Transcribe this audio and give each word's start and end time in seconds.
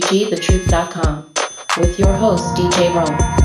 KCWGTheTruth.com 0.00 1.30
with 1.78 1.98
your 1.98 2.12
host, 2.14 2.44
DJ 2.56 2.92
Rome. 2.94 3.43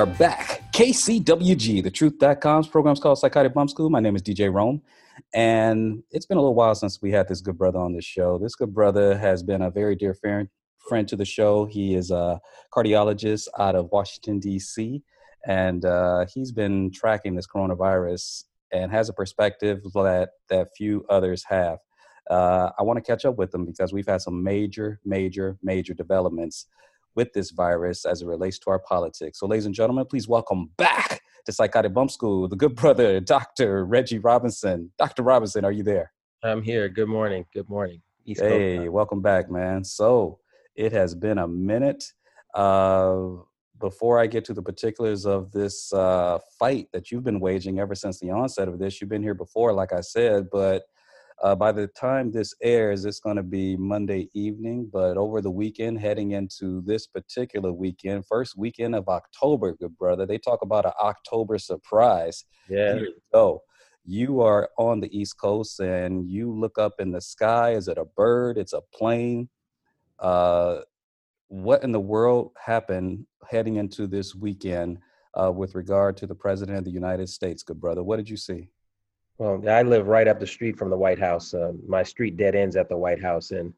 Are 0.00 0.06
back. 0.06 0.62
KCWG, 0.72 1.82
the 1.82 1.90
truth.com's 1.90 2.66
program's 2.66 2.98
called 2.98 3.18
Psychotic 3.18 3.52
Bump 3.52 3.68
School. 3.68 3.90
My 3.90 4.00
name 4.00 4.16
is 4.16 4.22
DJ 4.22 4.50
Rome. 4.50 4.80
And 5.34 6.02
it's 6.10 6.24
been 6.24 6.38
a 6.38 6.40
little 6.40 6.54
while 6.54 6.74
since 6.74 7.02
we 7.02 7.10
had 7.10 7.28
this 7.28 7.42
good 7.42 7.58
brother 7.58 7.78
on 7.78 7.92
this 7.92 8.06
show. 8.06 8.38
This 8.38 8.54
good 8.54 8.72
brother 8.72 9.18
has 9.18 9.42
been 9.42 9.60
a 9.60 9.70
very 9.70 9.94
dear 9.94 10.14
friend, 10.14 10.48
friend 10.88 11.06
to 11.06 11.16
the 11.16 11.26
show. 11.26 11.66
He 11.66 11.94
is 11.94 12.10
a 12.10 12.40
cardiologist 12.74 13.48
out 13.58 13.74
of 13.74 13.90
Washington, 13.92 14.38
D.C., 14.38 15.02
and 15.46 15.84
uh, 15.84 16.24
he's 16.32 16.50
been 16.50 16.90
tracking 16.90 17.34
this 17.34 17.46
coronavirus 17.46 18.44
and 18.72 18.90
has 18.90 19.10
a 19.10 19.12
perspective 19.12 19.82
that, 19.92 20.30
that 20.48 20.68
few 20.78 21.04
others 21.10 21.44
have. 21.46 21.76
Uh, 22.30 22.70
I 22.78 22.84
want 22.84 22.96
to 22.96 23.02
catch 23.02 23.26
up 23.26 23.36
with 23.36 23.54
him 23.54 23.66
because 23.66 23.92
we've 23.92 24.08
had 24.08 24.22
some 24.22 24.42
major, 24.42 24.98
major, 25.04 25.58
major 25.62 25.92
developments 25.92 26.68
with 27.14 27.32
this 27.32 27.50
virus 27.50 28.04
as 28.04 28.22
it 28.22 28.26
relates 28.26 28.58
to 28.60 28.70
our 28.70 28.78
politics. 28.78 29.38
So, 29.40 29.46
ladies 29.46 29.66
and 29.66 29.74
gentlemen, 29.74 30.06
please 30.06 30.28
welcome 30.28 30.70
back 30.76 31.20
to 31.46 31.52
Psychotic 31.52 31.92
Bump 31.92 32.10
School, 32.10 32.48
the 32.48 32.56
good 32.56 32.74
brother, 32.74 33.20
Dr. 33.20 33.84
Reggie 33.84 34.18
Robinson. 34.18 34.92
Dr. 34.98 35.22
Robinson, 35.22 35.64
are 35.64 35.72
you 35.72 35.82
there? 35.82 36.12
I'm 36.42 36.62
here. 36.62 36.88
Good 36.88 37.08
morning. 37.08 37.44
Good 37.52 37.68
morning. 37.68 38.02
East 38.24 38.40
Hey, 38.40 38.76
time. 38.78 38.92
welcome 38.92 39.20
back, 39.22 39.50
man. 39.50 39.84
So, 39.84 40.38
it 40.76 40.92
has 40.92 41.14
been 41.14 41.38
a 41.38 41.48
minute. 41.48 42.04
Uh, 42.54 43.28
before 43.78 44.18
I 44.20 44.26
get 44.26 44.44
to 44.44 44.52
the 44.52 44.62
particulars 44.62 45.24
of 45.24 45.52
this 45.52 45.90
uh, 45.94 46.38
fight 46.58 46.88
that 46.92 47.10
you've 47.10 47.24
been 47.24 47.40
waging 47.40 47.78
ever 47.78 47.94
since 47.94 48.20
the 48.20 48.30
onset 48.30 48.68
of 48.68 48.78
this, 48.78 49.00
you've 49.00 49.08
been 49.08 49.22
here 49.22 49.34
before, 49.34 49.72
like 49.72 49.92
I 49.94 50.02
said, 50.02 50.48
but 50.52 50.82
uh, 51.42 51.54
by 51.54 51.72
the 51.72 51.86
time 51.88 52.30
this 52.30 52.54
airs, 52.62 53.04
it's 53.04 53.20
going 53.20 53.36
to 53.36 53.42
be 53.42 53.76
Monday 53.76 54.28
evening. 54.34 54.88
But 54.92 55.16
over 55.16 55.40
the 55.40 55.50
weekend, 55.50 55.98
heading 55.98 56.32
into 56.32 56.82
this 56.82 57.06
particular 57.06 57.72
weekend, 57.72 58.26
first 58.26 58.58
weekend 58.58 58.94
of 58.94 59.08
October, 59.08 59.74
good 59.74 59.96
brother, 59.96 60.26
they 60.26 60.38
talk 60.38 60.60
about 60.62 60.84
an 60.84 60.92
October 61.00 61.58
surprise. 61.58 62.44
Yeah. 62.68 62.94
Here 62.94 63.04
you 63.04 63.14
go. 63.32 63.62
You 64.04 64.40
are 64.40 64.68
on 64.78 65.00
the 65.00 65.18
East 65.18 65.38
Coast 65.38 65.80
and 65.80 66.28
you 66.28 66.52
look 66.52 66.78
up 66.78 66.94
in 66.98 67.10
the 67.10 67.20
sky. 67.20 67.72
Is 67.72 67.88
it 67.88 67.96
a 67.96 68.04
bird? 68.04 68.58
It's 68.58 68.72
a 68.72 68.82
plane. 68.92 69.48
Uh, 70.18 70.80
what 71.48 71.82
in 71.82 71.92
the 71.92 72.00
world 72.00 72.52
happened 72.62 73.26
heading 73.48 73.76
into 73.76 74.06
this 74.06 74.34
weekend 74.34 74.98
uh, 75.34 75.50
with 75.50 75.74
regard 75.74 76.16
to 76.18 76.26
the 76.26 76.34
President 76.34 76.78
of 76.78 76.84
the 76.84 76.90
United 76.90 77.28
States, 77.28 77.62
good 77.62 77.80
brother? 77.80 78.02
What 78.02 78.16
did 78.16 78.28
you 78.28 78.36
see? 78.36 78.68
Well, 79.40 79.66
I 79.70 79.80
live 79.80 80.06
right 80.06 80.28
up 80.28 80.38
the 80.38 80.46
street 80.46 80.76
from 80.76 80.90
the 80.90 80.98
White 80.98 81.18
House. 81.18 81.54
Uh, 81.54 81.72
my 81.88 82.02
street 82.02 82.36
dead 82.36 82.54
ends 82.54 82.76
at 82.76 82.90
the 82.90 82.96
White 82.98 83.22
House, 83.22 83.52
and 83.52 83.72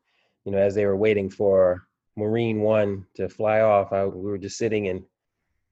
you 0.44 0.50
know, 0.50 0.58
as 0.58 0.74
they 0.74 0.86
were 0.86 0.96
waiting 0.96 1.30
for 1.30 1.86
Marine 2.16 2.62
One 2.62 3.06
to 3.14 3.28
fly 3.28 3.60
off, 3.60 3.92
I, 3.92 4.04
we 4.04 4.28
were 4.28 4.38
just 4.38 4.58
sitting 4.58 4.88
and 4.88 5.04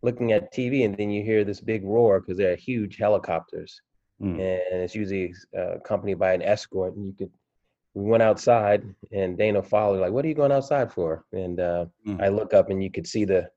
looking 0.02 0.30
at 0.30 0.54
TV, 0.54 0.84
and 0.84 0.96
then 0.96 1.10
you 1.10 1.24
hear 1.24 1.42
this 1.42 1.60
big 1.60 1.82
roar 1.82 2.20
because 2.20 2.38
they're 2.38 2.54
huge 2.54 2.96
helicopters, 2.98 3.82
Mm. 4.22 4.34
and 4.34 4.82
it's 4.82 4.94
usually 4.94 5.34
uh, 5.58 5.72
accompanied 5.78 6.20
by 6.20 6.34
an 6.34 6.42
escort. 6.42 6.94
And 6.94 7.04
you 7.06 7.12
could, 7.12 7.32
we 7.94 8.04
went 8.04 8.22
outside, 8.22 8.84
and 9.10 9.36
Dana 9.36 9.60
followed, 9.60 9.98
like, 10.00 10.12
"What 10.12 10.24
are 10.24 10.28
you 10.28 10.34
going 10.36 10.52
outside 10.52 10.92
for?" 10.92 11.24
And 11.32 11.58
uh, 11.58 11.86
Mm. 12.06 12.22
I 12.22 12.28
look 12.28 12.54
up, 12.54 12.70
and 12.70 12.80
you 12.80 12.92
could 12.92 13.08
see 13.08 13.24
the 13.24 13.50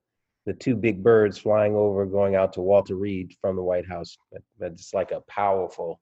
the 0.48 0.54
two 0.54 0.76
big 0.76 1.04
birds 1.04 1.38
flying 1.38 1.76
over, 1.76 2.08
going 2.08 2.36
out 2.36 2.54
to 2.54 2.62
Walter 2.62 2.96
Reed 2.96 3.36
from 3.40 3.56
the 3.56 3.62
White 3.64 3.88
House. 3.88 4.18
That, 4.32 4.42
that's 4.58 4.96
like 4.96 5.12
a 5.12 5.22
powerful 5.22 6.00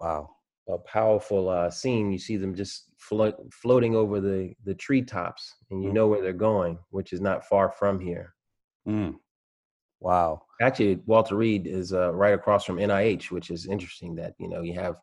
Wow. 0.00 0.36
a 0.68 0.78
powerful 0.78 1.48
uh, 1.48 1.68
scene. 1.70 2.12
You 2.12 2.18
see 2.18 2.36
them 2.36 2.54
just 2.54 2.90
float, 2.96 3.34
floating 3.52 3.96
over 3.96 4.20
the 4.20 4.54
the 4.64 4.74
treetops, 4.74 5.52
and 5.70 5.82
you 5.82 5.90
Mhm. 5.90 5.94
know 5.94 6.06
where 6.08 6.22
they're 6.22 6.32
going, 6.32 6.78
which 6.90 7.12
is 7.12 7.20
not 7.20 7.44
far 7.44 7.70
from 7.72 7.98
here. 7.98 8.34
Mm. 8.86 9.18
Wow. 10.00 10.42
Actually, 10.60 10.96
Walter 11.06 11.36
Reed 11.36 11.66
is 11.66 11.92
uh, 11.92 12.12
right 12.14 12.34
across 12.34 12.64
from 12.64 12.76
NIH, 12.78 13.30
which 13.30 13.50
is 13.50 13.66
interesting. 13.66 14.14
That 14.14 14.34
you 14.38 14.48
know 14.48 14.62
you 14.62 14.74
have 14.74 14.96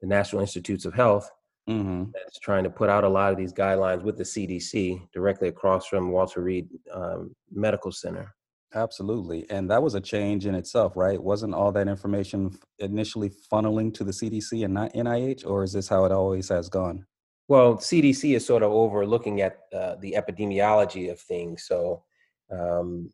the 0.00 0.06
National 0.06 0.40
Institutes 0.42 0.84
of 0.84 0.94
Health 0.94 1.30
hmm 1.66 2.04
that's 2.14 2.38
trying 2.38 2.64
to 2.64 2.70
put 2.70 2.88
out 2.88 3.04
a 3.04 3.08
lot 3.08 3.32
of 3.32 3.38
these 3.38 3.52
guidelines 3.52 4.02
with 4.02 4.16
the 4.16 4.24
CDC 4.24 5.08
directly 5.12 5.48
across 5.48 5.86
from 5.86 6.10
Walter 6.10 6.40
Reed 6.42 6.68
um, 6.92 7.34
Medical 7.50 7.92
Center. 7.92 8.34
Absolutely. 8.74 9.48
And 9.50 9.70
that 9.70 9.82
was 9.82 9.94
a 9.94 10.00
change 10.00 10.44
in 10.44 10.54
itself, 10.54 10.94
right? 10.94 11.22
Wasn't 11.22 11.54
all 11.54 11.72
that 11.72 11.88
information 11.88 12.50
initially 12.78 13.30
funneling 13.50 13.94
to 13.94 14.04
the 14.04 14.12
CDC 14.12 14.64
and 14.64 14.74
not 14.74 14.92
NIH, 14.92 15.46
or 15.46 15.64
is 15.64 15.72
this 15.72 15.88
how 15.88 16.04
it 16.04 16.12
always 16.12 16.48
has 16.50 16.68
gone? 16.68 17.06
Well, 17.48 17.76
CDC 17.76 18.36
is 18.36 18.44
sort 18.44 18.62
of 18.62 18.70
overlooking 18.70 19.40
at 19.40 19.60
uh, 19.72 19.96
the 20.00 20.14
epidemiology 20.18 21.10
of 21.10 21.18
things, 21.18 21.64
so 21.66 22.02
um, 22.50 23.10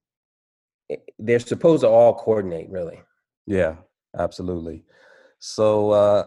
they're 1.20 1.38
supposed 1.38 1.82
to 1.82 1.88
all 1.88 2.14
coordinate, 2.14 2.68
really. 2.68 3.00
Yeah, 3.46 3.76
absolutely. 4.18 4.84
So 5.38 5.92
uh, 5.92 6.24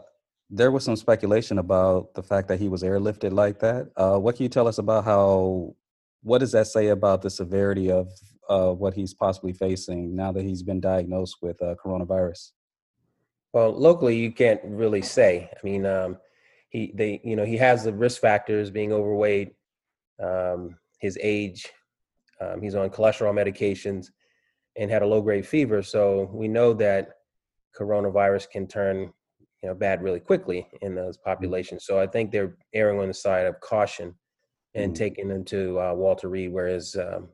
there 0.50 0.72
was 0.72 0.86
some 0.86 0.96
speculation 0.96 1.58
about 1.58 2.14
the 2.14 2.24
fact 2.24 2.48
that 2.48 2.62
he 2.62 2.70
was 2.70 2.82
airlifted 2.82 3.34
like 3.34 3.60
that. 3.60 3.90
Uh, 3.98 4.18
what 4.18 4.38
can 4.38 4.44
you 4.44 4.50
tell 4.50 4.70
us 4.70 4.78
about 4.78 5.04
how? 5.04 5.76
What 6.24 6.40
does 6.40 6.54
that 6.54 6.68
say 6.68 6.88
about 6.88 7.22
the 7.22 7.30
severity 7.30 7.92
of 7.92 8.10
uh, 8.50 8.72
what 8.72 8.94
he's 8.94 9.14
possibly 9.14 9.54
facing 9.54 10.16
now 10.16 10.32
that 10.32 10.44
he's 10.44 10.64
been 10.64 10.80
diagnosed 10.80 11.38
with 11.42 11.62
uh, 11.62 11.76
coronavirus? 11.84 12.52
Well, 13.54 13.72
locally, 13.72 14.18
you 14.18 14.32
can't 14.32 14.62
really 14.64 15.02
say. 15.02 15.50
I 15.52 15.60
mean, 15.64 15.86
um, 15.86 16.18
he 16.70 16.92
they 16.96 17.22
you 17.24 17.36
know 17.36 17.46
he 17.46 17.58
has 17.58 17.84
the 17.84 17.94
risk 17.94 18.22
factors, 18.22 18.70
being 18.70 18.92
overweight, 18.92 19.56
um, 20.22 20.78
his 21.00 21.18
age, 21.22 21.68
um, 22.42 22.62
he's 22.62 22.76
on 22.76 22.90
cholesterol 22.90 23.34
medications, 23.34 24.08
and 24.76 24.92
had 24.92 25.02
a 25.02 25.08
low 25.08 25.22
grade 25.22 25.48
fever. 25.48 25.82
So 25.82 26.30
we 26.32 26.48
know 26.48 26.74
that 26.74 27.10
coronavirus 27.78 28.50
can 28.50 28.68
turn 28.68 29.14
you 29.64 29.70
know 29.70 29.76
bad 29.76 30.04
really 30.04 30.20
quickly 30.20 30.68
in 30.82 30.94
those 30.94 31.18
populations. 31.18 31.86
So 31.86 32.00
I 32.00 32.08
think 32.08 32.32
they're 32.32 32.58
erring 32.74 33.00
on 33.00 33.08
the 33.08 33.14
side 33.14 33.46
of 33.46 33.60
caution 33.62 34.14
and 34.76 34.94
Mm. 34.94 34.96
taking 34.96 35.30
him 35.30 35.44
to 35.46 35.80
uh, 35.80 35.94
Walter 35.94 36.30
Reed, 36.30 36.54
where 36.54 36.68
his 36.68 36.96
um, 36.96 37.30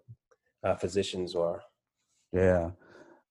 uh, 0.63 0.75
physicians 0.75 1.35
are. 1.35 1.63
Yeah. 2.31 2.71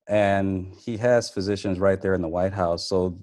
And 0.08 0.74
he 0.84 0.96
has 0.96 1.30
physicians 1.30 1.78
right 1.78 2.00
there 2.00 2.14
in 2.14 2.22
the 2.22 2.28
White 2.28 2.52
House. 2.52 2.88
So, 2.88 3.18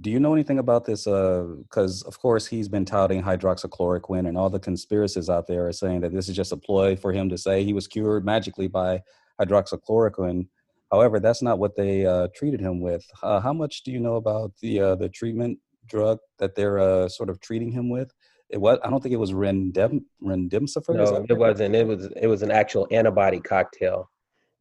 do 0.00 0.10
you 0.10 0.20
know 0.20 0.34
anything 0.34 0.58
about 0.58 0.84
this? 0.84 1.04
Because, 1.04 2.02
of 2.02 2.18
course, 2.18 2.46
he's 2.46 2.68
been 2.68 2.84
touting 2.84 3.22
hydroxychloroquine, 3.22 4.28
and 4.28 4.36
all 4.36 4.50
the 4.50 4.60
conspiracists 4.60 5.32
out 5.32 5.46
there 5.46 5.66
are 5.66 5.72
saying 5.72 6.02
that 6.02 6.12
this 6.12 6.28
is 6.28 6.36
just 6.36 6.52
a 6.52 6.56
ploy 6.56 6.96
for 6.96 7.12
him 7.12 7.28
to 7.30 7.38
say 7.38 7.64
he 7.64 7.72
was 7.72 7.86
cured 7.86 8.24
magically 8.24 8.68
by 8.68 9.02
hydroxychloroquine. 9.40 10.48
However, 10.92 11.18
that's 11.18 11.42
not 11.42 11.58
what 11.58 11.76
they 11.76 12.06
uh, 12.06 12.28
treated 12.34 12.60
him 12.60 12.80
with. 12.80 13.04
Uh, 13.22 13.40
how 13.40 13.52
much 13.52 13.82
do 13.82 13.90
you 13.90 13.98
know 13.98 14.16
about 14.16 14.52
the 14.60 14.80
uh, 14.80 14.94
the 14.94 15.08
treatment 15.08 15.58
drug 15.86 16.18
that 16.38 16.54
they're 16.54 16.78
uh, 16.78 17.08
sort 17.08 17.30
of 17.30 17.40
treating 17.40 17.72
him 17.72 17.88
with? 17.88 18.12
It 18.50 18.58
was 18.60 18.78
I 18.84 18.90
don't 18.90 19.02
think 19.02 19.12
it 19.12 19.18
was 19.18 19.32
rendem 19.32 20.04
rendemsifer. 20.22 20.94
No, 20.94 21.26
it 21.28 21.36
wasn't. 21.36 21.74
It 21.74 21.86
was 21.86 22.06
it 22.16 22.26
was 22.26 22.42
an 22.42 22.50
actual 22.50 22.86
antibody 22.90 23.40
cocktail 23.40 24.10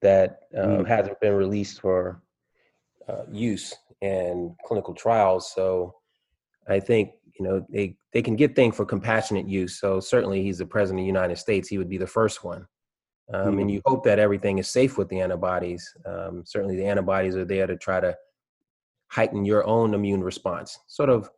that 0.02 0.40
um, 0.58 0.84
Mm. 0.84 0.88
hasn't 0.88 1.20
been 1.20 1.34
released 1.34 1.82
for 1.82 2.22
uh, 3.08 3.24
use 3.32 3.74
in 4.02 4.56
clinical 4.66 4.94
trials. 4.94 5.52
So 5.54 5.96
I 6.68 6.80
think 6.80 7.12
you 7.38 7.46
know 7.46 7.66
they 7.70 7.98
they 8.12 8.22
can 8.24 8.36
get 8.36 8.56
things 8.56 8.76
for 8.76 8.86
compassionate 8.86 9.48
use. 9.48 9.80
So 9.80 10.00
certainly 10.00 10.42
he's 10.42 10.58
the 10.58 10.66
president 10.66 11.02
of 11.02 11.04
the 11.04 11.08
United 11.08 11.38
States. 11.38 11.68
He 11.70 11.78
would 11.78 11.90
be 11.90 11.98
the 12.00 12.08
first 12.08 12.44
one. 12.44 12.68
Um, 13.34 13.60
And 13.60 13.70
Mhm. 13.70 13.74
you 13.74 13.81
hope 13.86 14.04
that 14.06 14.20
everything 14.20 14.58
is 14.60 14.70
safe 14.70 14.98
with 14.98 15.10
the 15.10 15.20
antibodies. 15.20 15.84
Um, 16.06 16.44
certainly 16.46 16.76
the 16.76 16.86
antibodies 16.86 17.36
are 17.36 17.46
there 17.46 17.68
to 17.68 17.76
try 17.78 18.00
to 18.00 18.16
heighten 19.12 19.46
your 19.46 19.66
own 19.66 19.94
immune 19.94 20.24
response. 20.24 20.80
Sort 20.88 21.10
of 21.10 21.30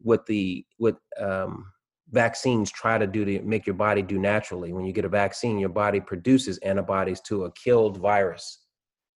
what 0.00 0.24
the 0.26 0.64
what 0.78 0.96
um, 1.18 1.70
vaccines 2.12 2.70
try 2.70 2.98
to 2.98 3.06
do 3.06 3.24
to 3.24 3.42
make 3.42 3.66
your 3.66 3.74
body 3.74 4.02
do 4.02 4.18
naturally. 4.18 4.72
When 4.72 4.84
you 4.84 4.92
get 4.92 5.04
a 5.04 5.08
vaccine, 5.08 5.58
your 5.58 5.70
body 5.70 6.00
produces 6.00 6.58
antibodies 6.58 7.20
to 7.22 7.44
a 7.44 7.52
killed 7.52 7.96
virus, 7.96 8.60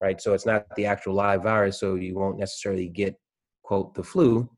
right? 0.01 0.21
So 0.21 0.33
it's 0.33 0.47
not 0.47 0.67
the 0.77 0.87
actual 0.87 1.15
live 1.15 1.43
virus, 1.43 1.79
so 1.79 1.95
you 1.95 2.15
won't 2.15 2.39
necessarily 2.39 2.89
get 2.89 3.15
quote 3.63 3.95
the 3.95 4.03
flu, 4.03 4.49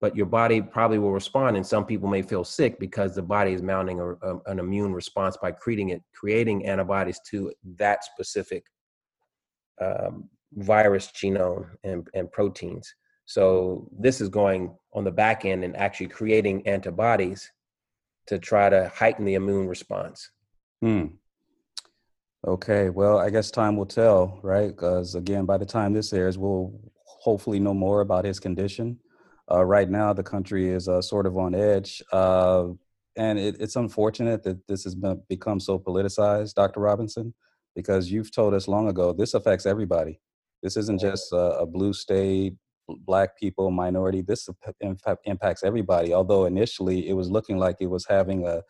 but 0.00 0.16
your 0.16 0.26
body 0.26 0.60
probably 0.60 0.98
will 0.98 1.12
respond. 1.12 1.56
And 1.56 1.66
some 1.66 1.86
people 1.86 2.08
may 2.08 2.22
feel 2.22 2.44
sick 2.44 2.80
because 2.80 3.14
the 3.14 3.22
body 3.22 3.52
is 3.52 3.62
mounting 3.62 4.00
a, 4.00 4.12
a- 4.12 4.40
an 4.46 4.58
immune 4.58 4.92
response 4.92 5.36
by 5.36 5.52
creating 5.52 5.90
it, 5.90 6.02
creating 6.14 6.66
antibodies 6.66 7.20
to 7.30 7.52
that 7.76 8.04
specific 8.04 8.64
um, 9.80 10.28
virus 10.54 11.08
genome 11.08 11.68
and, 11.84 12.08
and 12.14 12.30
proteins. 12.32 12.92
So 13.26 13.88
this 13.98 14.20
is 14.20 14.28
going 14.28 14.74
on 14.92 15.04
the 15.04 15.10
back 15.10 15.44
end 15.44 15.64
and 15.64 15.76
actually 15.76 16.08
creating 16.08 16.66
antibodies 16.66 17.50
to 18.26 18.38
try 18.38 18.68
to 18.68 18.90
heighten 18.94 19.24
the 19.24 19.34
immune 19.34 19.68
response. 19.68 20.30
Hmm. 20.80 21.06
Okay, 22.46 22.90
well, 22.90 23.18
I 23.18 23.30
guess 23.30 23.50
time 23.50 23.76
will 23.76 23.86
tell, 23.86 24.38
right? 24.42 24.68
Because 24.68 25.14
again, 25.14 25.46
by 25.46 25.56
the 25.56 25.64
time 25.64 25.94
this 25.94 26.12
airs, 26.12 26.36
we'll 26.36 26.78
hopefully 27.04 27.58
know 27.58 27.72
more 27.72 28.02
about 28.02 28.26
his 28.26 28.38
condition. 28.38 28.98
Uh, 29.50 29.64
right 29.64 29.88
now, 29.88 30.12
the 30.12 30.22
country 30.22 30.68
is 30.68 30.88
uh, 30.88 31.00
sort 31.00 31.26
of 31.26 31.36
on 31.36 31.54
edge, 31.54 32.02
uh, 32.12 32.66
and 33.16 33.38
it, 33.38 33.56
it's 33.60 33.76
unfortunate 33.76 34.42
that 34.42 34.66
this 34.66 34.84
has 34.84 34.94
been, 34.94 35.22
become 35.28 35.60
so 35.60 35.78
politicized, 35.78 36.54
Dr. 36.54 36.80
Robinson, 36.80 37.32
because 37.74 38.10
you've 38.10 38.32
told 38.32 38.52
us 38.52 38.68
long 38.68 38.88
ago 38.88 39.12
this 39.12 39.34
affects 39.34 39.64
everybody. 39.64 40.20
This 40.62 40.76
isn't 40.76 41.00
just 41.00 41.32
a, 41.32 41.60
a 41.60 41.66
blue 41.66 41.92
state, 41.92 42.56
black 42.88 43.38
people, 43.38 43.70
minority. 43.70 44.22
This 44.22 44.48
impacts 45.24 45.62
everybody. 45.62 46.12
Although 46.12 46.46
initially 46.46 47.08
it 47.08 47.14
was 47.14 47.30
looking 47.30 47.58
like 47.58 47.76
it 47.80 47.86
was 47.86 48.06
having 48.06 48.46
a 48.46 48.62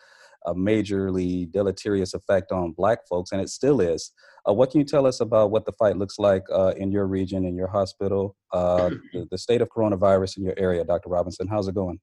a 0.45 0.55
majorly 0.55 1.51
deleterious 1.51 2.15
effect 2.15 2.53
on 2.53 2.73
black 2.73 3.07
folks, 3.09 3.33
and 3.33 3.41
it 3.41 3.49
still 3.49 3.81
is. 3.81 4.13
Uh, 4.49 4.53
what 4.53 4.71
can 4.71 4.81
you 4.81 4.85
tell 4.85 5.07
us 5.07 5.21
about 5.21 5.51
what 5.51 5.65
the 5.65 5.73
fight 5.73 5.97
looks 5.97 6.19
like 6.19 6.43
uh, 6.53 6.75
in 6.77 6.93
your 6.93 7.07
region, 7.07 7.45
in 7.45 7.57
your 7.57 7.69
hospital, 7.69 8.37
uh, 8.53 8.91
the, 9.13 9.27
the 9.31 9.39
state 9.39 9.63
of 9.63 9.69
coronavirus 9.71 10.37
in 10.37 10.45
your 10.45 10.55
area, 10.59 10.85
Dr. 10.85 11.09
Robinson? 11.09 11.49
How's 11.49 11.69
it 11.69 11.75
going? 11.75 11.99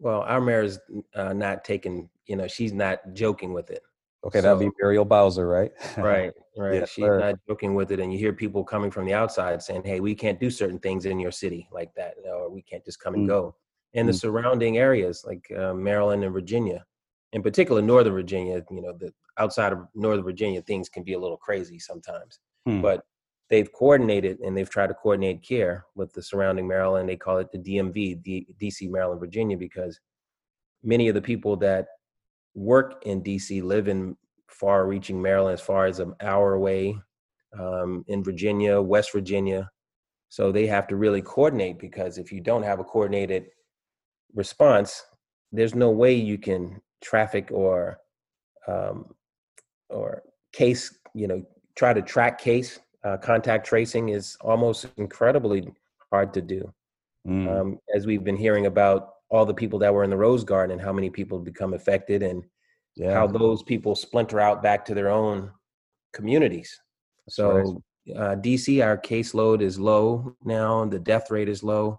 Well, 0.00 0.22
our 0.22 0.40
mayor's 0.40 0.80
uh, 1.14 1.32
not 1.32 1.64
taking, 1.64 2.08
you 2.26 2.34
know, 2.34 2.48
she's 2.48 2.72
not 2.72 2.98
joking 3.12 3.52
with 3.52 3.70
it. 3.70 3.82
Okay, 4.24 4.40
that'd 4.40 4.58
be 4.60 4.66
So- 4.66 4.72
Muriel 4.80 5.04
Bowser, 5.04 5.48
right? 5.48 5.72
Right, 5.96 6.32
right. 6.56 6.88
She's 6.88 7.04
not 7.04 7.34
joking 7.48 7.74
with 7.74 7.90
it. 7.90 8.00
And 8.00 8.12
you 8.12 8.18
hear 8.18 8.32
people 8.32 8.62
coming 8.64 8.90
from 8.90 9.04
the 9.04 9.14
outside 9.14 9.62
saying, 9.62 9.82
hey, 9.84 10.00
we 10.00 10.14
can't 10.14 10.38
do 10.38 10.50
certain 10.50 10.78
things 10.78 11.06
in 11.06 11.18
your 11.18 11.32
city 11.32 11.68
like 11.72 11.92
that, 11.96 12.14
or 12.24 12.48
we 12.50 12.62
can't 12.62 12.84
just 12.84 13.00
come 13.00 13.14
and 13.14 13.24
Mm. 13.24 13.28
go. 13.28 13.56
And 13.94 14.08
the 14.08 14.12
Mm. 14.12 14.20
surrounding 14.20 14.78
areas 14.78 15.24
like 15.26 15.50
uh, 15.56 15.74
Maryland 15.74 16.22
and 16.24 16.32
Virginia, 16.32 16.84
in 17.32 17.42
particular, 17.42 17.82
Northern 17.82 18.12
Virginia, 18.14 18.64
you 18.70 18.80
know, 18.80 18.92
the 18.92 19.12
outside 19.38 19.72
of 19.72 19.86
Northern 19.94 20.24
Virginia, 20.24 20.62
things 20.62 20.88
can 20.88 21.02
be 21.02 21.14
a 21.14 21.18
little 21.18 21.36
crazy 21.38 21.78
sometimes. 21.78 22.38
Hmm. 22.66 22.80
But 22.82 23.04
they've 23.50 23.70
coordinated 23.72 24.38
and 24.40 24.56
they've 24.56 24.68
tried 24.70 24.86
to 24.88 24.94
coordinate 24.94 25.42
care 25.42 25.84
with 25.94 26.12
the 26.12 26.22
surrounding 26.22 26.68
Maryland. 26.68 27.08
They 27.08 27.16
call 27.16 27.38
it 27.38 27.50
the 27.50 27.58
DMV, 27.58 28.14
D- 28.22 28.46
DC, 28.60 28.88
Maryland, 28.90 29.20
Virginia, 29.20 29.56
because 29.56 29.98
many 30.82 31.08
of 31.08 31.14
the 31.14 31.22
people 31.22 31.56
that 31.56 31.86
work 32.54 33.02
in 33.04 33.22
DC 33.22 33.62
live 33.62 33.88
in 33.88 34.16
far 34.48 34.86
reaching 34.86 35.20
Maryland, 35.20 35.54
as 35.54 35.60
far 35.60 35.86
as 35.86 35.98
an 35.98 36.14
hour 36.20 36.54
away 36.54 36.96
um, 37.58 38.04
in 38.08 38.22
Virginia, 38.22 38.80
West 38.80 39.12
Virginia. 39.12 39.70
So 40.28 40.50
they 40.50 40.66
have 40.66 40.86
to 40.88 40.96
really 40.96 41.22
coordinate 41.22 41.78
because 41.78 42.18
if 42.18 42.32
you 42.32 42.40
don't 42.40 42.62
have 42.62 42.80
a 42.80 42.84
coordinated 42.84 43.46
response, 44.34 45.04
there's 45.50 45.74
no 45.74 45.90
way 45.90 46.14
you 46.14 46.38
can 46.38 46.80
traffic 47.02 47.50
or 47.50 47.98
um, 48.66 49.14
or 49.90 50.22
case, 50.52 50.96
you 51.14 51.26
know, 51.26 51.42
try 51.76 51.92
to 51.92 52.02
track 52.02 52.38
case. 52.38 52.78
Uh, 53.04 53.16
contact 53.16 53.66
tracing 53.66 54.10
is 54.10 54.36
almost 54.40 54.86
incredibly 54.96 55.68
hard 56.10 56.32
to 56.32 56.40
do. 56.40 56.72
Mm. 57.26 57.48
Um, 57.48 57.78
as 57.94 58.06
we've 58.06 58.24
been 58.24 58.36
hearing 58.36 58.66
about 58.66 59.14
all 59.32 59.46
the 59.46 59.54
people 59.54 59.78
that 59.80 59.92
were 59.92 60.04
in 60.04 60.10
the 60.10 60.16
Rose 60.16 60.44
Garden 60.44 60.72
and 60.72 60.80
how 60.80 60.92
many 60.92 61.10
people 61.10 61.38
become 61.38 61.72
affected 61.74 62.22
and 62.22 62.44
yeah. 62.94 63.14
how 63.14 63.26
those 63.26 63.62
people 63.62 63.96
splinter 63.96 64.38
out 64.38 64.62
back 64.62 64.84
to 64.84 64.94
their 64.94 65.08
own 65.08 65.50
communities. 66.12 66.78
right. 67.38 67.64
So 67.66 67.82
uh, 68.14 68.36
DC, 68.36 68.84
our 68.84 68.98
caseload 68.98 69.62
is 69.62 69.80
low 69.80 70.36
now. 70.44 70.84
The 70.84 70.98
death 70.98 71.30
rate 71.30 71.48
is 71.48 71.62
low, 71.62 71.98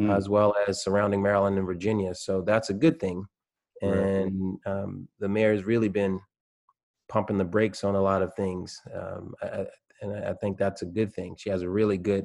Mm. 0.00 0.16
as 0.16 0.26
well 0.28 0.54
as 0.66 0.82
surrounding 0.82 1.22
Maryland 1.22 1.58
and 1.58 1.66
Virginia. 1.66 2.14
So 2.14 2.40
that's 2.40 2.70
a 2.70 2.74
good 2.74 2.98
thing. 2.98 3.26
Right. 3.82 3.94
And 3.94 4.58
um, 4.64 5.08
the 5.20 5.28
mayor's 5.28 5.64
really 5.64 5.88
been 5.88 6.18
pumping 7.10 7.36
the 7.36 7.44
brakes 7.44 7.84
on 7.84 7.94
a 7.94 8.00
lot 8.00 8.22
of 8.22 8.34
things, 8.34 8.80
um, 8.94 9.34
I, 9.42 9.66
and 10.00 10.16
I 10.16 10.30
I 10.30 10.34
think 10.34 10.56
that's 10.56 10.82
a 10.82 10.86
good 10.86 11.12
thing. 11.12 11.36
She 11.36 11.50
has 11.50 11.62
a 11.62 11.68
really 11.68 11.98
good 11.98 12.24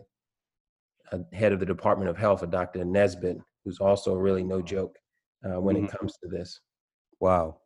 uh, 1.12 1.20
head 1.34 1.52
of 1.52 1.60
the 1.60 1.66
Department 1.66 2.10
of 2.10 2.18
Health, 2.18 2.42
a 2.42 2.48
Dr. 2.48 2.86
Nesbitt, 2.86 3.38
who's 3.66 3.80
also 3.80 4.16
really 4.16 4.44
no 4.44 4.62
joke 4.62 4.96
uh, 5.46 5.60
when 5.60 5.76
Mhm. 5.76 5.86
it 5.86 5.92
comes 5.92 6.18
to 6.18 6.28
this. 6.30 6.62
Wow. 7.20 7.58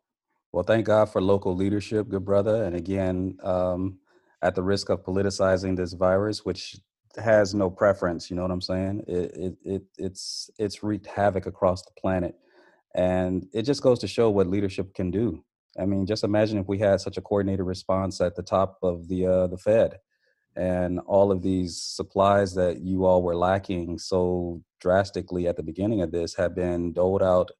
Well, 0.51 0.63
thank 0.63 0.85
God 0.85 1.05
for 1.09 1.21
local 1.21 1.55
leadership, 1.55 2.09
good 2.09 2.25
brother. 2.25 2.63
And 2.63 2.75
again, 2.75 3.38
um, 3.43 3.99
at 4.41 4.55
the 4.55 4.63
risk 4.63 4.89
of 4.89 5.03
politicizing 5.03 5.75
this 5.77 5.93
virus, 5.93 6.43
which 6.45 6.77
has 7.17 7.53
no 7.53 7.69
preference, 7.69 8.29
you 8.29 8.35
know 8.35 8.41
what 8.43 8.51
I'm 8.51 8.61
saying? 8.61 9.03
It, 9.07 9.31
it, 9.35 9.57
it 9.63 9.83
it's 9.97 10.49
it's 10.57 10.83
wreaked 10.83 11.07
havoc 11.07 11.45
across 11.45 11.83
the 11.83 11.91
planet, 11.98 12.36
and 12.95 13.48
it 13.53 13.63
just 13.63 13.81
goes 13.83 14.00
to 14.00 14.07
show 14.07 14.29
what 14.29 14.48
leadership 14.48 14.93
can 14.93 15.12
do. 15.12 15.43
I 15.79 15.86
mean, 15.86 16.05
just 16.05 16.24
imagine 16.24 16.57
if 16.57 16.67
we 16.67 16.79
had 16.79 17.00
such 17.01 17.17
a 17.17 17.21
coordinated 17.21 17.65
response 17.65 18.19
at 18.21 18.36
the 18.36 18.43
top 18.43 18.77
of 18.83 19.07
the 19.07 19.25
uh, 19.25 19.48
the 19.48 19.57
Fed, 19.57 20.00
and 20.55 21.00
all 21.01 21.31
of 21.31 21.41
these 21.41 21.81
supplies 21.81 22.53
that 22.55 22.81
you 22.81 23.05
all 23.05 23.24
were 23.24 23.36
lacking 23.36 23.98
so 23.98 24.62
drastically 24.79 25.48
at 25.48 25.55
the 25.55 25.63
beginning 25.63 26.01
of 26.01 26.12
this 26.12 26.36
have 26.36 26.55
been 26.55 26.91
doled 26.93 27.24
out 27.24 27.51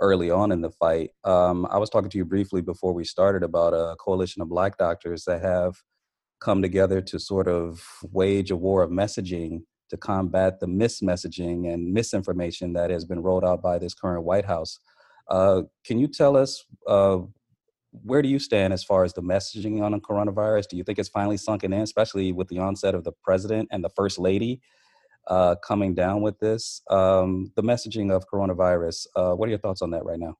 early 0.00 0.30
on 0.30 0.50
in 0.50 0.60
the 0.60 0.70
fight. 0.70 1.10
Um, 1.24 1.66
I 1.70 1.78
was 1.78 1.90
talking 1.90 2.10
to 2.10 2.18
you 2.18 2.24
briefly 2.24 2.62
before 2.62 2.92
we 2.92 3.04
started 3.04 3.42
about 3.42 3.72
a 3.72 3.96
coalition 3.96 4.42
of 4.42 4.48
black 4.48 4.78
doctors 4.78 5.24
that 5.24 5.42
have 5.42 5.76
come 6.40 6.62
together 6.62 7.00
to 7.02 7.18
sort 7.18 7.48
of 7.48 7.84
wage 8.10 8.50
a 8.50 8.56
war 8.56 8.82
of 8.82 8.90
messaging 8.90 9.60
to 9.90 9.96
combat 9.96 10.60
the 10.60 10.66
mismessaging 10.66 11.72
and 11.72 11.92
misinformation 11.92 12.72
that 12.72 12.90
has 12.90 13.04
been 13.04 13.20
rolled 13.20 13.44
out 13.44 13.60
by 13.60 13.78
this 13.78 13.92
current 13.92 14.24
White 14.24 14.46
House. 14.46 14.78
Uh, 15.28 15.62
can 15.84 15.98
you 15.98 16.08
tell 16.08 16.36
us 16.36 16.64
uh, 16.88 17.18
where 17.92 18.22
do 18.22 18.28
you 18.28 18.38
stand 18.38 18.72
as 18.72 18.84
far 18.84 19.04
as 19.04 19.12
the 19.12 19.22
messaging 19.22 19.82
on 19.82 19.92
the 19.92 19.98
coronavirus? 19.98 20.68
Do 20.68 20.76
you 20.76 20.84
think 20.84 20.98
it's 20.98 21.08
finally 21.08 21.36
sunken 21.36 21.72
in, 21.72 21.80
especially 21.80 22.32
with 22.32 22.48
the 22.48 22.58
onset 22.58 22.94
of 22.94 23.04
the 23.04 23.12
president 23.24 23.68
and 23.72 23.82
the 23.82 23.88
first 23.90 24.18
lady 24.18 24.60
uh, 25.26 25.56
coming 25.56 25.94
down 25.94 26.22
with 26.22 26.38
this? 26.38 26.82
Um, 26.88 27.52
the 27.56 27.62
messaging 27.62 28.12
of 28.12 28.24
coronavirus. 28.32 29.06
Uh, 29.16 29.32
what 29.34 29.48
are 29.48 29.50
your 29.50 29.58
thoughts 29.58 29.82
on 29.82 29.90
that 29.90 30.04
right 30.04 30.18
now? 30.18 30.36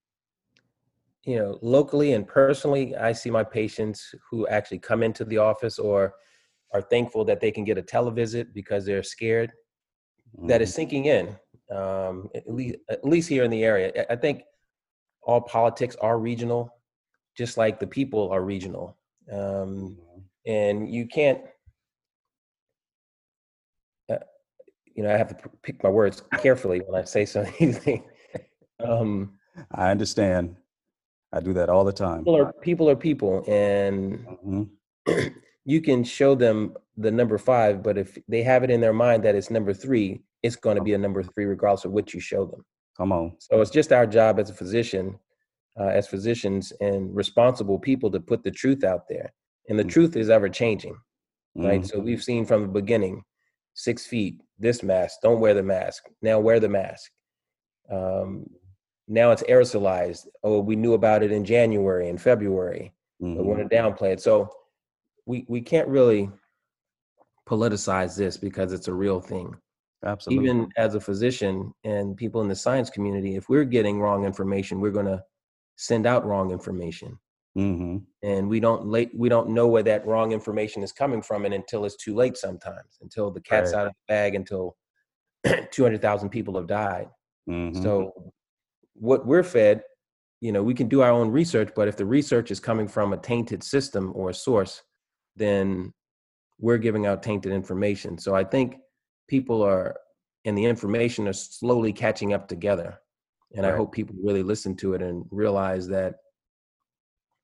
you 1.25 1.37
know, 1.38 1.59
locally 1.61 2.14
and 2.14 2.26
personally, 2.26 2.97
I 2.97 3.12
see 3.12 3.30
my 3.30 3.45
patients 3.45 4.14
who 4.30 4.47
actually 4.49 4.78
come 4.78 5.02
into 5.02 5.25
the 5.25 5.38
office 5.38 5.78
or 5.78 6.14
are 6.73 6.80
thankful 6.80 7.25
that 7.26 7.40
they 7.40 7.50
can 7.50 7.64
get 7.64 7.78
a 7.78 7.83
televisit 7.83 8.54
because 8.54 8.87
they're 8.87 9.02
scared. 9.02 9.52
That 10.47 10.62
is 10.62 10.73
sinking 10.73 11.07
in, 11.07 11.37
um, 11.71 12.30
at 12.35 12.49
least 12.49 12.76
at 12.88 13.04
least 13.04 13.28
here 13.28 13.42
in 13.42 13.50
the 13.50 13.64
area. 13.64 14.07
I 14.09 14.14
think 14.14 14.45
all 15.23 15.40
politics 15.40 15.97
are 16.00 16.19
regional, 16.21 16.73
just 17.40 17.56
like 17.56 17.80
the 17.80 17.87
people 17.87 18.28
are 18.30 18.42
regional, 18.42 18.99
um, 19.32 19.97
Mhm. 19.97 20.23
and 20.44 20.76
you 20.94 21.06
can't. 21.06 21.40
Uh, 24.11 24.18
you 24.94 25.02
know, 25.02 25.11
I 25.14 25.16
have 25.16 25.28
to 25.35 25.49
pick 25.62 25.82
my 25.82 25.88
words 25.88 26.23
carefully 26.42 26.80
when 26.87 27.00
I 27.00 27.04
say 27.06 27.25
some 27.32 27.47
of 27.47 27.56
these 27.59 27.78
things. 27.78 28.04
Um, 28.78 29.38
I 29.73 29.90
understand. 29.90 30.56
I 31.32 31.40
do 31.40 31.54
that 31.54 31.70
all 31.70 31.85
the 31.85 31.92
time. 31.94 32.18
people 32.20 32.37
are 32.37 32.52
people 32.68 32.90
are 32.90 32.97
people, 32.97 33.42
and 33.49 34.26
Mhm. 34.44 34.68
you 35.64 35.80
can 35.80 36.04
show 36.04 36.35
them 36.35 36.76
the 36.99 37.11
number 37.11 37.38
five, 37.38 37.82
but 37.82 37.97
if 37.97 38.18
they 38.28 38.42
have 38.42 38.62
it 38.64 38.70
in 38.70 38.80
their 38.82 38.92
mind 38.92 39.23
that 39.25 39.35
it's 39.35 39.50
number 39.50 39.73
three, 39.73 40.20
it's 40.42 40.56
going 40.56 40.76
to 40.76 40.82
be 40.82 40.92
a 40.92 40.99
number 40.99 41.23
three 41.23 41.47
regardless 41.47 41.87
of 41.87 41.92
what 41.92 42.12
you 42.12 42.20
show 42.20 42.44
them. 42.44 42.62
Come 42.99 43.12
on. 43.12 43.37
So 43.38 43.62
it's 43.62 43.70
just 43.70 43.92
our 43.92 44.06
job 44.06 44.38
as 44.38 44.50
a 44.50 44.54
physician, 44.54 45.18
uh, 45.79 45.85
as 45.87 46.09
physicians 46.09 46.73
and 46.81 47.15
responsible 47.15 47.79
people 47.79 48.11
to 48.11 48.21
put 48.21 48.43
the 48.43 48.50
truth 48.50 48.85
out 48.85 49.07
there. 49.09 49.33
And 49.69 49.79
the 49.79 49.85
Mm. 49.85 49.91
truth 49.91 50.17
is 50.17 50.31
ever 50.31 50.49
changing, 50.49 50.97
right? 51.55 51.81
Mhm. 51.83 51.87
So 51.89 51.99
we've 52.00 52.23
seen 52.23 52.45
from 52.45 52.62
the 52.62 52.69
beginning, 52.69 53.25
six 53.75 54.07
feet, 54.07 54.41
this 54.59 54.83
mask, 54.83 55.21
don't 55.23 55.41
wear 55.41 55.55
the 55.55 55.62
mask. 55.62 56.05
Now 56.23 56.41
wear 56.41 56.59
the 56.61 56.69
mask. 56.69 57.12
Um, 57.89 58.49
now 59.09 59.31
it's 59.31 59.43
aerosolized. 59.45 60.27
Oh, 60.43 60.61
we 60.61 60.77
knew 60.77 60.95
about 60.95 61.23
it 61.23 61.33
in 61.33 61.45
January 61.45 62.09
and 62.09 62.21
February. 62.21 62.93
Mhm. 63.23 63.37
We 63.37 63.43
want 63.43 63.61
to 63.69 63.77
downplay 63.77 64.12
it. 64.12 64.21
So 64.21 64.50
we 65.27 65.45
we 65.49 65.61
can't 65.61 65.89
really 65.89 66.31
politicize 67.49 68.17
this 68.17 68.37
because 68.37 68.73
it's 68.73 68.89
a 68.89 68.95
real 68.95 69.21
thing. 69.21 69.55
Absolutely. 70.05 70.45
Even 70.49 70.69
as 70.77 70.95
a 70.95 71.00
physician 71.00 71.75
and 71.85 72.17
people 72.17 72.41
in 72.41 72.49
the 72.49 72.55
science 72.55 72.89
community, 72.91 73.37
if 73.37 73.49
we're 73.49 73.65
getting 73.65 74.00
wrong 74.00 74.25
information, 74.25 74.81
we're 74.81 74.91
going 74.93 75.07
to 75.07 75.23
send 75.81 76.07
out 76.07 76.27
wrong 76.27 76.51
information, 76.51 77.19
hmm 77.55 77.99
and 78.23 78.49
we 78.49 78.61
don't 78.61 78.85
late 78.87 79.11
we 79.17 79.31
don't 79.31 79.49
know 79.49 79.67
where 79.67 79.83
that 79.83 80.07
wrong 80.07 80.33
information 80.33 80.83
is 80.83 80.93
coming 80.93 81.23
from, 81.23 81.45
and 81.47 81.55
until 81.55 81.85
it's 81.87 81.97
too 81.97 82.15
late, 82.15 82.37
sometimes 82.37 82.99
until 83.01 83.31
the 83.31 83.41
cat's 83.41 83.73
Right. 83.73 83.81
out 83.81 83.87
of 83.87 83.93
the 83.93 84.13
bag, 84.13 84.35
until 84.35 84.77
two 85.71 85.83
hundred 85.83 86.03
thousand 86.03 86.29
people 86.29 86.55
have 86.57 86.67
died. 86.67 87.09
hmm 87.47 87.73
So 87.83 88.33
what 88.95 89.27
we're 89.27 89.43
fed, 89.43 89.83
you 90.41 90.53
know, 90.53 90.63
we 90.63 90.75
can 90.75 90.89
do 90.89 91.01
our 91.01 91.11
own 91.11 91.31
research, 91.31 91.71
but 91.75 91.89
if 91.89 91.97
the 91.97 92.05
research 92.05 92.51
is 92.51 92.61
coming 92.61 92.87
from 92.89 93.13
a 93.15 93.17
tainted 93.19 93.63
system 93.63 94.13
or 94.15 94.31
a 94.31 94.35
source, 94.35 94.83
then 95.37 95.95
we're 96.59 96.79
giving 96.79 97.07
out 97.07 97.23
tainted 97.23 97.53
information. 97.53 98.19
So 98.19 98.35
I 98.35 98.45
think 98.45 98.77
people 99.29 99.63
are 99.63 99.97
and 100.45 100.57
the 100.59 100.65
information 100.67 101.27
are 101.29 101.33
slowly 101.33 101.93
catching 101.93 102.33
up 102.35 102.49
together. 102.49 103.01
And 103.57 103.66
I 103.66 103.76
hope 103.76 103.92
people 103.92 104.14
really 104.23 104.42
listen 104.42 104.76
to 104.76 104.95
it 104.95 105.02
and 105.02 105.25
realize 105.30 105.88
that 105.88 106.16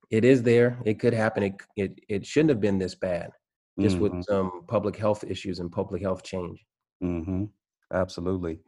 it 0.09 0.23
is 0.23 0.41
there. 0.43 0.79
It 0.85 0.99
could 0.99 1.13
happen. 1.13 1.43
It 1.43 1.55
it, 1.75 1.99
it 2.07 2.25
shouldn't 2.25 2.49
have 2.49 2.61
been 2.61 2.77
this 2.79 2.95
bad. 2.95 3.31
Just 3.79 3.97
Mhm. 3.97 4.01
with 4.01 4.23
some 4.23 4.65
public 4.67 4.95
health 4.95 5.23
issues 5.23 5.59
and 5.59 5.71
public 5.71 6.01
health 6.01 6.23
change. 6.23 6.65
hmm 7.01 7.45
Absolutely. 7.91 8.59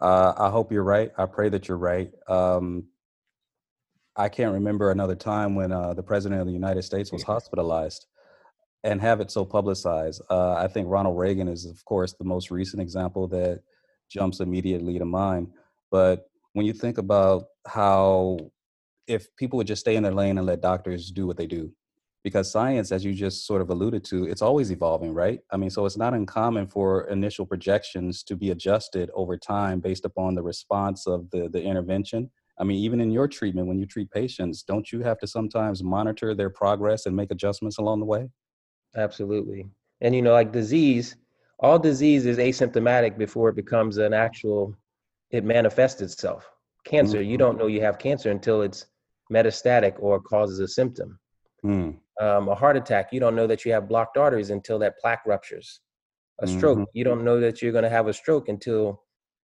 Uh, 0.00 0.32
I 0.36 0.50
hope 0.50 0.72
you're 0.72 0.82
right. 0.84 1.12
I 1.16 1.26
pray 1.26 1.48
that 1.50 1.68
you're 1.68 1.78
right. 1.78 2.10
Um, 2.28 2.88
I 4.16 4.28
can't 4.28 4.52
remember 4.52 4.90
another 4.90 5.14
time 5.16 5.54
when 5.54 5.72
uh, 5.72 5.94
the 5.94 6.02
president 6.02 6.40
of 6.40 6.46
the 6.46 6.52
United 6.52 6.82
States 6.82 7.12
was 7.12 7.22
hospitalized 7.22 8.06
and 8.84 9.00
have 9.00 9.20
it 9.20 9.30
so 9.30 9.44
publicized. 9.44 10.22
Uh, 10.30 10.54
I 10.54 10.68
think 10.68 10.88
Ronald 10.88 11.18
Reagan 11.18 11.48
is, 11.48 11.64
of 11.66 11.84
course, 11.84 12.12
the 12.14 12.24
most 12.24 12.50
recent 12.50 12.80
example 12.82 13.26
that 13.28 13.62
jumps 14.08 14.40
immediately 14.40 14.98
to 14.98 15.04
mind. 15.04 15.52
But 15.90 16.30
when 16.54 16.64
you 16.64 16.72
think 16.72 16.98
about 16.98 17.44
how, 17.66 18.38
if 19.06 19.28
people 19.36 19.58
would 19.58 19.66
just 19.66 19.80
stay 19.80 19.96
in 19.96 20.02
their 20.02 20.14
lane 20.14 20.38
and 20.38 20.46
let 20.46 20.62
doctors 20.62 21.10
do 21.10 21.26
what 21.26 21.36
they 21.36 21.46
do, 21.46 21.70
because 22.22 22.50
science, 22.50 22.90
as 22.90 23.04
you 23.04 23.12
just 23.12 23.46
sort 23.46 23.60
of 23.60 23.68
alluded 23.68 24.02
to, 24.04 24.24
it's 24.24 24.40
always 24.40 24.72
evolving, 24.72 25.12
right? 25.12 25.40
I 25.50 25.58
mean, 25.58 25.68
so 25.68 25.84
it's 25.84 25.98
not 25.98 26.14
uncommon 26.14 26.66
for 26.68 27.06
initial 27.08 27.44
projections 27.44 28.22
to 28.22 28.34
be 28.34 28.50
adjusted 28.50 29.10
over 29.14 29.36
time 29.36 29.78
based 29.78 30.06
upon 30.06 30.34
the 30.34 30.42
response 30.42 31.06
of 31.06 31.30
the, 31.30 31.50
the 31.50 31.62
intervention. 31.62 32.30
I 32.58 32.64
mean, 32.64 32.78
even 32.78 33.00
in 33.00 33.10
your 33.10 33.28
treatment, 33.28 33.66
when 33.66 33.78
you 33.78 33.84
treat 33.84 34.10
patients, 34.10 34.62
don't 34.62 34.90
you 34.90 35.02
have 35.02 35.18
to 35.18 35.26
sometimes 35.26 35.82
monitor 35.82 36.34
their 36.34 36.48
progress 36.48 37.04
and 37.04 37.14
make 37.14 37.30
adjustments 37.30 37.76
along 37.78 38.00
the 38.00 38.06
way? 38.06 38.30
Absolutely. 38.96 39.66
And 40.00 40.14
you 40.14 40.22
know, 40.22 40.32
like 40.32 40.52
disease, 40.52 41.16
all 41.58 41.78
disease 41.78 42.24
is 42.26 42.38
asymptomatic 42.38 43.18
before 43.18 43.50
it 43.50 43.56
becomes 43.56 43.98
an 43.98 44.14
actual, 44.14 44.74
it 45.34 45.44
manifests 45.44 46.00
itself. 46.00 46.48
Cancer, 46.84 47.20
you 47.20 47.36
Mhm. 47.36 47.38
don't 47.40 47.58
know 47.58 47.66
you 47.66 47.80
have 47.80 47.98
cancer 47.98 48.30
until 48.30 48.62
it's 48.62 48.86
metastatic 49.32 49.96
or 49.98 50.20
causes 50.20 50.60
a 50.60 50.68
symptom. 50.68 51.18
Hmm. 51.62 51.90
Um, 52.20 52.48
a 52.48 52.54
heart 52.54 52.76
attack, 52.76 53.12
you 53.12 53.18
don't 53.18 53.34
know 53.34 53.48
that 53.48 53.64
you 53.64 53.72
have 53.72 53.88
blocked 53.88 54.16
arteries 54.16 54.50
until 54.50 54.78
that 54.78 54.96
plaque 54.98 55.26
ruptures. 55.26 55.80
A 56.40 56.46
stroke, 56.46 56.78
Mhm. 56.78 56.86
you 56.92 57.02
don't 57.02 57.24
know 57.24 57.40
that 57.40 57.60
you're 57.60 57.72
going 57.72 57.82
to 57.90 57.96
have 57.98 58.06
a 58.06 58.12
stroke 58.12 58.48
until 58.48 59.02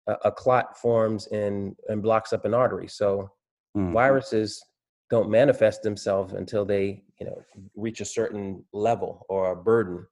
a, 0.08 0.14
a 0.24 0.32
clot 0.32 0.76
forms 0.76 1.28
and, 1.28 1.76
and 1.88 2.02
blocks 2.02 2.32
up 2.32 2.44
an 2.44 2.54
artery. 2.54 2.88
So 2.88 3.30
Hmm. 3.74 3.92
viruses 3.92 4.60
don't 5.08 5.30
manifest 5.30 5.82
themselves 5.82 6.32
until 6.32 6.64
they, 6.64 7.04
you 7.20 7.26
know, 7.26 7.40
reach 7.76 8.00
a 8.00 8.04
certain 8.04 8.64
level 8.72 9.24
or 9.28 9.52
a 9.52 9.56
burden. 9.56 10.04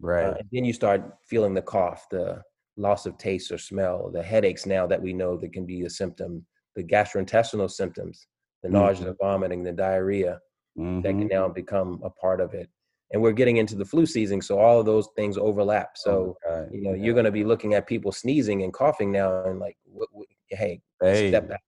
Right. 0.00 0.24
Uh, 0.28 0.34
and 0.38 0.48
then 0.52 0.64
you 0.64 0.72
start 0.72 1.02
feeling 1.26 1.52
the 1.52 1.60
cough, 1.60 2.08
the 2.08 2.42
loss 2.78 3.06
of 3.06 3.18
taste 3.18 3.50
or 3.52 3.58
smell, 3.58 4.10
the 4.10 4.22
headaches 4.22 4.64
now 4.66 4.86
that 4.86 5.02
we 5.02 5.12
know 5.12 5.36
that 5.36 5.52
can 5.52 5.66
be 5.66 5.82
a 5.82 5.90
symptom, 5.90 6.46
the 6.76 6.82
gastrointestinal 6.84 7.70
symptoms, 7.70 8.26
the 8.62 8.68
nausea, 8.68 9.06
the 9.06 9.16
vomiting, 9.20 9.62
the 9.62 9.72
diarrhea 9.72 10.40
that 10.76 11.14
Mhm. 11.14 11.18
can 11.18 11.28
now 11.28 11.48
become 11.48 12.00
a 12.04 12.10
part 12.10 12.40
of 12.40 12.54
it. 12.54 12.68
And 13.12 13.20
we're 13.22 13.32
getting 13.32 13.56
into 13.56 13.74
the 13.74 13.84
flu 13.84 14.06
season, 14.06 14.40
so 14.42 14.58
all 14.58 14.78
of 14.80 14.86
those 14.86 15.08
things 15.16 15.36
overlap. 15.38 15.96
So, 15.96 16.36
Oh, 16.46 16.68
you 16.70 16.82
know, 16.82 16.92
you're 16.94 17.14
going 17.14 17.24
to 17.24 17.32
be 17.32 17.44
looking 17.44 17.74
at 17.74 17.86
people 17.86 18.12
sneezing 18.12 18.62
and 18.62 18.72
coughing 18.72 19.10
now 19.10 19.44
and 19.44 19.58
like, 19.58 19.76
what, 19.84 20.08
what, 20.12 20.28
hey, 20.50 20.80
Hey, 21.00 21.28
step 21.28 21.48
back, 21.48 21.62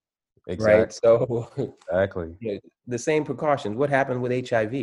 exactly. 0.47 0.79
right? 0.81 0.93
So, 1.03 1.49
Exactly. 1.89 2.37
you 2.41 2.55
know, 2.55 2.61
the 2.87 2.99
same 2.99 3.25
precautions. 3.25 3.77
What 3.77 3.91
happened 3.91 4.21
with 4.23 4.33
HIV? 4.33 4.75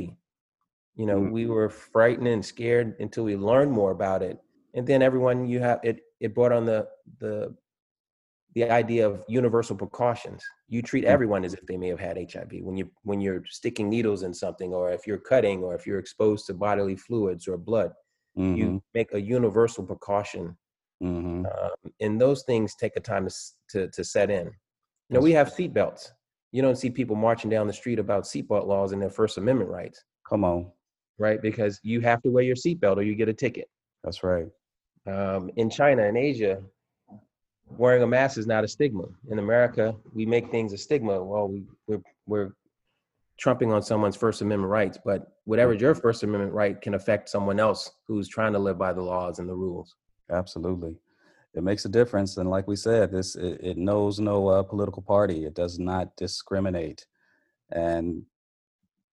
You 0.95 1.05
know, 1.05 1.19
Mm. 1.21 1.31
we 1.31 1.45
were 1.45 1.69
frightened 1.69 2.27
and 2.27 2.43
scared 2.43 2.95
until 2.99 3.23
we 3.23 3.35
learned 3.35 3.71
more 3.71 3.91
about 3.91 4.23
it, 4.23 4.39
and 4.73 4.85
then 4.87 5.01
everyone 5.03 5.45
you 5.47 5.59
have 5.59 5.79
it. 5.83 6.01
It 6.19 6.33
brought 6.33 6.51
on 6.51 6.65
the 6.65 6.87
the 7.19 7.55
the 8.55 8.63
idea 8.71 9.07
of 9.07 9.23
universal 9.27 9.75
precautions. 9.75 10.43
You 10.67 10.81
treat 10.81 11.03
Mm. 11.03 11.09
everyone 11.09 11.45
as 11.45 11.53
if 11.53 11.65
they 11.67 11.77
may 11.77 11.89
have 11.89 11.99
had 11.99 12.17
HIV 12.17 12.63
when 12.63 12.75
you 12.77 12.89
when 13.03 13.21
you're 13.21 13.43
sticking 13.45 13.89
needles 13.89 14.23
in 14.23 14.33
something, 14.33 14.73
or 14.73 14.91
if 14.91 15.05
you're 15.05 15.19
cutting, 15.19 15.63
or 15.63 15.75
if 15.75 15.85
you're 15.85 15.99
exposed 15.99 16.47
to 16.47 16.53
bodily 16.53 16.95
fluids 16.95 17.47
or 17.47 17.57
blood. 17.57 17.93
hmm 18.35 18.55
You 18.55 18.81
make 18.93 19.13
a 19.13 19.21
universal 19.21 19.83
precaution, 19.85 20.57
hmm 21.01 21.43
um, 21.45 21.91
and 21.99 22.19
those 22.19 22.43
things 22.43 22.75
take 22.75 22.95
a 22.95 22.99
time 23.01 23.27
to 23.27 23.35
to, 23.69 23.87
to 23.89 24.03
set 24.03 24.29
in. 24.29 24.45
You 25.09 25.13
know, 25.15 25.19
we 25.21 25.31
have 25.33 25.53
seatbelts. 25.53 26.11
You 26.51 26.61
don't 26.61 26.77
see 26.77 26.89
people 26.89 27.15
marching 27.15 27.49
down 27.49 27.67
the 27.67 27.73
street 27.73 27.99
about 27.99 28.23
seatbelt 28.23 28.65
laws 28.67 28.91
and 28.91 29.01
their 29.01 29.09
First 29.09 29.37
Amendment 29.37 29.69
rights, 29.69 30.03
Come 30.27 30.43
on. 30.43 30.71
right? 31.17 31.41
Because 31.41 31.79
you 31.83 32.01
have 32.01 32.21
to 32.23 32.29
wear 32.29 32.43
your 32.43 32.55
seatbelt 32.55 32.97
or 32.97 33.03
you 33.03 33.15
get 33.15 33.29
a 33.29 33.33
ticket. 33.33 33.69
That's 34.03 34.23
right. 34.23 34.47
Um, 35.07 35.49
in 35.55 35.69
China 35.69 36.03
and 36.03 36.17
Asia, 36.17 36.61
wearing 37.69 38.03
a 38.03 38.07
mask 38.07 38.37
is 38.37 38.47
not 38.47 38.63
a 38.63 38.67
stigma. 38.67 39.05
In 39.29 39.39
America, 39.39 39.95
we 40.13 40.25
make 40.25 40.51
things 40.51 40.73
a 40.73 40.77
stigma. 40.77 41.23
Well, 41.23 41.47
we, 41.47 41.63
we're, 41.87 42.01
we're 42.25 42.53
trumping 43.37 43.71
on 43.71 43.81
someone's 43.81 44.15
First 44.15 44.41
Amendment 44.41 44.69
rights, 44.69 44.97
but 45.03 45.33
whatever 45.45 45.73
your 45.73 45.95
First 45.95 46.23
Amendment 46.23 46.53
right 46.53 46.79
can 46.81 46.93
affect 46.95 47.29
someone 47.29 47.59
else 47.59 47.91
who's 48.07 48.27
trying 48.27 48.53
to 48.53 48.59
live 48.59 48.77
by 48.77 48.93
the 48.93 49.01
laws 49.01 49.39
and 49.39 49.47
the 49.47 49.55
rules. 49.55 49.95
Absolutely. 50.29 50.95
It 51.53 51.63
makes 51.63 51.85
a 51.85 51.89
difference. 51.89 52.37
And 52.37 52.49
like 52.49 52.67
we 52.67 52.75
said, 52.75 53.11
this 53.11 53.35
it, 53.35 53.59
it 53.63 53.77
knows 53.77 54.19
no 54.19 54.47
uh, 54.47 54.63
political 54.63 55.01
party. 55.01 55.45
It 55.45 55.55
does 55.55 55.79
not 55.79 56.15
discriminate. 56.15 57.05
And 57.71 58.23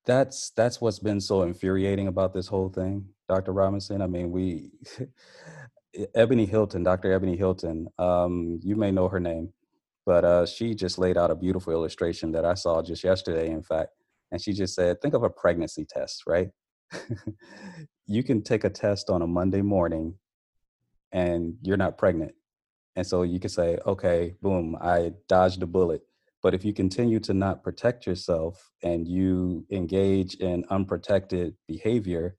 that's 0.04 0.50
that's 0.50 0.80
what's 0.80 0.98
been 0.98 1.20
so 1.20 1.42
infuriating 1.42 2.08
about 2.08 2.34
this 2.34 2.46
whole 2.46 2.68
thing, 2.68 3.06
Dr. 3.28 3.52
Robinson. 3.52 4.02
I 4.02 4.06
mean, 4.06 4.30
we 4.30 4.72
Ebony 6.14 6.46
Hilton, 6.46 6.82
Dr. 6.82 7.12
Ebony 7.12 7.36
Hilton, 7.36 7.88
um, 7.98 8.60
you 8.62 8.76
may 8.76 8.90
know 8.90 9.08
her 9.08 9.20
name, 9.20 9.52
but 10.06 10.24
uh, 10.24 10.46
she 10.46 10.74
just 10.74 10.98
laid 10.98 11.16
out 11.16 11.30
a 11.30 11.34
beautiful 11.36 11.72
illustration 11.72 12.32
that 12.32 12.44
I 12.44 12.54
saw 12.54 12.82
just 12.82 13.04
yesterday, 13.04 13.50
in 13.50 13.62
fact. 13.62 13.90
And 14.30 14.40
she 14.40 14.52
just 14.52 14.74
said, 14.74 15.00
think 15.00 15.14
of 15.14 15.22
a 15.22 15.30
pregnancy 15.30 15.84
test, 15.88 16.24
right? 16.26 16.50
you 18.06 18.22
can 18.22 18.42
take 18.42 18.64
a 18.64 18.70
test 18.70 19.10
on 19.10 19.22
a 19.22 19.26
Monday 19.26 19.62
morning 19.62 20.14
and 21.12 21.54
you're 21.62 21.76
not 21.76 21.98
pregnant. 21.98 22.34
And 22.96 23.06
so 23.06 23.22
you 23.22 23.40
can 23.40 23.50
say, 23.50 23.78
okay, 23.86 24.34
boom, 24.42 24.76
I 24.80 25.12
dodged 25.28 25.62
a 25.62 25.66
bullet. 25.66 26.02
But 26.42 26.54
if 26.54 26.64
you 26.64 26.72
continue 26.72 27.20
to 27.20 27.34
not 27.34 27.62
protect 27.62 28.06
yourself 28.06 28.70
and 28.82 29.08
you 29.08 29.64
engage 29.70 30.34
in 30.34 30.64
unprotected 30.68 31.54
behavior, 31.66 32.36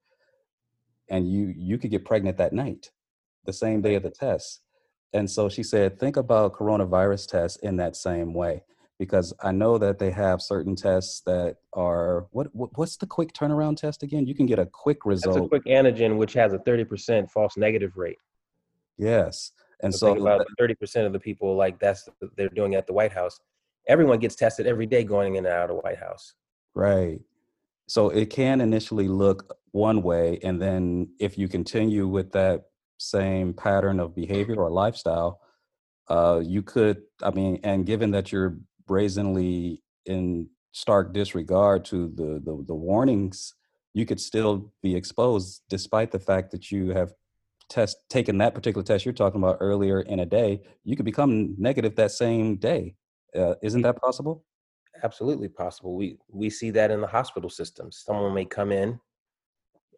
and 1.09 1.29
you 1.29 1.53
you 1.55 1.77
could 1.77 1.91
get 1.91 2.05
pregnant 2.05 2.37
that 2.37 2.53
night, 2.53 2.89
the 3.45 3.53
same 3.53 3.81
day 3.81 3.95
of 3.95 4.03
the 4.03 4.09
test. 4.11 4.61
And 5.13 5.29
so 5.29 5.47
she 5.49 5.63
said, 5.63 5.99
think 5.99 6.17
about 6.17 6.53
coronavirus 6.53 7.29
tests 7.29 7.57
in 7.63 7.77
that 7.77 7.95
same 7.95 8.33
way, 8.33 8.63
because 8.99 9.33
I 9.41 9.51
know 9.51 9.77
that 9.77 9.97
they 9.99 10.11
have 10.11 10.41
certain 10.41 10.75
tests 10.75 11.21
that 11.21 11.57
are 11.73 12.27
what, 12.31 12.53
what 12.53 12.71
what's 12.77 12.97
the 12.97 13.05
quick 13.07 13.31
turnaround 13.33 13.77
test 13.77 14.03
again? 14.03 14.27
You 14.27 14.35
can 14.35 14.45
get 14.45 14.59
a 14.59 14.65
quick 14.65 14.97
That's 15.05 15.25
result. 15.25 15.45
a 15.45 15.47
quick 15.49 15.65
antigen, 15.65 16.17
which 16.17 16.33
has 16.33 16.51
a 16.53 16.59
30% 16.59 17.29
false 17.31 17.55
negative 17.55 17.95
rate. 17.97 18.17
yes. 18.97 19.51
And 19.81 19.93
So 19.93 20.15
so 20.15 20.21
about 20.21 20.45
thirty 20.57 20.73
percent 20.73 21.05
of 21.05 21.11
the 21.11 21.19
people 21.19 21.55
like 21.57 21.79
that's 21.79 22.07
they're 22.37 22.47
doing 22.47 22.75
at 22.75 22.87
the 22.87 22.93
White 22.93 23.11
House. 23.11 23.39
Everyone 23.89 24.19
gets 24.19 24.33
tested 24.35 24.67
every 24.67 24.85
day 24.85 25.03
going 25.03 25.35
in 25.35 25.45
and 25.45 25.53
out 25.53 25.69
of 25.69 25.75
the 25.75 25.81
White 25.81 25.99
House. 25.99 26.33
Right. 26.73 27.19
So 27.87 28.09
it 28.09 28.29
can 28.29 28.61
initially 28.61 29.09
look 29.09 29.57
one 29.71 30.01
way, 30.01 30.39
and 30.43 30.61
then 30.61 31.09
if 31.19 31.37
you 31.37 31.49
continue 31.49 32.07
with 32.07 32.31
that 32.31 32.67
same 32.97 33.53
pattern 33.53 33.99
of 33.99 34.15
behavior 34.15 34.55
or 34.55 34.69
lifestyle, 34.69 35.41
uh, 36.09 36.41
you 36.43 36.61
could, 36.61 37.01
I 37.23 37.31
mean, 37.31 37.59
and 37.63 37.85
given 37.85 38.11
that 38.11 38.31
you're 38.31 38.57
brazenly 38.87 39.81
in 40.05 40.49
stark 40.71 41.13
disregard 41.13 41.85
to 41.85 42.09
the, 42.15 42.41
the 42.43 42.63
the 42.67 42.75
warnings, 42.75 43.53
you 43.93 44.05
could 44.05 44.19
still 44.19 44.71
be 44.83 44.95
exposed 44.95 45.61
despite 45.69 46.11
the 46.11 46.19
fact 46.19 46.51
that 46.51 46.71
you 46.71 46.89
have 46.89 47.13
test 47.69 47.97
taken 48.09 48.37
that 48.37 48.53
particular 48.53 48.83
test 48.83 49.05
you're 49.05 49.13
talking 49.13 49.41
about 49.41 49.57
earlier 49.59 50.01
in 50.01 50.19
a 50.19 50.25
day. 50.25 50.61
You 50.83 50.95
could 50.95 51.05
become 51.05 51.55
negative 51.57 51.95
that 51.95 52.11
same 52.11 52.57
day 52.57 52.95
Uh, 53.35 53.55
isn't 53.61 53.81
that 53.81 53.99
possible? 54.01 54.43
Absolutely 55.03 55.49
possible. 55.49 55.95
We 55.95 56.17
we 56.29 56.49
see 56.49 56.71
that 56.71 56.91
in 56.91 57.01
the 57.01 57.07
hospital 57.07 57.49
systems. 57.49 58.03
Someone 58.05 58.33
may 58.33 58.45
come 58.45 58.71
in 58.71 58.99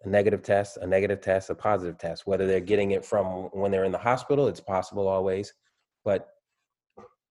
a 0.04 0.10
negative 0.10 0.42
test, 0.44 0.78
a 0.78 0.88
negative 0.88 1.22
test, 1.22 1.50
a 1.50 1.56
positive 1.56 1.98
test. 1.98 2.28
Whether 2.28 2.46
they're 2.48 2.60
getting 2.60 2.92
it 2.92 3.04
from 3.06 3.50
when 3.52 3.72
they're 3.72 3.84
in 3.86 3.92
the 3.92 3.98
hospital, 3.98 4.48
it's 4.48 4.60
possible 4.60 5.08
always, 5.08 5.54
but 6.06 6.30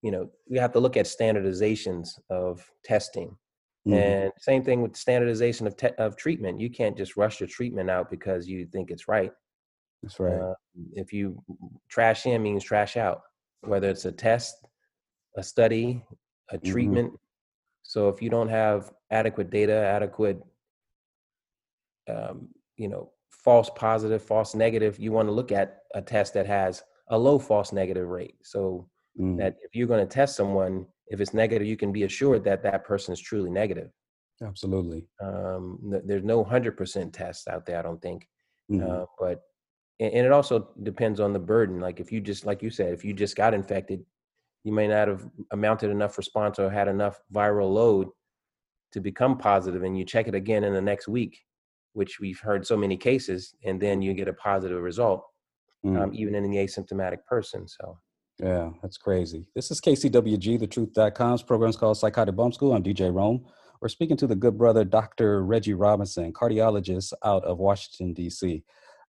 you 0.02 0.11
know 0.11 0.30
we 0.49 0.58
have 0.58 0.73
to 0.73 0.78
look 0.80 0.96
at 0.96 1.06
standardizations 1.06 2.18
of 2.30 2.70
testing 2.85 3.37
Mhm. 3.87 3.94
and 3.94 4.32
same 4.38 4.62
thing 4.62 4.82
with 4.82 4.94
standardization 4.94 5.66
of 5.66 5.75
te- 5.76 5.94
of 5.99 6.16
treatment 6.16 6.61
you 6.61 6.68
can't 6.68 6.96
just 6.99 7.16
rush 7.16 7.40
your 7.40 7.49
treatment 7.49 7.88
out 7.88 8.11
because 8.11 8.46
you 8.46 8.66
think 8.66 8.90
it's 8.90 9.08
right 9.08 9.32
That's 10.02 10.20
right. 10.20 10.38
uh, 10.38 10.54
if 10.92 11.12
you 11.14 11.42
trash 11.88 12.26
in 12.26 12.42
means 12.42 12.62
trash 12.62 12.96
out 12.99 13.23
whether 13.62 13.88
it's 13.88 14.04
a 14.04 14.12
test 14.12 14.66
a 15.37 15.42
study 15.42 16.04
a 16.50 16.58
Mhm. 16.58 16.62
treatment 16.70 17.12
so 17.82 18.08
if 18.11 18.20
you 18.20 18.28
don't 18.28 18.49
have 18.50 18.92
adequate 19.11 19.49
data 19.50 19.73
adequate 19.73 20.38
um, 22.08 22.49
you 22.76 22.88
know 22.88 23.12
false 23.30 23.71
positive 23.76 24.23
false 24.23 24.54
negative 24.54 24.99
you 24.99 25.12
want 25.12 25.28
to 25.28 25.33
look 25.33 25.52
at 25.52 25.83
a 25.95 26.02
test 26.02 26.35
that 26.35 26.47
has 26.47 26.83
a 27.09 27.18
low 27.18 27.38
false 27.38 27.73
negative 27.73 28.09
rate 28.09 28.37
so 28.42 28.88
Mm, 29.18 29.38
that 29.38 29.56
if 29.62 29.75
you're 29.75 29.87
going 29.87 30.06
to 30.06 30.14
test 30.14 30.37
someone, 30.37 30.87
if 31.06 31.21
it's 31.23 31.33
negative, 31.33 31.66
you 31.66 31.76
can 31.78 31.90
be 31.90 32.02
assured 32.02 32.45
that 32.45 32.62
that 32.62 32.85
person 32.85 33.14
is 33.14 33.21
truly 33.21 33.50
negative. 33.50 33.90
absolutely. 34.42 35.09
Um, 35.23 35.78
there's 36.04 36.25
no 36.25 36.45
hundred 36.45 36.76
percent 36.76 37.14
tests 37.14 37.49
out 37.49 37.64
there, 37.64 37.78
I 37.78 37.83
don't 37.83 38.00
think. 38.02 38.28
Mhm. 38.68 39.02
Uh, 39.02 39.06
but 39.18 39.42
and, 40.00 40.12
and 40.12 40.26
it 40.26 40.33
also 40.33 40.75
depends 40.83 41.21
on 41.21 41.33
the 41.33 41.38
burden. 41.38 41.80
Like 41.80 42.00
if 42.00 42.12
you 42.12 42.21
just, 42.21 42.45
like 42.47 42.62
you 42.62 42.71
said, 42.71 42.92
if 42.92 43.04
you 43.04 43.14
just 43.14 43.37
got 43.37 43.54
infected, 43.54 44.04
you 44.64 44.73
may 44.73 44.88
not 44.88 45.09
have 45.09 45.28
amounted 45.52 45.90
enough 45.90 46.18
response 46.18 46.59
or 46.59 46.71
had 46.71 46.88
enough 46.88 47.23
viral 47.33 47.73
load 47.73 48.09
to 48.92 49.00
become 49.00 49.38
positive, 49.38 49.83
and 49.83 49.99
you 49.99 50.04
check 50.04 50.28
it 50.28 50.35
again 50.35 50.64
in 50.64 50.73
the 50.75 50.83
next 50.83 51.09
week, 51.09 51.45
which 51.96 52.20
we've 52.20 52.38
heard 52.40 52.66
so 52.66 52.76
many 52.76 52.94
cases, 52.94 53.54
and 53.64 53.80
then 53.80 54.02
you 54.02 54.12
get 54.12 54.28
a 54.28 54.32
positive 54.34 54.82
result, 54.82 55.24
Mm. 55.84 55.98
um, 56.00 56.10
even 56.14 56.34
in 56.34 56.42
the 56.50 56.58
asymptomatic 56.58 57.24
person. 57.24 57.66
So. 57.66 57.98
Yeah, 58.38 58.70
that's 58.82 58.98
crazy. 58.98 59.46
This 59.54 59.70
is 59.70 59.80
KCWG, 59.80 60.58
the 60.58 60.66
truth.com's 60.66 61.42
program's 61.42 61.76
called 61.76 61.96
Psychotic 61.96 62.36
Bump 62.36 62.52
School. 62.52 62.74
I'm 62.74 62.82
DJ 62.82 63.10
Rome. 63.14 63.46
We're 63.80 63.88
speaking 63.88 64.18
to 64.18 64.26
the 64.26 64.36
good 64.36 64.58
brother, 64.58 64.84
Dr. 64.84 65.42
Reggie 65.42 65.72
Robinson, 65.74 66.34
cardiologist 66.34 67.14
out 67.24 67.44
of 67.44 67.58
Washington, 67.58 68.12
D.C. 68.12 68.62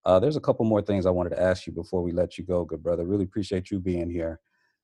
Uh, 0.06 0.18
there's 0.18 0.37
a 0.37 0.40
couple 0.40 0.64
more 0.64 0.80
things 0.80 1.04
I 1.04 1.10
wanted 1.10 1.30
to 1.30 1.42
ask 1.42 1.66
you 1.66 1.75
before 1.75 2.02
we 2.02 2.12
let 2.12 2.38
you 2.38 2.44
go, 2.44 2.64
good 2.64 2.82
brother. 2.82 3.04
Really 3.04 3.25
appreciate 3.25 3.70
you 3.70 3.78
being 3.78 4.08
here. 4.08 4.40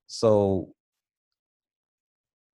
So, 0.06 0.74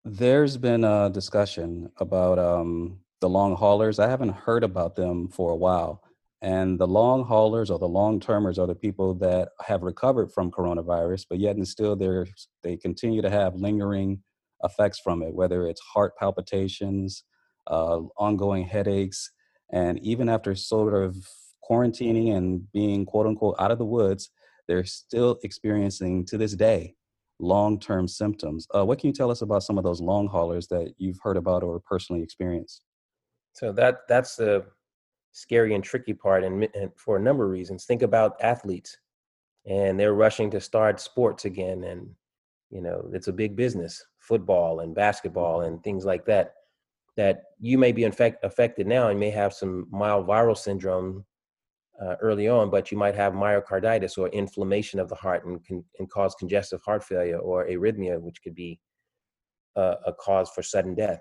there's 0.04 0.56
been 0.56 0.84
a 0.84 1.10
discussion 1.10 1.90
about 1.98 2.38
um, 2.38 3.00
the 3.22 3.28
long 3.28 3.56
haulers. 3.56 3.98
I 3.98 4.08
haven't 4.08 4.34
heard 4.34 4.64
about 4.64 4.96
them 4.96 5.28
for 5.28 5.50
a 5.50 5.56
while. 5.56 6.02
And 6.42 6.78
the 6.78 6.88
long 6.88 7.24
haulers 7.24 7.70
or 7.70 7.78
the 7.78 7.88
long 7.88 8.18
termers 8.18 8.58
are 8.58 8.66
the 8.66 8.74
people 8.74 9.14
that 9.14 9.50
have 9.64 9.82
recovered 9.82 10.32
from 10.32 10.50
coronavirus, 10.50 11.26
but 11.30 11.38
yet 11.38 11.54
and 11.54 11.66
still 11.66 11.94
they're, 11.94 12.26
they 12.64 12.76
continue 12.76 13.22
to 13.22 13.30
have 13.30 13.54
lingering 13.54 14.22
effects 14.64 14.98
from 14.98 15.22
it, 15.22 15.32
whether 15.34 15.68
it's 15.68 15.80
heart 15.80 16.14
palpitations, 16.18 17.22
uh, 17.68 18.00
ongoing 18.18 18.64
headaches, 18.64 19.30
and 19.72 20.00
even 20.00 20.28
after 20.28 20.54
sort 20.56 20.94
of 20.94 21.16
quarantining 21.68 22.36
and 22.36 22.70
being 22.72 23.06
quote 23.06 23.26
unquote 23.26 23.54
out 23.60 23.70
of 23.70 23.78
the 23.78 23.84
woods, 23.84 24.30
they're 24.66 24.84
still 24.84 25.38
experiencing 25.44 26.26
to 26.26 26.36
this 26.36 26.54
day 26.54 26.96
long 27.38 27.78
term 27.78 28.08
symptoms. 28.08 28.66
Uh, 28.74 28.84
what 28.84 28.98
can 28.98 29.08
you 29.08 29.14
tell 29.14 29.30
us 29.30 29.42
about 29.42 29.62
some 29.62 29.78
of 29.78 29.84
those 29.84 30.00
long 30.00 30.26
haulers 30.26 30.66
that 30.68 30.92
you've 30.98 31.18
heard 31.22 31.36
about 31.36 31.62
or 31.62 31.80
personally 31.80 32.22
experienced? 32.22 32.82
So 33.52 33.72
that 33.72 34.08
that's 34.08 34.36
the 34.36 34.64
scary 35.32 35.74
and 35.74 35.84
tricky 35.84 36.14
part, 36.14 36.44
and, 36.44 36.68
and 36.74 36.90
for 36.96 37.16
a 37.16 37.20
number 37.20 37.44
of 37.44 37.50
reasons. 37.50 37.84
Think 37.84 38.02
about 38.02 38.40
athletes, 38.40 38.96
and 39.66 39.98
they're 39.98 40.14
rushing 40.14 40.50
to 40.50 40.60
start 40.60 41.00
sports 41.00 41.44
again, 41.44 41.84
and 41.84 42.08
you 42.70 42.80
know 42.80 43.08
it's 43.12 43.28
a 43.28 43.32
big 43.32 43.56
business, 43.56 44.04
football 44.18 44.80
and 44.80 44.94
basketball 44.94 45.62
and 45.62 45.82
things 45.82 46.04
like 46.04 46.24
that. 46.26 46.54
That 47.16 47.42
you 47.58 47.76
may 47.76 47.92
be 47.92 48.04
infect, 48.04 48.42
affected 48.42 48.86
now 48.86 49.08
and 49.08 49.20
may 49.20 49.30
have 49.30 49.52
some 49.52 49.86
mild 49.90 50.26
viral 50.26 50.56
syndrome 50.56 51.26
uh, 52.02 52.16
early 52.22 52.48
on, 52.48 52.70
but 52.70 52.90
you 52.90 52.96
might 52.96 53.14
have 53.14 53.34
myocarditis 53.34 54.16
or 54.16 54.28
inflammation 54.28 54.98
of 54.98 55.10
the 55.10 55.14
heart 55.14 55.44
and 55.44 55.62
can 55.62 55.84
and 55.98 56.10
cause 56.10 56.34
congestive 56.34 56.80
heart 56.82 57.04
failure 57.04 57.38
or 57.38 57.66
arrhythmia, 57.66 58.18
which 58.18 58.42
could 58.42 58.54
be 58.54 58.80
a, 59.76 59.96
a 60.06 60.12
cause 60.14 60.48
for 60.54 60.62
sudden 60.62 60.94
death 60.94 61.20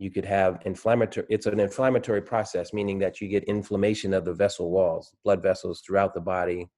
you 0.00 0.10
could 0.10 0.24
have 0.24 0.60
inflammatory 0.64 1.26
it's 1.30 1.46
an 1.46 1.60
inflammatory 1.60 2.22
process 2.22 2.72
meaning 2.72 2.98
that 2.98 3.20
you 3.20 3.28
get 3.28 3.44
inflammation 3.44 4.12
of 4.12 4.24
the 4.24 4.34
vessel 4.34 4.70
walls 4.70 5.12
blood 5.24 5.42
vessels 5.42 5.82
throughout 5.86 6.14
the 6.14 6.20
body 6.20 6.68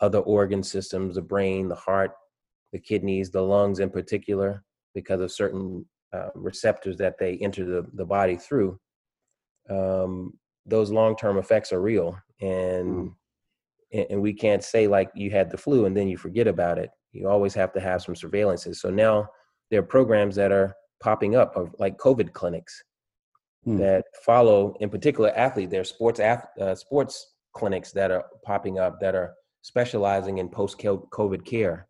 other 0.00 0.20
organ 0.20 0.62
systems 0.62 1.14
the 1.14 1.22
brain 1.22 1.68
the 1.68 1.74
heart 1.74 2.12
the 2.72 2.78
kidneys 2.78 3.30
the 3.30 3.42
lungs 3.42 3.78
in 3.80 3.90
particular 3.90 4.64
because 4.94 5.20
of 5.20 5.30
certain 5.30 5.84
uh, 6.12 6.28
receptors 6.34 6.96
that 6.98 7.18
they 7.18 7.36
enter 7.38 7.64
the, 7.64 7.86
the 7.94 8.04
body 8.04 8.36
through. 8.36 8.78
Um, 9.68 10.32
those 10.66 10.90
long-term 10.90 11.38
effects 11.38 11.72
are 11.72 11.80
real 11.80 12.18
and 12.40 13.10
and 13.92 14.06
and 14.10 14.22
we 14.22 14.32
can't 14.32 14.62
say 14.62 14.86
like 14.86 15.10
you 15.14 15.30
had 15.30 15.50
the 15.50 15.56
flu 15.56 15.86
and 15.86 15.96
then 15.96 16.08
you 16.08 16.16
forget 16.16 16.46
about 16.46 16.78
it. 16.78 16.90
You 17.12 17.28
always 17.28 17.54
have 17.54 17.72
to 17.72 17.80
have 17.80 18.02
some 18.02 18.14
surveillances. 18.14 18.76
So 18.76 18.90
now 18.90 19.28
there 19.70 19.80
are 19.80 19.84
programs 19.84 20.36
that 20.36 20.52
are 20.52 20.74
popping 21.00 21.36
up 21.36 21.56
of 21.56 21.74
like 21.78 21.96
covid 21.98 22.32
clinics 22.32 22.82
Hmm. 23.64 23.76
that 23.76 24.04
follow 24.24 24.74
in 24.80 24.88
particular 24.88 25.30
athlete 25.36 25.68
there 25.68 25.82
are 25.82 25.84
sports 25.84 26.18
uh, 26.18 26.74
sports 26.74 27.34
clinics 27.52 27.92
that 27.92 28.10
are 28.10 28.24
popping 28.42 28.78
up 28.78 28.98
that 29.00 29.14
are 29.14 29.34
specializing 29.60 30.38
in 30.38 30.48
post 30.48 30.78
covid 30.78 31.44
care 31.44 31.86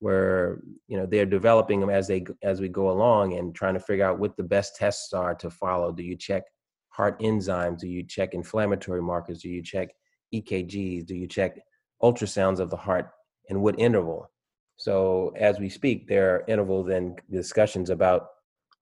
where 0.00 0.60
you 0.88 0.96
know 0.96 1.06
they're 1.06 1.26
developing 1.26 1.78
them 1.78 1.90
as 1.90 2.08
they 2.08 2.24
as 2.42 2.60
we 2.60 2.68
go 2.68 2.90
along 2.90 3.34
and 3.34 3.54
trying 3.54 3.74
to 3.74 3.80
figure 3.80 4.04
out 4.04 4.18
what 4.18 4.36
the 4.36 4.42
best 4.42 4.76
tests 4.76 5.12
are 5.12 5.34
to 5.34 5.50
follow. 5.50 5.92
Do 5.92 6.02
you 6.02 6.16
check 6.16 6.42
heart 6.88 7.20
enzymes? 7.20 7.80
Do 7.80 7.88
you 7.88 8.02
check 8.02 8.32
inflammatory 8.32 9.02
markers? 9.02 9.42
Do 9.42 9.50
you 9.50 9.62
check 9.62 9.90
ekgs 10.34 11.04
do 11.06 11.14
you 11.14 11.26
check 11.26 11.60
ultrasounds 12.02 12.60
of 12.60 12.70
the 12.70 12.76
heart 12.76 13.10
and 13.50 13.60
what 13.62 13.78
interval? 13.78 14.30
So 14.76 15.34
as 15.36 15.60
we 15.60 15.68
speak 15.68 16.08
there 16.08 16.34
are 16.34 16.44
intervals 16.48 16.88
and 16.88 17.20
discussions 17.30 17.90
about 17.90 18.28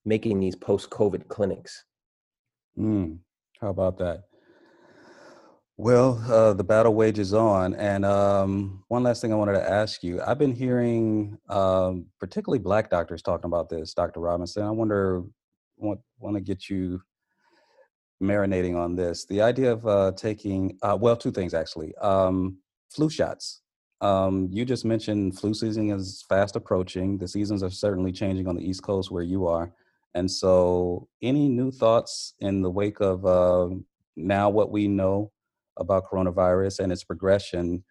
making 0.09 0.40
these 0.40 0.57
post 0.57 0.90
covid 0.90 1.29
clinics 1.29 1.85
Mm, 2.79 3.18
how 3.61 3.71
about 3.71 3.99
that? 3.99 4.25
Well, 5.77 6.23
uh, 6.29 6.55
the 6.55 6.64
battle 6.64 6.94
wages 6.94 7.35
on. 7.35 7.75
And 7.75 8.05
um, 8.05 8.85
one 8.88 9.03
last 9.03 9.21
thing 9.21 9.33
I 9.33 9.37
wanted 9.37 9.55
to 9.55 9.71
ask 9.71 10.03
you 10.03 10.21
I've 10.23 10.38
been 10.38 10.55
hearing, 10.55 11.38
um, 11.49 12.07
particularly 12.21 12.59
black 12.59 12.90
doctors, 12.90 13.23
talking 13.23 13.47
about 13.47 13.68
this, 13.68 13.94
Dr. 13.94 14.21
Robinson. 14.21 14.64
I 14.64 14.71
wonder, 14.71 15.25
want, 15.77 16.01
want 16.18 16.37
to 16.37 16.40
get 16.40 16.68
you 16.68 17.01
marinating 18.23 18.77
on 18.77 18.97
this. 18.97 19.25
The 19.27 19.42
idea 19.42 19.73
of 19.73 19.87
uh, 19.87 20.12
taking, 20.16 20.79
uh, 20.83 20.99
well, 21.01 21.16
two 21.16 21.31
things 21.31 21.55
actually 21.55 21.94
um, 21.97 22.59
flu 22.90 23.09
shots. 23.09 23.61
Um, 24.01 24.49
you 24.53 24.64
just 24.64 24.85
mentioned 24.85 25.38
flu 25.38 25.55
season 25.55 25.90
is 25.90 26.25
fast 26.29 26.55
approaching. 26.55 27.18
The 27.18 27.27
seasons 27.27 27.64
are 27.64 27.71
certainly 27.71 28.12
changing 28.12 28.47
on 28.47 28.55
the 28.55 28.68
East 28.68 28.83
Coast 28.83 29.11
where 29.11 29.25
you 29.25 29.47
are. 29.47 29.73
And 30.14 30.31
so, 30.31 31.09
any 31.23 31.49
new 31.49 31.71
thoughts 31.71 32.35
in 32.40 32.62
the 32.62 32.71
wake 32.71 33.01
of 33.01 33.25
uh, 33.27 33.68
now 34.16 34.51
what 34.51 34.71
we 34.71 34.88
know 34.88 35.33
about 35.77 36.05
coronavirus 36.11 36.81
and 36.81 36.92
its 36.92 37.05
progression? 37.05 37.85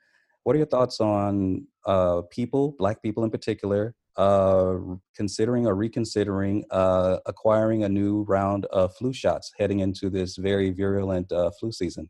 What 0.43 0.55
are 0.55 0.57
your 0.57 0.67
thoughts 0.67 0.99
on 0.99 1.67
uh, 1.85 2.21
people, 2.31 2.75
Black 2.77 3.01
people 3.01 3.23
in 3.23 3.29
particular, 3.29 3.95
uh, 4.17 4.77
considering 5.15 5.67
or 5.67 5.75
reconsidering 5.75 6.65
uh, 6.71 7.17
acquiring 7.27 7.83
a 7.83 7.89
new 7.89 8.23
round 8.23 8.65
of 8.67 8.95
flu 8.95 9.13
shots 9.13 9.51
heading 9.57 9.79
into 9.81 10.09
this 10.09 10.37
very 10.37 10.71
virulent 10.71 11.31
uh, 11.31 11.51
flu 11.59 11.71
season? 11.71 12.09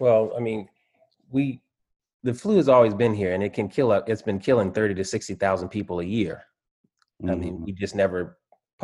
well 0.00 0.32
i 0.36 0.40
mean 0.40 0.68
we 1.30 1.62
the 2.24 2.34
flu 2.34 2.56
has 2.56 2.68
always 2.68 2.92
been 2.94 3.14
here 3.14 3.32
and 3.32 3.44
it 3.44 3.52
can 3.52 3.68
kill 3.68 3.92
it's 3.92 4.22
been 4.22 4.40
killing 4.40 4.72
30 4.72 4.94
to 4.94 5.04
60,000 5.04 5.68
people 5.68 6.00
a 6.00 6.04
year 6.04 6.44
I 7.22 7.36
mean, 7.36 7.58
Mhm. 7.58 7.64
we 7.64 7.72
just 7.72 7.94
never 7.94 8.38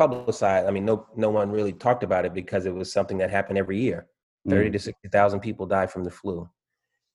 publicized. 0.07 0.67
I 0.67 0.71
mean, 0.71 0.85
no 0.85 1.05
no 1.15 1.29
one 1.29 1.51
really 1.51 1.73
talked 1.73 2.03
about 2.03 2.25
it 2.25 2.33
because 2.33 2.65
it 2.65 2.73
was 2.73 2.91
something 2.91 3.17
that 3.19 3.29
happened 3.29 3.57
every 3.57 3.79
year. 3.79 4.07
30 4.49 4.69
Mhm. 4.69 4.73
to 4.73 4.79
60,000 4.79 5.39
people 5.39 5.65
die 5.67 5.85
from 5.85 6.03
the 6.03 6.09
flu. 6.09 6.49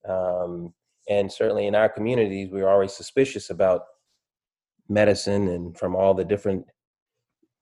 Um, 0.08 0.72
and 1.08 1.30
certainly 1.30 1.66
in 1.66 1.74
our 1.74 1.88
communities, 1.88 2.50
we 2.52 2.62
are 2.62 2.68
always 2.68 2.92
suspicious 2.92 3.50
about 3.50 3.82
medicine 4.88 5.48
and 5.48 5.76
from 5.76 5.96
all 5.96 6.14
the 6.14 6.24
different 6.24 6.64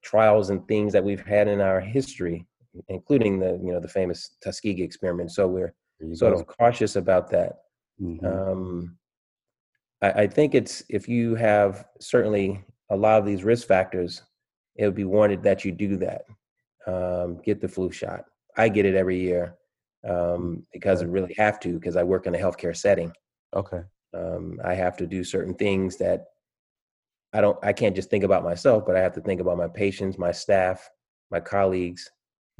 trials 0.03 0.51
and 0.51 0.67
things 0.69 0.93
that 0.93 1.03
we've 1.03 1.25
had 1.27 1.49
in 1.49 1.61
our 1.63 1.81
history, 1.81 2.47
including 2.89 3.39
the, 3.39 3.53
you 3.65 3.73
know, 3.73 3.81
the 3.81 3.89
famous 3.89 4.37
Tuskegee 4.43 4.83
experiment. 4.83 5.31
So 5.33 5.49
we're 5.49 5.75
sort 6.13 6.35
go. 6.35 6.41
of 6.41 6.47
cautious 6.47 6.97
about 6.97 7.31
that. 7.31 7.53
Mhm. 7.99 8.23
Um, 8.25 8.99
I, 10.03 10.11
I 10.25 10.27
think 10.27 10.55
it's 10.55 10.83
if 10.91 11.09
you 11.09 11.35
have 11.37 11.87
certainly 12.01 12.63
a 12.91 12.97
lot 12.97 13.19
of 13.19 13.25
these 13.25 13.45
risk 13.45 13.67
factors, 13.67 14.23
it 14.77 14.87
would 14.87 14.95
be 14.95 15.05
warranted 15.05 15.43
that 15.43 15.65
you 15.65 15.73
do 15.73 15.97
that. 15.99 16.25
Um, 16.87 17.41
get 17.43 17.61
the 17.61 17.69
flu 17.69 17.91
shot. 17.91 18.27
I 18.57 18.69
get 18.69 18.87
it 18.87 18.95
every 18.95 19.19
year 19.21 19.57
um, 20.09 20.65
because 20.73 21.03
I 21.03 21.07
really 21.07 21.35
have 21.39 21.59
to 21.61 21.75
because 21.75 21.97
I 21.97 22.03
work 22.03 22.27
in 22.27 22.35
a 22.35 22.39
healthcare 22.39 22.77
setting. 22.77 23.13
Okay. 23.55 23.83
Um, 24.13 24.61
I 24.65 24.75
have 24.75 24.97
to 24.99 25.07
do 25.07 25.25
certain 25.25 25.55
things 25.55 25.97
that 25.99 26.27
I 27.33 27.41
don't. 27.41 27.59
I 27.65 27.73
can't 27.73 27.97
just 27.97 28.11
think 28.11 28.23
about 28.23 28.45
myself, 28.45 28.85
but 28.87 28.97
I 28.97 29.01
have 29.01 29.15
to 29.15 29.21
think 29.21 29.41
about 29.41 29.59
my 29.59 29.67
patients, 29.69 30.19
my 30.19 30.31
staff, 30.31 30.89
my 31.31 31.41
colleagues. 31.41 32.11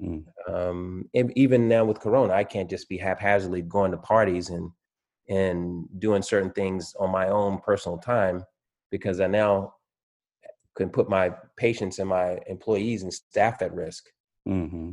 Mm. 0.01 0.25
Um, 0.49 1.09
and 1.15 1.33
even 1.37 1.69
now 1.69 1.85
with 1.85 2.01
Corona, 2.01 2.35
I 2.35 2.43
can't 2.43 2.69
just 2.69 2.89
be 2.89 2.99
haphazardly 2.99 3.63
going 3.63 3.93
to 3.93 3.99
parties 3.99 4.51
and 4.51 4.71
and 5.29 5.87
doing 6.01 6.23
certain 6.23 6.51
things 6.51 6.95
on 6.99 7.11
my 7.11 7.29
own 7.29 7.59
personal 7.59 7.99
time 7.99 8.45
because 8.91 9.21
I 9.21 9.27
now 9.27 9.75
can 10.75 10.89
put 10.89 11.09
my 11.09 11.33
patients 11.57 11.99
and 11.99 12.09
my 12.09 12.39
employees 12.47 13.03
and 13.03 13.13
staff 13.13 13.63
at 13.63 13.75
risk. 13.75 14.07
hmm 14.47 14.91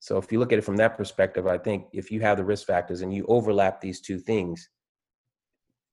So 0.00 0.16
if 0.18 0.30
you 0.32 0.38
look 0.38 0.52
at 0.52 0.58
it 0.58 0.64
from 0.64 0.76
that 0.76 0.96
perspective, 0.96 1.46
I 1.46 1.58
think 1.58 1.86
if 1.92 2.10
you 2.10 2.20
have 2.20 2.36
the 2.36 2.44
risk 2.44 2.66
factors 2.66 3.02
and 3.02 3.12
you 3.12 3.24
overlap 3.28 3.80
these 3.80 4.00
two 4.00 4.18
things, 4.18 4.68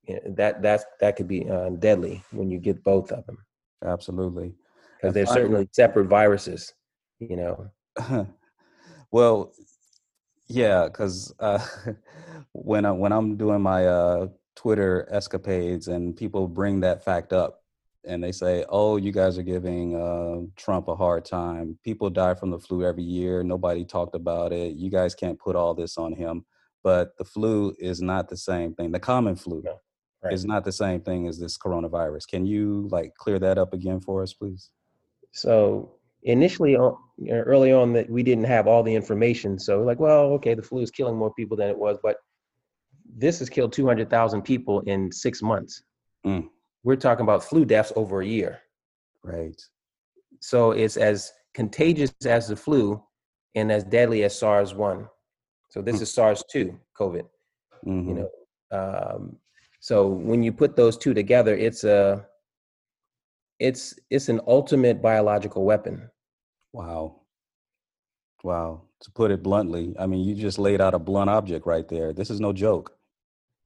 you 0.08 0.16
know, 0.16 0.22
that 0.36 0.62
that's 0.62 0.86
that 1.00 1.16
could 1.16 1.28
be 1.28 1.50
uh, 1.50 1.70
deadly 1.70 2.24
when 2.32 2.50
you 2.52 2.60
get 2.60 2.84
both 2.84 3.12
of 3.12 3.26
them 3.26 3.38
Absolutely. 3.84 4.54
because 4.98 5.14
they're 5.14 5.26
certainly 5.26 5.68
separate 5.72 6.08
viruses. 6.08 6.74
You 7.20 7.38
know, 7.38 7.72
well, 9.12 9.54
yeah, 10.48 10.86
because 10.86 11.34
uh, 11.40 11.66
when 12.52 12.86
I, 12.86 12.92
when 12.92 13.12
I'm 13.12 13.38
doing 13.38 13.62
my 13.62 13.88
uh, 13.88 14.28
Twitter 14.56 15.08
escapades 15.12 15.88
and 15.88 16.16
people 16.16 16.48
bring 16.48 16.82
that 16.82 17.04
fact 17.04 17.34
up 17.34 17.65
and 18.08 18.24
they 18.24 18.32
say, 18.32 18.66
"Oh, 18.70 18.98
you 18.98 19.12
guys 19.12 19.38
are 19.38 19.44
giving 19.44 19.96
uh, 19.96 20.42
Trump 20.56 20.88
a 20.88 20.96
hard 20.96 21.26
time. 21.26 21.78
People 21.84 22.10
die 22.10 22.34
from 22.36 22.52
the 22.52 22.60
flu 22.60 22.84
every 22.86 23.04
year. 23.04 23.44
Nobody 23.44 23.84
talked 23.86 24.16
about 24.16 24.52
it. 24.54 24.74
You 24.76 24.90
guys 24.90 25.16
can't 25.16 25.40
put 25.40 25.56
all 25.56 25.74
this 25.74 25.98
on 25.98 26.14
him." 26.14 26.46
But 26.84 27.18
the 27.18 27.26
flu 27.26 27.74
is 27.80 28.02
not 28.02 28.30
the 28.30 28.38
same 28.38 28.76
thing. 28.76 28.92
The 28.92 29.00
common 29.00 29.36
flu 29.36 29.64
No, 29.66 29.80
right. 30.24 30.32
is 30.34 30.46
not 30.46 30.64
the 30.64 30.72
same 30.72 31.02
thing 31.02 31.28
as 31.28 31.40
this 31.40 31.58
coronavirus. 31.58 32.28
Can 32.28 32.46
you 32.46 32.88
like 32.92 33.16
clear 33.16 33.40
that 33.40 33.58
up 33.58 33.74
again 33.74 34.00
for 34.02 34.22
us, 34.24 34.34
please? 34.34 34.70
so 35.32 35.92
initially, 36.24 36.76
on- 36.76 36.98
you 37.18 37.32
know, 37.34 37.40
early 37.42 37.72
on, 37.72 37.94
that 37.94 38.10
we 38.10 38.24
didn't 38.24 38.44
have 38.46 38.68
all 38.68 38.84
the 38.84 38.94
information. 38.94 39.58
So 39.60 39.80
we're 39.80 39.86
like, 39.86 40.00
well, 40.00 40.32
okay, 40.34 40.54
the 40.54 40.62
flu 40.62 40.82
is 40.82 40.92
killing 40.92 41.16
more 41.16 41.34
people 41.34 41.56
than 41.58 41.70
it 41.70 41.78
was, 41.78 41.98
but 42.04 42.18
this 43.18 43.40
has 43.40 43.50
killed 43.50 43.72
two 43.74 43.86
hundred 43.88 44.10
thousand 44.10 44.42
people 44.44 44.82
in 44.82 45.12
six 45.12 45.42
months. 45.42 45.84
Mm. 46.26 46.50
We're 46.86 46.96
talking 46.96 47.24
about 47.24 47.44
flu 47.44 47.66
deaths 47.66 47.92
over 47.96 48.22
a 48.22 48.26
year. 48.26 48.60
Right. 49.24 49.60
So 50.40 50.72
it's 50.72 50.98
as 50.98 51.34
contagious 51.56 52.14
as 52.26 52.48
the 52.48 52.56
flu 52.56 53.04
and 53.56 53.72
as 53.72 53.84
deadly 53.84 54.24
as 54.24 54.38
SARS 54.38 54.76
one. 54.76 55.10
So 55.70 55.82
this 55.82 55.98
Hmm. 55.98 56.04
is 56.04 56.14
SARS 56.14 56.44
two, 56.50 56.80
COVID. 56.98 57.28
Mhm. 57.86 58.08
You 58.08 58.14
know, 58.14 58.30
um, 58.72 59.40
so 59.80 60.08
when 60.08 60.44
you 60.44 60.54
put 60.54 60.76
those 60.76 60.96
two 60.98 61.14
together, 61.16 61.56
it's 61.56 61.84
a 61.84 62.30
it's 63.60 63.98
it's 64.12 64.30
an 64.30 64.42
ultimate 64.48 65.02
biological 65.02 65.64
weapon. 65.66 66.12
Wow. 66.74 67.22
Wow. 68.44 68.82
To 69.02 69.12
put 69.12 69.32
it 69.32 69.42
bluntly, 69.42 69.96
I 69.98 70.06
mean, 70.06 70.24
you 70.24 70.36
just 70.36 70.60
laid 70.60 70.82
out 70.82 70.94
a 70.94 71.00
blunt 71.00 71.30
object 71.32 71.66
right 71.66 71.88
there. 71.88 72.14
This 72.14 72.30
is 72.30 72.40
no 72.40 72.54
joke. 72.54 72.95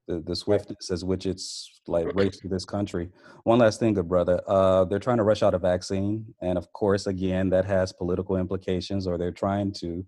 The, 0.09 0.21
the 0.21 0.35
swiftness 0.35 0.89
as 0.89 1.05
which 1.05 1.27
it's 1.27 1.81
like 1.85 2.07
raced 2.15 2.41
through 2.41 2.49
this 2.49 2.65
country. 2.65 3.11
One 3.43 3.59
last 3.59 3.79
thing, 3.79 3.93
good 3.93 4.09
brother. 4.09 4.41
Uh, 4.47 4.85
they're 4.85 4.97
trying 4.97 5.17
to 5.17 5.23
rush 5.23 5.43
out 5.43 5.53
a 5.53 5.59
vaccine. 5.59 6.33
And 6.41 6.57
of 6.57 6.73
course, 6.73 7.05
again, 7.05 7.51
that 7.51 7.65
has 7.65 7.93
political 7.93 8.35
implications, 8.35 9.05
or 9.05 9.17
they're 9.17 9.31
trying 9.31 9.71
to. 9.73 10.03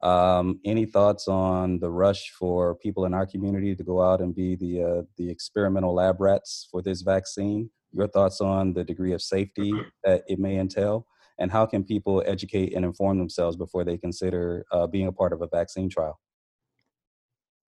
Um, 0.00 0.60
any 0.64 0.84
thoughts 0.84 1.26
on 1.28 1.78
the 1.78 1.90
rush 1.90 2.30
for 2.30 2.76
people 2.76 3.04
in 3.04 3.14
our 3.14 3.26
community 3.26 3.74
to 3.74 3.84
go 3.84 4.00
out 4.02 4.20
and 4.20 4.34
be 4.34 4.56
the 4.56 4.82
uh, 4.82 5.02
the 5.16 5.28
experimental 5.28 5.94
lab 5.94 6.20
rats 6.20 6.68
for 6.70 6.80
this 6.80 7.02
vaccine? 7.02 7.68
Your 7.92 8.08
thoughts 8.08 8.40
on 8.40 8.72
the 8.72 8.84
degree 8.84 9.12
of 9.12 9.22
safety 9.22 9.72
that 10.04 10.22
it 10.28 10.38
may 10.38 10.58
entail? 10.58 11.06
and 11.38 11.50
how 11.50 11.66
can 11.66 11.82
people 11.82 12.22
educate 12.26 12.72
and 12.74 12.84
inform 12.84 13.18
themselves 13.18 13.56
before 13.56 13.84
they 13.84 13.98
consider 13.98 14.64
uh, 14.70 14.86
being 14.86 15.08
a 15.08 15.12
part 15.12 15.32
of 15.32 15.42
a 15.42 15.48
vaccine 15.48 15.88
trial? 15.88 16.20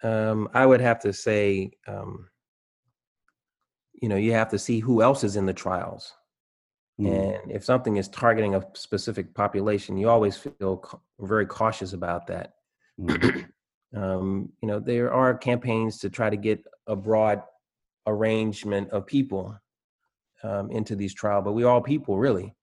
Um, 0.04 0.48
I 0.54 0.66
would 0.66 0.80
have 0.82 1.00
to 1.00 1.12
say, 1.12 1.72
um, 1.88 2.28
you 3.94 4.08
know, 4.08 4.16
you 4.16 4.32
have 4.32 4.50
to 4.50 4.58
see 4.58 4.80
who 4.80 5.02
else 5.02 5.24
is 5.24 5.36
in 5.36 5.46
the 5.46 5.54
trials. 5.54 6.12
Mm, 7.00 7.34
And 7.40 7.50
if 7.50 7.64
something 7.64 7.96
is 7.96 8.08
targeting 8.08 8.54
a 8.54 8.66
specific 8.74 9.34
population, 9.34 9.96
you 9.96 10.08
always 10.10 10.36
feel 10.36 10.78
ca- 10.78 10.98
very 11.20 11.46
cautious 11.46 11.92
about 11.92 12.26
that. 12.28 12.54
mm, 12.98 13.20
um, 13.96 14.52
you 14.62 14.68
know, 14.68 14.80
there 14.80 15.12
are 15.12 15.34
campaigns 15.36 15.98
to 16.00 16.10
try 16.10 16.30
to 16.30 16.36
get 16.36 16.62
a 16.86 16.96
broad 16.96 17.42
arrangement 18.06 18.90
of 18.90 19.06
people 19.06 19.58
um, 20.42 20.70
into 20.70 20.96
these 20.96 21.14
trials, 21.14 21.44
but 21.44 21.52
we're 21.52 21.68
all 21.68 21.80
people 21.82 22.18
really, 22.18 22.54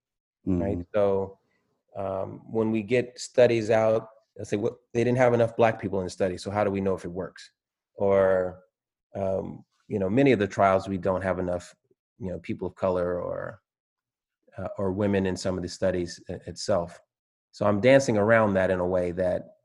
right? 0.59 0.77
mm, 0.77 0.85
So 0.93 1.39
um, 1.97 2.41
when 2.49 2.71
we 2.71 2.83
get 2.83 3.19
studies 3.19 3.69
out, 3.71 4.09
let's 4.37 4.49
say 4.49 4.57
what 4.57 4.75
they 4.93 5.03
didn't 5.03 5.17
have 5.17 5.33
enough 5.33 5.55
black 5.55 5.81
people 5.81 5.99
in 5.99 6.05
the 6.05 6.09
study, 6.09 6.37
so 6.37 6.51
how 6.51 6.63
do 6.63 6.71
we 6.71 6.81
know 6.81 6.95
if 6.95 7.05
it 7.05 7.11
works? 7.11 7.51
Or 7.95 8.59
um, 9.15 9.63
you 9.87 9.99
know, 9.99 10.09
many 10.09 10.31
of 10.31 10.39
the 10.39 10.47
trials 10.47 10.87
we 10.87 10.97
don't 10.97 11.21
have 11.21 11.39
enough, 11.39 11.75
you 12.19 12.29
know, 12.29 12.39
people 12.39 12.67
of 12.67 12.75
color 12.75 13.19
or 13.19 13.61
uh, 14.57 14.67
or 14.77 14.91
women 14.91 15.25
in 15.25 15.35
some 15.35 15.57
of 15.57 15.63
the 15.63 15.69
studies 15.69 16.19
itself. 16.27 17.01
So 17.51 17.65
I'm 17.65 17.81
dancing 17.81 18.17
around 18.17 18.53
that 18.53 18.71
in 18.71 18.79
a 18.79 18.87
way 18.87 19.11
that 19.11 19.55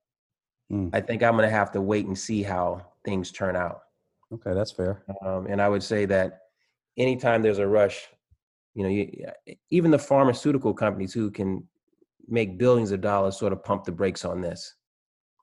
mm. 0.70 0.90
I 0.92 1.00
think 1.00 1.22
I'm 1.22 1.37
going 1.37 1.48
to 1.48 1.55
have 1.55 1.70
to 1.72 1.81
wait 1.81 2.07
and 2.07 2.18
see 2.18 2.42
how 2.42 2.87
things 3.05 3.31
turn 3.31 3.57
out. 3.57 3.83
Okay, 4.33 4.55
that's 4.55 4.72
fair. 4.72 5.05
Um, 5.24 5.46
and 5.46 5.62
I 5.62 5.68
would 5.68 5.83
say 5.83 6.05
that 6.07 6.40
anytime 6.96 7.42
there's 7.42 7.61
a 7.61 7.66
rush, 7.66 8.09
you 8.74 8.83
know, 8.83 8.88
you, 8.88 9.57
even 9.70 9.90
the 9.90 9.98
pharmaceutical 9.98 10.74
companies 10.74 11.12
who 11.12 11.31
can 11.31 11.66
make 12.29 12.59
billions 12.59 12.93
of 12.93 13.01
dollars 13.01 13.37
sort 13.39 13.53
of 13.53 13.62
pump 13.65 13.85
the 13.85 13.93
brakes 13.93 14.25
on 14.25 14.41
this. 14.41 14.75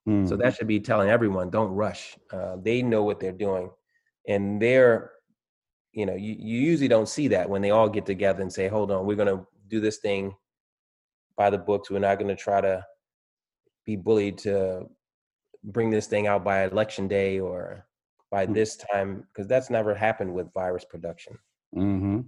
Mm, 0.08 0.28
So 0.28 0.36
that 0.36 0.56
should 0.56 0.68
be 0.68 0.80
telling 0.80 1.10
everyone, 1.10 1.50
don't 1.50 1.72
rush. 1.72 2.18
Uh, 2.32 2.58
they 2.62 2.82
know 2.82 3.04
what 3.04 3.20
they're 3.20 3.32
doing, 3.32 3.70
and 4.28 4.62
they're, 4.62 5.12
you 5.94 6.06
know, 6.06 6.16
you, 6.16 6.36
you 6.38 6.60
usually 6.60 6.88
don't 6.90 7.08
see 7.08 7.28
that 7.30 7.50
when 7.50 7.62
they 7.62 7.72
all 7.72 7.88
get 7.88 8.06
together 8.06 8.42
and 8.42 8.52
say, 8.52 8.68
hold 8.68 8.92
on, 8.92 9.06
we're 9.06 9.16
going 9.16 9.28
to 9.38 9.46
do 9.70 9.80
this 9.80 9.98
thing 10.00 10.36
by 11.38 11.50
the 11.50 11.58
books. 11.58 11.90
We're 11.90 12.00
not 12.00 12.20
going 12.20 12.36
to 12.36 12.42
try 12.42 12.62
to 12.62 12.86
be 13.86 13.96
bullied 13.96 14.38
to 14.40 14.88
bring 15.64 15.90
this 15.90 16.08
thing 16.08 16.28
out 16.28 16.44
by 16.44 16.64
election 16.66 17.08
day 17.08 17.40
or 17.40 17.86
by 18.32 18.46
Mm. 18.48 18.54
this 18.54 18.76
time, 18.76 19.28
because 19.28 19.48
that's 19.48 19.70
never 19.70 19.94
happened 19.94 20.34
with 20.34 20.52
virus 20.54 20.84
production. 20.84 21.38
Mm-hmm. 21.76 22.20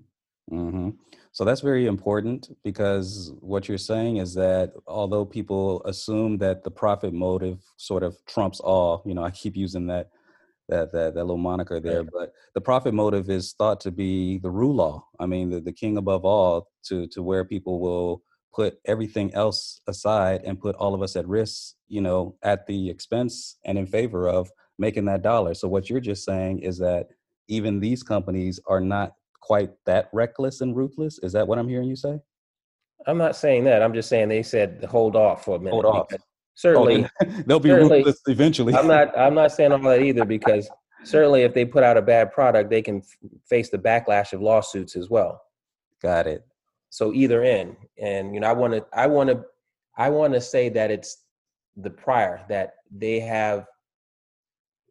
Mm-hmm. 0.52 0.90
So 1.36 1.44
that's 1.44 1.60
very 1.60 1.86
important 1.86 2.50
because 2.64 3.34
what 3.42 3.68
you're 3.68 3.78
saying 3.78 4.18
is 4.18 4.34
that 4.36 4.72
although 4.88 5.26
people 5.26 5.82
assume 5.84 6.38
that 6.38 6.64
the 6.64 6.72
profit 6.72 7.14
motive 7.14 7.60
sort 7.76 8.04
of 8.04 8.16
trumps 8.26 8.62
all, 8.62 9.04
you 9.06 9.14
know, 9.14 9.22
I 9.22 9.32
keep 9.32 9.58
using 9.58 9.88
that 9.88 10.12
that 10.70 10.94
that, 10.94 11.14
that 11.14 11.26
little 11.26 11.38
moniker 11.38 11.82
there, 11.82 12.04
Right. 12.04 12.10
but 12.14 12.34
the 12.54 12.62
profit 12.62 12.94
motive 12.94 13.30
is 13.30 13.52
thought 13.52 13.82
to 13.82 13.92
be 13.92 14.38
the 14.38 14.50
rule 14.50 14.76
law. 14.76 15.06
I 15.20 15.26
mean, 15.26 15.50
the, 15.50 15.60
the 15.60 15.74
king 15.74 15.98
above 15.98 16.24
all, 16.24 16.70
to 16.86 17.06
to 17.08 17.22
where 17.22 17.44
people 17.44 17.82
will 17.82 18.24
put 18.54 18.80
everything 18.86 19.34
else 19.34 19.82
aside 19.88 20.42
and 20.46 20.58
put 20.58 20.78
all 20.78 20.94
of 20.94 21.02
us 21.02 21.18
at 21.18 21.28
risk, 21.28 21.74
you 21.90 22.00
know, 22.00 22.38
at 22.44 22.66
the 22.66 22.90
expense 22.90 23.58
and 23.66 23.78
in 23.78 23.88
favor 23.88 24.30
of 24.30 24.50
making 24.80 25.04
that 25.06 25.22
dollar. 25.22 25.54
So 25.54 25.68
what 25.68 25.90
you're 25.90 26.00
just 26.00 26.24
saying 26.24 26.60
is 26.60 26.78
that 26.78 27.08
even 27.50 27.82
these 27.82 28.04
companies 28.04 28.62
are 28.68 28.80
not 28.80 29.12
quite 29.42 29.72
that 29.86 30.10
reckless 30.14 30.62
and 30.62 30.76
ruthless. 30.76 31.20
Is 31.20 31.32
that 31.34 31.48
what 31.48 31.60
I'm 31.60 31.68
hearing 31.68 31.88
you 31.90 31.96
say? 31.96 32.20
I'm 33.08 33.18
not 33.18 33.36
saying 33.36 33.66
that. 33.66 33.82
I'm 33.84 33.94
just 33.94 34.10
saying 34.10 34.30
they 34.30 34.42
said 34.44 34.84
hold 34.90 35.16
off 35.16 35.46
for 35.46 35.58
a 35.58 35.60
minute. 35.60 35.72
Hold 35.74 35.86
off. 35.86 36.08
because 36.10 36.24
Oh, 36.24 36.30
Certainly, 36.58 37.10
they'll 37.46 37.60
be 37.60 37.70
certainly- 37.70 37.98
ruthless 37.98 38.22
eventually. 38.28 38.74
I'm 38.74 38.88
not. 38.88 39.18
I'm 39.18 39.36
not 39.36 39.52
saying 39.52 39.74
all 39.74 39.80
that 39.80 40.02
either 40.02 40.24
because 40.38 40.70
certainly, 41.04 41.42
if 41.42 41.54
they 41.54 41.66
put 41.66 41.84
out 41.84 41.98
a 41.98 42.02
bad 42.02 42.32
product, 42.32 42.70
they 42.70 42.82
can 42.82 42.98
f- 43.00 43.30
face 43.50 43.70
the 43.70 43.78
backlash 43.78 44.32
of 44.32 44.42
lawsuits 44.42 44.96
as 44.96 45.10
well. 45.10 45.42
Got 46.02 46.28
it. 46.28 46.46
So 46.92 47.14
either 47.14 47.44
end, 47.44 47.76
and 48.02 48.34
you 48.34 48.40
know, 48.40 48.48
I 48.50 48.54
want 48.54 48.72
to. 48.74 48.86
I 48.94 49.06
want 49.08 49.30
to. 49.32 49.44
I 49.98 50.10
want 50.10 50.34
to 50.34 50.40
say 50.42 50.70
that 50.70 50.92
it's 50.92 51.24
the 51.76 51.90
prior 51.90 52.46
that 52.48 52.76
they 52.90 53.20
have 53.20 53.66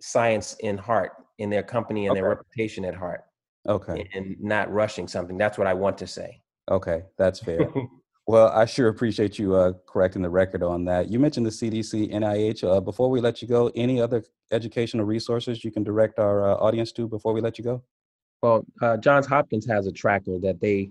science 0.00 0.54
in 0.61 0.76
heart 0.76 1.12
in 1.38 1.48
their 1.50 1.62
company 1.62 2.07
and 2.07 2.16
their 2.16 2.28
reputation 2.28 2.85
at 2.85 2.94
heart, 2.94 3.24
Okay. 3.68 4.09
and 4.14 4.37
not 4.40 4.70
rushing 4.72 5.09
something. 5.09 5.38
That's 5.38 5.57
what 5.57 5.66
I 5.66 5.74
want 5.74 5.98
to 5.98 6.07
say. 6.07 6.40
Okay. 6.70 7.03
That's 7.16 7.40
fair. 7.40 7.72
well, 8.27 8.48
I 8.48 8.64
sure 8.66 8.88
appreciate 8.88 9.38
you 9.38 9.55
uh, 9.55 9.72
correcting 9.87 10.22
the 10.22 10.31
record 10.31 10.62
on 10.62 10.85
that. 10.87 11.11
You 11.11 11.18
mentioned 11.18 11.46
the 11.46 11.50
CDC, 11.50 12.12
NIH. 12.12 12.64
Uh, 12.64 12.81
before 12.81 13.11
we 13.11 13.20
let 13.20 13.42
you 13.42 13.48
go, 13.48 13.70
any 13.74 14.00
other 14.00 14.24
educational 14.53 15.05
resources 15.05 15.64
you 15.64 15.70
can 15.70 15.83
direct 15.83 16.18
our 16.18 16.50
uh, 16.50 16.55
audience 16.57 16.92
to 16.92 17.09
before 17.09 17.33
we 17.33 17.40
let 17.40 17.59
you 17.59 17.64
go? 17.64 17.83
Well, 18.42 18.66
uh, 18.83 18.98
Johns 18.98 19.27
Hopkins 19.27 19.66
has 19.66 19.87
a 19.87 19.92
tracker 19.92 20.38
that 20.40 20.61
they 20.61 20.90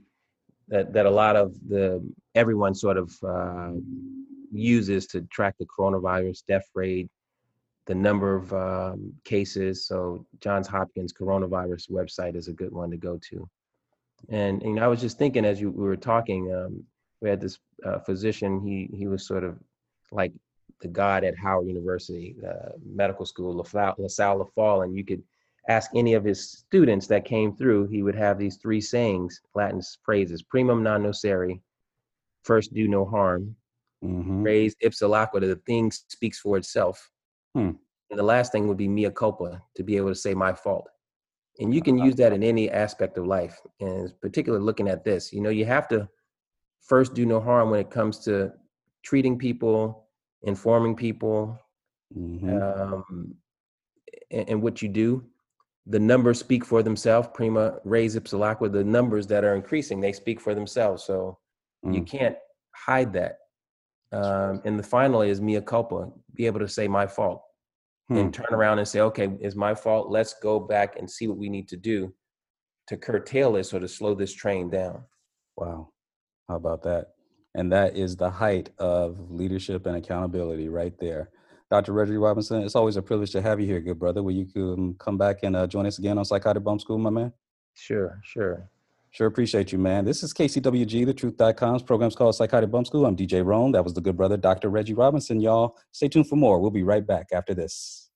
that 0.69 0.93
that 0.93 1.05
a 1.05 1.11
lot 1.11 1.35
of 1.35 1.53
the 1.67 2.03
everyone 2.33 2.73
sort 2.73 2.97
of 2.97 3.13
uh, 3.23 3.73
uses 4.51 5.07
to 5.07 5.21
track 5.23 5.55
the 5.59 5.65
coronavirus 5.65 6.43
death 6.47 6.67
rate, 6.73 7.09
the 7.85 7.95
number 7.95 8.35
of 8.35 8.53
um, 8.53 9.13
cases. 9.23 9.85
So 9.85 10.25
Johns 10.39 10.67
Hopkins 10.67 11.13
coronavirus 11.13 11.91
website 11.91 12.35
is 12.35 12.47
a 12.47 12.53
good 12.53 12.71
one 12.71 12.91
to 12.91 12.97
go 12.97 13.19
to. 13.29 13.49
And, 14.29 14.61
and 14.61 14.79
I 14.79 14.87
was 14.87 15.01
just 15.01 15.17
thinking 15.17 15.43
as 15.45 15.59
you 15.59 15.69
we 15.69 15.83
were 15.83 15.97
talking, 15.97 16.53
um, 16.53 16.83
we 17.21 17.29
had 17.29 17.41
this 17.41 17.59
uh, 17.85 17.99
physician. 17.99 18.61
He 18.61 18.89
he 18.95 19.07
was 19.07 19.25
sort 19.25 19.43
of 19.43 19.57
like 20.11 20.31
the 20.81 20.87
god 20.87 21.23
at 21.23 21.37
Howard 21.37 21.67
University 21.67 22.35
uh, 22.47 22.69
Medical 22.85 23.25
School, 23.25 23.55
LaSalle, 23.55 23.95
LaSalle 23.97 24.39
Leffall, 24.39 24.83
and 24.85 24.95
you 24.95 25.03
could 25.03 25.23
ask 25.67 25.91
any 25.95 26.13
of 26.13 26.23
his 26.23 26.49
students 26.49 27.07
that 27.07 27.25
came 27.25 27.55
through. 27.55 27.87
He 27.87 28.03
would 28.03 28.15
have 28.15 28.37
these 28.37 28.57
three 28.57 28.81
sayings, 28.81 29.41
Latin 29.55 29.81
phrases: 30.05 30.41
"Primum 30.43 30.83
non 30.83 31.03
nocere," 31.03 31.59
first 32.43 32.73
do 32.73 32.87
no 32.87 33.05
harm, 33.05 33.55
Mm-hmm. 34.03 34.43
res 34.43 34.75
the 34.81 35.61
thing 35.65 35.91
speaks 35.91 36.39
for 36.39 36.57
itself. 36.57 37.09
Hmm. 37.55 37.71
And 38.09 38.19
the 38.19 38.23
last 38.23 38.51
thing 38.51 38.67
would 38.67 38.77
be 38.77 38.87
mea 38.87 39.09
culpa, 39.09 39.61
to 39.75 39.83
be 39.83 39.97
able 39.97 40.09
to 40.09 40.15
say 40.15 40.33
my 40.33 40.53
fault. 40.53 40.87
And 41.59 41.73
you 41.73 41.81
can 41.81 41.97
use 41.97 42.15
that 42.15 42.33
in 42.33 42.43
any 42.43 42.69
aspect 42.69 43.17
of 43.17 43.25
life. 43.27 43.59
And 43.79 44.11
particularly 44.21 44.65
looking 44.65 44.87
at 44.87 45.03
this, 45.03 45.31
you 45.31 45.41
know, 45.41 45.49
you 45.49 45.65
have 45.65 45.87
to 45.89 46.07
first 46.81 47.13
do 47.13 47.25
no 47.25 47.39
harm 47.39 47.69
when 47.69 47.79
it 47.79 47.89
comes 47.91 48.19
to 48.25 48.51
treating 49.03 49.37
people, 49.37 50.07
informing 50.43 50.95
people, 50.95 51.59
Mm-hmm. 52.15 52.61
um, 52.61 53.33
and, 54.29 54.49
and 54.49 54.61
what 54.61 54.83
you 54.83 54.87
do. 54.89 55.23
The 55.87 55.99
numbers 55.99 56.39
speak 56.39 56.63
for 56.63 56.83
themselves. 56.83 57.27
Prima 57.33 57.79
res 57.83 58.15
ipsa 58.15 58.35
loquitur. 58.37 58.71
the 58.71 58.83
numbers 58.83 59.25
that 59.27 59.43
are 59.43 59.55
increasing, 59.55 59.99
they 59.99 60.13
speak 60.13 60.39
for 60.39 60.53
themselves. 60.53 61.03
So 61.03 61.39
you 61.83 62.01
Mm. 62.01 62.07
can't 62.07 62.37
hide 62.75 63.11
that. 63.13 63.39
Um, 64.13 64.61
and 64.65 64.77
the 64.77 64.83
final 64.83 65.21
is 65.21 65.41
mea 65.41 65.61
culpa, 65.61 66.09
be 66.35 66.45
able 66.45 66.59
to 66.59 66.67
say 66.67 66.87
my 66.87 67.07
fault 67.07 67.41
Hmm. 68.09 68.17
and 68.17 68.33
turn 68.33 68.47
around 68.51 68.79
and 68.79 68.87
say, 68.87 68.99
okay, 68.99 69.29
it's 69.39 69.55
my 69.55 69.73
fault. 69.73 70.09
Let's 70.09 70.33
go 70.33 70.59
back 70.59 70.97
and 70.99 71.09
see 71.09 71.27
what 71.27 71.37
we 71.37 71.49
need 71.49 71.67
to 71.69 71.77
do 71.77 72.13
to 72.87 72.97
curtail 72.97 73.53
this 73.53 73.73
or 73.73 73.79
to 73.79 73.87
slow 73.87 74.13
this 74.13 74.33
train 74.33 74.69
down. 74.69 75.03
Wow. 75.55 75.89
How 76.49 76.55
about 76.55 76.83
that? 76.83 77.13
And 77.55 77.71
that 77.71 77.95
is 77.95 78.17
the 78.17 78.29
height 78.29 78.71
of 78.77 79.31
leadership 79.31 79.85
and 79.85 79.95
accountability 79.95 80.67
right 80.67 80.93
there. 80.99 81.29
Dr. 81.71 81.93
Reggie 81.93 82.17
Robinson, 82.17 82.61
it's 82.61 82.75
always 82.75 82.97
a 82.97 83.01
privilege 83.01 83.31
to 83.31 83.41
have 83.41 83.59
you 83.59 83.65
here, 83.65 83.79
good 83.79 83.99
brother. 83.99 84.21
Will 84.21 84.33
you 84.33 84.95
come 84.99 85.17
back 85.17 85.39
and 85.43 85.55
uh, 85.55 85.65
join 85.65 85.85
us 85.85 85.97
again 85.97 86.17
on 86.17 86.25
Psychotic 86.25 86.63
Bump 86.63 86.81
School, 86.81 86.97
my 86.97 87.09
man? 87.09 87.31
Sure, 87.73 88.19
sure. 88.23 88.69
Sure 89.13 89.27
appreciate 89.27 89.71
you, 89.71 89.77
man. 89.77 90.05
This 90.05 90.23
is 90.23 90.33
KCWG, 90.33 91.05
the 91.05 91.13
truth.com's 91.13 91.83
program's 91.83 92.15
called 92.15 92.33
Psychotic 92.33 92.71
Bump 92.71 92.87
School. 92.87 93.05
I'm 93.05 93.15
DJ 93.15 93.45
Rome. 93.45 93.71
That 93.71 93.83
was 93.83 93.93
the 93.93 94.01
good 94.01 94.17
brother, 94.17 94.37
Dr. 94.37 94.69
Reggie 94.69 94.95
Robinson, 94.95 95.39
y'all. 95.39 95.77
Stay 95.91 96.07
tuned 96.07 96.27
for 96.27 96.35
more. 96.35 96.59
We'll 96.59 96.71
be 96.71 96.81
right 96.81 97.05
back 97.05 97.27
after 97.31 97.53
this. 97.53 98.09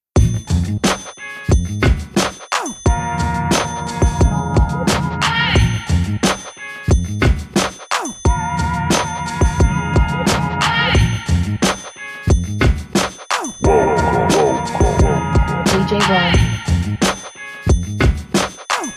DJ 15.64 16.00
Rome. 16.10 16.98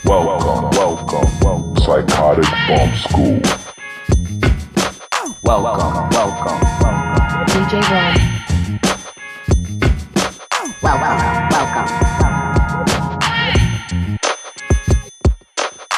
Welcome, 0.04 0.26
welcome, 0.26 0.48
welcome. 0.48 0.71
Psychotic 1.92 2.48
Bump 2.70 2.96
School. 2.96 3.42
Welcome, 5.44 5.44
welcome, 5.44 6.10
welcome. 6.10 6.60
DJ 7.48 7.82
Rome. 7.92 8.16
Welcome, 10.82 11.20
welcome. 11.52 11.88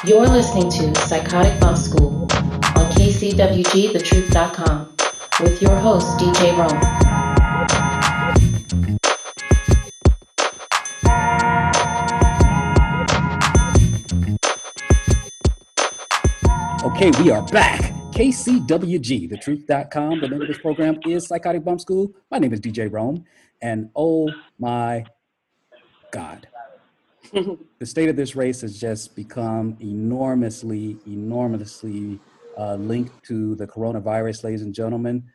You're 0.03 0.27
listening 0.27 0.71
to 0.71 0.95
Psychotic 1.01 1.59
Bump 1.59 1.77
School 1.77 2.23
on 2.23 2.89
KCWGTheTruth.com 2.95 4.95
with 5.41 5.61
your 5.61 5.75
host, 5.75 6.17
DJ 6.17 6.57
Rome. 6.57 7.02
Okay, 17.03 17.21
we 17.21 17.31
are 17.31 17.45
back. 17.47 17.81
KCWG, 18.13 19.29
the 19.29 19.35
truth.com. 19.35 20.21
The 20.21 20.27
name 20.29 20.41
of 20.41 20.47
this 20.47 20.59
program 20.59 21.01
is 21.05 21.27
Psychotic 21.27 21.65
Bump 21.65 21.81
School. 21.81 22.13
My 22.31 22.37
name 22.37 22.53
is 22.53 22.61
DJ 22.61 22.89
Rome. 22.89 23.25
And 23.61 23.89
oh 23.93 24.31
my 24.57 25.03
God, 26.11 26.47
the 27.33 27.85
state 27.85 28.07
of 28.07 28.15
this 28.15 28.37
race 28.37 28.61
has 28.61 28.79
just 28.79 29.17
become 29.17 29.75
enormously, 29.81 30.95
enormously 31.05 32.21
uh, 32.57 32.75
linked 32.75 33.21
to 33.25 33.55
the 33.55 33.67
coronavirus, 33.67 34.45
ladies 34.45 34.61
and 34.61 34.73
gentlemen. 34.73 35.25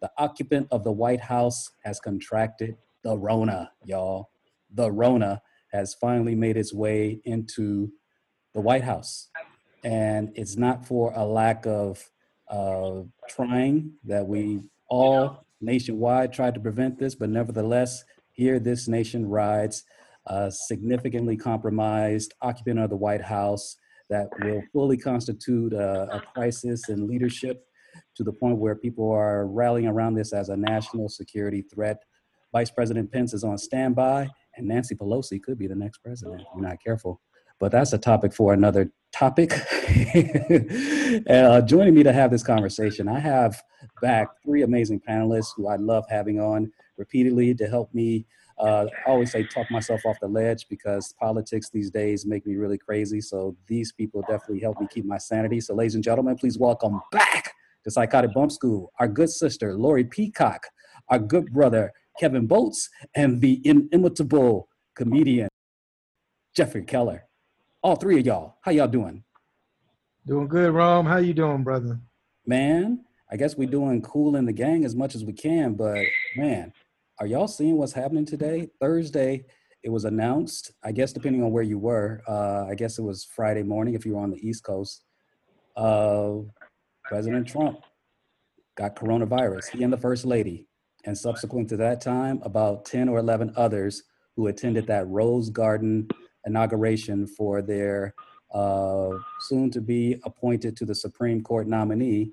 The 0.00 0.10
occupant 0.18 0.66
of 0.72 0.82
the 0.82 0.90
White 0.90 1.20
House 1.20 1.70
has 1.84 2.00
contracted 2.00 2.78
the 3.04 3.16
Rona, 3.16 3.70
y'all. 3.84 4.30
The 4.74 4.90
Rona 4.90 5.40
has 5.70 5.94
finally 5.94 6.34
made 6.34 6.56
its 6.56 6.74
way 6.74 7.20
into 7.24 7.92
the 8.54 8.60
White 8.60 8.82
House 8.82 9.28
and 9.84 10.32
it's 10.34 10.56
not 10.56 10.86
for 10.86 11.12
a 11.14 11.24
lack 11.24 11.66
of 11.66 12.02
uh, 12.50 13.02
trying 13.28 13.92
that 14.04 14.26
we 14.26 14.60
all 14.88 15.46
nationwide 15.60 16.32
tried 16.32 16.54
to 16.54 16.60
prevent 16.60 16.98
this, 16.98 17.14
but 17.14 17.30
nevertheless, 17.30 18.04
here 18.32 18.58
this 18.58 18.88
nation 18.88 19.26
rides 19.26 19.84
a 20.26 20.50
significantly 20.50 21.36
compromised 21.36 22.34
occupant 22.42 22.78
of 22.78 22.90
the 22.90 22.96
White 22.96 23.22
House 23.22 23.76
that 24.10 24.28
will 24.40 24.62
fully 24.72 24.96
constitute 24.96 25.72
a, 25.72 26.16
a 26.16 26.20
crisis 26.34 26.88
in 26.88 27.06
leadership 27.06 27.64
to 28.16 28.22
the 28.22 28.32
point 28.32 28.58
where 28.58 28.74
people 28.74 29.10
are 29.10 29.46
rallying 29.46 29.86
around 29.86 30.14
this 30.14 30.32
as 30.32 30.48
a 30.48 30.56
national 30.56 31.08
security 31.08 31.62
threat. 31.62 32.02
Vice 32.52 32.70
President 32.70 33.10
Pence 33.10 33.32
is 33.32 33.44
on 33.44 33.56
standby, 33.56 34.28
and 34.56 34.68
Nancy 34.68 34.94
Pelosi 34.94 35.42
could 35.42 35.58
be 35.58 35.66
the 35.66 35.74
next 35.74 35.98
president 35.98 36.42
we're 36.54 36.62
not 36.62 36.76
careful 36.84 37.20
but 37.62 37.70
that's 37.70 37.92
a 37.92 37.98
topic 37.98 38.32
for 38.32 38.52
another 38.52 38.90
topic. 39.12 39.52
uh, 41.30 41.60
joining 41.60 41.94
me 41.94 42.02
to 42.02 42.12
have 42.12 42.32
this 42.32 42.42
conversation, 42.42 43.06
I 43.06 43.20
have 43.20 43.62
back 44.00 44.26
three 44.44 44.62
amazing 44.62 45.00
panelists 45.08 45.50
who 45.56 45.68
I 45.68 45.76
love 45.76 46.04
having 46.10 46.40
on 46.40 46.72
repeatedly 46.96 47.54
to 47.54 47.68
help 47.68 47.94
me. 47.94 48.26
Uh, 48.58 48.86
I 49.06 49.10
always 49.10 49.30
say 49.30 49.44
talk 49.44 49.70
myself 49.70 50.04
off 50.04 50.16
the 50.20 50.26
ledge 50.26 50.66
because 50.68 51.14
politics 51.20 51.70
these 51.70 51.88
days 51.88 52.26
make 52.26 52.44
me 52.44 52.56
really 52.56 52.78
crazy. 52.78 53.20
So 53.20 53.56
these 53.68 53.92
people 53.92 54.22
definitely 54.22 54.58
help 54.58 54.80
me 54.80 54.88
keep 54.90 55.04
my 55.04 55.18
sanity. 55.18 55.60
So, 55.60 55.72
ladies 55.72 55.94
and 55.94 56.02
gentlemen, 56.02 56.34
please 56.34 56.58
welcome 56.58 57.00
back 57.12 57.52
to 57.84 57.92
Psychotic 57.92 58.34
Bump 58.34 58.50
School 58.50 58.92
our 58.98 59.06
good 59.06 59.30
sister 59.30 59.76
Lori 59.76 60.02
Peacock, 60.02 60.66
our 61.10 61.20
good 61.20 61.52
brother 61.52 61.92
Kevin 62.18 62.48
Boltz, 62.48 62.88
and 63.14 63.40
the 63.40 63.60
inimitable 63.64 64.68
comedian 64.96 65.48
Jeffrey 66.56 66.82
Keller 66.82 67.28
all 67.82 67.96
three 67.96 68.20
of 68.20 68.26
y'all. 68.26 68.56
How 68.62 68.70
y'all 68.70 68.86
doing? 68.86 69.24
Doing 70.26 70.46
good, 70.46 70.72
Rom. 70.72 71.04
How 71.04 71.16
you 71.16 71.34
doing, 71.34 71.64
brother? 71.64 72.00
Man, 72.46 73.04
I 73.30 73.36
guess 73.36 73.56
we're 73.56 73.68
doing 73.68 74.02
cool 74.02 74.36
in 74.36 74.44
the 74.46 74.52
gang 74.52 74.84
as 74.84 74.94
much 74.94 75.14
as 75.16 75.24
we 75.24 75.32
can, 75.32 75.74
but 75.74 76.04
man, 76.36 76.72
are 77.18 77.26
y'all 77.26 77.48
seeing 77.48 77.76
what's 77.76 77.92
happening 77.92 78.24
today? 78.24 78.68
Thursday, 78.80 79.44
it 79.82 79.90
was 79.90 80.04
announced, 80.04 80.72
I 80.84 80.92
guess 80.92 81.12
depending 81.12 81.42
on 81.42 81.50
where 81.50 81.64
you 81.64 81.78
were, 81.78 82.22
uh, 82.28 82.66
I 82.68 82.74
guess 82.76 82.98
it 82.98 83.02
was 83.02 83.24
Friday 83.24 83.64
morning 83.64 83.94
if 83.94 84.06
you 84.06 84.14
were 84.14 84.22
on 84.22 84.30
the 84.30 84.48
East 84.48 84.62
Coast, 84.62 85.02
uh, 85.76 86.34
President 87.04 87.48
Trump 87.48 87.80
got 88.76 88.94
coronavirus, 88.94 89.70
he 89.70 89.82
and 89.82 89.92
the 89.92 89.98
First 89.98 90.24
Lady. 90.24 90.68
And 91.04 91.18
subsequent 91.18 91.68
to 91.70 91.76
that 91.78 92.00
time, 92.00 92.40
about 92.44 92.84
10 92.84 93.08
or 93.08 93.18
11 93.18 93.54
others 93.56 94.04
who 94.36 94.46
attended 94.46 94.86
that 94.86 95.08
Rose 95.08 95.50
Garden 95.50 96.06
inauguration 96.46 97.26
for 97.26 97.62
their 97.62 98.14
uh, 98.52 99.10
soon 99.40 99.70
to 99.70 99.80
be 99.80 100.20
appointed 100.24 100.76
to 100.76 100.84
the 100.84 100.94
Supreme 100.94 101.42
Court 101.42 101.66
nominee, 101.66 102.32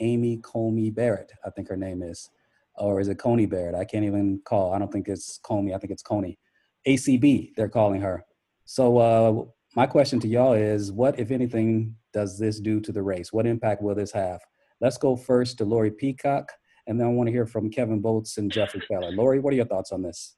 Amy 0.00 0.38
Comey 0.38 0.94
Barrett, 0.94 1.32
I 1.44 1.50
think 1.50 1.68
her 1.68 1.76
name 1.76 2.02
is. 2.02 2.30
Or 2.76 3.00
is 3.00 3.08
it 3.08 3.18
Coney 3.18 3.46
Barrett? 3.46 3.74
I 3.74 3.84
can't 3.84 4.04
even 4.04 4.40
call. 4.44 4.72
I 4.72 4.78
don't 4.78 4.92
think 4.92 5.08
it's 5.08 5.38
Comey. 5.38 5.74
I 5.74 5.78
think 5.78 5.92
it's 5.92 6.02
Coney. 6.02 6.38
ACB, 6.86 7.54
they're 7.56 7.68
calling 7.68 8.00
her. 8.00 8.24
So, 8.64 8.98
uh, 8.98 9.44
my 9.76 9.86
question 9.86 10.20
to 10.20 10.28
y'all 10.28 10.52
is 10.52 10.92
what, 10.92 11.18
if 11.18 11.30
anything, 11.30 11.96
does 12.12 12.38
this 12.38 12.60
do 12.60 12.80
to 12.80 12.92
the 12.92 13.02
race? 13.02 13.32
What 13.32 13.46
impact 13.46 13.82
will 13.82 13.94
this 13.94 14.12
have? 14.12 14.40
Let's 14.80 14.98
go 14.98 15.16
first 15.16 15.58
to 15.58 15.64
Lori 15.64 15.90
Peacock, 15.90 16.52
and 16.86 17.00
then 17.00 17.06
I 17.06 17.10
want 17.10 17.28
to 17.28 17.32
hear 17.32 17.46
from 17.46 17.70
Kevin 17.70 18.02
Boltz 18.02 18.36
and 18.36 18.52
Jeffrey 18.52 18.82
Keller. 18.88 19.10
Lori, 19.10 19.40
what 19.40 19.52
are 19.52 19.56
your 19.56 19.66
thoughts 19.66 19.92
on 19.92 20.02
this? 20.02 20.36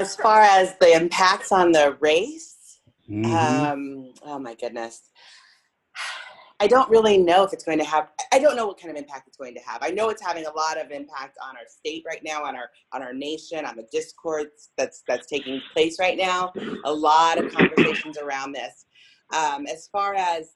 As 0.00 0.16
far 0.16 0.40
as 0.40 0.74
the 0.80 0.92
impacts 0.92 1.52
on 1.52 1.72
the 1.72 1.96
race 2.00 2.80
Mhm. 3.08 3.24
um 3.34 4.12
oh 4.24 4.38
my 4.38 4.54
goodness 4.54 5.10
I 6.62 6.66
don't 6.66 6.90
really 6.90 7.16
know 7.16 7.42
if 7.42 7.54
it's 7.54 7.64
going 7.64 7.78
to 7.78 7.84
have. 7.84 8.08
I 8.34 8.38
don't 8.38 8.54
know 8.54 8.66
what 8.66 8.78
kind 8.78 8.90
of 8.90 8.96
impact 9.02 9.26
it's 9.28 9.38
going 9.38 9.54
to 9.54 9.60
have. 9.62 9.78
I 9.80 9.88
know 9.88 10.10
it's 10.10 10.20
having 10.20 10.44
a 10.44 10.52
lot 10.52 10.78
of 10.78 10.90
impact 10.90 11.38
on 11.42 11.56
our 11.56 11.62
state 11.66 12.04
right 12.06 12.20
now, 12.22 12.44
on 12.44 12.54
our 12.54 12.68
on 12.92 13.02
our 13.02 13.14
nation, 13.14 13.64
on 13.64 13.76
the 13.76 13.86
discourse 13.90 14.68
that's 14.76 15.02
that's 15.08 15.26
taking 15.26 15.58
place 15.72 15.98
right 15.98 16.18
now. 16.18 16.52
A 16.84 16.92
lot 16.92 17.42
of 17.42 17.50
conversations 17.50 18.18
around 18.18 18.52
this. 18.52 18.84
Um, 19.34 19.66
as 19.66 19.88
far 19.90 20.14
as 20.14 20.50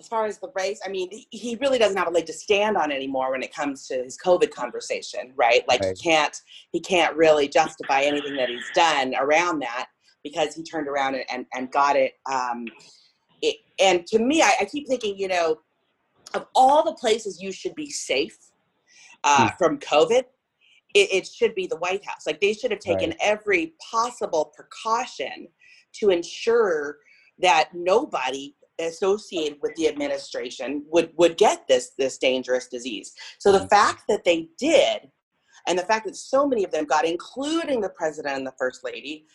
as 0.00 0.08
far 0.08 0.26
as 0.26 0.38
the 0.38 0.50
race, 0.54 0.80
I 0.84 0.88
mean, 0.88 1.08
he 1.30 1.56
really 1.60 1.78
doesn't 1.78 1.96
have 1.96 2.08
a 2.08 2.10
leg 2.10 2.26
to 2.26 2.32
stand 2.32 2.76
on 2.76 2.90
anymore 2.90 3.30
when 3.30 3.42
it 3.42 3.54
comes 3.54 3.86
to 3.88 4.02
his 4.02 4.18
COVID 4.18 4.50
conversation, 4.50 5.32
right? 5.36 5.66
Like 5.68 5.82
Right. 5.82 5.96
he 5.96 6.02
can't 6.10 6.36
he 6.72 6.80
can't 6.80 7.16
really 7.16 7.48
justify 7.48 8.02
anything 8.02 8.36
that 8.36 8.48
he's 8.48 8.68
done 8.74 9.14
around 9.18 9.60
that 9.60 9.86
because 10.22 10.54
he 10.54 10.62
turned 10.62 10.88
around 10.88 11.14
and, 11.14 11.24
and, 11.30 11.46
and 11.54 11.70
got 11.70 11.96
it. 11.96 12.14
Um, 12.30 12.66
it. 13.42 13.56
And 13.78 14.06
to 14.08 14.18
me, 14.18 14.42
I, 14.42 14.52
I 14.60 14.64
keep 14.64 14.88
thinking, 14.88 15.16
you 15.18 15.28
know, 15.28 15.58
of 16.34 16.46
all 16.54 16.84
the 16.84 16.94
places 16.94 17.40
you 17.40 17.52
should 17.52 17.74
be 17.74 17.90
safe 17.90 18.36
uh, 19.22 19.50
from 19.58 19.78
COVID, 19.78 20.24
it, 20.94 21.12
it 21.12 21.26
should 21.26 21.54
be 21.54 21.66
the 21.66 21.76
White 21.76 22.04
House. 22.04 22.26
Like 22.26 22.40
they 22.40 22.54
should 22.54 22.70
have 22.70 22.80
taken 22.80 23.10
Right. 23.10 23.18
every 23.20 23.74
possible 23.90 24.52
precaution 24.56 25.48
to 25.94 26.10
ensure 26.10 26.98
that 27.38 27.70
nobody 27.74 28.54
associated 28.80 29.58
with 29.62 29.74
the 29.76 29.88
administration 29.88 30.84
would 30.90 31.12
would 31.16 31.36
get 31.36 31.66
this 31.68 31.92
this 31.98 32.18
dangerous 32.18 32.68
disease. 32.68 33.14
So 33.38 33.52
the 33.52 33.60
Mhm. 33.60 33.70
fact 33.70 34.04
that 34.08 34.24
they 34.24 34.48
did, 34.58 35.10
and 35.66 35.78
the 35.78 35.84
fact 35.84 36.06
that 36.06 36.16
so 36.16 36.46
many 36.46 36.64
of 36.64 36.70
them 36.70 36.84
got, 36.84 37.04
including 37.04 37.80
the 37.80 37.88
president 37.90 38.36
and 38.36 38.46
the 38.46 38.54
first 38.58 38.82
lady, 38.84 39.26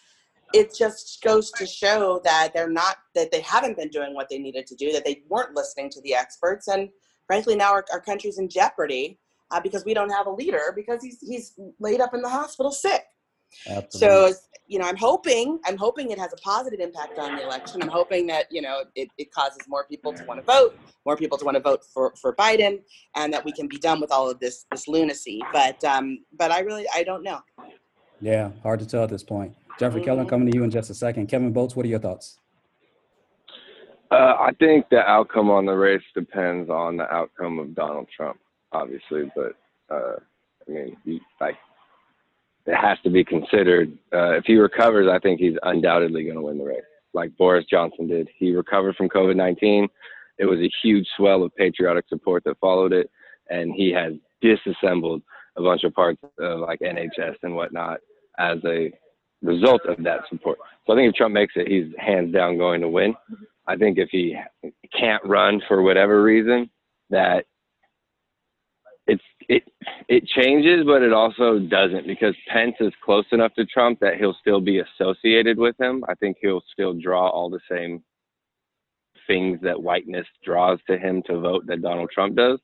it 0.54 0.73
just 0.75 1.21
goes 1.21 1.52
to 1.52 1.65
show 1.65 2.19
that 2.23 2.54
they're 2.54 2.69
not 2.69 2.97
that 3.15 3.32
they 3.32 3.41
haven't 3.41 3.78
been 3.78 3.89
doing 3.89 4.13
what 4.13 4.30
they 4.30 4.39
needed 4.39 4.67
to 4.67 4.75
do, 4.75 4.91
that 4.91 5.06
they 5.06 5.23
weren't 5.30 5.56
listening 5.56 5.89
to 5.91 6.02
the 6.02 6.13
experts, 6.15 6.67
and 6.67 6.89
frankly 7.28 7.56
now 7.56 7.71
our, 7.71 7.86
our 7.91 8.02
country's 8.02 8.39
in 8.39 8.49
jeopardy 8.49 9.19
uh, 9.52 9.60
because 9.60 9.86
we 9.86 9.93
don't 9.93 10.10
have 10.10 10.28
a 10.28 10.32
leader 10.32 10.73
because 10.75 11.02
he's 11.04 11.19
he's 11.21 11.54
laid 11.80 12.02
up 12.02 12.13
in 12.13 12.21
the 12.21 12.30
hospital 12.30 12.71
sick. 12.71 13.04
Absolutely. 13.68 14.34
So, 14.34 14.40
you 14.68 14.78
know, 14.78 14.86
I'm 14.86 14.98
hoping, 14.98 15.60
I'm 15.66 15.78
hoping 15.78 16.12
it 16.12 16.20
has 16.20 16.32
a 16.32 16.38
positive 16.38 16.80
impact 16.80 17.18
on 17.18 17.36
the 17.36 17.44
election. 17.44 17.82
I'm 17.82 17.90
hoping 17.90 18.28
that, 18.28 18.46
you 18.52 18.62
know, 18.62 18.84
it, 18.96 19.10
it 19.18 19.32
causes 19.32 19.60
more 19.68 19.86
people 19.86 20.14
to 20.14 20.24
want 20.26 20.40
to 20.40 20.46
vote, 20.46 20.78
more 21.06 21.18
people 21.18 21.38
to 21.40 21.46
want 21.46 21.56
to 21.56 21.62
vote 21.62 21.84
for, 21.92 22.14
for 22.22 22.36
Biden, 22.36 22.82
and 23.16 23.34
that 23.34 23.44
we 23.44 23.52
can 23.52 23.68
be 23.68 23.78
done 23.78 24.00
with 24.00 24.12
all 24.12 24.30
of 24.30 24.40
this, 24.40 24.66
this 24.72 24.88
lunacy. 24.88 25.42
But, 25.52 25.84
um, 25.84 26.20
but 26.38 26.52
I 26.52 26.60
really, 26.60 26.86
I 26.94 27.04
don't 27.04 27.24
know. 27.24 27.40
yeah, 28.22 28.52
hard 28.62 28.80
to 28.82 28.86
tell 28.86 29.04
at 29.04 29.10
this 29.10 29.24
point. 29.24 29.56
Jeffrey 29.80 30.02
Keller, 30.02 30.26
Mhm. 30.26 30.30
coming 30.30 30.52
to 30.52 30.58
you 30.58 30.64
in 30.64 30.70
just 30.70 30.90
a 30.90 30.94
second. 30.94 31.28
Kevin 31.28 31.54
Boltz, 31.54 31.76
what 31.76 31.86
are 31.86 31.90
your 31.90 32.00
thoughts? 32.00 32.38
Uh, 34.12 34.36
I 34.40 34.52
think 34.60 34.90
the 34.90 35.00
outcome 35.00 35.50
on 35.50 35.66
the 35.66 35.74
race 35.74 36.02
depends 36.14 36.70
on 36.70 36.98
the 36.98 37.12
outcome 37.14 37.60
of 37.60 37.76
Donald 37.76 38.08
Trump, 38.16 38.40
obviously. 38.72 39.32
But 39.36 39.56
uh, 39.90 40.16
I 40.68 40.72
mean, 40.72 40.98
you, 41.06 41.20
like, 41.40 41.56
it 42.65 42.76
has 42.76 42.98
to 43.04 43.10
be 43.10 43.24
considered. 43.24 43.91
Uh, 44.13 44.34
if 44.34 44.43
he 44.45 44.56
recovers, 44.56 45.08
I 45.12 45.19
think 45.19 45.39
he's 45.39 45.58
undoubtedly 45.63 46.24
going 46.24 46.36
to 46.36 46.41
win 46.41 46.58
the 46.58 46.65
race, 46.65 46.82
like 47.13 47.36
Boris 47.38 47.65
Johnson 47.69 48.08
did. 48.08 48.30
He 48.38 48.52
recovered 48.52 48.95
from 48.95 49.10
COVID 49.10 49.36
19. 49.36 49.88
It 50.38 50.45
was 50.45 50.60
a 50.60 50.72
huge 50.82 51.08
swell 51.17 51.43
of 51.43 51.56
patriotic 51.56 52.06
support 52.08 52.43
that 52.45 52.60
followed 52.60 52.93
it, 52.93 53.10
and 53.50 53.74
he 53.74 53.91
has 53.91 54.13
disassembled 54.41 55.22
a 55.58 55.62
bunch 55.62 55.84
of 55.84 55.93
parts 55.93 56.22
of 56.39 56.60
like 56.62 56.80
NHS 56.80 57.36
and 57.43 57.56
whatnot 57.56 58.00
as 58.38 58.58
a 58.65 58.91
result 59.41 59.82
of 59.88 60.02
that 60.04 60.22
support. 60.30 60.58
So 60.86 60.93
I 60.93 60.95
think 60.95 61.10
if 61.10 61.15
Trump 61.15 61.34
makes 61.34 61.54
it, 61.56 61.67
he's 61.67 61.93
hands 61.98 62.34
down 62.34 62.58
going 62.58 62.82
to 62.82 62.88
win. 62.88 63.13
I 63.67 63.76
think 63.76 63.98
if 63.98 64.10
he 64.12 64.36
can't 64.98 65.24
run 65.26 65.62
for 65.67 65.82
whatever 65.82 66.24
reason, 66.24 66.69
that 67.10 67.45
it's 69.10 69.24
it 69.50 69.63
it 70.08 70.26
changes, 70.28 70.86
but 70.86 71.02
it 71.02 71.13
also 71.13 71.60
doesn't 71.60 72.06
because 72.08 72.36
Pence 72.48 72.76
is 72.80 72.93
close 73.04 73.26
enough 73.32 73.54
to 73.56 73.65
Trump 73.65 74.00
that 74.00 74.17
he'll 74.17 74.38
still 74.39 74.62
be 74.62 74.80
associated 74.80 75.58
with 75.58 75.76
him. 75.80 76.04
I 76.08 76.15
think 76.15 76.38
he'll 76.41 76.63
still 76.72 76.93
draw 76.93 77.28
all 77.30 77.50
the 77.50 77.60
same 77.69 78.04
things 79.28 79.60
that 79.62 79.82
whiteness 79.82 80.26
draws 80.43 80.80
to 80.88 80.98
him 80.98 81.22
to 81.28 81.39
vote 81.39 81.65
that 81.67 81.82
Donald 81.82 82.10
Trump 82.13 82.36
does. 82.36 82.60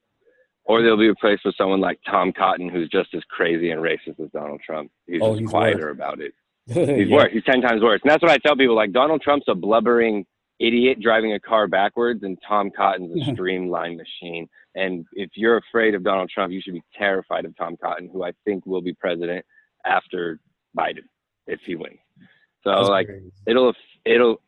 Or 0.67 0.81
they'll 0.81 0.97
be 0.97 1.07
replaced 1.07 1.45
with 1.45 1.55
someone 1.57 1.79
like 1.79 1.99
Tom 2.09 2.33
Cotton, 2.35 2.69
who's 2.69 2.89
just 2.89 3.13
as 3.13 3.21
crazy 3.29 3.69
and 3.69 3.81
racist 3.81 4.19
as 4.19 4.31
Donald 4.33 4.61
Trump. 4.65 4.89
He's 5.05 5.21
Oh, 5.21 5.31
just 5.33 5.41
he's 5.41 5.49
quieter 5.51 5.87
worse. 5.87 5.93
about 5.95 6.19
it. 6.21 6.33
He's 6.67 7.07
Yeah. 7.09 7.15
worse. 7.17 7.31
He's 7.31 7.43
ten 7.43 7.61
times 7.61 7.83
worse. 7.83 8.01
And 8.03 8.09
that's 8.09 8.23
what 8.23 8.31
I 8.31 8.39
tell 8.39 8.55
people. 8.55 8.75
Like 8.75 8.91
Donald 8.91 9.21
Trump's 9.21 9.45
a 9.47 9.53
blubbering 9.53 10.25
idiot 10.59 10.99
driving 11.01 11.33
a 11.33 11.39
car 11.39 11.67
backwards, 11.67 12.23
and 12.23 12.37
Tom 12.47 12.71
Cotton's 12.71 13.27
a 13.27 13.31
streamlined 13.33 13.97
machine. 13.97 14.47
And 14.75 15.05
if 15.13 15.31
you're 15.35 15.57
afraid 15.57 15.95
of 15.95 16.03
Donald 16.03 16.29
Trump, 16.29 16.51
you 16.51 16.61
should 16.61 16.73
be 16.73 16.83
terrified 16.97 17.45
of 17.45 17.55
Tom 17.57 17.77
Cotton, 17.81 18.09
who 18.11 18.23
I 18.23 18.31
think 18.45 18.65
will 18.65 18.81
be 18.81 18.93
president 18.93 19.45
after 19.85 20.39
Biden 20.77 21.03
if 21.47 21.59
he 21.65 21.75
wins. 21.75 21.99
So 22.63 22.71
That's 22.71 22.89
like 22.89 23.07
crazy. 23.07 23.31
it'll 23.45 23.73
it'll 24.05 24.41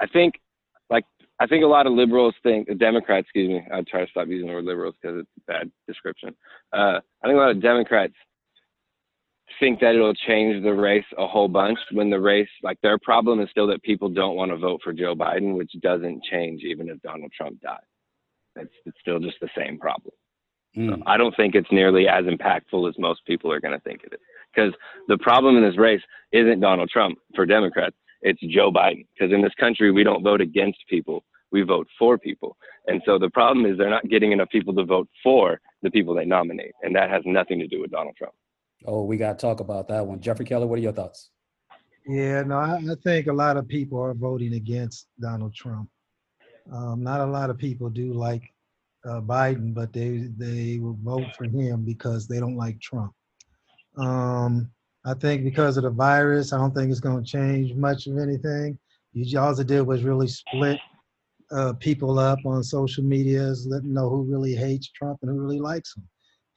I 0.00 0.06
think 0.06 0.34
like 0.90 1.04
I 1.40 1.46
think 1.46 1.64
a 1.64 1.68
lot 1.68 1.86
of 1.86 1.92
liberals 1.92 2.34
think 2.42 2.66
the 2.68 2.74
Democrats, 2.74 3.26
excuse 3.26 3.48
me, 3.48 3.62
I 3.72 3.82
try 3.82 4.04
to 4.04 4.10
stop 4.10 4.26
using 4.28 4.48
the 4.48 4.54
word 4.54 4.64
liberals 4.64 4.96
because 5.00 5.20
it's 5.20 5.30
a 5.38 5.52
bad 5.52 5.70
description. 5.86 6.34
Uh, 6.72 7.00
I 7.22 7.26
think 7.26 7.36
a 7.36 7.40
lot 7.40 7.50
of 7.50 7.62
Democrats 7.62 8.14
think 9.60 9.80
that 9.80 9.94
it'll 9.94 10.14
change 10.14 10.62
the 10.62 10.72
race 10.72 11.04
a 11.16 11.26
whole 11.26 11.48
bunch 11.48 11.78
when 11.92 12.10
the 12.10 12.20
race 12.20 12.48
like 12.62 12.78
their 12.82 12.98
problem 12.98 13.40
is 13.40 13.48
still 13.50 13.66
that 13.68 13.82
people 13.82 14.08
don't 14.08 14.36
want 14.36 14.50
to 14.50 14.56
vote 14.56 14.80
for 14.82 14.92
Joe 14.92 15.14
Biden, 15.14 15.56
which 15.56 15.72
doesn't 15.80 16.22
change 16.24 16.62
even 16.62 16.88
if 16.88 17.00
Donald 17.02 17.32
Trump 17.36 17.60
dies. 17.60 17.78
It's 18.56 18.74
it's 18.86 18.98
still 19.00 19.18
just 19.18 19.36
the 19.40 19.48
same 19.56 19.78
problem. 19.78 20.14
Mm. 20.76 21.02
I 21.06 21.16
don't 21.16 21.34
think 21.36 21.54
it's 21.54 21.70
nearly 21.72 22.08
as 22.08 22.24
impactful 22.24 22.88
as 22.88 22.94
most 22.98 23.24
people 23.26 23.52
are 23.52 23.60
going 23.60 23.74
to 23.74 23.80
think 23.80 24.02
it 24.04 24.12
is. 24.12 24.20
Because 24.54 24.72
the 25.08 25.18
problem 25.18 25.56
in 25.56 25.62
this 25.62 25.78
race 25.78 26.02
isn't 26.32 26.60
Donald 26.60 26.90
Trump 26.90 27.18
for 27.34 27.46
Democrats, 27.46 27.96
it's 28.22 28.40
Joe 28.54 28.70
Biden. 28.70 29.06
Because 29.14 29.32
in 29.32 29.42
this 29.42 29.54
country, 29.58 29.90
we 29.90 30.04
don't 30.04 30.22
vote 30.22 30.40
against 30.40 30.78
people, 30.88 31.24
we 31.50 31.62
vote 31.62 31.86
for 31.98 32.18
people. 32.18 32.56
And 32.86 33.02
so 33.04 33.18
the 33.18 33.30
problem 33.30 33.66
is 33.66 33.78
they're 33.78 33.90
not 33.90 34.08
getting 34.08 34.32
enough 34.32 34.50
people 34.50 34.74
to 34.74 34.84
vote 34.84 35.08
for 35.22 35.60
the 35.82 35.90
people 35.90 36.14
they 36.14 36.24
nominate. 36.24 36.72
And 36.82 36.94
that 36.96 37.10
has 37.10 37.22
nothing 37.24 37.58
to 37.60 37.66
do 37.66 37.80
with 37.80 37.90
Donald 37.90 38.16
Trump. 38.16 38.34
Oh, 38.84 39.04
we 39.04 39.16
got 39.16 39.38
to 39.38 39.42
talk 39.42 39.60
about 39.60 39.88
that 39.88 40.06
one. 40.06 40.20
Jeffrey 40.20 40.44
Keller, 40.44 40.66
what 40.66 40.78
are 40.78 40.82
your 40.82 40.92
thoughts? 40.92 41.30
Yeah, 42.06 42.42
no, 42.42 42.56
I, 42.56 42.76
I 42.76 42.94
think 43.02 43.26
a 43.26 43.32
lot 43.32 43.56
of 43.56 43.68
people 43.68 44.00
are 44.00 44.14
voting 44.14 44.54
against 44.54 45.08
Donald 45.20 45.54
Trump. 45.54 45.88
Um, 46.72 47.02
not 47.02 47.20
a 47.20 47.26
lot 47.26 47.50
of 47.50 47.58
people 47.58 47.90
do 47.90 48.12
like 48.12 48.42
uh, 49.04 49.20
Biden, 49.20 49.74
but 49.74 49.92
they 49.92 50.28
they 50.36 50.78
will 50.78 50.98
vote 51.02 51.34
for 51.36 51.44
him 51.44 51.84
because 51.84 52.26
they 52.26 52.40
don't 52.40 52.56
like 52.56 52.80
Trump. 52.80 53.12
Um, 53.96 54.70
I 55.04 55.14
think 55.14 55.44
because 55.44 55.76
of 55.76 55.84
the 55.84 55.90
virus, 55.90 56.52
I 56.52 56.58
don't 56.58 56.74
think 56.74 56.90
it's 56.90 57.00
going 57.00 57.22
to 57.22 57.30
change 57.30 57.74
much 57.74 58.06
of 58.06 58.18
anything. 58.18 58.78
You 59.12 59.40
all 59.40 59.54
did 59.54 59.80
was 59.82 60.04
really 60.04 60.28
split 60.28 60.78
uh, 61.50 61.72
people 61.74 62.18
up 62.18 62.38
on 62.44 62.62
social 62.62 63.04
medias, 63.04 63.66
let 63.66 63.82
them 63.82 63.94
know 63.94 64.08
who 64.08 64.22
really 64.22 64.54
hates 64.54 64.90
Trump 64.90 65.18
and 65.22 65.30
who 65.30 65.40
really 65.40 65.58
likes 65.58 65.96
him. 65.96 66.06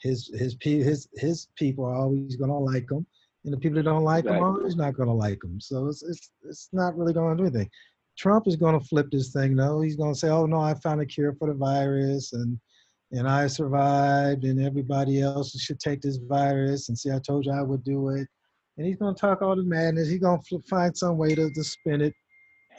His 0.02 0.32
his 0.34 0.56
pe- 0.56 0.82
his 0.84 1.08
his 1.16 1.48
people 1.56 1.86
are 1.86 1.96
always 1.96 2.36
going 2.36 2.50
to 2.50 2.58
like 2.58 2.90
him, 2.90 3.06
and 3.46 3.54
the 3.54 3.58
people 3.58 3.76
that 3.78 3.84
don't 3.84 4.04
like 4.04 4.26
him 4.26 4.34
are 4.44 4.58
always 4.58 4.76
not 4.76 4.96
going 4.96 5.10
to 5.10 5.14
like 5.14 5.44
him. 5.44 5.60
So 5.60 5.88
it's 5.88 6.04
it's 6.04 6.32
it's 6.44 6.70
not 6.74 6.98
really 6.98 7.14
going 7.14 7.38
to 7.38 7.44
do 7.44 7.48
anything. 7.48 7.70
Trump 8.18 8.48
is 8.48 8.56
going 8.56 8.78
to 8.80 8.86
flip 8.86 9.08
this 9.12 9.32
thing 9.32 9.56
though. 9.56 9.82
He's 9.82 9.96
going 9.96 10.14
to 10.14 10.20
say, 10.20 10.30
"Oh 10.30 10.46
no, 10.46 10.60
I 10.60 10.74
found 10.76 11.02
a 11.02 11.06
cure 11.06 11.34
for 11.34 11.48
the 11.48 11.54
virus, 11.54 12.34
and 12.34 12.60
and 13.12 13.28
I 13.28 13.48
survived, 13.48 14.44
and 14.44 14.60
everybody 14.62 15.22
else 15.22 15.52
should 15.60 15.80
take 15.80 16.02
this 16.02 16.18
virus." 16.18 16.90
And 16.90 16.98
see, 16.98 17.12
I 17.12 17.20
told 17.20 17.46
you 17.46 17.52
I 17.52 17.62
would 17.62 17.84
do 17.84 18.10
it. 18.10 18.28
And 18.78 18.88
he's 18.88 18.98
going 18.98 19.14
to 19.14 19.20
talk 19.20 19.42
all 19.42 19.56
the 19.56 19.64
madness. 19.64 20.10
He's 20.10 20.20
going 20.20 20.40
to 20.50 20.62
find 20.70 20.96
some 20.98 21.18
way 21.18 21.36
to, 21.36 21.52
to 21.52 21.64
spin 21.64 22.02
it 22.02 22.14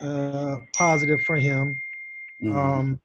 uh, 0.00 0.56
positive 0.76 1.20
for 1.22 1.36
him. 1.36 1.80
Mhm. 2.42 2.56
Um, 2.56 3.00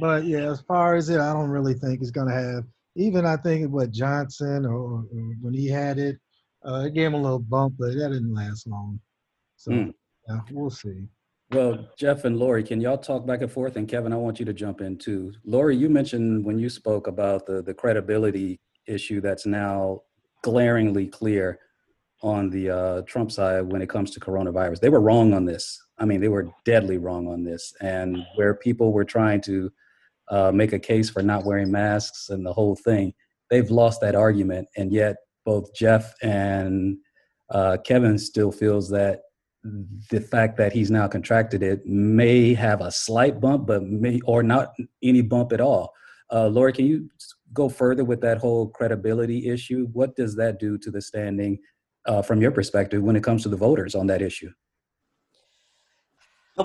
but 0.00 0.24
yeah, 0.24 0.50
as 0.50 0.60
far 0.62 0.96
as 0.96 1.08
it, 1.08 1.20
I 1.20 1.32
don't 1.32 1.50
really 1.50 1.74
think 1.74 2.00
it's 2.00 2.10
gonna 2.10 2.32
have. 2.34 2.64
Even 2.98 3.24
I 3.24 3.36
think 3.36 3.70
what 3.70 3.92
Johnson 3.92 4.66
or, 4.66 4.74
or 4.76 5.04
when 5.40 5.54
he 5.54 5.68
had 5.68 5.98
it, 5.98 6.16
uh, 6.66 6.84
it 6.86 6.94
gave 6.94 7.06
him 7.06 7.14
a 7.14 7.22
little 7.22 7.38
bump, 7.38 7.74
but 7.78 7.94
that 7.94 8.08
didn't 8.10 8.34
last 8.34 8.66
long. 8.66 9.00
So 9.56 9.70
Mm. 9.70 9.94
yeah, 10.28 10.40
we'll 10.50 10.70
see. 10.70 11.06
Well, 11.52 11.88
Jeff 11.96 12.24
and 12.24 12.36
Lori, 12.36 12.62
can 12.62 12.80
y'all 12.80 12.98
talk 12.98 13.24
back 13.24 13.40
and 13.40 13.50
forth? 13.50 13.76
And 13.76 13.88
Kevin, 13.88 14.12
I 14.12 14.16
want 14.16 14.38
you 14.38 14.44
to 14.46 14.52
jump 14.52 14.80
in 14.80 14.98
too. 14.98 15.32
Lori, 15.44 15.76
you 15.76 15.88
mentioned 15.88 16.44
when 16.44 16.58
you 16.58 16.68
spoke 16.68 17.06
about 17.06 17.46
the, 17.46 17.62
the 17.62 17.72
credibility 17.72 18.58
issue 18.86 19.20
that's 19.20 19.46
now 19.46 20.02
glaringly 20.42 21.06
clear 21.06 21.60
on 22.22 22.50
the 22.50 22.68
uh, 22.68 23.02
Trump 23.02 23.30
side 23.30 23.70
when 23.70 23.80
it 23.80 23.88
comes 23.88 24.10
to 24.10 24.20
coronavirus. 24.20 24.80
They 24.80 24.88
were 24.88 25.00
wrong 25.00 25.32
on 25.32 25.44
this. 25.44 25.80
I 25.98 26.04
mean, 26.04 26.20
they 26.20 26.28
were 26.28 26.50
deadly 26.64 26.98
wrong 26.98 27.28
on 27.28 27.44
this. 27.44 27.72
And 27.80 28.24
where 28.34 28.54
people 28.54 28.92
were 28.92 29.04
trying 29.04 29.40
to 29.42 29.70
uh, 30.30 30.52
make 30.52 30.72
a 30.72 30.78
case 30.78 31.10
for 31.10 31.22
not 31.22 31.44
wearing 31.44 31.70
masks 31.70 32.28
and 32.28 32.44
the 32.44 32.52
whole 32.52 32.76
thing, 32.76 33.12
they've 33.50 33.70
lost 33.70 34.00
that 34.00 34.14
argument. 34.14 34.68
And 34.76 34.92
yet, 34.92 35.16
both 35.44 35.74
Jeff 35.74 36.14
and 36.22 36.98
uh, 37.50 37.78
Kevin 37.84 38.18
still 38.18 38.52
feels 38.52 38.90
that 38.90 39.20
the 40.10 40.20
fact 40.20 40.56
that 40.56 40.72
he's 40.72 40.90
now 40.90 41.08
contracted 41.08 41.62
it 41.62 41.84
may 41.84 42.54
have 42.54 42.80
a 42.80 42.92
slight 42.92 43.40
bump, 43.40 43.66
but 43.66 43.82
may 43.82 44.20
or 44.24 44.42
not 44.42 44.74
any 45.02 45.22
bump 45.22 45.52
at 45.52 45.60
all. 45.60 45.92
Uh, 46.32 46.46
Lori, 46.48 46.72
can 46.72 46.86
you 46.86 47.08
go 47.52 47.68
further 47.68 48.04
with 48.04 48.20
that 48.20 48.38
whole 48.38 48.68
credibility 48.68 49.48
issue? 49.48 49.88
What 49.92 50.14
does 50.16 50.36
that 50.36 50.60
do 50.60 50.78
to 50.78 50.90
the 50.90 51.00
standing 51.00 51.58
uh, 52.06 52.22
from 52.22 52.40
your 52.40 52.50
perspective 52.50 53.02
when 53.02 53.16
it 53.16 53.24
comes 53.24 53.42
to 53.42 53.48
the 53.48 53.56
voters 53.56 53.94
on 53.94 54.06
that 54.08 54.22
issue? 54.22 54.50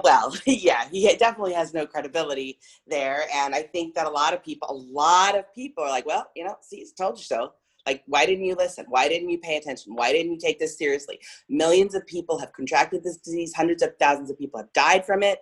Well, 0.03 0.35
yeah, 0.45 0.87
he 0.89 1.07
definitely 1.17 1.53
has 1.53 1.73
no 1.73 1.85
credibility 1.85 2.59
there. 2.87 3.23
And 3.33 3.53
I 3.53 3.61
think 3.61 3.93
that 3.95 4.07
a 4.07 4.09
lot 4.09 4.33
of 4.33 4.43
people, 4.43 4.69
a 4.69 4.79
lot 4.91 5.37
of 5.37 5.53
people 5.53 5.83
are 5.83 5.89
like, 5.89 6.05
well, 6.05 6.29
you 6.35 6.43
know, 6.43 6.55
see, 6.61 6.77
he's 6.77 6.93
told 6.93 7.17
you 7.17 7.23
so. 7.23 7.53
Like, 7.85 8.03
why 8.07 8.25
didn't 8.25 8.45
you 8.45 8.55
listen? 8.55 8.85
Why 8.87 9.09
didn't 9.09 9.29
you 9.29 9.37
pay 9.39 9.57
attention? 9.57 9.93
Why 9.93 10.13
didn't 10.13 10.31
you 10.31 10.37
take 10.37 10.57
this 10.57 10.77
seriously? 10.77 11.19
Millions 11.49 11.95
of 11.95 12.07
people 12.07 12.39
have 12.39 12.53
contracted 12.53 13.03
this 13.03 13.17
disease. 13.17 13.53
Hundreds 13.53 13.83
of 13.83 13.91
thousands 13.99 14.31
of 14.31 14.39
people 14.39 14.57
have 14.59 14.71
died 14.71 15.05
from 15.05 15.21
it. 15.21 15.39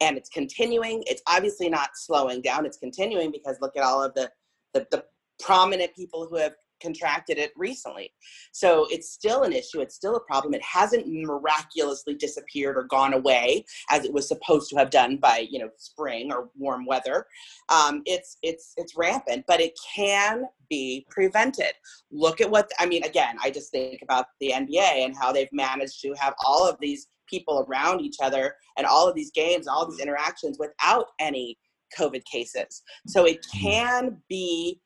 And 0.00 0.16
it's 0.16 0.30
continuing. 0.30 1.04
It's 1.06 1.22
obviously 1.26 1.68
not 1.68 1.90
slowing 1.94 2.40
down. 2.40 2.64
It's 2.64 2.78
continuing 2.78 3.30
because 3.30 3.58
look 3.60 3.76
at 3.76 3.82
all 3.82 4.02
of 4.02 4.14
the, 4.14 4.30
the, 4.72 4.86
the 4.90 5.04
prominent 5.38 5.94
people 5.94 6.26
who 6.26 6.36
have 6.36 6.54
contracted 6.82 7.38
it 7.38 7.52
recently. 7.56 8.12
So 8.52 8.86
it's 8.90 9.10
still 9.10 9.42
an 9.44 9.52
issue. 9.52 9.80
It's 9.80 9.94
still 9.94 10.16
a 10.16 10.20
problem. 10.20 10.54
It 10.54 10.62
hasn't 10.62 11.06
miraculously 11.06 12.14
disappeared 12.14 12.76
or 12.76 12.84
gone 12.84 13.14
away 13.14 13.64
as 13.90 14.04
it 14.04 14.12
was 14.12 14.28
supposed 14.28 14.70
to 14.70 14.76
have 14.76 14.90
done 14.90 15.16
by 15.16 15.46
you 15.50 15.58
know 15.58 15.70
spring 15.76 16.32
or 16.32 16.50
warm 16.56 16.84
weather. 16.86 17.26
Um, 17.68 18.02
it's 18.04 18.38
it's 18.42 18.72
it's 18.76 18.96
rampant, 18.96 19.44
but 19.46 19.60
it 19.60 19.78
can 19.94 20.44
be 20.68 21.06
prevented. 21.10 21.72
Look 22.10 22.40
at 22.40 22.50
what 22.50 22.70
I 22.78 22.86
mean. 22.86 23.04
Again, 23.04 23.36
I 23.42 23.50
just 23.50 23.70
think 23.70 24.00
about 24.02 24.26
the 24.40 24.50
NBA 24.50 25.04
and 25.04 25.16
how 25.16 25.32
they've 25.32 25.52
managed 25.52 26.00
to 26.02 26.14
have 26.18 26.34
all 26.44 26.68
of 26.68 26.76
these 26.80 27.08
people 27.28 27.64
around 27.68 28.00
each 28.00 28.16
other 28.22 28.54
and 28.76 28.86
all 28.86 29.08
of 29.08 29.14
these 29.14 29.30
games, 29.30 29.66
all 29.66 29.88
these 29.88 30.00
interactions 30.00 30.58
without 30.58 31.06
any 31.18 31.58
COVID 31.98 32.24
cases. 32.24 32.82
So 33.06 33.24
it 33.26 33.38
mm-hmm. 33.40 33.58
can 33.58 34.16
be 34.28 34.80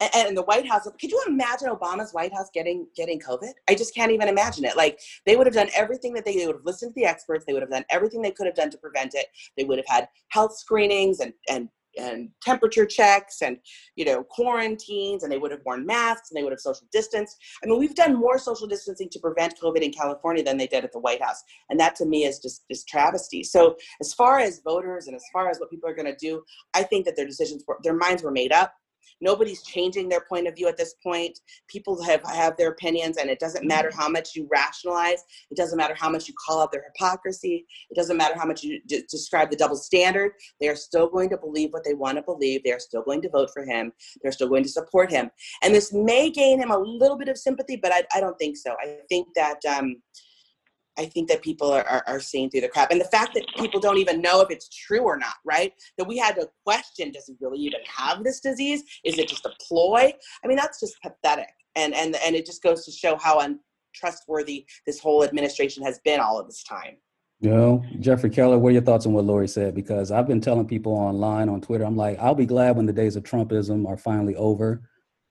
and, 0.00 0.36
the 0.36 0.42
White 0.42 0.68
House. 0.68 0.88
Could 1.00 1.10
you 1.10 1.22
imagine 1.26 1.68
Obama's 1.68 2.12
White 2.12 2.32
House 2.32 2.48
getting 2.52 2.86
getting 2.96 3.20
COVID? 3.20 3.52
I 3.68 3.74
just 3.74 3.94
can't 3.94 4.12
even 4.12 4.28
imagine 4.28 4.64
it. 4.64 4.76
Like 4.76 5.00
they 5.26 5.36
would 5.36 5.46
have 5.46 5.54
done 5.54 5.70
everything 5.74 6.14
that 6.14 6.24
they, 6.24 6.36
they 6.36 6.46
would 6.46 6.56
have 6.56 6.64
listened 6.64 6.94
to 6.94 7.00
the 7.00 7.06
experts. 7.06 7.44
They 7.46 7.52
would 7.52 7.62
have 7.62 7.70
done 7.70 7.84
everything 7.90 8.22
they 8.22 8.30
could 8.30 8.46
have 8.46 8.54
done 8.54 8.70
to 8.70 8.78
prevent 8.78 9.14
it. 9.14 9.26
They 9.56 9.64
would 9.64 9.78
have 9.78 9.88
had 9.88 10.08
health 10.28 10.56
screenings 10.56 11.20
and 11.20 11.32
and 11.48 11.68
and 11.96 12.28
temperature 12.42 12.86
checks 12.86 13.42
and 13.42 13.58
you 13.96 14.04
know 14.04 14.22
quarantines 14.22 15.22
and 15.22 15.32
they 15.32 15.38
would 15.38 15.50
have 15.50 15.60
worn 15.64 15.86
masks 15.86 16.30
and 16.30 16.38
they 16.38 16.42
would 16.42 16.52
have 16.52 16.60
social 16.60 16.86
distance 16.92 17.36
i 17.62 17.66
mean 17.66 17.78
we've 17.78 17.94
done 17.94 18.14
more 18.14 18.38
social 18.38 18.66
distancing 18.66 19.08
to 19.10 19.18
prevent 19.18 19.58
covid 19.60 19.80
in 19.80 19.90
california 19.90 20.42
than 20.42 20.56
they 20.56 20.66
did 20.66 20.84
at 20.84 20.92
the 20.92 20.98
white 20.98 21.22
house 21.22 21.42
and 21.70 21.80
that 21.80 21.96
to 21.96 22.04
me 22.04 22.24
is 22.24 22.38
just 22.38 22.64
is 22.68 22.84
travesty 22.84 23.42
so 23.42 23.76
as 24.00 24.12
far 24.12 24.38
as 24.38 24.60
voters 24.64 25.06
and 25.06 25.16
as 25.16 25.24
far 25.32 25.48
as 25.48 25.58
what 25.58 25.70
people 25.70 25.88
are 25.88 25.94
going 25.94 26.06
to 26.06 26.16
do 26.16 26.42
i 26.74 26.82
think 26.82 27.04
that 27.04 27.16
their 27.16 27.26
decisions 27.26 27.64
were 27.66 27.78
their 27.82 27.96
minds 27.96 28.22
were 28.22 28.30
made 28.30 28.52
up 28.52 28.74
nobody's 29.20 29.62
changing 29.62 30.08
their 30.08 30.22
point 30.28 30.46
of 30.46 30.54
view 30.54 30.68
at 30.68 30.76
this 30.76 30.94
point. 31.02 31.38
People 31.68 32.02
have 32.02 32.22
have 32.24 32.56
their 32.56 32.70
opinions 32.70 33.16
and 33.16 33.30
it 33.30 33.38
doesn't 33.38 33.66
matter 33.66 33.90
how 33.94 34.08
much 34.08 34.34
you 34.34 34.48
rationalize 34.50 35.22
it 35.50 35.56
doesn't 35.56 35.76
matter 35.76 35.94
how 35.94 36.08
much 36.08 36.28
you 36.28 36.34
call 36.46 36.62
out 36.62 36.70
their 36.72 36.84
hypocrisy 36.84 37.66
it 37.90 37.94
doesn't 37.94 38.16
matter 38.16 38.34
how 38.38 38.46
much 38.46 38.62
you 38.62 38.80
d- 38.86 39.02
describe 39.10 39.50
the 39.50 39.56
double 39.56 39.76
standard 39.76 40.32
they 40.60 40.68
are 40.68 40.76
still 40.76 41.08
going 41.08 41.28
to 41.28 41.36
believe 41.36 41.70
what 41.72 41.84
they 41.84 41.94
want 41.94 42.16
to 42.16 42.22
believe 42.22 42.62
they 42.62 42.72
are 42.72 42.80
still 42.80 43.02
going 43.02 43.20
to 43.20 43.28
vote 43.28 43.50
for 43.52 43.64
him 43.64 43.92
they're 44.22 44.32
still 44.32 44.48
going 44.48 44.62
to 44.62 44.68
support 44.68 45.10
him. 45.10 45.30
And 45.62 45.74
this 45.74 45.92
may 45.92 46.30
gain 46.30 46.60
him 46.60 46.70
a 46.70 46.78
little 46.78 47.16
bit 47.16 47.28
of 47.28 47.38
sympathy 47.38 47.76
but 47.76 47.92
i, 47.92 48.02
I 48.14 48.20
don't 48.20 48.38
think 48.38 48.56
so. 48.56 48.74
I 48.82 48.98
think 49.08 49.28
that 49.34 49.64
um, 49.66 49.96
I 50.98 51.06
think 51.06 51.28
that 51.28 51.42
people 51.42 51.70
are, 51.70 51.86
are, 51.86 52.02
are, 52.06 52.20
seeing 52.20 52.50
through 52.50 52.62
the 52.62 52.68
crap. 52.68 52.90
And 52.90 53.00
the 53.00 53.06
fact 53.06 53.34
that 53.34 53.46
people 53.56 53.78
don't 53.78 53.98
even 53.98 54.20
know 54.20 54.40
if 54.40 54.50
it's 54.50 54.68
true 54.68 55.02
or 55.02 55.16
not, 55.16 55.34
right? 55.44 55.72
That 55.96 56.08
we 56.08 56.18
had 56.18 56.34
to 56.34 56.48
question, 56.66 57.12
does 57.12 57.26
he 57.26 57.36
really 57.40 57.58
even 57.60 57.80
have 57.86 58.24
this 58.24 58.40
disease? 58.40 58.82
Is 59.04 59.16
it 59.18 59.28
just 59.28 59.46
a 59.46 59.52
ploy? 59.66 60.12
I 60.44 60.48
mean, 60.48 60.56
that's 60.56 60.80
just 60.80 61.00
pathetic. 61.00 61.52
And, 61.76 61.94
and, 61.94 62.16
and 62.16 62.34
it 62.34 62.44
just 62.44 62.62
goes 62.62 62.84
to 62.84 62.90
show 62.90 63.16
how 63.16 63.40
untrustworthy 63.40 64.66
this 64.86 64.98
whole 64.98 65.24
administration 65.24 65.84
has 65.84 66.00
been 66.04 66.18
all 66.18 66.38
of 66.38 66.46
this 66.46 66.64
time. 66.64 66.96
You 67.40 67.50
know, 67.50 67.84
Jeffrey 68.00 68.30
Keller, 68.30 68.58
what 68.58 68.70
are 68.70 68.72
your 68.72 68.82
thoughts 68.82 69.06
on 69.06 69.12
what 69.12 69.24
Lori 69.24 69.46
said? 69.46 69.72
Because 69.72 70.10
I've 70.10 70.26
been 70.26 70.40
telling 70.40 70.66
people 70.66 70.92
online 70.92 71.48
on 71.48 71.60
Twitter, 71.60 71.84
I'm 71.84 71.96
like, 71.96 72.18
I'll 72.18 72.34
be 72.34 72.46
glad 72.46 72.76
when 72.76 72.86
the 72.86 72.92
days 72.92 73.14
of 73.14 73.22
Trumpism 73.22 73.86
are 73.86 73.96
finally 73.96 74.34
over, 74.34 74.82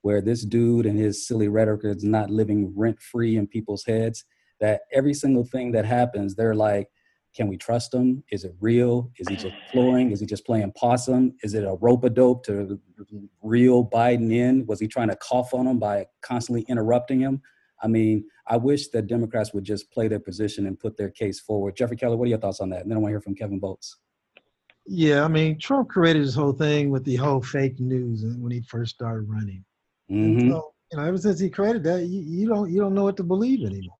where 0.04 0.22
this 0.22 0.46
dude 0.46 0.86
and 0.86 0.98
his 0.98 1.28
silly 1.28 1.50
rhetoric 1.50 1.82
is 1.84 2.06
not 2.06 2.30
living 2.30 2.72
rent 2.78 3.02
free 3.02 3.36
in 3.36 3.46
people's 3.46 3.84
heads 3.84 4.24
that 4.60 4.82
every 4.94 5.14
single 5.14 5.44
thing 5.44 5.72
that 5.72 5.86
happens, 5.86 6.36
they're 6.36 6.56
like, 6.56 6.90
can 7.36 7.48
we 7.48 7.58
trust 7.58 7.94
him? 7.94 8.24
Is 8.32 8.44
it 8.44 8.56
real? 8.60 9.12
Is 9.20 9.28
he 9.28 9.36
just 9.36 9.56
flooring? 9.72 10.12
Is 10.12 10.20
he 10.20 10.26
just 10.26 10.46
playing 10.46 10.72
possum? 10.72 11.36
Is 11.44 11.54
it 11.54 11.64
a 11.64 11.76
rope 11.80 12.04
a 12.04 12.10
dope 12.10 12.44
to 12.46 12.80
reel 13.44 13.88
Biden 13.88 14.34
in? 14.34 14.66
Was 14.66 14.80
he 14.80 14.88
trying 14.88 15.10
to 15.10 15.16
cough 15.18 15.54
on 15.54 15.68
him 15.68 15.78
by 15.78 16.08
constantly 16.22 16.66
interrupting 16.68 17.20
him? 17.20 17.42
I 17.84 17.88
mean, 17.88 18.26
I 18.48 18.58
wish 18.58 18.88
that 18.90 19.06
Democrats 19.06 19.54
would 19.54 19.64
just 19.64 19.92
play 19.92 20.08
their 20.08 20.20
position 20.20 20.66
and 20.66 20.80
put 20.80 20.98
their 20.98 21.12
case 21.12 21.40
forward. 21.40 21.76
Jeffrey 21.76 21.96
Keller, 21.96 22.18
what 22.18 22.26
are 22.26 22.30
your 22.30 22.40
thoughts 22.40 22.60
on 22.60 22.70
that? 22.70 22.82
And 22.82 22.90
then 22.90 22.98
I 22.98 23.02
want 23.02 23.12
to 23.12 23.14
hear 23.14 23.22
from 23.22 23.36
Kevin 23.36 23.62
Boltz. 23.62 23.96
Yeah, 24.88 25.24
I 25.24 25.28
mean, 25.28 25.60
Trump 25.60 25.90
created 25.90 26.24
this 26.24 26.34
whole 26.34 26.54
thing 26.54 26.90
with 26.90 27.04
the 27.04 27.18
whole 27.18 27.42
fake 27.42 27.80
news 27.80 28.24
when 28.24 28.52
he 28.52 28.62
first 28.62 28.96
started 28.96 29.30
running. 29.30 29.64
Mm-hmm. 30.10 30.50
So, 30.50 30.74
you 30.92 30.98
know, 30.98 31.04
ever 31.04 31.18
since 31.18 31.40
he 31.40 31.50
created 31.50 31.84
that, 31.84 32.06
you, 32.06 32.22
you 32.22 32.48
don't 32.48 32.72
you 32.72 32.80
don't 32.80 32.94
know 32.94 33.04
what 33.04 33.18
to 33.18 33.24
believe 33.24 33.66
anymore. 33.66 33.97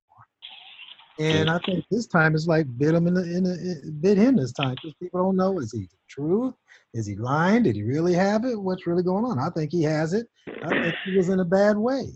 And 1.18 1.50
I 1.50 1.58
think 1.66 1.84
this 1.90 2.06
time 2.06 2.34
it's 2.34 2.46
like 2.46 2.66
bit 2.78 2.94
him 2.94 3.06
in 3.08 3.14
the, 3.14 3.22
in 3.22 3.42
the 3.42 3.92
bit 4.00 4.16
him 4.16 4.36
this 4.36 4.52
time 4.52 4.76
because 4.76 4.94
people 5.02 5.20
don't 5.20 5.36
know 5.36 5.58
is 5.58 5.72
he 5.72 5.80
the 5.80 5.96
truth? 6.08 6.54
Is 6.94 7.06
he 7.06 7.16
lying? 7.16 7.64
Did 7.64 7.76
he 7.76 7.82
really 7.82 8.14
have 8.14 8.44
it? 8.44 8.60
What's 8.60 8.86
really 8.86 9.02
going 9.02 9.24
on? 9.24 9.38
I 9.38 9.50
think 9.50 9.72
he 9.72 9.82
has 9.82 10.14
it. 10.14 10.28
I 10.64 10.68
think 10.68 10.94
he 11.04 11.16
was 11.16 11.28
in 11.28 11.40
a 11.40 11.44
bad 11.44 11.76
way. 11.76 12.06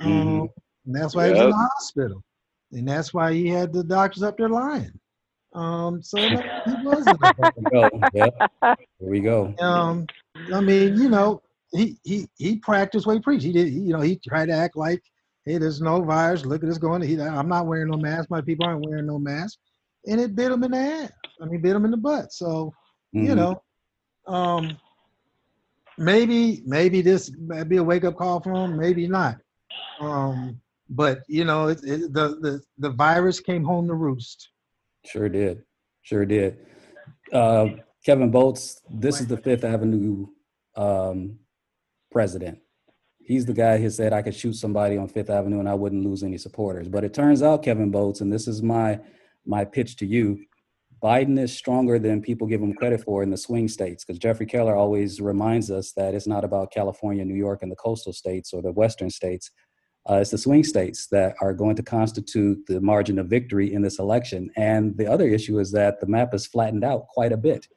Mm-hmm. 0.00 0.40
Um, 0.42 0.48
and 0.86 0.94
that's 0.94 1.14
why 1.14 1.26
yep. 1.26 1.36
he 1.36 1.42
was 1.42 1.44
in 1.44 1.50
the 1.50 1.56
hospital. 1.56 2.24
And 2.72 2.88
that's 2.88 3.12
why 3.12 3.32
he 3.32 3.48
had 3.48 3.72
the 3.72 3.82
doctors 3.82 4.22
up 4.22 4.38
there 4.38 4.48
lying. 4.48 4.92
Um, 5.52 6.02
so 6.02 6.18
he 6.18 6.36
was 6.84 7.06
in 7.06 7.16
a 7.22 7.34
bad. 7.34 7.90
Yep. 8.14 8.34
There 8.62 8.76
we 9.00 9.20
go. 9.20 9.54
Um, 9.60 10.06
I 10.54 10.60
mean, 10.60 10.96
you 10.96 11.08
know, 11.08 11.42
he 11.72 11.98
he 12.04 12.26
he 12.36 12.56
practiced 12.56 13.06
what 13.06 13.14
he 13.14 13.20
preached. 13.20 13.44
He 13.44 13.52
did, 13.52 13.68
he, 13.68 13.80
you 13.80 13.92
know, 13.92 14.00
he 14.00 14.16
tried 14.16 14.46
to 14.46 14.52
act 14.52 14.76
like 14.76 15.02
hey, 15.44 15.58
there's 15.58 15.80
no 15.80 16.02
virus. 16.02 16.44
Look 16.44 16.62
at 16.62 16.68
this 16.68 16.78
going. 16.78 17.02
He, 17.02 17.20
I'm 17.20 17.48
not 17.48 17.66
wearing 17.66 17.88
no 17.90 17.96
mask. 17.96 18.30
My 18.30 18.40
people 18.40 18.66
aren't 18.66 18.86
wearing 18.86 19.06
no 19.06 19.18
mask, 19.18 19.58
and 20.06 20.20
it 20.20 20.34
bit 20.34 20.52
him 20.52 20.62
in 20.64 20.72
the 20.72 20.78
ass. 20.78 21.12
I 21.40 21.46
mean, 21.46 21.60
bit 21.60 21.76
him 21.76 21.84
in 21.84 21.90
the 21.90 21.96
butt. 21.96 22.32
So, 22.32 22.72
mm-hmm. 23.14 23.26
you 23.26 23.34
know, 23.34 23.62
um, 24.26 24.76
maybe 25.98 26.62
maybe 26.66 27.02
this 27.02 27.32
might 27.38 27.68
be 27.68 27.78
a 27.78 27.82
wake 27.82 28.04
up 28.04 28.16
call 28.16 28.40
for 28.40 28.52
him. 28.52 28.76
Maybe 28.78 29.06
not. 29.06 29.36
Um, 30.00 30.60
but 30.88 31.22
you 31.28 31.44
know, 31.44 31.68
it, 31.68 31.80
it, 31.84 32.12
the 32.12 32.36
the 32.40 32.60
the 32.78 32.90
virus 32.90 33.40
came 33.40 33.64
home 33.64 33.86
to 33.88 33.94
roost. 33.94 34.50
Sure 35.06 35.28
did. 35.28 35.62
Sure 36.02 36.26
did. 36.26 36.58
Uh, 37.32 37.68
Kevin 38.04 38.32
Boltz, 38.32 38.80
this 38.88 39.20
is 39.20 39.26
the 39.26 39.36
Fifth 39.36 39.62
Avenue 39.62 40.26
um, 40.74 41.38
president 42.10 42.58
he's 43.30 43.46
the 43.46 43.52
guy 43.52 43.78
who 43.78 43.88
said 43.88 44.12
I 44.12 44.22
could 44.22 44.34
shoot 44.34 44.54
somebody 44.54 44.96
on 44.96 45.06
Fifth 45.06 45.30
Avenue 45.30 45.60
and 45.60 45.68
I 45.68 45.74
wouldn't 45.74 46.04
lose 46.04 46.24
any 46.24 46.36
supporters. 46.36 46.88
But 46.88 47.04
it 47.04 47.14
turns 47.14 47.44
out, 47.44 47.62
Kevin 47.62 47.92
Boltz, 47.92 48.20
and 48.20 48.32
this 48.32 48.48
is 48.48 48.60
my 48.60 48.98
my 49.46 49.64
pitch 49.64 49.96
to 49.98 50.06
you, 50.06 50.44
Biden 51.00 51.38
is 51.38 51.56
stronger 51.56 52.00
than 52.00 52.20
people 52.22 52.48
give 52.48 52.60
him 52.60 52.74
credit 52.74 53.02
for 53.04 53.22
in 53.22 53.30
the 53.30 53.36
swing 53.36 53.68
states. 53.68 54.04
Because 54.04 54.18
Jeffrey 54.18 54.46
Keller 54.46 54.74
always 54.74 55.20
reminds 55.20 55.70
us 55.70 55.92
that 55.92 56.12
it's 56.12 56.26
not 56.26 56.44
about 56.44 56.72
California, 56.72 57.24
New 57.24 57.36
York, 57.36 57.62
and 57.62 57.70
the 57.70 57.76
coastal 57.76 58.12
states 58.12 58.52
or 58.52 58.62
the 58.62 58.72
western 58.72 59.10
states. 59.10 59.52
Uh, 60.08 60.14
it's 60.14 60.32
the 60.32 60.38
swing 60.38 60.64
states 60.64 61.06
that 61.12 61.36
are 61.40 61.54
going 61.54 61.76
to 61.76 61.84
constitute 61.84 62.58
the 62.66 62.80
margin 62.80 63.16
of 63.16 63.28
victory 63.28 63.72
in 63.72 63.80
this 63.80 64.00
election. 64.00 64.50
And 64.56 64.96
the 64.96 65.06
other 65.06 65.28
issue 65.28 65.60
is 65.60 65.70
that 65.72 66.00
the 66.00 66.06
map 66.06 66.34
is 66.34 66.48
flattened 66.48 66.84
out 66.84 67.06
quite 67.06 67.32
a 67.32 67.36
bit, 67.36 67.68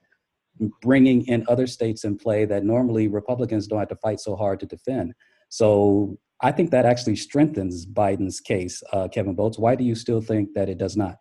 bringing 0.81 1.27
in 1.27 1.45
other 1.47 1.67
states 1.67 2.05
in 2.05 2.17
play 2.17 2.45
that 2.45 2.65
normally 2.65 3.07
Republicans 3.07 3.67
don't 3.67 3.79
have 3.79 3.89
to 3.89 3.95
fight 3.97 4.19
so 4.19 4.35
hard 4.35 4.59
to 4.61 4.65
defend. 4.65 5.13
So 5.53 6.17
I 6.41 6.51
think 6.51 6.71
that 6.71 6.83
actually 6.83 7.15
strengthens 7.15 7.85
Biden's 7.85 8.39
case, 8.39 8.81
uh, 8.91 9.07
Kevin 9.07 9.35
Boltz. 9.35 9.59
Why 9.59 9.75
do 9.75 9.83
you 9.83 9.93
still 9.93 10.19
think 10.19 10.49
that 10.55 10.67
it 10.67 10.79
does 10.79 10.97
not? 10.97 11.17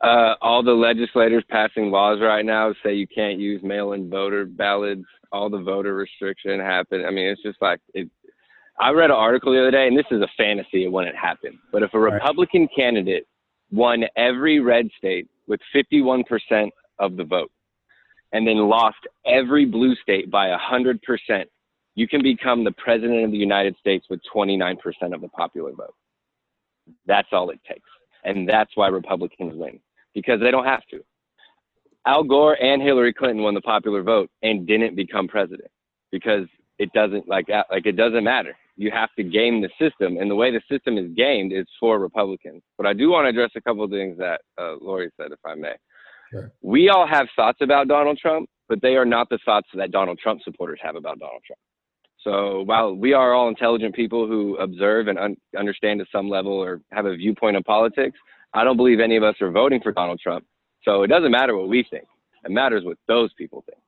Uh, 0.00 0.34
all 0.42 0.60
the 0.60 0.72
legislators 0.72 1.44
passing 1.48 1.92
laws 1.92 2.18
right 2.20 2.44
now 2.44 2.74
say 2.82 2.92
you 2.92 3.06
can't 3.06 3.38
use 3.38 3.62
mail-in 3.62 4.10
voter 4.10 4.46
ballots. 4.46 5.04
All 5.30 5.48
the 5.48 5.62
voter 5.62 5.94
restriction 5.94 6.58
happened. 6.58 7.06
I 7.06 7.12
mean, 7.12 7.28
it's 7.28 7.40
just 7.40 7.62
like 7.62 7.78
it. 7.94 8.10
I 8.80 8.90
read 8.90 9.10
an 9.10 9.16
article 9.16 9.52
the 9.52 9.60
other 9.60 9.70
day, 9.70 9.86
and 9.86 9.96
this 9.96 10.04
is 10.10 10.20
a 10.20 10.28
fantasy. 10.36 10.86
of 10.86 10.92
When 10.92 11.06
it 11.06 11.14
wouldn't. 11.14 11.60
But 11.70 11.84
if 11.84 11.94
a 11.94 12.00
Republican 12.00 12.62
right. 12.62 12.70
candidate 12.76 13.28
won 13.70 14.02
every 14.16 14.58
red 14.58 14.88
state 14.98 15.28
with 15.46 15.60
51% 15.72 16.24
of 16.98 17.16
the 17.16 17.22
vote, 17.22 17.52
and 18.32 18.44
then 18.44 18.56
lost 18.68 18.98
every 19.24 19.66
blue 19.66 19.94
state 20.02 20.32
by 20.32 20.48
100%, 20.48 20.98
you 21.94 22.08
can 22.08 22.22
become 22.22 22.64
the 22.64 22.72
president 22.72 23.24
of 23.24 23.30
the 23.30 23.38
United 23.38 23.76
States 23.78 24.06
with 24.10 24.20
29% 24.34 24.76
of 25.14 25.20
the 25.20 25.28
popular 25.28 25.72
vote. 25.72 25.94
That's 27.06 27.28
all 27.32 27.50
it 27.50 27.60
takes. 27.68 27.88
and 28.24 28.48
that's 28.48 28.70
why 28.74 28.88
Republicans 28.88 29.52
win 29.54 29.80
because 30.14 30.40
they 30.40 30.50
don't 30.50 30.64
have 30.64 30.84
to. 30.90 31.00
Al 32.06 32.22
Gore 32.22 32.60
and 32.62 32.82
Hillary 32.82 33.12
Clinton 33.12 33.42
won 33.42 33.54
the 33.54 33.60
popular 33.60 34.02
vote 34.02 34.30
and 34.42 34.66
didn't 34.66 34.94
become 34.94 35.26
president 35.28 35.70
because 36.12 36.46
it 36.78 36.92
doesn't 36.92 37.28
like 37.28 37.48
uh, 37.48 37.64
like 37.70 37.86
it 37.86 37.96
doesn't 37.96 38.24
matter. 38.24 38.54
You 38.76 38.90
have 38.90 39.10
to 39.16 39.22
game 39.22 39.62
the 39.62 39.70
system, 39.80 40.18
and 40.18 40.30
the 40.30 40.34
way 40.34 40.50
the 40.50 40.60
system 40.70 40.98
is 40.98 41.10
gamed 41.16 41.52
is 41.52 41.66
for 41.78 41.98
Republicans. 41.98 42.62
But 42.76 42.86
I 42.86 42.92
do 42.92 43.10
want 43.10 43.24
to 43.26 43.28
address 43.30 43.50
a 43.56 43.60
couple 43.60 43.84
of 43.84 43.90
things 43.90 44.18
that 44.18 44.40
uh, 44.60 44.74
Lori 44.80 45.10
said, 45.16 45.30
if 45.30 45.38
I 45.46 45.54
may. 45.54 45.74
Sure. 46.30 46.52
We 46.60 46.88
all 46.88 47.06
have 47.06 47.28
thoughts 47.36 47.58
about 47.62 47.86
Donald 47.88 48.18
Trump, 48.18 48.48
but 48.68 48.82
they 48.82 48.96
are 48.96 49.04
not 49.04 49.28
the 49.30 49.38
thoughts 49.44 49.68
that 49.74 49.92
Donald 49.92 50.18
Trump 50.18 50.40
supporters 50.42 50.80
have 50.82 50.96
about 50.96 51.20
Donald 51.20 51.42
Trump. 51.46 51.60
So 52.24 52.62
while 52.62 52.94
we 52.94 53.12
are 53.12 53.34
all 53.34 53.48
intelligent 53.48 53.94
people 53.94 54.26
who 54.26 54.56
observe 54.56 55.08
and 55.08 55.18
un- 55.18 55.36
understand 55.56 56.00
to 56.00 56.06
some 56.10 56.28
level 56.28 56.52
or 56.52 56.80
have 56.90 57.04
a 57.04 57.14
viewpoint 57.14 57.56
on 57.56 57.62
politics, 57.62 58.18
I 58.54 58.64
don't 58.64 58.78
believe 58.78 58.98
any 58.98 59.16
of 59.16 59.22
us 59.22 59.34
are 59.42 59.50
voting 59.50 59.80
for 59.82 59.92
Donald 59.92 60.18
Trump. 60.20 60.44
So 60.84 61.02
it 61.02 61.08
doesn't 61.08 61.30
matter 61.30 61.56
what 61.56 61.68
we 61.68 61.84
think. 61.90 62.04
It 62.44 62.50
matters 62.50 62.84
what 62.84 62.96
those 63.06 63.32
people 63.34 63.62
think. 63.66 63.80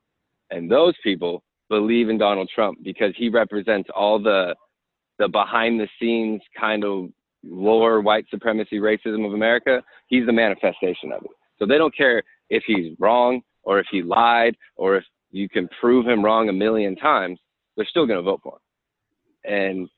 And 0.50 0.70
those 0.70 0.94
people 1.02 1.42
believe 1.68 2.08
in 2.10 2.18
Donald 2.18 2.50
Trump 2.54 2.78
because 2.82 3.12
he 3.16 3.28
represents 3.28 3.88
all 3.94 4.22
the 4.22 4.54
the 5.18 5.28
behind 5.28 5.80
the 5.80 5.88
scenes 5.98 6.42
kind 6.58 6.84
of 6.84 7.08
lower 7.42 8.02
white 8.02 8.26
supremacy 8.30 8.78
racism 8.78 9.26
of 9.26 9.32
America. 9.32 9.82
He's 10.08 10.26
the 10.26 10.32
manifestation 10.32 11.10
of 11.10 11.24
it. 11.24 11.30
So 11.58 11.64
they 11.64 11.78
don't 11.78 11.96
care 11.96 12.22
if 12.50 12.64
he's 12.66 12.94
wrong 12.98 13.40
or 13.62 13.78
if 13.78 13.86
he 13.90 14.02
lied 14.02 14.56
or 14.76 14.96
if 14.96 15.04
you 15.30 15.48
can 15.48 15.68
prove 15.80 16.06
him 16.06 16.22
wrong 16.22 16.50
a 16.50 16.52
million 16.52 16.96
times, 16.96 17.38
they're 17.76 17.86
still 17.86 18.06
going 18.06 18.18
to 18.18 18.22
vote 18.22 18.40
for 18.42 18.58
him. 19.44 19.52
And 19.52 19.88